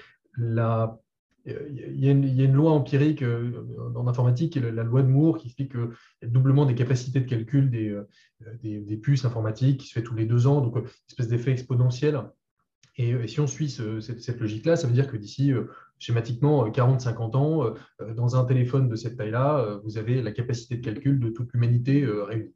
il 1.45 1.99
y, 1.99 2.09
a 2.09 2.13
une, 2.13 2.53
loi 2.53 2.71
empirique 2.71 3.23
euh, 3.23 3.67
en 3.97 4.07
informatique, 4.07 4.55
la 4.57 4.85
loi 4.85 5.03
de 5.03 5.09
Moore, 5.09 5.39
qui 5.39 5.49
explique 5.49 5.73
que 5.73 5.91
le 6.21 6.29
doublement 6.29 6.67
des 6.67 6.75
capacités 6.75 7.21
de 7.21 7.29
calcul 7.29 7.69
des, 7.71 7.89
euh, 7.89 8.09
des, 8.63 8.97
puces 8.97 9.25
informatiques 9.25 9.81
qui 9.81 9.89
se 9.89 9.93
fait 9.93 10.03
tous 10.03 10.15
les 10.15 10.25
deux 10.25 10.47
ans, 10.47 10.61
donc 10.61 10.77
une 10.77 10.85
espèce 11.09 11.29
d'effet 11.29 11.53
exponentiel. 11.53 12.21
Et, 12.97 13.27
si 13.27 13.41
on 13.41 13.47
suit 13.47 13.71
cette, 13.71 14.41
logique-là, 14.41 14.77
ça 14.77 14.87
veut 14.87 14.93
dire 14.93 15.11
que 15.11 15.17
d'ici 15.17 15.53
schématiquement 15.99 16.69
40-50 16.69 17.37
ans, 17.37 17.75
dans 18.15 18.37
un 18.37 18.45
téléphone 18.45 18.89
de 18.89 18.97
cette 18.97 19.17
taille-là, 19.17 19.81
vous 19.85 19.97
avez 19.97 20.21
la 20.21 20.33
capacité 20.33 20.77
de 20.77 20.85
calcul 20.85 21.19
de 21.19 21.31
toute 21.31 21.53
l'humanité 21.53 22.05
réunie. 22.07 22.53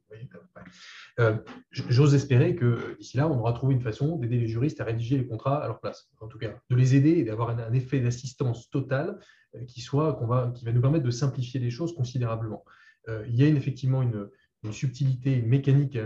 Euh, 1.19 1.37
j'ose 1.71 2.13
espérer 2.13 2.55
que 2.55 2.95
d'ici 2.97 3.17
là, 3.17 3.27
on 3.27 3.39
aura 3.39 3.53
trouvé 3.53 3.73
une 3.73 3.81
façon 3.81 4.17
d'aider 4.17 4.37
les 4.37 4.47
juristes 4.47 4.79
à 4.81 4.83
rédiger 4.83 5.17
les 5.17 5.25
contrats 5.25 5.57
à 5.63 5.67
leur 5.67 5.79
place, 5.79 6.09
en 6.19 6.27
tout 6.27 6.37
cas, 6.37 6.53
de 6.69 6.75
les 6.75 6.95
aider 6.95 7.11
et 7.11 7.23
d'avoir 7.23 7.49
un, 7.49 7.73
effet 7.73 7.99
d'assistance 7.99 8.69
totale 8.69 9.19
euh, 9.55 9.65
qui, 9.65 9.81
soit, 9.81 10.19
va, 10.27 10.51
qui 10.55 10.65
va 10.65 10.71
nous 10.71 10.81
permettre 10.81 11.05
de 11.05 11.11
simplifier 11.11 11.59
les 11.59 11.71
choses 11.71 11.95
considérablement. 11.95 12.63
Euh, 13.07 13.25
il 13.27 13.35
y 13.35 13.43
a 13.43 13.47
effectivement 13.47 14.01
une, 14.01 14.29
subtilité, 14.69 15.41
mécanique 15.41 15.95
à, 15.95 16.05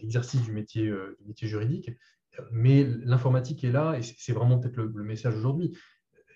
l'exercice 0.00 0.40
du 0.42 0.52
métier, 0.52 0.84
du 0.86 1.26
métier 1.26 1.46
juridique, 1.46 1.90
mais 2.52 2.84
l'informatique 3.04 3.64
est 3.64 3.72
là 3.72 3.96
et 3.98 4.02
c'est 4.02 4.32
vraiment 4.32 4.58
peut-être 4.58 4.76
le, 4.76 5.02
message 5.02 5.36
aujourd'hui. 5.36 5.76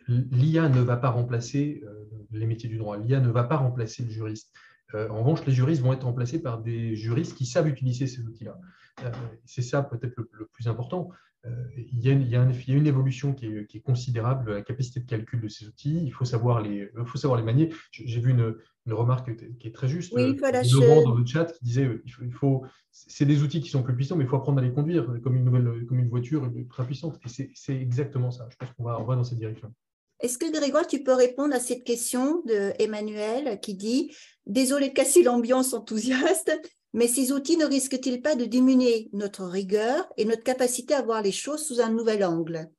L'IA 0.08 0.68
ne 0.68 0.80
va 0.80 0.96
pas 0.96 1.08
remplacer 1.08 1.82
les 2.30 2.46
métiers 2.46 2.68
du 2.68 2.76
droit, 2.76 2.98
l'IA 2.98 3.20
ne 3.20 3.30
va 3.30 3.44
pas 3.44 3.56
remplacer 3.56 4.02
le 4.02 4.10
juriste. 4.10 4.52
Euh, 4.94 5.08
en 5.08 5.20
revanche, 5.20 5.44
les 5.46 5.52
juristes 5.52 5.82
vont 5.82 5.92
être 5.92 6.04
remplacés 6.04 6.40
par 6.40 6.60
des 6.60 6.94
juristes 6.96 7.36
qui 7.36 7.46
savent 7.46 7.68
utiliser 7.68 8.06
ces 8.06 8.22
outils-là. 8.22 8.58
Euh, 9.02 9.10
c'est 9.44 9.62
ça 9.62 9.82
peut-être 9.82 10.14
le, 10.16 10.46
plus 10.46 10.68
important. 10.68 11.10
Euh, 11.46 11.50
il 11.76 12.00
y, 12.00 12.08
a, 12.08 12.12
une 12.12 12.86
évolution 12.86 13.34
qui 13.34 13.46
est, 13.46 13.80
considérable 13.80 14.54
la 14.54 14.62
capacité 14.62 15.00
de 15.00 15.04
calcul 15.04 15.42
de 15.42 15.48
ces 15.48 15.66
outils. 15.66 16.02
Il 16.04 16.10
faut 16.10 16.24
savoir 16.24 16.62
les, 16.62 16.90
faut 17.04 17.18
savoir 17.18 17.38
les 17.38 17.44
manier. 17.44 17.70
J'ai 17.90 18.20
vu 18.20 18.30
une, 18.30 18.56
remarque 18.86 19.30
qui 19.58 19.68
est 19.68 19.74
très 19.74 19.88
juste. 19.88 20.12
Oui, 20.14 20.36
voilà, 20.38 20.62
dans 20.62 21.14
le 21.14 21.26
chat 21.26 21.46
qui 21.46 21.64
disait 21.64 22.00
il 22.22 22.32
faut, 22.32 22.64
c'est 22.90 23.26
des 23.26 23.42
outils 23.42 23.60
qui 23.60 23.68
sont 23.68 23.82
plus 23.82 23.94
puissants, 23.94 24.16
mais 24.16 24.24
il 24.24 24.26
faut 24.28 24.36
apprendre 24.36 24.58
à 24.58 24.62
les 24.62 24.72
conduire 24.72 25.06
comme 25.22 25.36
une 25.36 25.44
nouvelle, 25.44 25.84
comme 25.86 25.98
une 25.98 26.08
voiture 26.08 26.50
très 26.70 26.86
puissante. 26.86 27.18
Et 27.24 27.50
c'est 27.54 27.76
exactement 27.76 28.30
ça. 28.30 28.46
Je 28.50 28.56
pense 28.56 28.70
qu'on 28.72 28.84
va, 28.84 28.98
on 29.00 29.04
va 29.04 29.16
dans 29.16 29.24
cette 29.24 29.38
direction. 29.38 29.72
Est-ce 30.20 30.38
que 30.38 30.50
Grégoire, 30.50 30.86
tu 30.86 31.02
peux 31.02 31.12
répondre 31.12 31.54
à 31.54 31.60
cette 31.60 31.84
question 31.84 32.42
de 32.46 32.72
Emmanuel 32.78 33.60
qui 33.60 33.74
dit 33.74 34.14
Désolé 34.46 34.88
de 34.88 34.94
casser 34.94 35.22
l'ambiance 35.22 35.74
enthousiaste, 35.74 36.52
mais 36.94 37.08
ces 37.08 37.32
outils 37.32 37.58
ne 37.58 37.66
risquent-ils 37.66 38.22
pas 38.22 38.36
de 38.36 38.44
diminuer 38.44 39.10
notre 39.12 39.44
rigueur 39.44 40.06
et 40.16 40.24
notre 40.24 40.44
capacité 40.44 40.94
à 40.94 41.02
voir 41.02 41.20
les 41.20 41.32
choses 41.32 41.66
sous 41.66 41.80
un 41.80 41.90
nouvel 41.90 42.24
angle? 42.24 42.70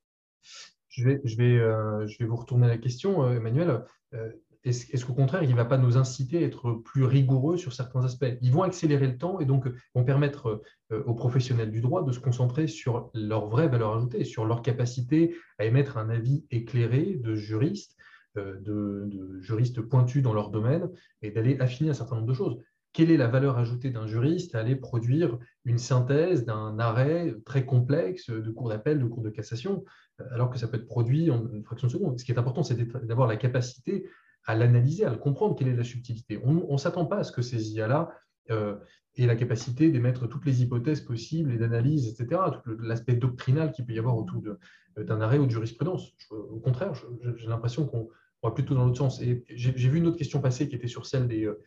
Je 0.89 1.03
vais, 1.03 1.21
je, 1.25 1.35
vais, 1.35 1.59
euh, 1.59 2.07
je 2.07 2.17
vais 2.19 2.25
vous 2.25 2.37
retourner 2.37 2.67
la 2.67 2.77
question, 2.77 3.23
euh, 3.23 3.35
Emmanuel. 3.35 3.83
Euh, 4.13 4.31
est-ce 4.63 5.05
qu'au 5.05 5.13
contraire, 5.13 5.43
il 5.43 5.51
ne 5.51 5.55
va 5.55 5.65
pas 5.65 5.77
nous 5.77 5.95
inciter 5.95 6.39
à 6.39 6.47
être 6.47 6.71
plus 6.71 7.03
rigoureux 7.03 7.55
sur 7.55 7.71
certains 7.71 8.03
aspects? 8.03 8.25
Ils 8.41 8.51
vont 8.51 8.63
accélérer 8.63 9.05
le 9.05 9.15
temps 9.15 9.39
et 9.39 9.45
donc 9.45 9.67
vont 9.93 10.03
permettre 10.03 10.63
aux 10.89 11.13
professionnels 11.13 11.69
du 11.69 11.81
droit 11.81 12.03
de 12.03 12.11
se 12.11 12.19
concentrer 12.19 12.65
sur 12.65 13.11
leur 13.13 13.47
vraie 13.47 13.67
valeur 13.67 13.95
ajoutée, 13.95 14.23
sur 14.23 14.43
leur 14.43 14.63
capacité 14.63 15.35
à 15.59 15.65
émettre 15.65 15.99
un 15.99 16.09
avis 16.09 16.47
éclairé 16.49 17.19
de 17.21 17.35
juristes, 17.35 17.95
euh, 18.37 18.59
de, 18.59 19.39
juristes 19.41 19.81
pointus 19.81 20.21
dans 20.21 20.33
leur 20.33 20.49
domaine 20.49 20.89
et 21.21 21.31
d'aller 21.31 21.57
affiner 21.59 21.91
un 21.91 21.93
certain 21.93 22.15
nombre 22.15 22.27
de 22.27 22.33
choses. 22.33 22.57
Quelle 22.95 23.11
est 23.11 23.17
la 23.17 23.27
valeur 23.27 23.57
ajoutée 23.57 23.89
d'un 23.89 24.07
juriste 24.07 24.55
à 24.55 24.59
aller 24.59 24.77
produire 24.77 25.37
une 25.65 25.77
synthèse 25.77 26.45
d'un 26.45 26.79
arrêt 26.79 27.35
très 27.45 27.65
complexe 27.65 28.29
de 28.29 28.51
cours 28.51 28.69
d'appel, 28.69 28.99
de 28.99 29.05
cours 29.05 29.21
de 29.21 29.29
cassation, 29.29 29.83
alors 30.31 30.49
que 30.49 30.57
ça 30.57 30.69
peut 30.69 30.77
être 30.77 30.85
produit 30.85 31.29
en 31.29 31.45
une 31.51 31.65
fraction 31.65 31.87
de 31.87 31.91
seconde 31.91 32.17
Ce 32.17 32.23
qui 32.23 32.31
est 32.31 32.39
important, 32.39 32.63
c'est 32.63 32.77
d'avoir 33.05 33.27
la 33.27 33.35
capacité 33.35 34.07
à 34.45 34.55
l'analyser, 34.55 35.03
à 35.03 35.09
le 35.09 35.17
comprendre, 35.17 35.57
quelle 35.57 35.67
est 35.67 35.75
la 35.75 35.83
subtilité. 35.83 36.39
On 36.45 36.71
ne 36.71 36.77
s'attend 36.77 37.05
pas 37.05 37.17
à 37.17 37.23
ce 37.25 37.33
que 37.33 37.41
ces 37.41 37.73
IA-là 37.73 38.13
euh, 38.49 38.77
aient 39.17 39.25
la 39.25 39.35
capacité 39.35 39.91
d'émettre 39.91 40.29
toutes 40.29 40.45
les 40.45 40.63
hypothèses 40.63 41.01
possibles 41.01 41.51
et 41.51 41.57
d'analyse, 41.57 42.07
etc., 42.07 42.43
tout 42.63 42.77
l'aspect 42.79 43.15
doctrinal 43.15 43.73
qu'il 43.73 43.85
peut 43.85 43.91
y 43.93 43.99
avoir 43.99 44.17
autour 44.17 44.41
euh, 44.45 45.03
d'un 45.03 45.19
arrêt 45.19 45.37
ou 45.37 45.47
de 45.47 45.51
jurisprudence. 45.51 46.13
au 46.31 46.59
contraire, 46.59 46.93
j'ai 47.35 47.47
l'impression 47.47 47.87
qu'on 47.87 48.07
va 48.41 48.51
plutôt 48.51 48.73
dans 48.73 48.85
l'autre 48.85 48.99
sens. 48.99 49.21
Et 49.21 49.43
j'ai 49.49 49.89
vu 49.89 49.97
une 49.97 50.07
autre 50.07 50.17
question 50.17 50.39
passer 50.39 50.69
qui 50.69 50.77
était 50.77 50.87
sur 50.87 51.05
celle 51.05 51.27
des, 51.27 51.43
euh, 51.43 51.61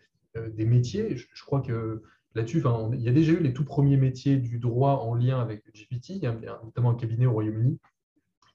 des 0.55 0.65
métiers. 0.65 1.17
Je, 1.17 1.45
crois 1.45 1.61
que 1.61 2.03
là-dessus, 2.35 2.63
il 2.95 3.01
y 3.01 3.09
a 3.09 3.13
déjà 3.13 3.33
eu 3.33 3.41
les 3.41 3.53
tout 3.53 3.65
premiers 3.65 3.97
métiers 3.97 4.37
du 4.37 4.59
droit 4.59 5.03
en 5.03 5.15
lien 5.15 5.41
avec 5.41 5.65
GPT, 5.75 6.23
notamment 6.65 6.91
un 6.91 6.95
cabinet 6.95 7.27
au 7.27 7.33
Royaume-Uni 7.33 7.79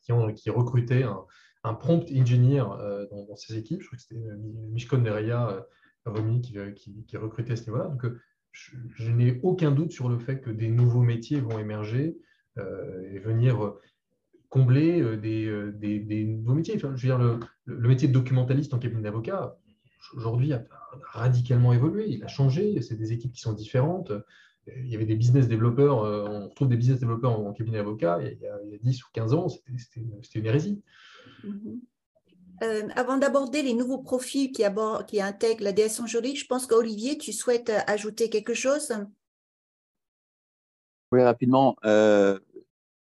qui, 0.03 0.13
qui 0.35 0.49
recrutait 0.49 1.03
un, 1.63 1.73
prompt 1.73 2.05
engineer 2.11 2.63
euh, 2.79 3.07
dans, 3.09 3.35
ses 3.35 3.57
équipes. 3.57 3.81
Je 3.81 3.87
crois 3.87 3.97
que 3.97 4.03
c'était 4.03 4.21
euh, 4.21 4.37
Mishkon 4.71 4.99
Nereya 4.99 5.65
euh, 6.07 6.71
qui, 6.71 7.17
recrutait 7.17 7.53
à 7.53 7.55
ce 7.55 7.65
niveau-là. 7.65 7.87
Donc, 7.87 8.05
je, 8.51 9.11
n'ai 9.11 9.39
aucun 9.43 9.71
doute 9.71 9.91
sur 9.91 10.09
le 10.09 10.19
fait 10.19 10.41
que 10.41 10.51
des 10.51 10.69
nouveaux 10.69 11.01
métiers 11.01 11.39
vont 11.39 11.57
émerger 11.57 12.17
et 12.55 13.17
venir 13.17 13.73
combler 14.49 15.17
des, 15.17 15.49
des, 15.73 16.25
nouveaux 16.25 16.53
métiers. 16.53 16.77
je 16.77 16.85
veux 16.85 16.95
dire, 16.95 17.17
le, 17.17 17.39
le, 17.65 17.89
métier 17.89 18.07
de 18.07 18.13
documentaliste 18.13 18.75
en 18.75 18.77
cabinet 18.77 19.01
d'avocat, 19.01 19.57
aujourd'hui, 20.13 20.53
a 20.53 20.63
radicalement 21.11 21.73
évolué. 21.73 22.07
Il 22.09 22.23
a 22.23 22.27
changé. 22.27 22.81
C'est 22.81 22.95
des 22.95 23.11
équipes 23.13 23.33
qui 23.33 23.41
sont 23.41 23.53
différentes. 23.53 24.11
Il 24.67 24.87
y 24.87 24.95
avait 24.95 25.05
des 25.05 25.15
business 25.15 25.47
développeurs, 25.47 25.97
on 25.97 26.47
retrouve 26.47 26.69
des 26.69 26.77
business 26.77 26.99
développeurs 26.99 27.37
en 27.37 27.51
cabinet 27.51 27.79
d'avocat 27.79 28.19
il, 28.21 28.39
y 28.39 28.47
a 28.47 28.77
10 28.81 29.03
ou 29.03 29.07
15 29.11 29.33
ans, 29.33 29.49
c'était 29.49 30.39
une 30.39 30.45
hérésie. 30.45 30.81
Mhm. 31.43 31.81
Euh, 32.61 32.87
avant 32.95 33.17
d'aborder 33.17 33.61
les 33.61 33.73
nouveaux 33.73 33.97
profils 33.97 34.51
qui, 34.51 34.63
qui 35.07 35.21
intègrent 35.21 35.63
la 35.63 35.73
DS 35.73 36.05
juridique, 36.05 36.39
je 36.39 36.45
pense 36.45 36.67
qu'Olivier, 36.67 37.17
tu 37.17 37.33
souhaites 37.33 37.69
euh, 37.69 37.79
ajouter 37.87 38.29
quelque 38.29 38.53
chose? 38.53 38.93
Oui, 41.11 41.21
rapidement. 41.21 41.75
Euh, 41.83 42.39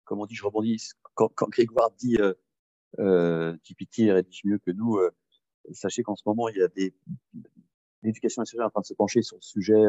comme 0.05 0.21
on 0.21 0.25
dit, 0.25 0.35
je 0.35 0.45
rebondis. 0.45 0.91
Quand, 1.13 1.31
Grégoire 1.49 1.91
dit 1.91 2.17
euh, 2.99 3.55
GPT 3.63 4.11
rédige 4.11 4.41
mieux 4.45 4.57
que 4.57 4.71
nous, 4.71 4.97
sachez 5.71 6.03
qu'en 6.03 6.15
ce 6.15 6.23
moment, 6.25 6.49
il 6.49 6.57
y 6.57 6.61
a 6.61 6.67
des 6.67 6.93
l'éducation 8.03 8.41
nationale 8.41 8.67
en 8.67 8.69
train 8.69 8.81
de 8.81 8.85
se 8.85 8.93
pencher 8.93 9.21
sur 9.21 9.37
le 9.37 9.41
sujet. 9.41 9.81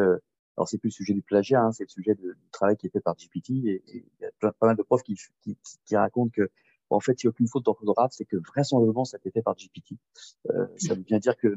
alors, 0.56 0.68
c'est 0.68 0.78
plus 0.78 0.88
le 0.88 0.92
sujet 0.92 1.14
du 1.14 1.22
plagiat, 1.22 1.60
hein, 1.60 1.72
c'est 1.72 1.82
le 1.82 1.88
sujet 1.88 2.14
du 2.14 2.32
travail 2.52 2.76
qui 2.76 2.86
est 2.86 2.90
fait 2.90 3.00
par 3.00 3.16
GPT. 3.16 3.50
Et, 3.66 3.82
il 3.88 4.04
y 4.20 4.24
a 4.24 4.52
pas 4.52 4.66
mal 4.66 4.76
de 4.76 4.82
profs 4.82 5.02
qui, 5.02 5.18
qui, 5.42 5.58
qui 5.84 5.96
racontent 5.96 6.30
que 6.30 6.48
en 6.90 7.00
fait, 7.00 7.22
il 7.22 7.26
n'y 7.26 7.28
a 7.28 7.30
aucune 7.30 7.48
faute 7.48 7.64
d'orthographe, 7.64 8.12
c'est 8.12 8.24
que 8.24 8.36
vraisemblablement, 8.36 9.04
ça 9.04 9.16
a 9.16 9.18
été 9.18 9.30
fait 9.30 9.42
par 9.42 9.54
GPT. 9.54 9.98
Euh, 10.50 10.66
ça 10.76 10.94
veut 10.94 11.02
bien 11.02 11.18
dire 11.18 11.36
que 11.36 11.54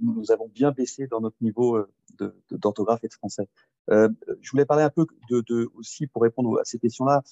nous 0.00 0.30
avons 0.30 0.48
bien 0.48 0.72
baissé 0.72 1.06
dans 1.06 1.20
notre 1.20 1.36
niveau 1.40 1.76
euh, 1.76 2.34
d'orthographe 2.50 3.02
et 3.04 3.08
de 3.08 3.14
français. 3.14 3.48
Euh, 3.90 4.08
je 4.40 4.50
voulais 4.50 4.66
parler 4.66 4.84
un 4.84 4.90
peu 4.90 5.06
de, 5.30 5.70
aussi, 5.74 6.06
pour 6.06 6.22
répondre 6.22 6.58
à 6.60 6.64
ces 6.64 6.78
questions-là, 6.78 7.22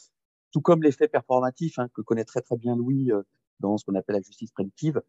tout 0.53 0.61
comme 0.61 0.83
l'effet 0.83 1.09
performatif 1.09 1.79
hein, 1.79 1.89
que 1.95 2.01
connaît 2.01 2.25
très 2.25 2.41
très 2.41 2.57
bien 2.57 2.77
Louis 2.77 3.11
dans 3.61 3.79
ce 3.79 3.85
qu'on 3.85 3.95
appelle 3.95 4.17
la 4.17 4.23
justice 4.23 4.53
prédictive, 4.53 5.01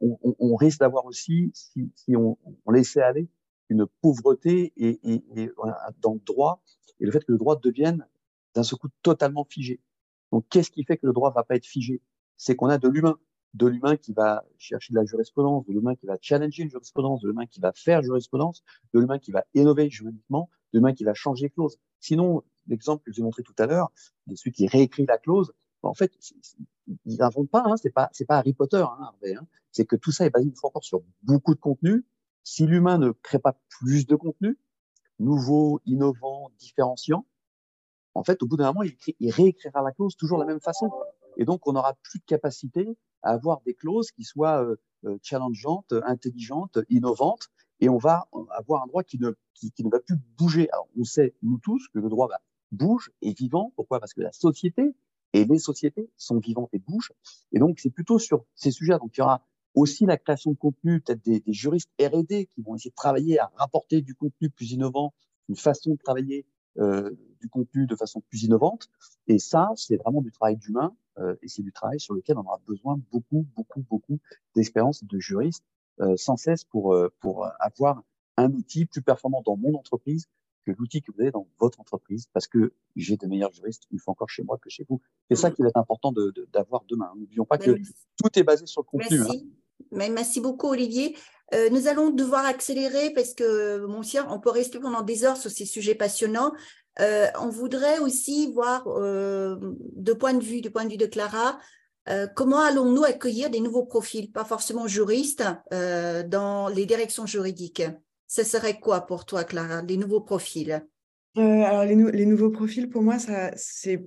on, 0.00 0.56
risque 0.56 0.80
d'avoir 0.80 1.06
aussi, 1.06 1.50
si, 1.54 2.16
on, 2.16 2.36
laissait 2.70 3.02
aller, 3.02 3.28
une 3.68 3.86
pauvreté 4.00 4.72
et, 4.76 5.00
dans 6.00 6.14
le 6.14 6.20
droit, 6.20 6.62
et 7.00 7.06
le 7.06 7.12
fait 7.12 7.24
que 7.24 7.32
le 7.32 7.38
droit 7.38 7.56
devienne 7.56 8.06
d'un 8.54 8.62
seul 8.62 8.78
coup 8.78 8.88
totalement 9.02 9.44
figé. 9.44 9.80
Donc, 10.32 10.46
qu'est-ce 10.48 10.70
qui 10.70 10.84
fait 10.84 10.96
que 10.96 11.06
le 11.06 11.12
droit 11.12 11.30
va 11.30 11.44
pas 11.44 11.56
être 11.56 11.66
figé? 11.66 12.02
C'est 12.36 12.56
qu'on 12.56 12.68
a 12.68 12.78
de 12.78 12.88
l'humain, 12.88 13.18
de 13.54 13.66
l'humain 13.66 13.96
qui 13.96 14.12
va 14.12 14.44
chercher 14.58 14.92
de 14.92 14.98
la 14.98 15.04
jurisprudence, 15.04 15.66
de 15.66 15.72
l'humain 15.72 15.94
qui 15.94 16.06
va 16.06 16.16
challenger 16.20 16.62
une 16.62 16.70
jurisprudence, 16.70 17.20
de 17.20 17.28
l'humain 17.28 17.46
qui 17.46 17.60
va 17.60 17.72
faire 17.72 18.02
jurisprudence, 18.02 18.62
de 18.94 19.00
l'humain 19.00 19.18
qui 19.18 19.32
va 19.32 19.44
innover 19.54 19.90
juridiquement, 19.90 20.48
de 20.72 20.78
l'humain 20.78 20.92
qui 20.92 21.04
va 21.04 21.14
changer 21.14 21.46
les 21.46 21.50
clauses. 21.50 21.78
Sinon, 21.98 22.42
l'exemple 22.66 23.02
que 23.04 23.12
je 23.12 23.16
vous 23.16 23.22
ai 23.22 23.24
montré 23.24 23.42
tout 23.42 23.54
à 23.58 23.66
l'heure, 23.66 23.90
de 24.26 24.34
celui 24.36 24.52
qui 24.52 24.66
réécrit 24.66 25.06
la 25.06 25.18
clause, 25.18 25.52
en 25.82 25.94
fait, 25.94 26.12
ils 27.06 27.16
n'inventent 27.16 27.50
pas, 27.50 27.62
hein, 27.66 27.76
c'est 27.76 27.90
pas, 27.90 28.10
pas 28.28 28.38
Harry 28.38 28.52
Potter, 28.52 28.82
hein, 28.82 29.12
hein, 29.24 29.46
c'est 29.72 29.86
que 29.86 29.96
tout 29.96 30.12
ça 30.12 30.26
est 30.26 30.30
basé 30.30 30.46
une 30.46 30.56
fois 30.56 30.68
encore 30.68 30.84
sur 30.84 31.02
beaucoup 31.22 31.54
de 31.54 31.60
contenu. 31.60 32.04
Si 32.42 32.66
l'humain 32.66 32.98
ne 32.98 33.10
crée 33.10 33.38
pas 33.38 33.58
plus 33.68 34.06
de 34.06 34.16
contenu, 34.16 34.58
nouveau, 35.18 35.80
innovant, 35.86 36.50
différenciant, 36.58 37.26
en 38.14 38.24
fait, 38.24 38.42
au 38.42 38.46
bout 38.46 38.56
d'un 38.56 38.72
moment, 38.72 38.82
il, 38.82 39.30
réécrira 39.30 39.82
la 39.82 39.92
clause 39.92 40.16
toujours 40.16 40.38
de 40.38 40.44
la 40.44 40.48
même 40.48 40.60
façon. 40.60 40.90
Et 41.36 41.44
donc, 41.44 41.66
on 41.66 41.72
n'aura 41.72 41.94
plus 42.02 42.18
de 42.18 42.24
capacité 42.24 42.96
à 43.22 43.30
avoir 43.30 43.60
des 43.62 43.74
clauses 43.74 44.10
qui 44.10 44.24
soient 44.24 44.62
euh, 44.64 44.76
euh, 45.04 45.18
challengeantes, 45.22 45.94
intelligentes, 46.04 46.78
innovantes, 46.88 47.48
et 47.80 47.88
on 47.88 47.98
va 47.98 48.28
avoir 48.50 48.82
un 48.82 48.86
droit 48.86 49.04
qui 49.04 49.18
ne, 49.18 49.32
qui, 49.54 49.72
ne 49.84 49.90
va 49.90 50.00
plus 50.00 50.16
bouger. 50.36 50.68
Alors, 50.72 50.88
on 50.98 51.04
sait, 51.04 51.34
nous 51.42 51.58
tous, 51.58 51.88
que 51.88 51.98
le 51.98 52.08
droit 52.08 52.28
va, 52.28 52.40
bouge 52.72 53.10
et 53.22 53.32
vivant. 53.32 53.72
Pourquoi? 53.76 54.00
Parce 54.00 54.12
que 54.12 54.20
la 54.20 54.32
société 54.32 54.94
et 55.32 55.44
les 55.44 55.58
sociétés 55.58 56.10
sont 56.16 56.38
vivantes 56.38 56.70
et 56.72 56.78
bougent. 56.78 57.12
Et 57.52 57.58
donc, 57.58 57.78
c'est 57.78 57.90
plutôt 57.90 58.18
sur 58.18 58.44
ces 58.54 58.70
sujets. 58.70 58.98
Donc, 58.98 59.16
il 59.16 59.20
y 59.20 59.22
aura 59.22 59.42
aussi 59.74 60.04
la 60.06 60.16
création 60.16 60.50
de 60.50 60.56
contenu, 60.56 61.00
peut-être 61.00 61.24
des, 61.24 61.40
des, 61.40 61.52
juristes 61.52 61.90
R&D 62.00 62.46
qui 62.46 62.62
vont 62.62 62.74
essayer 62.74 62.90
de 62.90 62.96
travailler 62.96 63.38
à 63.38 63.50
rapporter 63.56 64.02
du 64.02 64.14
contenu 64.14 64.50
plus 64.50 64.72
innovant, 64.72 65.14
une 65.48 65.56
façon 65.56 65.92
de 65.92 65.98
travailler 66.02 66.44
euh, 66.78 67.10
du 67.40 67.48
contenu 67.48 67.86
de 67.86 67.96
façon 67.96 68.20
plus 68.28 68.44
innovante. 68.44 68.88
Et 69.26 69.38
ça, 69.38 69.70
c'est 69.76 69.96
vraiment 69.96 70.22
du 70.22 70.30
travail 70.30 70.56
d'humain 70.56 70.94
euh, 71.18 71.34
et 71.42 71.48
c'est 71.48 71.62
du 71.62 71.72
travail 71.72 71.98
sur 72.00 72.14
lequel 72.14 72.38
on 72.38 72.42
aura 72.42 72.60
besoin 72.66 73.00
beaucoup, 73.10 73.46
beaucoup, 73.56 73.82
beaucoup 73.88 74.18
d'expérience 74.54 75.04
de 75.04 75.18
juristes 75.18 75.64
euh, 76.00 76.16
sans 76.16 76.36
cesse 76.36 76.64
pour, 76.64 76.94
euh, 76.94 77.12
pour 77.20 77.46
avoir 77.58 78.02
un 78.36 78.52
outil 78.52 78.86
plus 78.86 79.02
performant 79.02 79.42
dans 79.44 79.56
mon 79.56 79.74
entreprise 79.74 80.28
que 80.66 80.72
l'outil 80.72 81.02
que 81.02 81.12
vous 81.12 81.20
avez 81.20 81.30
dans 81.30 81.46
votre 81.58 81.80
entreprise, 81.80 82.26
parce 82.32 82.46
que 82.46 82.72
j'ai 82.96 83.16
de 83.16 83.26
meilleurs 83.26 83.52
juristes, 83.52 83.84
une 83.90 83.98
fois 83.98 84.12
encore 84.12 84.28
chez 84.28 84.42
moi 84.42 84.58
que 84.58 84.70
chez 84.70 84.84
vous. 84.88 85.00
C'est 85.30 85.36
ça 85.36 85.50
qui 85.50 85.62
va 85.62 85.68
être 85.68 85.76
important 85.76 86.12
d'avoir 86.12 86.82
de, 86.82 86.94
demain. 86.94 87.12
N'oublions 87.16 87.44
pas 87.44 87.58
que 87.58 87.76
tout 88.16 88.38
est 88.38 88.42
basé 88.42 88.66
sur 88.66 88.82
le 88.82 88.86
contenu. 88.86 89.20
Hein. 89.20 89.26
Merci. 89.92 90.12
Merci 90.12 90.40
beaucoup, 90.40 90.68
Olivier. 90.68 91.16
Euh, 91.54 91.68
nous 91.70 91.88
allons 91.88 92.10
devoir 92.10 92.44
accélérer 92.44 93.10
parce 93.10 93.34
que, 93.34 93.84
mon 93.86 94.02
cher, 94.02 94.26
on 94.30 94.38
peut 94.38 94.50
rester 94.50 94.78
pendant 94.78 95.02
des 95.02 95.24
heures 95.24 95.36
sur 95.36 95.50
ces 95.50 95.66
sujets 95.66 95.94
passionnants. 95.94 96.52
Euh, 97.00 97.26
on 97.40 97.48
voudrait 97.48 97.98
aussi 97.98 98.52
voir, 98.52 98.86
euh, 98.88 99.56
de 99.96 100.12
point 100.12 100.34
de 100.34 100.44
vue, 100.44 100.60
du 100.60 100.70
point 100.70 100.84
de 100.84 100.90
vue 100.90 100.96
de 100.96 101.06
Clara, 101.06 101.58
comment 102.34 102.58
allons-nous 102.58 103.04
accueillir 103.04 103.50
des 103.50 103.60
nouveaux 103.60 103.84
profils, 103.84 104.32
pas 104.32 104.44
forcément 104.44 104.88
juristes, 104.88 105.44
dans 105.70 106.66
les 106.66 106.84
directions 106.84 107.24
juridiques? 107.24 107.84
Ce 108.32 108.44
serait 108.44 108.78
quoi 108.78 109.08
pour 109.08 109.26
toi, 109.26 109.42
Clara, 109.42 109.82
les 109.82 109.96
nouveaux 109.96 110.20
profils? 110.20 110.86
Alors, 111.34 111.84
les, 111.84 112.26
nouveaux 112.26 112.50
profils, 112.50 112.88
pour 112.88 113.02
moi, 113.02 113.16
c'est 113.56 114.04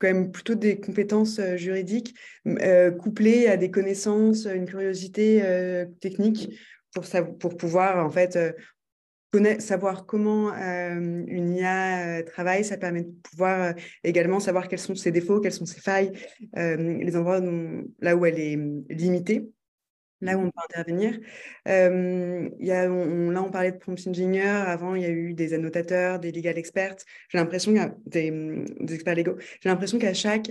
quand 0.00 0.08
même 0.08 0.32
plutôt 0.32 0.56
des 0.56 0.80
compétences 0.80 1.40
juridiques 1.54 2.16
couplées 2.98 3.46
à 3.46 3.56
des 3.56 3.70
connaissances, 3.70 4.46
une 4.46 4.66
curiosité 4.66 5.84
technique 6.00 6.50
pour, 7.38 7.56
pouvoir 7.56 8.04
en 8.04 8.10
fait 8.10 8.34
euh, 8.34 9.60
savoir 9.60 10.04
comment 10.04 10.52
euh, 10.52 11.22
une 11.28 11.54
IA 11.54 12.18
euh, 12.18 12.22
travaille, 12.24 12.64
ça 12.64 12.76
permet 12.76 13.04
de 13.04 13.14
pouvoir 13.22 13.74
également 14.02 14.40
savoir 14.40 14.66
quels 14.66 14.80
sont 14.80 14.96
ses 14.96 15.12
défauts, 15.12 15.38
quelles 15.38 15.52
sont 15.52 15.64
ses 15.64 15.80
failles, 15.80 16.10
les 16.56 17.16
endroits 17.16 17.40
là 18.00 18.16
où 18.16 18.26
elle 18.26 18.40
est 18.40 18.58
limitée, 18.88 19.48
là 20.20 20.36
où 20.36 20.40
on 20.42 20.50
peut 20.50 20.60
intervenir. 20.68 21.18
il 21.66 22.66
y 22.66 22.70
a, 22.72 22.88
là, 22.88 23.42
on 23.42 23.50
parlait 23.50 23.72
de 23.72 23.78
prompt 23.78 24.06
engineer, 24.06 24.66
avant 24.66 24.94
il 24.94 25.02
y 25.02 25.06
a 25.06 25.10
eu 25.10 25.34
des 25.34 25.54
annotateurs, 25.54 26.18
des 26.18 26.32
legal 26.32 26.58
experts, 26.58 26.96
j'ai 27.28 27.38
l'impression 27.38 27.72
des, 28.06 28.30
des, 28.80 28.94
experts 28.94 29.14
légaux, 29.14 29.36
j'ai 29.60 29.68
l'impression 29.68 29.98
qu'à 29.98 30.14
chaque 30.14 30.50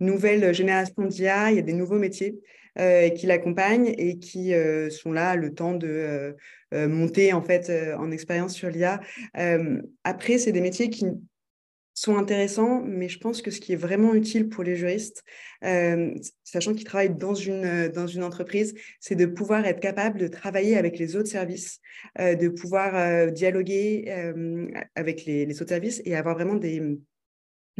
nouvelle 0.00 0.54
génération 0.54 1.04
d'IA, 1.04 1.50
il 1.50 1.56
y 1.56 1.58
a 1.58 1.62
des 1.62 1.74
nouveaux 1.74 1.98
métiers. 1.98 2.40
Euh, 2.78 3.08
qui 3.08 3.26
l'accompagnent 3.26 3.92
et 3.98 4.18
qui 4.20 4.54
euh, 4.54 4.90
sont 4.90 5.10
là 5.10 5.34
le 5.34 5.52
temps 5.52 5.74
de 5.74 6.36
euh, 6.72 6.88
monter 6.88 7.32
en 7.32 7.42
fait 7.42 7.68
en 7.98 8.12
expérience 8.12 8.54
sur 8.54 8.70
l'IA. 8.70 9.00
après, 10.04 10.38
c'est 10.38 10.52
des 10.52 10.60
métiers 10.60 10.88
qui 10.88 11.06
sont 12.00 12.16
intéressants, 12.16 12.82
mais 12.84 13.08
je 13.08 13.18
pense 13.18 13.42
que 13.42 13.50
ce 13.50 13.60
qui 13.60 13.72
est 13.72 13.76
vraiment 13.76 14.14
utile 14.14 14.48
pour 14.48 14.64
les 14.64 14.76
juristes, 14.76 15.22
sachant 16.44 16.74
qu'ils 16.74 16.84
travaillent 16.84 17.16
dans 17.16 17.34
une, 17.34 17.88
dans 17.88 18.06
une 18.06 18.22
entreprise, 18.22 18.74
c'est 19.00 19.16
de 19.16 19.26
pouvoir 19.26 19.66
être 19.66 19.80
capable 19.80 20.18
de 20.18 20.26
travailler 20.26 20.76
avec 20.76 20.98
les 20.98 21.16
autres 21.16 21.28
services, 21.28 21.80
de 22.18 22.48
pouvoir 22.48 23.30
dialoguer 23.32 24.10
avec 24.94 25.24
les, 25.26 25.44
les, 25.46 25.62
autres 25.62 25.70
services 25.70 26.00
et 26.04 26.16
avoir 26.16 26.36
vraiment 26.36 26.54
des, 26.54 26.80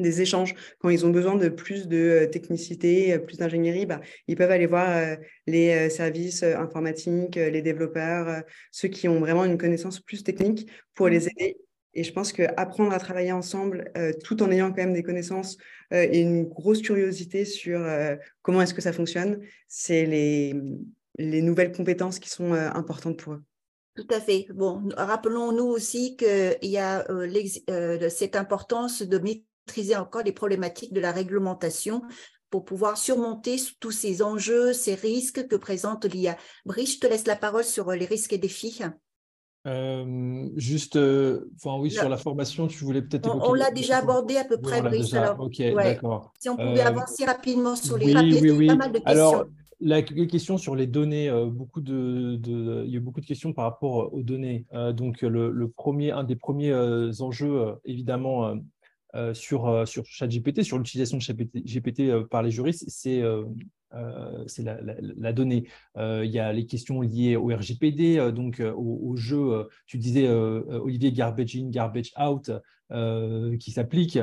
des 0.00 0.20
échanges. 0.20 0.54
Quand 0.78 0.88
ils 0.88 1.06
ont 1.06 1.10
besoin 1.10 1.36
de 1.36 1.48
plus 1.48 1.88
de 1.88 1.96
euh, 1.96 2.26
technicité, 2.26 3.14
euh, 3.14 3.18
plus 3.18 3.38
d'ingénierie, 3.38 3.86
bah, 3.86 4.00
ils 4.26 4.36
peuvent 4.36 4.50
aller 4.50 4.66
voir 4.66 4.90
euh, 4.90 5.16
les 5.46 5.90
services 5.90 6.42
informatiques, 6.42 7.36
les 7.36 7.62
développeurs, 7.62 8.42
ceux 8.70 8.88
qui 8.88 9.08
ont 9.08 9.20
vraiment 9.20 9.44
une 9.44 9.58
connaissance 9.58 10.00
plus 10.00 10.22
technique 10.22 10.70
pour 10.94 11.08
les 11.08 11.20
mmh. 11.20 11.28
aider. 11.36 11.56
Et 11.94 12.04
je 12.04 12.12
pense 12.12 12.32
qu'apprendre 12.32 12.92
à 12.92 12.98
travailler 12.98 13.32
ensemble, 13.32 13.92
tout 14.24 14.42
en 14.42 14.50
ayant 14.50 14.68
quand 14.68 14.76
même 14.76 14.92
des 14.92 15.02
connaissances 15.02 15.56
et 15.90 16.20
une 16.20 16.44
grosse 16.44 16.82
curiosité 16.82 17.44
sur 17.44 17.84
comment 18.42 18.62
est-ce 18.62 18.74
que 18.74 18.80
ça 18.80 18.92
fonctionne, 18.92 19.40
c'est 19.66 20.06
les, 20.06 20.54
les 21.18 21.42
nouvelles 21.42 21.72
compétences 21.72 22.20
qui 22.20 22.28
sont 22.28 22.52
importantes 22.52 23.18
pour 23.18 23.32
eux. 23.32 23.42
Tout 23.96 24.06
à 24.10 24.20
fait. 24.20 24.46
Bon, 24.54 24.88
rappelons-nous 24.96 25.64
aussi 25.64 26.16
qu'il 26.16 26.58
y 26.62 26.78
a 26.78 27.04
cette 28.08 28.36
importance 28.36 29.02
de 29.02 29.18
maîtriser 29.18 29.96
encore 29.96 30.22
les 30.22 30.32
problématiques 30.32 30.92
de 30.92 31.00
la 31.00 31.10
réglementation 31.10 32.02
pour 32.50 32.64
pouvoir 32.64 32.98
surmonter 32.98 33.56
tous 33.78 33.92
ces 33.92 34.22
enjeux, 34.22 34.72
ces 34.72 34.94
risques 34.94 35.46
que 35.46 35.56
présente 35.56 36.04
l'IA. 36.04 36.36
Brice, 36.66 36.94
je 36.94 37.00
te 37.00 37.06
laisse 37.06 37.26
la 37.26 37.36
parole 37.36 37.64
sur 37.64 37.90
euh, 37.90 37.96
les 37.96 38.06
risques 38.06 38.32
et 38.32 38.38
défis. 38.38 38.80
Euh, 39.66 40.48
juste, 40.56 40.96
euh, 40.96 41.50
enfin 41.56 41.78
oui, 41.78 41.90
sur 41.90 42.08
la 42.08 42.16
formation, 42.16 42.66
tu 42.66 42.82
voulais 42.82 43.02
peut-être 43.02 43.28
On, 43.30 43.52
l'a 43.52 43.70
déjà 43.70 43.98
abordé 43.98 44.36
à 44.36 44.44
peu 44.44 44.58
près. 44.58 44.78
Alors, 44.78 45.40
ok, 45.40 45.62
d'accord. 45.74 46.32
Si 46.38 46.48
on 46.48 46.56
pouvait 46.56 46.80
avancer 46.80 47.24
rapidement 47.26 47.76
sur 47.76 47.98
les 47.98 48.14
oui, 48.14 48.38
oui, 48.40 48.50
oui. 48.50 48.66
pas 48.68 48.76
mal 48.76 48.92
de 48.92 48.98
questions. 48.98 49.12
Alors, 49.12 49.46
la 49.82 50.02
question 50.02 50.56
sur 50.56 50.76
les 50.76 50.86
données, 50.86 51.30
beaucoup 51.50 51.80
de, 51.80 52.36
de, 52.36 52.84
il 52.86 52.92
y 52.92 52.96
a 52.96 53.00
beaucoup 53.00 53.20
de 53.20 53.26
questions 53.26 53.52
par 53.52 53.64
rapport 53.66 54.12
aux 54.14 54.22
données. 54.22 54.66
donc, 54.94 55.20
le, 55.20 55.50
le, 55.50 55.68
premier, 55.68 56.10
un 56.10 56.24
des 56.24 56.36
premiers 56.36 56.72
enjeux, 57.20 57.74
évidemment, 57.84 58.54
sur, 59.34 59.86
sur 59.86 60.06
ChatGPT, 60.06 60.62
sur 60.62 60.78
l'utilisation 60.78 61.18
de 61.18 61.22
ChatGPT 61.22 61.64
GPT 61.66 62.28
par 62.30 62.42
les 62.42 62.50
juristes, 62.50 62.84
c'est 62.88 63.22
c'est 64.46 64.62
la, 64.62 65.32
donnée. 65.32 65.66
il 65.96 66.30
y 66.30 66.38
a 66.38 66.52
les 66.52 66.66
questions 66.66 67.00
liées 67.00 67.36
au 67.36 67.46
RGPD, 67.46 68.32
donc 68.32 68.60
au, 68.60 69.16
jeu, 69.16 69.68
tu 69.86 69.98
disais, 69.98 70.28
Olivier, 70.28 71.12
garbage 71.12 71.56
in, 71.56 71.70
garbage 71.70 72.12
out, 72.20 72.50
qui 73.58 73.70
s'applique. 73.70 74.18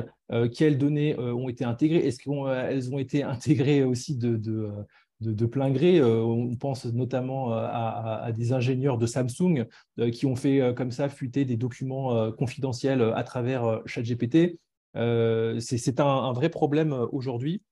quelles 0.54 0.78
données 0.78 1.18
ont 1.18 1.48
été 1.48 1.64
intégrées? 1.64 2.06
Est-ce 2.06 2.18
qu'elles 2.18 2.94
ont 2.94 2.98
été 2.98 3.22
intégrées 3.22 3.84
aussi 3.84 4.16
de, 4.16 5.46
plein 5.46 5.70
gré? 5.70 6.02
On 6.02 6.54
pense 6.56 6.86
notamment 6.86 7.52
à, 7.52 8.30
des 8.34 8.52
ingénieurs 8.52 8.98
de 8.98 9.06
Samsung 9.06 9.66
qui 10.12 10.26
ont 10.26 10.36
fait 10.36 10.74
comme 10.76 10.90
ça 10.90 11.08
fuiter 11.08 11.44
des 11.44 11.56
documents 11.56 12.32
confidentiels 12.32 13.02
à 13.14 13.22
travers 13.22 13.82
ChatGPT. 13.86 14.58
Euh, 14.96 15.60
c'est 15.60 16.00
un, 16.00 16.32
vrai 16.32 16.48
problème 16.48 16.92
euh, 16.92 17.06
aujourd'hui. 17.12 17.62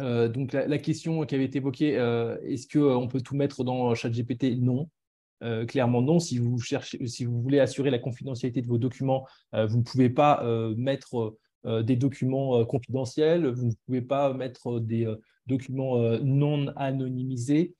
Euh, 0.00 0.28
donc 0.28 0.52
la, 0.52 0.78
question 0.78 1.24
qui 1.26 1.34
avait 1.34 1.44
été 1.44 1.58
évoquée, 1.58 1.92
est-ce 2.44 2.68
qu'on 2.68 3.08
peut 3.08 3.20
tout 3.20 3.36
mettre 3.36 3.64
dans 3.64 3.94
ChatGPT? 3.94 4.58
Non. 4.60 4.88
clairement 5.66 6.02
non. 6.02 6.18
Si 6.18 6.38
vous, 6.38 6.58
cherchez, 6.58 7.06
si 7.06 7.24
vous 7.24 7.40
voulez 7.40 7.60
assurer 7.60 7.90
la 7.90 7.98
confidentialité 7.98 8.62
de 8.62 8.68
vos 8.68 8.78
documents, 8.78 9.26
vous 9.52 9.78
ne 9.78 9.82
pouvez 9.82 10.10
pas 10.10 10.44
mettre 10.76 11.36
des 11.64 11.96
documents 11.96 12.64
confidentiels, 12.64 13.46
vous 13.48 13.66
ne 13.66 13.72
pouvez 13.86 14.02
pas 14.02 14.32
mettre 14.32 14.78
des 14.80 15.12
documents 15.46 15.98
non 16.20 16.68
anonymisés. 16.76 17.74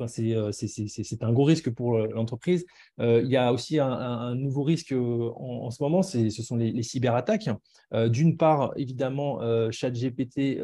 Euh, 0.00 0.52
c'est 0.52 1.22
un 1.22 1.32
gros 1.32 1.44
risque 1.44 1.70
pour 1.70 1.96
euh, 1.96 2.08
l'entreprise. 2.14 2.64
Euh, 3.00 3.22
il 3.24 3.30
y 3.30 3.36
a 3.36 3.52
aussi 3.52 3.78
un, 3.78 4.34
nouveau 4.34 4.62
risque 4.62 4.92
en, 4.92 5.70
ce 5.70 5.82
moment, 5.82 6.02
ce 6.02 6.28
sont 6.30 6.56
les, 6.56 6.82
cyberattaques. 6.82 7.50
D'une 7.92 8.36
part, 8.36 8.72
évidemment, 8.76 9.40
ChatGPT 9.70 10.60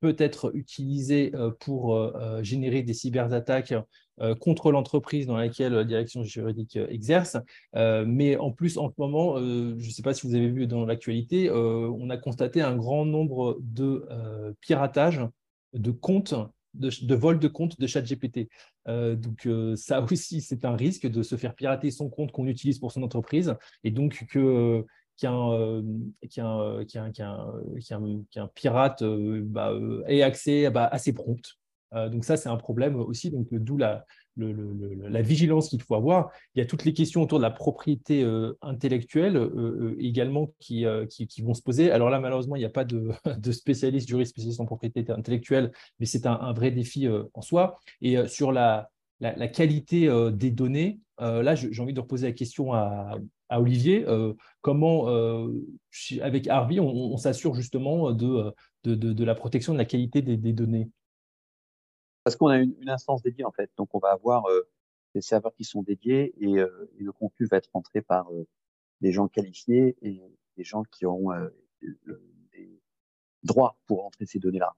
peut 0.00 0.16
être 0.18 0.52
utilisé 0.54 1.32
pour 1.60 2.12
générer 2.42 2.82
des 2.82 2.94
cyberattaques 2.94 3.74
contre 4.40 4.72
l'entreprise 4.72 5.26
dans 5.26 5.36
laquelle 5.36 5.72
la 5.72 5.84
direction 5.84 6.22
juridique 6.22 6.76
exerce. 6.76 7.36
mais 7.74 8.36
en 8.36 8.50
plus, 8.50 8.78
en 8.78 8.88
ce 8.88 8.94
moment, 8.98 9.38
je 9.38 9.74
ne 9.74 9.90
sais 9.90 10.02
pas 10.02 10.14
si 10.14 10.26
vous 10.26 10.34
avez 10.34 10.48
vu 10.48 10.66
dans 10.66 10.84
l'actualité, 10.84 11.50
on 11.50 12.10
a 12.10 12.16
constaté 12.16 12.60
un 12.62 12.76
grand 12.76 13.04
nombre 13.04 13.58
de 13.60 14.06
piratages 14.60 15.22
de 15.74 15.90
comptes 15.90 16.34
de, 16.78 17.14
vol 17.14 17.38
de 17.38 17.48
compte 17.48 17.78
de 17.78 17.86
ChatGPT. 17.86 18.48
Euh, 18.88 19.16
donc 19.16 19.46
euh, 19.46 19.76
ça 19.76 20.00
aussi, 20.10 20.40
c'est 20.40 20.64
un 20.64 20.76
risque 20.76 21.06
de 21.06 21.22
se 21.22 21.36
faire 21.36 21.54
pirater 21.54 21.90
son 21.90 22.08
compte 22.08 22.32
qu'on 22.32 22.46
utilise 22.46 22.78
pour 22.78 22.92
son 22.92 23.02
entreprise 23.02 23.54
et 23.84 23.90
donc 23.90 24.26
que 24.30 24.84
qu'un 25.20 25.82
pirate 28.54 29.02
bah, 29.02 29.72
ait 30.06 30.22
accès 30.22 30.70
bah, 30.70 30.84
à. 30.84 30.98
Euh, 31.94 32.08
donc 32.08 32.24
ça, 32.24 32.36
c'est 32.36 32.48
un 32.48 32.56
problème 32.56 32.96
aussi. 32.96 33.30
Donc 33.30 33.48
d'où 33.50 33.76
la, 33.76 34.04
la 34.38 35.22
vigilance 35.22 35.68
qu'il 35.68 35.82
faut 35.82 35.94
avoir. 35.94 36.30
Il 36.54 36.58
y 36.58 36.62
a 36.62 36.66
toutes 36.66 36.84
les 36.84 36.92
questions 36.92 37.22
autour 37.22 37.38
de 37.38 37.42
la 37.42 37.50
propriété 37.50 38.22
euh, 38.22 38.56
intellectuelle 38.62 39.36
euh, 39.36 39.50
euh, 39.56 39.96
également 39.98 40.52
qui, 40.60 40.84
vont 41.42 41.54
se 41.54 41.62
poser. 41.62 41.90
Alors 41.90 42.10
là, 42.10 42.20
malheureusement, 42.20 42.56
il 42.56 42.60
n'y 42.60 42.64
a 42.64 42.70
pas 42.70 42.84
de, 42.84 43.12
spécialiste, 43.52 44.08
juriste 44.08 44.30
spécialiste 44.30 44.60
en 44.60 44.66
propriété 44.66 45.04
intellectuelle, 45.10 45.72
mais 45.98 46.06
c'est 46.06 46.26
un, 46.26 46.52
vrai 46.52 46.70
défi 46.70 47.08
en 47.34 47.42
soi. 47.42 47.78
Et 48.00 48.16
sur 48.26 48.52
la, 48.52 48.90
qualité 49.52 50.08
des 50.32 50.50
données, 50.50 51.00
là, 51.18 51.54
j'ai 51.54 51.82
envie 51.82 51.92
de 51.92 52.00
reposer 52.00 52.26
la 52.26 52.32
question 52.32 52.72
à, 52.72 53.18
Olivier. 53.50 54.04
comment, 54.60 55.06
avec 56.20 56.48
Harvey, 56.48 56.80
on, 56.80 57.16
s'assure 57.16 57.54
justement 57.54 58.12
de, 58.12 58.54
la 58.84 59.34
protection 59.34 59.72
de 59.72 59.78
la 59.78 59.84
qualité 59.84 60.22
des 60.22 60.52
données? 60.52 60.88
Parce 62.28 62.36
qu'on 62.36 62.48
a 62.48 62.58
une, 62.58 62.90
instance 62.90 63.22
dédiée 63.22 63.46
en 63.46 63.52
fait. 63.52 63.70
Donc 63.78 63.88
on 63.94 63.98
va 63.98 64.10
avoir 64.10 64.50
euh, 64.50 64.68
des 65.14 65.22
serveurs 65.22 65.54
qui 65.54 65.64
sont 65.64 65.82
dédiés 65.82 66.34
et, 66.36 66.58
euh, 66.58 66.90
le 66.98 67.10
contenu 67.10 67.46
va 67.46 67.56
être 67.56 67.70
rentré 67.72 68.02
par 68.02 68.30
euh, 68.34 68.46
des 69.00 69.12
gens 69.12 69.28
qualifiés 69.28 69.96
et 70.02 70.20
des 70.58 70.64
gens 70.64 70.82
qui 70.82 71.06
ont 71.06 71.30
des 72.52 72.82
droits 73.44 73.78
pour 73.86 74.02
rentrer 74.02 74.26
ces 74.26 74.38
données-là. 74.40 74.76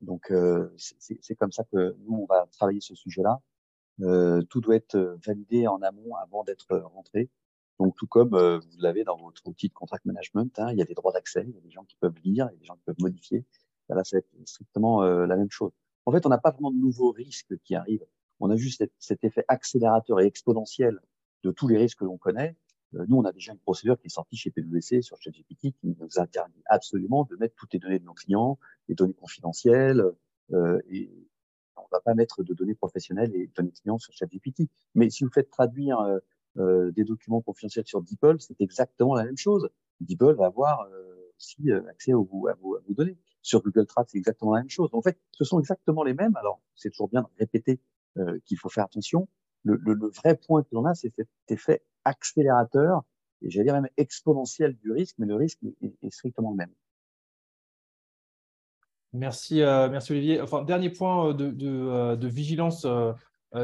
Donc 0.00 0.32
c'est 0.76 1.36
comme 1.36 1.52
ça 1.52 1.62
que 1.70 1.94
nous 2.00 2.16
on 2.16 2.26
va 2.26 2.48
travailler 2.50 2.80
ce 2.80 2.96
sujet-là. 2.96 3.40
tout 4.48 4.60
doit 4.60 4.74
être 4.74 5.16
validé 5.24 5.68
en 5.68 5.80
amont 5.82 6.16
avant 6.16 6.42
d'être 6.42 6.78
rentré. 6.78 7.30
Donc 7.78 7.94
tout 7.94 8.08
comme 8.08 8.30
vous 8.30 8.78
l'avez 8.80 9.04
dans 9.04 9.18
votre 9.18 9.46
outil 9.46 9.68
de 9.68 9.74
contract 9.74 10.04
management, 10.04 10.58
hein, 10.58 10.72
il 10.72 10.78
y 10.78 10.82
a 10.82 10.84
des 10.84 10.94
droits 10.94 11.12
d'accès, 11.12 11.44
il 11.46 11.54
y 11.54 11.58
a 11.58 11.60
des 11.60 11.70
gens 11.70 11.84
qui 11.84 11.96
peuvent 12.00 12.18
lire, 12.24 12.48
il 12.50 12.54
y 12.54 12.56
a 12.56 12.58
des 12.58 12.64
gens 12.64 12.74
qui 12.74 12.82
peuvent 12.86 13.00
modifier. 13.00 13.44
Là, 13.88 14.02
c'est 14.02 14.26
strictement 14.46 15.02
la 15.02 15.36
même 15.36 15.50
chose. 15.50 15.72
En 16.08 16.10
fait, 16.10 16.24
on 16.24 16.30
n'a 16.30 16.38
pas 16.38 16.52
vraiment 16.52 16.70
de 16.70 16.78
nouveaux 16.78 17.10
risques 17.10 17.54
qui 17.64 17.74
arrivent. 17.74 18.06
On 18.40 18.48
a 18.48 18.56
juste 18.56 18.82
cet, 18.98 19.24
effet 19.24 19.44
accélérateur 19.46 20.20
et 20.22 20.24
exponentiel 20.24 21.00
de 21.42 21.50
tous 21.50 21.68
les 21.68 21.76
risques 21.76 21.98
que 21.98 22.06
l'on 22.06 22.16
connaît. 22.16 22.56
Euh, 22.94 23.04
nous, 23.08 23.18
on 23.18 23.24
a 23.26 23.32
déjà 23.32 23.52
une 23.52 23.58
procédure 23.58 24.00
qui 24.00 24.06
est 24.06 24.08
sortie 24.08 24.34
chez 24.34 24.50
PwC 24.50 25.02
sur 25.02 25.20
ChatGPT 25.20 25.74
qui 25.78 25.94
nous 26.00 26.08
interdit 26.16 26.62
absolument 26.64 27.24
de 27.24 27.36
mettre 27.36 27.54
toutes 27.56 27.74
les 27.74 27.78
données 27.78 27.98
de 27.98 28.06
nos 28.06 28.14
clients, 28.14 28.58
les 28.88 28.94
données 28.94 29.12
confidentielles, 29.12 30.02
euh, 30.54 30.80
et 30.88 31.12
on 31.76 31.82
ne 31.82 31.88
va 31.92 32.00
pas 32.00 32.14
mettre 32.14 32.42
de 32.42 32.54
données 32.54 32.74
professionnelles 32.74 33.36
et 33.36 33.50
données 33.54 33.72
clients 33.72 33.98
sur 33.98 34.14
ChatGPT. 34.14 34.62
Mais 34.94 35.10
si 35.10 35.24
vous 35.24 35.30
faites 35.30 35.50
traduire 35.50 36.00
euh, 36.00 36.18
euh 36.56 36.90
des 36.92 37.04
documents 37.04 37.42
confidentiels 37.42 37.86
sur 37.86 38.00
DeepL, 38.00 38.40
c'est 38.40 38.58
exactement 38.62 39.14
la 39.14 39.24
même 39.24 39.36
chose. 39.36 39.68
DeepL 40.00 40.36
va 40.36 40.46
avoir 40.46 40.88
euh, 40.90 41.32
aussi 41.36 41.70
accès 41.70 42.12
à 42.12 42.16
vos, 42.16 42.48
à 42.48 42.54
vos 42.54 42.80
données. 42.94 43.18
Sur 43.42 43.62
Google 43.62 43.86
Trad, 43.86 44.06
c'est 44.08 44.18
exactement 44.18 44.54
la 44.54 44.60
même 44.60 44.70
chose. 44.70 44.90
En 44.92 45.02
fait, 45.02 45.18
ce 45.32 45.44
sont 45.44 45.60
exactement 45.60 46.02
les 46.02 46.14
mêmes. 46.14 46.36
Alors, 46.36 46.60
c'est 46.74 46.90
toujours 46.90 47.08
bien 47.08 47.22
de 47.22 47.28
répéter 47.38 47.80
euh, 48.18 48.38
qu'il 48.46 48.58
faut 48.58 48.68
faire 48.68 48.84
attention. 48.84 49.28
Le, 49.64 49.78
vrai 50.08 50.36
point 50.36 50.62
que 50.62 50.68
l'on 50.72 50.84
a, 50.86 50.94
c'est 50.94 51.12
cet 51.14 51.28
effet 51.48 51.82
accélérateur 52.04 53.02
et 53.42 53.50
j'allais 53.50 53.64
dire 53.64 53.74
même 53.74 53.88
exponentiel 53.96 54.76
du 54.76 54.92
risque, 54.92 55.16
mais 55.18 55.26
le 55.26 55.36
risque 55.36 55.58
est, 55.82 56.10
strictement 56.10 56.50
le 56.50 56.56
même. 56.56 56.72
Merci, 59.12 59.62
euh, 59.62 59.88
merci 59.90 60.12
Olivier. 60.12 60.40
Enfin, 60.40 60.62
dernier 60.62 60.90
point 60.90 61.28
euh, 61.28 62.16
de, 62.16 62.28
vigilance, 62.28 62.86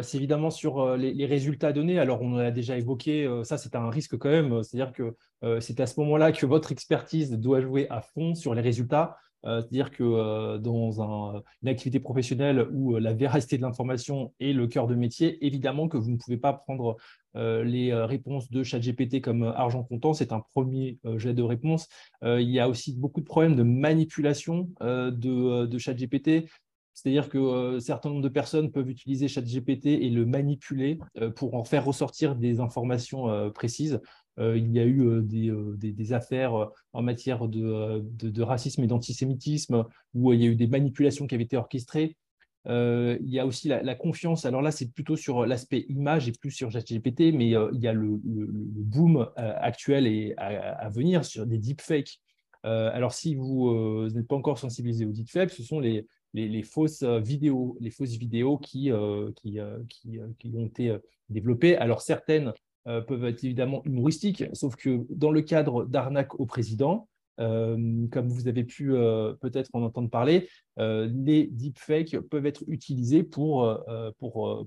c'est 0.03 0.17
évidemment 0.17 0.51
sur 0.51 0.97
les, 0.97 1.13
les, 1.15 1.27
résultats 1.27 1.73
donnés. 1.73 1.99
Alors, 1.99 2.23
on 2.23 2.37
l'a 2.37 2.51
déjà 2.51 2.77
évoqué, 2.77 3.29
ça 3.45 3.57
c'est 3.57 3.75
un 3.75 3.89
risque 3.89 4.17
quand 4.19 4.31
même. 4.31 4.63
C'est-à-dire 4.63 4.93
que 4.93 5.17
c'est 5.61 5.81
à 5.81 5.87
ce 5.87 5.99
moment-là 6.01 6.33
que 6.33 6.47
votre 6.47 6.71
expertise 6.71 7.33
doit 7.33 7.61
jouer 7.61 7.89
à 7.91 8.03
fond 8.03 8.35
sur 8.35 8.55
les 8.55 8.63
résultats. 8.63 9.17
Euh, 9.47 9.61
c'est-à-dire 9.61 9.91
que 9.91 10.03
euh, 10.03 10.59
dans 10.59 11.43
une 11.63 11.69
activité 11.69 12.01
professionnelle 12.01 12.67
où 12.73 12.97
euh, 12.97 13.01
la 13.01 13.13
véracité 13.13 13.57
de 13.57 13.63
l'information 13.63 14.33
est 14.41 14.53
le 14.53 14.67
cœur 14.67 14.87
de 14.87 14.95
métier, 14.95 15.45
évidemment 15.45 15.89
que 15.89 15.97
vous 15.97 16.11
ne 16.11 16.17
pouvez 16.17 16.37
pas 16.37 16.53
prendre 16.53 16.97
les 17.37 17.93
réponses 17.93 18.49
de 18.49 18.63
ChatGPT 18.63 19.21
comme 19.21 19.43
argent 19.43 19.83
comptant. 19.83 20.15
C'est 20.15 20.31
un 20.31 20.39
premier 20.53 21.01
jet 21.17 21.35
de 21.35 21.43
réponse. 21.43 21.89
il 22.23 22.49
y 22.49 22.61
a 22.61 22.69
aussi 22.69 22.97
beaucoup 22.97 23.21
de 23.21 23.27
problèmes 23.27 23.57
de 23.57 23.65
manipulation 23.65 24.71
de, 24.81 25.77
ChatGPT. 25.77 26.49
C'est-à-dire 26.93 27.29
que 27.29 27.81
certain 27.81 28.11
nombre 28.11 28.23
de 28.23 28.29
personnes 28.29 28.71
peuvent 28.71 28.89
utiliser 28.89 29.27
ChatGPT 29.27 29.87
et 29.87 30.11
le 30.11 30.25
manipuler 30.25 31.01
pour 31.35 31.57
en 31.57 31.65
faire 31.65 31.85
ressortir 31.85 32.37
des 32.37 32.61
informations 32.61 33.51
précises. 33.51 34.01
Euh, 34.39 34.57
il 34.59 34.73
y 34.73 34.81
a 34.81 34.85
eu 34.85 35.03
euh, 35.03 35.23
euh, 35.33 35.77
des, 35.77 36.13
affaires 36.13 36.71
en 36.93 37.03
matière 37.03 37.47
de, 37.49 38.43
racisme 38.43 38.83
et 38.83 38.87
d'antisémitisme 38.87 39.85
où 40.15 40.33
il 40.33 40.43
y 40.43 40.47
a 40.47 40.49
eu 40.49 40.57
des 40.57 40.67
manipulations 40.67 41.27
qui 41.27 41.35
avaient 41.35 41.45
été 41.45 41.57
orchestrées. 41.57 42.17
il 42.67 43.29
y 43.29 43.39
a 43.39 43.47
aussi 43.47 43.69
la, 43.69 43.95
confiance. 43.95 44.45
Alors 44.45 44.63
là, 44.63 44.71
c'est 44.71 44.93
plutôt 44.93 45.17
sur 45.17 45.47
l'aspect 45.47 45.87
image 45.89 46.29
et 46.29 46.33
plus 46.33 46.51
sur 46.51 46.71
ChatGPT, 46.71 47.33
mais 47.33 47.49
il 47.49 47.81
y 47.81 47.87
a 47.87 47.93
le, 47.93 48.19
boom 48.23 49.29
actuel 49.37 50.07
et 50.07 50.35
à, 50.37 50.89
venir 50.89 51.25
sur 51.25 51.47
des 51.47 51.59
deepfakes. 51.59 52.21
alors, 52.63 53.13
si 53.13 53.37
vous 53.37 54.09
n'êtes 54.13 54.27
pas 54.27 54.37
encore 54.37 54.59
sensibilisé 54.59 55.05
aux 55.05 55.13
deepfakes, 55.13 55.51
ce 55.51 55.63
sont 55.63 55.81
les, 55.81 56.07
fausses 56.65 57.05
vidéos, 57.05 57.77
les 57.81 57.91
fausses 57.91 58.17
vidéos 58.17 58.59
qui, 58.59 58.91
ont 58.93 59.33
été 60.67 60.97
développées. 61.29 61.77
Alors, 61.77 62.03
certaines 62.03 62.53
peuvent 62.85 63.25
être 63.25 63.45
évidemment 63.45 63.83
humoristiques, 63.85 64.45
sauf 64.53 64.77
que 64.77 65.07
dans 65.09 65.31
le 65.31 65.41
cadre 65.41 65.85
d'arnaque 65.85 66.39
au 66.39 66.47
président, 66.47 67.09
euh, 67.41 68.07
comme 68.13 68.29
vous 68.29 68.47
avez 68.47 68.65
pu 68.65 68.95
euh, 68.95 69.35
peut-être 69.41 69.71
en 69.73 69.83
entendre 69.83 70.11
parler, 70.11 70.49
les 70.77 71.47
deepfakes 71.47 72.19
peuvent 72.19 72.47
être 72.47 72.65
utilisés 72.67 73.23
pour, 73.23 73.81
pour, 74.19 74.67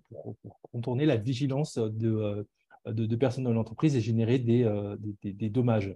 contourner 0.71 1.05
la 1.05 1.17
vigilance 1.17 1.77
de, 1.77 2.47
de, 2.85 3.15
personnes 3.15 3.43
dans 3.43 3.53
l'entreprise 3.53 3.95
et 3.95 4.01
générer 4.01 4.39
des, 4.39 4.69
des, 5.23 5.49
dommages. 5.49 5.95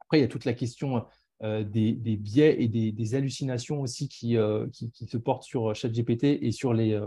Après, 0.00 0.18
il 0.18 0.20
y 0.22 0.24
a 0.24 0.28
toute 0.28 0.44
la 0.44 0.54
question 0.54 1.04
des, 1.42 2.16
biais 2.16 2.62
et 2.62 2.68
des, 2.68 3.14
hallucinations 3.14 3.80
aussi 3.80 4.08
qui, 4.08 4.36
qui, 4.72 5.06
se 5.06 5.16
portent 5.16 5.42
sur 5.42 5.74
ChatGPT 5.74 6.24
et 6.24 6.52
sur 6.52 6.72
les, 6.72 7.00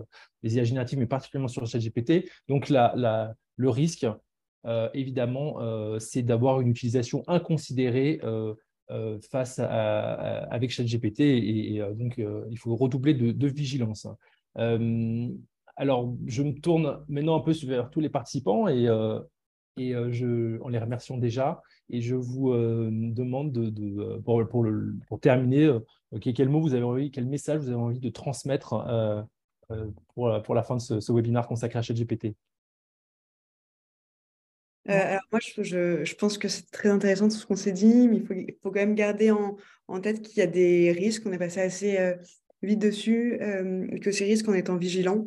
les 0.43 0.55
IA 0.55 0.65
génératives, 0.65 0.99
mais 0.99 1.07
particulièrement 1.07 1.47
sur 1.47 1.65
ChatGPT. 1.65 2.29
Donc, 2.49 2.69
le 2.69 3.69
risque, 3.69 4.05
euh, 4.05 4.13
évidemment, 4.93 5.61
euh, 5.61 5.99
c'est 5.99 6.23
d'avoir 6.23 6.61
une 6.61 6.67
utilisation 6.69 7.23
inconsidérée 7.27 8.19
euh, 8.23 8.53
face 9.31 9.59
à, 9.59 10.43
avec 10.49 10.71
ChatGPT 10.71 11.21
et, 11.21 11.81
donc 11.95 12.17
il 12.17 12.57
faut 12.57 12.75
redoubler 12.75 13.13
de, 13.13 13.47
vigilance. 13.47 14.07
alors, 14.55 16.15
je 16.25 16.43
me 16.43 16.53
tourne 16.53 17.03
maintenant 17.07 17.37
un 17.37 17.41
peu 17.41 17.53
vers 17.65 17.89
tous 17.89 17.99
les 17.99 18.09
participants 18.09 18.67
et, 18.67 18.87
et 19.77 19.93
je, 20.11 20.61
en 20.61 20.69
les 20.69 20.79
remerciant 20.79 21.17
déjà. 21.17 21.61
Et 21.89 22.01
je 22.01 22.15
vous 22.15 22.53
demande 22.53 23.51
de, 23.51 24.19
pour, 24.19 25.19
terminer, 25.19 25.69
quel 26.21 26.47
mot 26.47 26.61
vous 26.61 26.73
avez 26.73 26.83
envie, 26.83 27.11
quel 27.11 27.25
message 27.25 27.59
vous 27.59 27.67
avez 27.67 27.75
envie 27.75 27.99
de 27.99 28.09
transmettre 28.09 29.25
pour, 30.13 30.41
pour, 30.43 30.55
la 30.55 30.63
fin 30.63 30.77
de 30.77 30.81
ce, 30.81 31.01
ce 31.01 31.11
webinaire 31.11 31.45
consacré 31.45 31.77
à 31.77 31.81
ChatGPT? 31.81 32.35
Euh, 34.89 34.93
alors 34.93 35.23
moi, 35.31 35.39
je, 35.41 36.03
je, 36.03 36.15
pense 36.15 36.37
que 36.37 36.47
c'est 36.47 36.69
très 36.71 36.89
intéressant 36.89 37.27
tout 37.27 37.35
ce 37.35 37.45
qu'on 37.45 37.57
s'est 37.57 37.73
dit, 37.73 38.07
mais 38.07 38.17
il 38.17 38.55
faut, 38.61 38.71
quand 38.71 38.79
même 38.79 38.95
garder 38.95 39.31
en, 39.31 39.57
en 39.87 39.99
tête 39.99 40.21
qu'il 40.21 40.37
y 40.37 40.41
a 40.41 40.47
des 40.47 40.91
risques. 40.93 41.23
On 41.25 41.33
est 41.33 41.37
passé 41.37 41.59
assez 41.59 41.97
euh, 41.97 42.15
vite 42.61 42.79
dessus, 42.79 43.37
euh, 43.41 43.85
que 43.99 44.11
ces 44.11 44.23
risques, 44.23 44.47
en 44.47 44.53
étant 44.53 44.77
vigilant, 44.77 45.25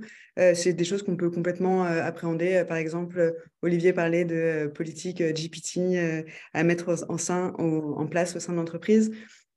c'est 0.54 0.72
des 0.72 0.84
choses 0.84 1.02
qu'on 1.02 1.16
peut 1.16 1.30
complètement 1.30 1.82
appréhender. 1.82 2.64
Par 2.66 2.78
exemple, 2.78 3.34
Olivier 3.60 3.92
parlait 3.92 4.24
de 4.24 4.72
politique 4.74 5.22
GPT 5.22 6.24
à 6.54 6.64
mettre 6.64 7.04
en, 7.10 7.18
sein, 7.18 7.52
en 7.58 8.06
place 8.06 8.36
au 8.36 8.40
sein 8.40 8.52
de 8.54 8.56
l'entreprise. 8.56 9.10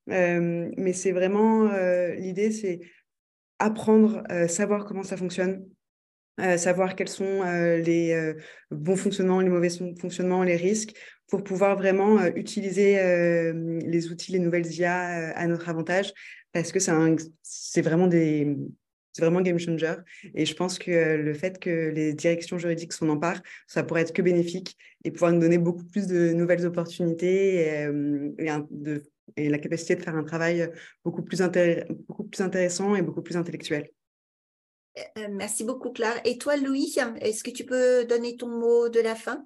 mais 0.07 0.91
c'est 0.91 1.13
vraiment 1.13 1.71
l'idée, 2.17 2.51
c'est 2.51 2.81
apprendre, 3.59 4.23
savoir 4.49 4.83
comment 4.83 5.03
ça 5.03 5.15
fonctionne, 5.15 5.65
euh, 6.39 6.57
savoir 6.57 6.95
quels 6.95 7.09
sont 7.09 7.41
euh, 7.43 7.77
les 7.77 8.11
euh, 8.13 8.33
bons 8.71 8.95
fonctionnements, 8.95 9.41
les 9.41 9.49
mauvais 9.49 9.69
fonctionnements, 9.99 10.43
les 10.43 10.55
risques, 10.55 10.93
pour 11.27 11.43
pouvoir 11.43 11.77
vraiment 11.77 12.23
utiliser 12.35 12.99
les 13.53 14.11
outils, 14.11 14.33
les 14.33 14.39
nouvelles 14.39 14.71
IA 14.71 15.33
à 15.35 15.47
notre 15.47 15.67
avantage. 15.67 16.13
parce 16.51 16.71
que 16.71 16.79
c'est 16.79 17.81
vraiment 17.81 18.05
des 18.05 18.55
c'est 19.13 19.21
vraiment 19.21 19.41
game 19.41 19.59
changer. 19.59 19.95
Et 20.33 20.45
je 20.45 20.55
pense 20.55 20.79
que 20.79 21.15
le 21.15 21.33
fait 21.33 21.59
que 21.59 21.89
les 21.89 22.13
directions 22.13 22.57
juridiques 22.57 22.93
s'en 22.93 23.09
emparent, 23.09 23.41
ça 23.67 23.83
pourrait 23.83 24.01
être 24.01 24.13
que 24.13 24.21
bénéfique 24.21 24.75
et 25.03 25.11
pouvoir 25.11 25.31
nous 25.31 25.39
donner 25.39 25.59
beaucoup 25.59 25.85
plus 25.85 26.07
de 26.07 26.33
nouvelles 26.33 26.65
opportunités 26.65 27.85
euh, 27.85 28.31
et 29.37 29.49
la 29.49 29.59
capacité 29.59 29.95
de 29.95 30.01
faire 30.01 30.15
un 30.15 30.23
travail 30.23 30.69
beaucoup 31.05 31.21
plus, 31.21 31.41
beaucoup 32.07 32.23
plus 32.23 32.41
intéressant 32.41 32.95
et 32.95 33.01
beaucoup 33.01 33.21
plus 33.21 33.37
intellectuel. 33.37 33.89
Euh, 34.97 35.27
merci 35.31 35.63
beaucoup, 35.63 35.91
Claire. 35.91 36.21
Et 36.25 36.37
toi, 36.37 36.57
Louis, 36.57 36.95
est-ce 37.19 37.43
que 37.43 37.51
tu 37.51 37.65
peux 37.65 38.05
donner 38.05 38.37
ton 38.37 38.47
mot 38.47 38.89
de 38.89 38.99
la 38.99 39.15
fin? 39.15 39.45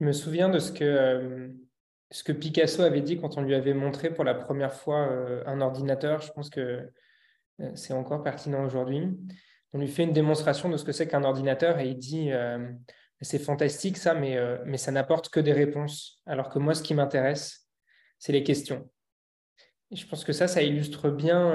Je 0.00 0.06
me 0.06 0.12
souviens 0.12 0.48
de 0.48 0.58
ce 0.58 0.72
que, 0.72 0.84
euh, 0.84 2.34
Picasso 2.34 2.82
avait 2.82 3.00
dit 3.00 3.18
quand 3.20 3.38
on 3.38 3.42
lui 3.42 3.54
avait 3.54 3.74
montré 3.74 4.12
pour 4.12 4.24
la 4.24 4.34
première 4.34 4.74
fois 4.74 5.08
un 5.46 5.60
ordinateur. 5.60 6.20
Je 6.22 6.32
pense 6.32 6.50
que 6.50 6.90
euh, 7.60 7.70
c'est 7.74 7.92
encore 7.92 8.22
pertinent 8.22 8.64
aujourd'hui. 8.64 9.08
On 9.72 9.78
lui 9.78 9.88
fait 9.88 10.04
une 10.04 10.12
démonstration 10.12 10.68
de 10.68 10.76
ce 10.76 10.84
que 10.84 10.92
c'est 10.92 11.08
qu'un 11.08 11.24
ordinateur 11.24 11.78
et 11.78 11.88
il 11.88 11.98
dit 11.98 12.32
euh, 12.32 12.70
c'est 13.20 13.38
fantastique 13.38 13.96
ça, 13.96 14.14
mais, 14.14 14.36
euh, 14.36 14.76
ça 14.76 14.92
n'apporte 14.92 15.28
que 15.28 15.40
des 15.40 15.52
réponses. 15.52 16.20
Alors 16.26 16.48
que 16.48 16.58
moi, 16.58 16.74
ce 16.74 16.82
qui 16.82 16.94
m'intéresse, 16.94 17.66
c'est 18.18 18.32
les 18.32 18.42
questions. 18.42 18.88
Je 19.92 20.04
pense 20.06 20.24
que 20.24 20.32
ça, 20.32 20.48
ça 20.48 20.62
illustre 20.62 21.10
bien 21.10 21.52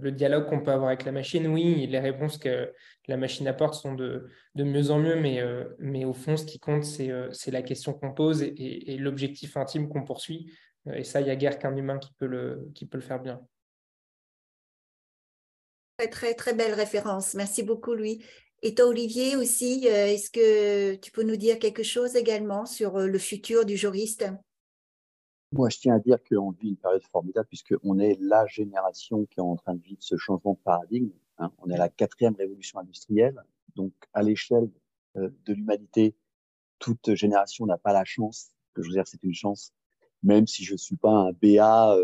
le 0.00 0.12
dialogue 0.12 0.48
qu'on 0.48 0.60
peut 0.60 0.70
avoir 0.70 0.88
avec 0.88 1.04
la 1.04 1.12
machine. 1.12 1.46
Oui, 1.46 1.86
les 1.86 1.98
réponses 1.98 2.38
que 2.38 2.72
la 3.08 3.16
machine 3.16 3.48
apporte 3.48 3.74
sont 3.74 3.94
de, 3.94 4.28
de 4.54 4.64
mieux 4.64 4.90
en 4.90 4.98
mieux, 4.98 5.16
mais, 5.16 5.42
mais 5.78 6.04
au 6.04 6.12
fond, 6.12 6.36
ce 6.36 6.44
qui 6.44 6.58
compte, 6.58 6.84
c'est 6.84 7.50
la 7.50 7.62
question 7.62 7.92
qu'on 7.92 8.12
pose 8.12 8.42
et, 8.42 8.96
l'objectif 8.98 9.56
intime 9.56 9.88
qu'on 9.88 10.04
poursuit. 10.04 10.52
Et 10.92 11.04
ça, 11.04 11.20
il 11.20 11.24
n'y 11.24 11.30
a 11.30 11.36
guère 11.36 11.58
qu'un 11.58 11.76
humain 11.76 11.98
qui 11.98 12.12
peut, 12.14 12.26
le, 12.26 12.68
qui 12.74 12.86
peut 12.86 12.98
le 12.98 13.04
faire 13.04 13.20
bien. 13.20 13.40
Très, 16.10 16.34
très, 16.34 16.54
belle 16.54 16.74
référence. 16.74 17.34
Merci 17.34 17.62
beaucoup, 17.62 17.94
Louis. 17.94 18.24
Et 18.62 18.74
toi, 18.74 18.86
Olivier, 18.86 19.36
aussi, 19.36 19.88
euh, 19.88 20.06
est-ce 20.06 20.30
que 20.30 20.94
tu 20.96 21.10
peux 21.10 21.22
nous 21.22 21.36
dire 21.36 21.58
quelque 21.58 21.82
chose 21.82 22.16
également 22.16 22.66
sur 22.66 22.96
euh, 22.96 23.06
le 23.06 23.18
futur 23.18 23.64
du 23.64 23.76
juriste? 23.76 24.24
Moi, 25.52 25.68
je 25.68 25.78
tiens 25.78 25.96
à 25.96 25.98
dire 25.98 26.18
qu'on 26.24 26.50
vit 26.50 26.70
une 26.70 26.76
période 26.76 27.02
formidable 27.04 27.46
puisqu'on 27.46 27.98
est 27.98 28.16
la 28.20 28.46
génération 28.46 29.26
qui 29.26 29.38
est 29.38 29.42
en 29.42 29.56
train 29.56 29.74
de 29.74 29.82
vivre 29.82 30.02
ce 30.02 30.16
changement 30.16 30.54
de 30.54 30.58
paradigme. 30.58 31.10
Hein. 31.38 31.52
On 31.58 31.68
est 31.68 31.76
la 31.76 31.88
quatrième 31.88 32.34
révolution 32.34 32.78
industrielle. 32.78 33.42
Donc, 33.74 33.92
à 34.14 34.22
l'échelle 34.22 34.70
euh, 35.16 35.30
de 35.44 35.52
l'humanité, 35.52 36.16
toute 36.78 37.14
génération 37.14 37.66
n'a 37.66 37.78
pas 37.78 37.92
la 37.92 38.04
chance, 38.04 38.50
que 38.74 38.82
je 38.82 38.88
veux 38.88 38.94
dire, 38.94 39.06
c'est 39.06 39.22
une 39.22 39.34
chance, 39.34 39.72
même 40.22 40.46
si 40.46 40.64
je 40.64 40.72
ne 40.72 40.78
suis 40.78 40.96
pas 40.96 41.10
un 41.10 41.32
BA 41.32 41.96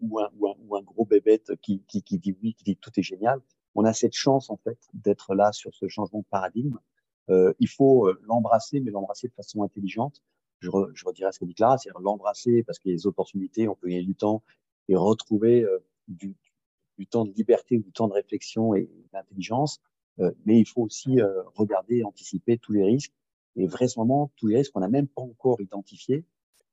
ou 0.00 0.20
un, 0.20 0.28
ou 0.38 0.76
un, 0.76 0.82
gros 0.82 1.04
bébête 1.04 1.52
qui, 1.62 1.82
dit 1.88 2.36
oui, 2.42 2.54
qui 2.54 2.64
dit 2.64 2.76
tout 2.76 2.90
est 2.96 3.02
génial. 3.02 3.40
On 3.74 3.84
a 3.84 3.92
cette 3.92 4.14
chance 4.14 4.50
en 4.50 4.56
fait 4.56 4.78
d'être 4.94 5.34
là 5.34 5.52
sur 5.52 5.74
ce 5.74 5.88
changement 5.88 6.20
de 6.20 6.26
paradigme. 6.30 6.78
Euh, 7.28 7.52
il 7.58 7.68
faut 7.68 8.06
euh, 8.06 8.20
l'embrasser, 8.22 8.80
mais 8.80 8.90
l'embrasser 8.90 9.28
de 9.28 9.34
façon 9.34 9.62
intelligente. 9.62 10.22
Je, 10.60 10.70
je 10.94 11.04
redirais 11.04 11.32
ce 11.32 11.38
que 11.38 11.44
dit 11.44 11.54
Clara, 11.54 11.78
c'est 11.78 11.90
l'embrasser 12.00 12.62
parce 12.62 12.78
qu'il 12.78 12.90
y 12.90 12.94
a 12.94 12.96
des 12.96 13.06
opportunités, 13.06 13.68
on 13.68 13.74
peut 13.74 13.88
gagner 13.88 14.04
du 14.04 14.14
temps 14.14 14.42
et 14.88 14.96
retrouver 14.96 15.62
euh, 15.64 15.78
du, 16.08 16.36
du, 16.98 17.06
temps 17.06 17.24
de 17.24 17.32
liberté 17.32 17.78
du 17.78 17.92
temps 17.92 18.08
de 18.08 18.14
réflexion 18.14 18.74
et 18.74 18.90
d'intelligence. 19.12 19.80
Euh, 20.18 20.32
mais 20.46 20.58
il 20.58 20.66
faut 20.66 20.82
aussi 20.82 21.20
euh, 21.20 21.42
regarder, 21.54 22.02
anticiper 22.04 22.56
tous 22.56 22.72
les 22.72 22.84
risques 22.84 23.12
et 23.56 23.66
vraisemblablement 23.66 24.30
tous 24.36 24.46
les 24.46 24.56
risques 24.56 24.72
qu'on 24.72 24.80
n'a 24.80 24.88
même 24.88 25.08
pas 25.08 25.22
encore 25.22 25.60
identifiés 25.60 26.24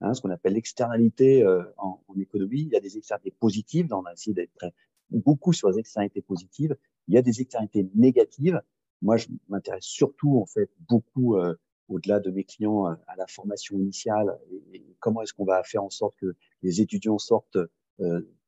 Hein, 0.04 0.14
ce 0.14 0.22
qu'on 0.22 0.32
appelle 0.32 0.54
l'externalité 0.54 1.44
euh, 1.44 1.64
en, 1.78 2.04
en, 2.10 2.20
économie. 2.20 2.62
Il 2.62 2.68
y 2.68 2.76
a 2.76 2.82
des 2.82 2.98
externalités 2.98 3.34
positives, 3.40 3.94
on 3.94 4.04
a 4.04 4.12
essayé 4.12 4.34
d'être 4.34 4.74
beaucoup 5.10 5.54
sur 5.54 5.70
les 5.70 5.80
externalités 5.80 6.22
positives. 6.22 6.76
Il 7.08 7.14
y 7.14 7.18
a 7.18 7.22
des 7.22 7.40
externalités 7.40 7.90
négatives. 7.96 8.62
Moi, 9.02 9.16
je 9.16 9.28
m'intéresse 9.48 9.86
surtout, 9.86 10.40
en 10.40 10.46
fait, 10.46 10.70
beaucoup 10.90 11.38
euh, 11.38 11.56
au-delà 11.90 12.20
de 12.20 12.32
mes 12.32 12.44
clients 12.44 12.88
euh, 12.88 12.96
à 13.08 13.16
la 13.16 13.28
formation 13.28 13.78
initiale 13.78 14.38
et, 14.72 14.84
comment 15.00 15.22
est-ce 15.22 15.34
qu'on 15.34 15.46
va 15.46 15.64
faire 15.64 15.84
en 15.84 15.90
sorte 15.90 16.16
que 16.18 16.36
les 16.62 16.82
étudiants 16.82 17.18
sortent 17.18 17.58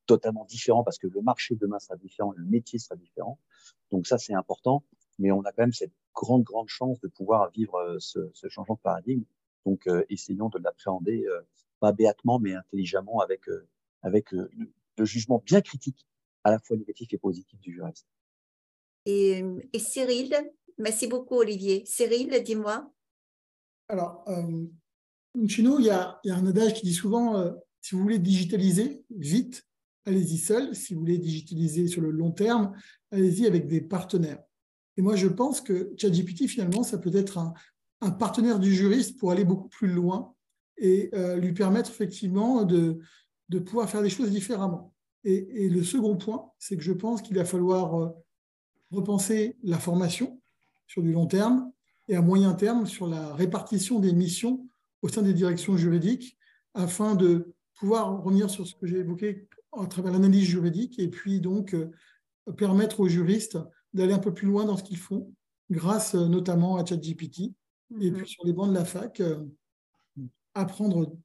totalement 0.05 0.45
différents 0.45 0.83
parce 0.83 0.97
que 0.97 1.07
le 1.07 1.21
marché 1.21 1.55
demain 1.55 1.79
sera 1.79 1.97
différent, 1.97 2.33
le 2.37 2.45
métier 2.45 2.79
sera 2.79 2.95
différent. 2.95 3.39
Donc 3.91 4.07
ça, 4.07 4.17
c'est 4.17 4.33
important. 4.33 4.83
Mais 5.19 5.31
on 5.31 5.41
a 5.41 5.51
quand 5.51 5.63
même 5.63 5.73
cette 5.73 5.91
grande, 6.13 6.43
grande 6.43 6.69
chance 6.69 6.99
de 7.01 7.07
pouvoir 7.07 7.51
vivre 7.51 7.97
ce, 7.99 8.29
ce 8.33 8.47
changement 8.47 8.75
de 8.75 8.79
paradigme 8.79 9.25
donc, 9.65 9.87
euh, 9.87 10.05
essayons 10.09 10.49
de 10.49 10.59
l'appréhender, 10.59 11.25
euh, 11.25 11.41
pas 11.79 11.91
béatement, 11.91 12.39
mais 12.39 12.53
intelligemment, 12.53 13.19
avec, 13.19 13.49
euh, 13.49 13.67
avec 14.03 14.31
le, 14.31 14.49
jugement 14.99 15.41
bien 15.45 15.61
critique, 15.61 16.07
à 16.43 16.51
la 16.51 16.59
fois 16.59 16.77
négatif 16.77 17.11
et 17.11 17.17
positif 17.17 17.59
du 17.59 17.73
juriste. 17.73 18.07
Et, 19.05 19.43
et 19.73 19.79
Cyril, 19.79 20.33
merci 20.77 21.07
beaucoup 21.07 21.35
Olivier. 21.35 21.83
Cyril, 21.85 22.41
dis-moi. 22.43 22.89
Alors, 23.87 24.25
chez 25.47 25.61
nous, 25.61 25.79
il 25.79 25.85
y, 25.85 25.89
a, 25.89 26.19
un 26.25 26.47
adage 26.47 26.73
qui 26.73 26.85
dit 26.85 26.93
souvent, 26.93 27.53
si 27.81 27.93
vous 27.93 28.01
voulez 28.01 28.19
digitaliser 28.19 29.05
vite, 29.15 29.63
allez-y 30.05 30.37
seul. 30.37 30.75
Si 30.75 30.93
vous 30.93 31.01
voulez 31.01 31.17
digitaliser 31.17 31.87
sur 31.87 32.01
le 32.01 32.11
long 32.11 32.31
terme, 32.31 32.73
allez-y 33.11 33.45
avec 33.45 33.67
des 33.67 33.81
partenaires. 33.81 34.41
Et 34.97 35.01
moi, 35.01 35.15
je 35.15 35.27
pense 35.27 35.61
que 35.61 35.93
ChatGPT, 35.97 36.47
finalement, 36.47 36.83
ça 36.83 36.97
peut 36.97 37.15
être 37.15 37.37
un, 37.37 37.53
partenaire 38.11 38.59
du 38.59 38.73
juriste 38.73 39.17
pour 39.17 39.31
aller 39.31 39.45
beaucoup 39.45 39.67
plus 39.67 39.87
loin 39.87 40.35
et 40.77 41.09
euh, 41.13 41.37
lui 41.37 41.53
permettre 41.53 41.89
effectivement 41.89 42.63
de, 42.63 42.99
pouvoir 43.65 43.89
faire 43.89 44.03
des 44.03 44.09
choses 44.09 44.29
différemment. 44.29 44.93
Et, 45.23 45.69
le 45.69 45.83
second 45.83 46.15
point, 46.15 46.51
c'est 46.59 46.77
que 46.77 46.83
je 46.83 46.93
pense 46.93 47.21
qu'il 47.21 47.35
va 47.35 47.45
falloir 47.45 47.99
euh, 47.99 48.09
repenser 48.91 49.57
la 49.63 49.79
formation 49.79 50.39
sur 50.87 51.01
du 51.01 51.11
long 51.11 51.25
terme 51.25 51.71
et 52.07 52.15
à 52.15 52.21
moyen 52.21 52.53
terme 52.53 52.85
sur 52.85 53.07
la 53.07 53.33
répartition 53.33 53.99
des 53.99 54.13
missions 54.13 54.67
au 55.01 55.09
sein 55.09 55.21
des 55.21 55.33
directions 55.33 55.77
juridiques 55.77 56.37
afin 56.73 57.15
de 57.15 57.53
pouvoir 57.75 58.21
revenir 58.21 58.49
sur 58.49 58.65
ce 58.67 58.75
que 58.75 58.87
j'ai 58.87 58.99
évoqué 58.99 59.47
à 59.73 59.85
travers 59.87 60.13
l'analyse 60.13 60.45
juridique 60.45 60.99
et 60.99 61.09
puis 61.09 61.41
donc 61.41 61.73
euh, 61.73 61.91
permettre 62.57 62.99
aux 62.99 63.07
juristes 63.07 63.57
d'aller 63.93 64.13
un 64.13 64.19
peu 64.19 64.33
plus 64.33 64.47
loin 64.47 64.65
dans 64.65 64.77
ce 64.77 64.83
qu'ils 64.83 64.97
font 64.97 65.33
grâce 65.69 66.15
notamment 66.15 66.77
à 66.77 66.85
ChatGPT 66.85 67.53
et 68.01 68.11
puis 68.11 68.27
sur 68.27 68.45
les 68.45 68.53
bancs 68.53 68.69
de 68.69 68.73
la 68.73 68.85
fac, 68.85 69.19
euh, 69.19 69.43
apprendre 70.53 71.15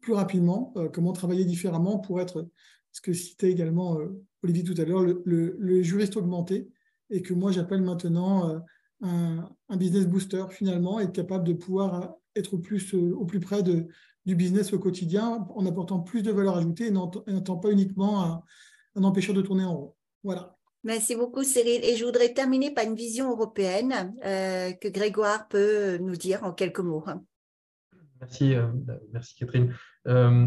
plus 0.00 0.12
rapidement 0.12 0.72
euh, 0.76 0.88
comment 0.88 1.12
travailler 1.12 1.44
différemment 1.44 1.98
pour 1.98 2.20
être, 2.20 2.48
ce 2.92 3.00
que 3.00 3.12
citait 3.12 3.50
également 3.50 3.98
euh, 3.98 4.08
Olivier 4.42 4.64
tout 4.64 4.80
à 4.80 4.84
l'heure, 4.84 5.02
le, 5.02 5.82
juriste 5.82 6.16
augmenté, 6.16 6.68
et 7.10 7.22
que 7.22 7.34
moi 7.34 7.52
j'appelle 7.52 7.82
maintenant 7.82 8.62
un, 9.02 9.48
business 9.76 10.06
booster 10.06 10.44
finalement, 10.50 11.00
être 11.00 11.12
capable 11.12 11.44
de 11.44 11.52
pouvoir 11.52 12.14
être 12.36 12.54
au 12.54 12.58
plus, 12.58 12.94
au 12.94 13.24
plus 13.24 13.40
près 13.40 13.62
de, 13.62 13.86
du 14.26 14.34
business 14.34 14.72
au 14.72 14.78
quotidien 14.78 15.46
en 15.54 15.66
apportant 15.66 16.00
plus 16.00 16.22
de 16.22 16.32
valeur 16.32 16.56
ajoutée 16.56 16.86
et 16.86 17.32
n'étant 17.32 17.56
pas 17.56 17.70
uniquement 17.70 18.22
un, 18.22 18.42
un 18.96 19.04
empêcheur 19.04 19.34
de 19.34 19.42
tourner 19.42 19.64
en 19.64 19.76
rond. 19.76 19.94
Voilà. 20.22 20.56
Merci 20.84 21.16
beaucoup, 21.16 21.42
Cyril. 21.42 21.82
Et 21.82 21.96
je 21.96 22.04
voudrais 22.04 22.34
terminer 22.34 22.70
par 22.72 22.84
une 22.84 22.94
vision 22.94 23.30
européenne 23.30 24.14
euh, 24.24 24.72
que 24.72 24.88
Grégoire 24.88 25.48
peut 25.48 25.96
nous 25.96 26.16
dire 26.16 26.44
en 26.44 26.52
quelques 26.52 26.80
mots. 26.80 27.04
Merci, 28.20 28.54
euh, 28.54 28.66
merci 29.10 29.34
Catherine. 29.34 29.74
Euh, 30.06 30.46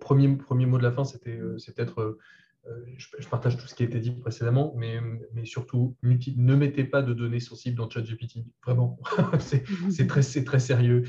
premier, 0.00 0.34
premier 0.36 0.64
mot 0.64 0.78
de 0.78 0.82
la 0.82 0.92
fin, 0.92 1.04
c'était 1.04 1.38
c'est 1.58 1.74
peut-être, 1.74 2.18
je, 2.96 3.28
partage 3.28 3.56
tout 3.56 3.66
ce 3.66 3.74
qui 3.74 3.82
a 3.82 3.86
été 3.86 4.00
dit 4.00 4.12
précédemment, 4.12 4.74
mais, 4.76 5.00
surtout, 5.44 5.96
ne 6.02 6.54
mettez 6.54 6.84
pas 6.84 7.02
de 7.02 7.12
données 7.12 7.40
sensibles 7.40 7.76
dans 7.76 7.88
ChatGPT. 7.88 8.44
Vraiment, 8.64 8.98
c'est 9.38 10.06
très, 10.06 10.22
sérieux. 10.60 11.02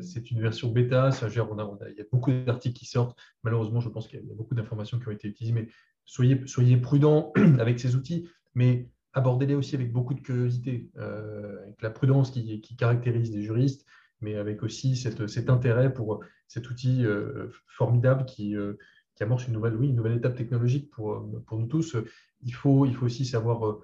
c'est 0.00 0.30
une 0.30 0.40
version 0.40 0.70
bêta. 0.70 1.10
Ça, 1.10 1.26
a, 1.26 1.30
il 1.30 1.96
y 1.96 2.00
a 2.00 2.04
beaucoup 2.12 2.32
d'articles 2.32 2.76
qui 2.76 2.86
sortent. 2.86 3.18
Malheureusement, 3.42 3.80
je 3.80 3.88
pense 3.88 4.08
qu'il 4.08 4.20
y 4.20 4.22
a 4.22 4.34
beaucoup 4.34 4.54
d'informations 4.54 4.98
qui 4.98 5.08
ont 5.08 5.12
été 5.12 5.28
utilisées, 5.28 5.54
mais 5.54 5.68
soyez, 6.04 6.40
soyez 6.46 6.76
prudents 6.76 7.32
avec 7.58 7.80
ces 7.80 7.96
outils, 7.96 8.28
mais 8.54 8.88
abordez-les 9.14 9.54
aussi 9.54 9.74
avec 9.74 9.92
beaucoup 9.92 10.14
de 10.14 10.20
curiosité, 10.20 10.90
euh, 10.98 11.62
avec 11.62 11.80
la 11.82 11.90
prudence 11.90 12.30
qui, 12.30 12.76
caractérise 12.76 13.32
les 13.32 13.42
juristes, 13.42 13.86
mais 14.20 14.36
avec 14.36 14.62
aussi 14.62 14.96
cet 14.96 15.50
intérêt 15.50 15.92
pour 15.92 16.22
cet 16.48 16.68
outil 16.70 17.04
euh, 17.04 17.48
formidable 17.66 18.26
euh, 18.40 18.78
qui, 19.14 19.22
amorce 19.22 19.46
une 19.46 19.54
nouvelle, 19.54 19.76
oui, 19.76 19.88
une 19.88 19.96
nouvelle 19.96 20.16
étape 20.16 20.36
technologique 20.36 20.90
pour, 20.90 21.24
pour 21.46 21.58
nous 21.58 21.66
tous. 21.66 21.96
Il 22.42 22.54
faut, 22.54 22.86
il 22.86 22.94
faut 22.94 23.06
aussi 23.06 23.24
savoir 23.24 23.78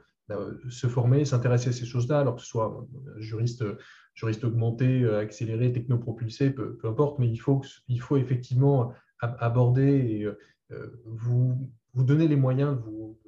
se 0.68 0.86
former, 0.86 1.24
s'intéresser 1.24 1.70
à 1.70 1.72
ces 1.72 1.86
choses-là, 1.86 2.20
alors 2.20 2.36
que 2.36 2.42
ce 2.42 2.46
soit 2.46 2.86
juriste, 3.16 3.64
juriste 4.14 4.44
augmenté, 4.44 5.08
accéléré, 5.08 5.72
technopropulsé, 5.72 6.50
peu, 6.50 6.76
peu 6.76 6.88
importe, 6.88 7.18
mais 7.18 7.28
il 7.28 7.38
faut, 7.38 7.62
il 7.88 8.00
faut 8.00 8.16
effectivement 8.16 8.92
aborder 9.20 9.88
et 9.88 10.28
vous 11.04 11.70
vous 11.94 12.04
donner 12.04 12.28
les 12.28 12.36
moyens 12.36 12.76
de 12.76 12.82
vous, 12.82 13.18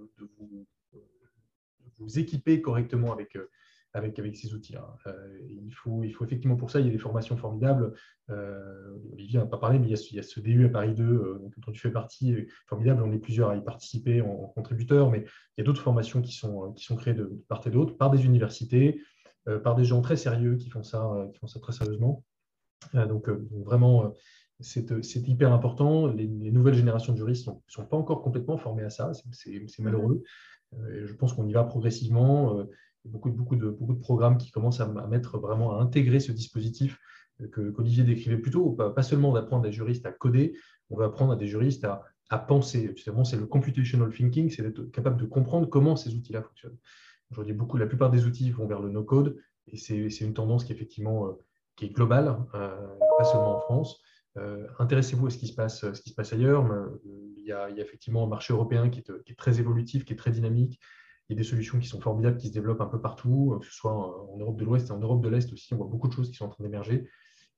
vous, 1.99 2.19
équiper 2.19 2.61
correctement 2.61 3.12
avec, 3.12 3.37
euh, 3.37 3.49
avec, 3.94 4.19
avec 4.19 4.36
ces 4.36 4.55
outils-là. 4.55 4.97
il, 5.48 5.73
faut, 5.73 6.02
il 6.02 6.12
faut 6.12 6.24
effectivement 6.24 6.56
pour 6.56 6.70
ça, 6.70 6.81
il 6.81 6.86
y 6.86 6.89
a 6.89 6.93
des 6.93 6.98
formations 6.98 7.36
formidables. 7.36 7.94
Olivier 9.12 9.39
n'a 9.39 9.47
pas 9.47 9.59
parlé, 9.59 9.78
mais 9.78 9.86
il 9.86 9.90
y, 9.90 9.94
a, 9.94 10.02
il 10.10 10.16
y, 10.16 10.19
a, 10.19 10.23
ce 10.23 10.40
DU 10.40 10.64
à 10.66 10.69
Paris 10.69 10.94
2 10.94 11.40
dont 11.59 11.73
tu 11.73 11.81
fais 11.81 11.90
partie, 11.90 12.47
formidable. 12.66 13.02
On 13.02 13.12
est 13.12 13.19
plusieurs 13.19 13.51
à 13.51 13.56
y 13.56 13.62
participer 13.62 14.23
en, 14.23 14.52
contributeur, 14.55 15.10
mais 15.10 15.24
il 15.56 15.60
y 15.60 15.62
a 15.62 15.64
d'autres 15.64 15.82
formations 15.82 16.23
qui 16.23 16.32
sont, 16.32 16.73
qui 16.73 16.85
sont 16.85 16.97
créées 16.97 17.14
de, 17.14 17.43
part 17.48 17.66
et 17.66 17.70
d'autre 17.70 17.97
par 17.97 18.10
des 18.10 18.24
universités, 18.24 19.02
par 19.62 19.74
des 19.74 19.85
gens 19.85 20.01
très 20.01 20.16
sérieux 20.16 20.56
qui 20.56 20.70
font 20.70 20.82
ça, 20.82 21.28
qui 21.32 21.39
font 21.39 21.47
ça 21.47 21.60
très 21.60 21.73
sérieusement. 21.73 22.24
donc, 22.94 23.28
vraiment, 23.28 24.14
c'est 24.62 25.28
hyper 25.28 25.52
important. 25.52 26.06
Les, 26.06 26.27
nouvelles 26.27 26.74
générations 26.74 27.12
de 27.12 27.19
juristes 27.19 27.48
ne 27.48 27.52
sont, 27.66 27.85
pas 27.85 27.97
encore 27.97 28.23
complètement 28.23 28.56
formées 28.56 28.85
à 28.85 28.90
ça. 28.90 29.12
C'est 29.32 29.81
malheureux. 29.81 30.23
Euh, 30.74 31.06
je 31.06 31.14
pense 31.14 31.32
qu'on 31.32 31.47
y 31.47 31.52
va 31.52 31.64
progressivement. 31.64 32.66
Euh, 33.07 33.09
beaucoup, 33.09 33.57
de, 33.57 33.70
beaucoup 33.70 33.95
de 33.95 34.01
programmes 34.01 34.39
qui 34.39 34.51
commencent 34.51 34.81
à, 34.81 34.87
mettre 34.87 35.39
vraiment 35.39 35.79
à 35.79 35.83
intégrer 35.83 36.20
ce 36.20 36.33
dispositif 36.33 36.99
euh, 37.41 37.73
qu'Olivier 37.73 38.05
décrivait 38.05 38.39
plus 38.39 38.51
tôt. 38.51 38.70
Pas, 38.73 39.03
seulement 39.03 39.33
d'apprendre 39.33 39.65
à 39.65 39.69
des 39.69 39.73
juristes 39.73 40.07
à 40.07 40.12
coder, 40.12 40.55
on 40.91 40.97
va 40.97 41.07
apprendre 41.07 41.33
à 41.33 41.37
des 41.37 41.47
juristes 41.47 41.85
à, 41.85 42.05
penser. 42.49 42.95
C'est 42.97 43.37
le 43.37 43.45
computational 43.45 44.11
thinking, 44.11 44.49
c'est 44.49 44.62
d'être 44.62 44.91
capable 44.91 45.20
de 45.20 45.27
comprendre 45.27 45.69
comment 45.69 45.97
ces 45.97 46.15
outils-là 46.15 46.41
fonctionnent. 46.41 46.79
Aujourd'hui, 47.31 47.53
beaucoup, 47.53 47.77
la 47.77 47.87
plupart 47.87 48.11
des 48.11 48.24
outils 48.24 48.51
vont 48.51 48.66
vers 48.66 48.81
le 48.81 48.89
no-code, 48.89 49.37
et 49.66 49.77
c'est 49.77 50.09
une 50.20 50.33
tendance 50.33 50.65
qui 50.65 50.73
est 50.73 50.74
effectivement 50.74 51.37
qui 51.77 51.85
est 51.85 51.91
globale, 51.91 52.39
pas 52.51 53.24
seulement 53.24 53.59
en 53.59 53.61
France. 53.61 54.03
Euh, 54.39 54.66
intéressez-vous 54.79 55.27
à 55.27 55.31
ce 55.31 55.39
qui, 55.39 55.47
se 55.47 55.55
passe, 55.55 55.85
qui 56.03 56.15
ailleurs. 56.35 56.70
Euh, 56.70 57.01
il 57.37 57.45
y, 57.45 57.53
a, 57.53 57.69
effectivement 57.70 58.24
un 58.24 58.29
marché 58.29 58.53
européen 58.53 58.89
qui 58.89 59.01
est, 59.01 59.37
très 59.37 59.59
évolutif, 59.59 60.05
qui 60.05 60.12
est 60.12 60.16
très 60.16 60.31
dynamique. 60.31 60.79
Il 61.28 61.35
y 61.35 61.39
a 61.39 61.43
des 61.43 61.49
solutions 61.49 61.78
qui 61.78 61.89
sont 61.89 62.01
formidables, 62.01 62.36
qui 62.36 62.49
se 62.49 62.53
développent 62.53 62.81
un 62.81 62.86
peu 62.86 63.01
partout, 63.01 63.59
que 63.61 63.66
ce 63.66 63.73
soit 63.73 63.93
en 63.93 64.36
Europe 64.36 64.57
de 64.57 64.65
l'Ouest 64.65 64.89
et 64.89 64.93
en 64.93 64.99
Europe 64.99 65.23
de 65.23 65.28
l'Est 65.28 65.53
aussi. 65.53 65.73
On 65.74 65.78
voit 65.78 65.86
beaucoup 65.86 66.09
de 66.09 66.12
choses 66.12 66.31
qui 66.31 66.36
sont 66.36 66.47
en 66.47 66.51
train 66.51 66.65
d'émerger. 66.65 67.09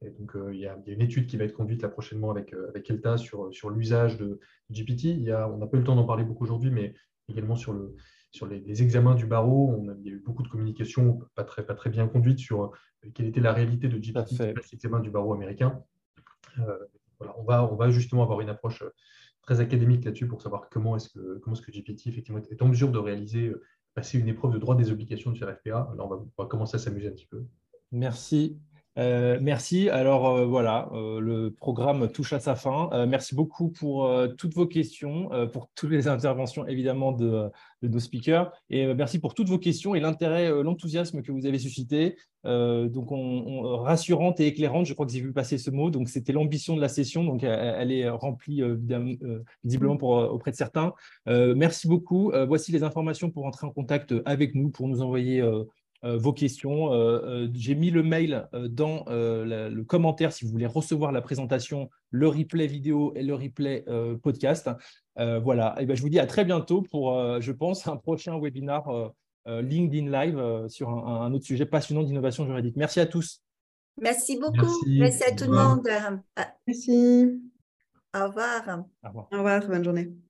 donc, 0.02 0.36
euh, 0.36 0.54
il, 0.54 0.60
y 0.60 0.66
a, 0.66 0.78
une 0.86 1.00
étude 1.00 1.26
qui 1.26 1.36
va 1.36 1.44
être 1.44 1.54
conduite 1.54 1.82
là 1.82 1.88
prochainement 1.88 2.30
avec, 2.30 2.54
avec 2.68 2.88
Elta 2.90 3.16
sur, 3.16 3.52
sur 3.52 3.70
l'usage 3.70 4.16
de, 4.18 4.38
GPT. 4.70 5.04
Il 5.04 5.22
y 5.22 5.32
a, 5.32 5.48
on 5.48 5.58
n'a 5.58 5.66
pas 5.66 5.76
eu 5.76 5.80
le 5.80 5.86
temps 5.86 5.96
d'en 5.96 6.04
parler 6.04 6.24
beaucoup 6.24 6.44
aujourd'hui, 6.44 6.70
mais 6.70 6.94
également 7.28 7.56
sur, 7.56 7.72
le, 7.72 7.96
sur 8.30 8.46
les, 8.46 8.82
examens 8.82 9.14
du 9.14 9.26
barreau. 9.26 9.74
On 9.76 9.88
a, 9.88 9.94
il 9.98 10.06
y 10.06 10.10
a 10.10 10.12
eu 10.12 10.20
beaucoup 10.20 10.42
de 10.42 10.48
communications 10.48 11.20
pas 11.34 11.44
très, 11.44 11.64
pas 11.64 11.74
très 11.74 11.90
bien 11.90 12.06
conduites 12.06 12.38
sur 12.38 12.72
quelle 13.14 13.26
était 13.26 13.40
la 13.40 13.52
réalité 13.52 13.88
de 13.88 13.98
GPT 13.98 14.54
l'examen 14.72 15.00
du 15.00 15.10
barreau 15.10 15.34
américain. 15.34 15.82
Euh, 16.58 16.78
voilà, 17.18 17.34
on, 17.38 17.44
va, 17.44 17.72
on 17.72 17.76
va 17.76 17.90
justement 17.90 18.22
avoir 18.22 18.40
une 18.40 18.48
approche 18.48 18.82
euh, 18.82 18.90
très 19.44 19.60
académique 19.60 20.04
là-dessus 20.04 20.26
pour 20.26 20.42
savoir 20.42 20.68
comment 20.70 20.96
est-ce 20.96 21.08
que, 21.08 21.38
comment 21.38 21.56
est 21.56 21.62
que 21.62 21.72
GPT 21.72 22.06
effectivement, 22.06 22.40
est 22.50 22.62
en 22.62 22.68
mesure 22.68 22.90
de 22.90 22.98
réaliser, 22.98 23.48
euh, 23.48 23.62
passer 23.94 24.18
une 24.18 24.28
épreuve 24.28 24.52
de 24.52 24.58
droit 24.58 24.76
des 24.76 24.90
obligations 24.90 25.30
de 25.30 25.44
RFPA. 25.44 25.94
Là, 25.96 26.04
on 26.04 26.08
va 26.08 26.46
commencer 26.46 26.76
à 26.76 26.78
s'amuser 26.78 27.08
un 27.08 27.12
petit 27.12 27.26
peu. 27.26 27.44
Merci. 27.92 28.58
Euh, 28.96 29.38
merci. 29.40 29.88
Alors 29.88 30.28
euh, 30.28 30.46
voilà, 30.46 30.88
euh, 30.92 31.18
le 31.20 31.50
programme 31.50 32.08
touche 32.08 32.32
à 32.32 32.38
sa 32.38 32.54
fin. 32.54 32.90
merci 33.06 33.34
beaucoup 33.34 33.68
pour 33.70 34.10
toutes 34.38 34.54
vos 34.54 34.66
questions, 34.66 35.30
pour 35.52 35.68
toutes 35.74 35.90
les 35.90 36.08
interventions 36.08 36.66
évidemment 36.66 37.12
de, 37.12 37.50
nos 37.82 37.98
speakers. 37.98 38.52
Et 38.70 38.92
merci 38.94 39.18
pour 39.18 39.34
toutes 39.34 39.48
vos 39.48 39.58
questions 39.58 39.94
et 39.94 40.00
l'intérêt, 40.00 40.50
l'enthousiasme 40.62 41.22
que 41.22 41.32
vous 41.32 41.46
avez 41.46 41.58
suscité. 41.58 42.16
donc, 42.44 43.12
on, 43.12 43.82
rassurante 43.82 44.40
et 44.40 44.46
éclairante, 44.46 44.86
je 44.86 44.94
crois 44.94 45.06
que 45.06 45.12
j'ai 45.12 45.20
vu 45.20 45.32
passer 45.32 45.58
ce 45.58 45.70
mot. 45.70 45.90
Donc, 45.90 46.08
c'était 46.08 46.32
l'ambition 46.32 46.76
de 46.76 46.80
la 46.80 46.88
session. 46.88 47.24
Donc, 47.24 47.42
elle, 47.42 47.92
est 47.92 48.08
remplie 48.08 48.62
visiblement 49.64 49.96
pour, 49.96 50.10
auprès 50.10 50.50
de 50.50 50.56
certains. 50.56 50.94
merci 51.26 51.88
beaucoup. 51.88 52.32
voici 52.46 52.72
les 52.72 52.82
informations 52.84 53.30
pour 53.30 53.44
entrer 53.44 53.66
en 53.66 53.70
contact 53.70 54.14
avec 54.24 54.54
nous, 54.54 54.70
pour 54.70 54.88
nous 54.88 55.02
envoyer 55.02 55.42
vos 56.04 56.32
questions. 56.32 56.92
Euh, 56.92 57.20
euh, 57.24 57.48
j'ai 57.54 57.74
mis 57.74 57.90
le 57.90 58.02
mail 58.02 58.48
dans 58.52 59.04
le 59.08 59.82
commentaire 59.82 60.32
si 60.32 60.44
vous 60.44 60.50
voulez 60.50 60.66
recevoir 60.66 61.12
la 61.12 61.20
présentation, 61.20 61.90
le 62.10 62.28
replay 62.28 62.66
vidéo 62.66 63.12
et 63.16 63.22
le 63.22 63.34
replay 63.34 63.84
podcast. 64.22 64.70
voilà, 65.16 65.74
et 65.80 65.86
ben, 65.86 65.96
je 65.96 66.02
vous 66.02 66.08
dis 66.08 66.18
à 66.18 66.26
très 66.26 66.44
bientôt 66.44 66.82
pour, 66.82 67.40
je 67.40 67.52
pense, 67.52 67.86
un 67.86 67.96
prochain 67.96 68.38
webinar 68.38 69.12
LinkedIn 69.46 70.10
Live 70.10 70.68
sur 70.68 70.88
un, 70.90 71.32
autre 71.32 71.44
sujet 71.44 71.66
passionnant 71.66 72.02
d'innovation 72.02 72.46
juridique. 72.46 72.76
Merci 72.76 73.00
à 73.00 73.06
tous. 73.06 73.40
Merci 74.00 74.38
beaucoup. 74.40 74.82
Merci, 74.86 75.22
à 75.24 75.32
tout 75.32 75.44
le 75.44 75.56
monde. 75.56 75.88
Merci. 76.66 77.40
Au 78.14 78.26
revoir. 78.26 78.86
Au 79.02 79.08
revoir. 79.08 79.28
Au 79.32 79.36
revoir. 79.36 79.66
Bonne 79.66 79.84
journée. 79.84 80.23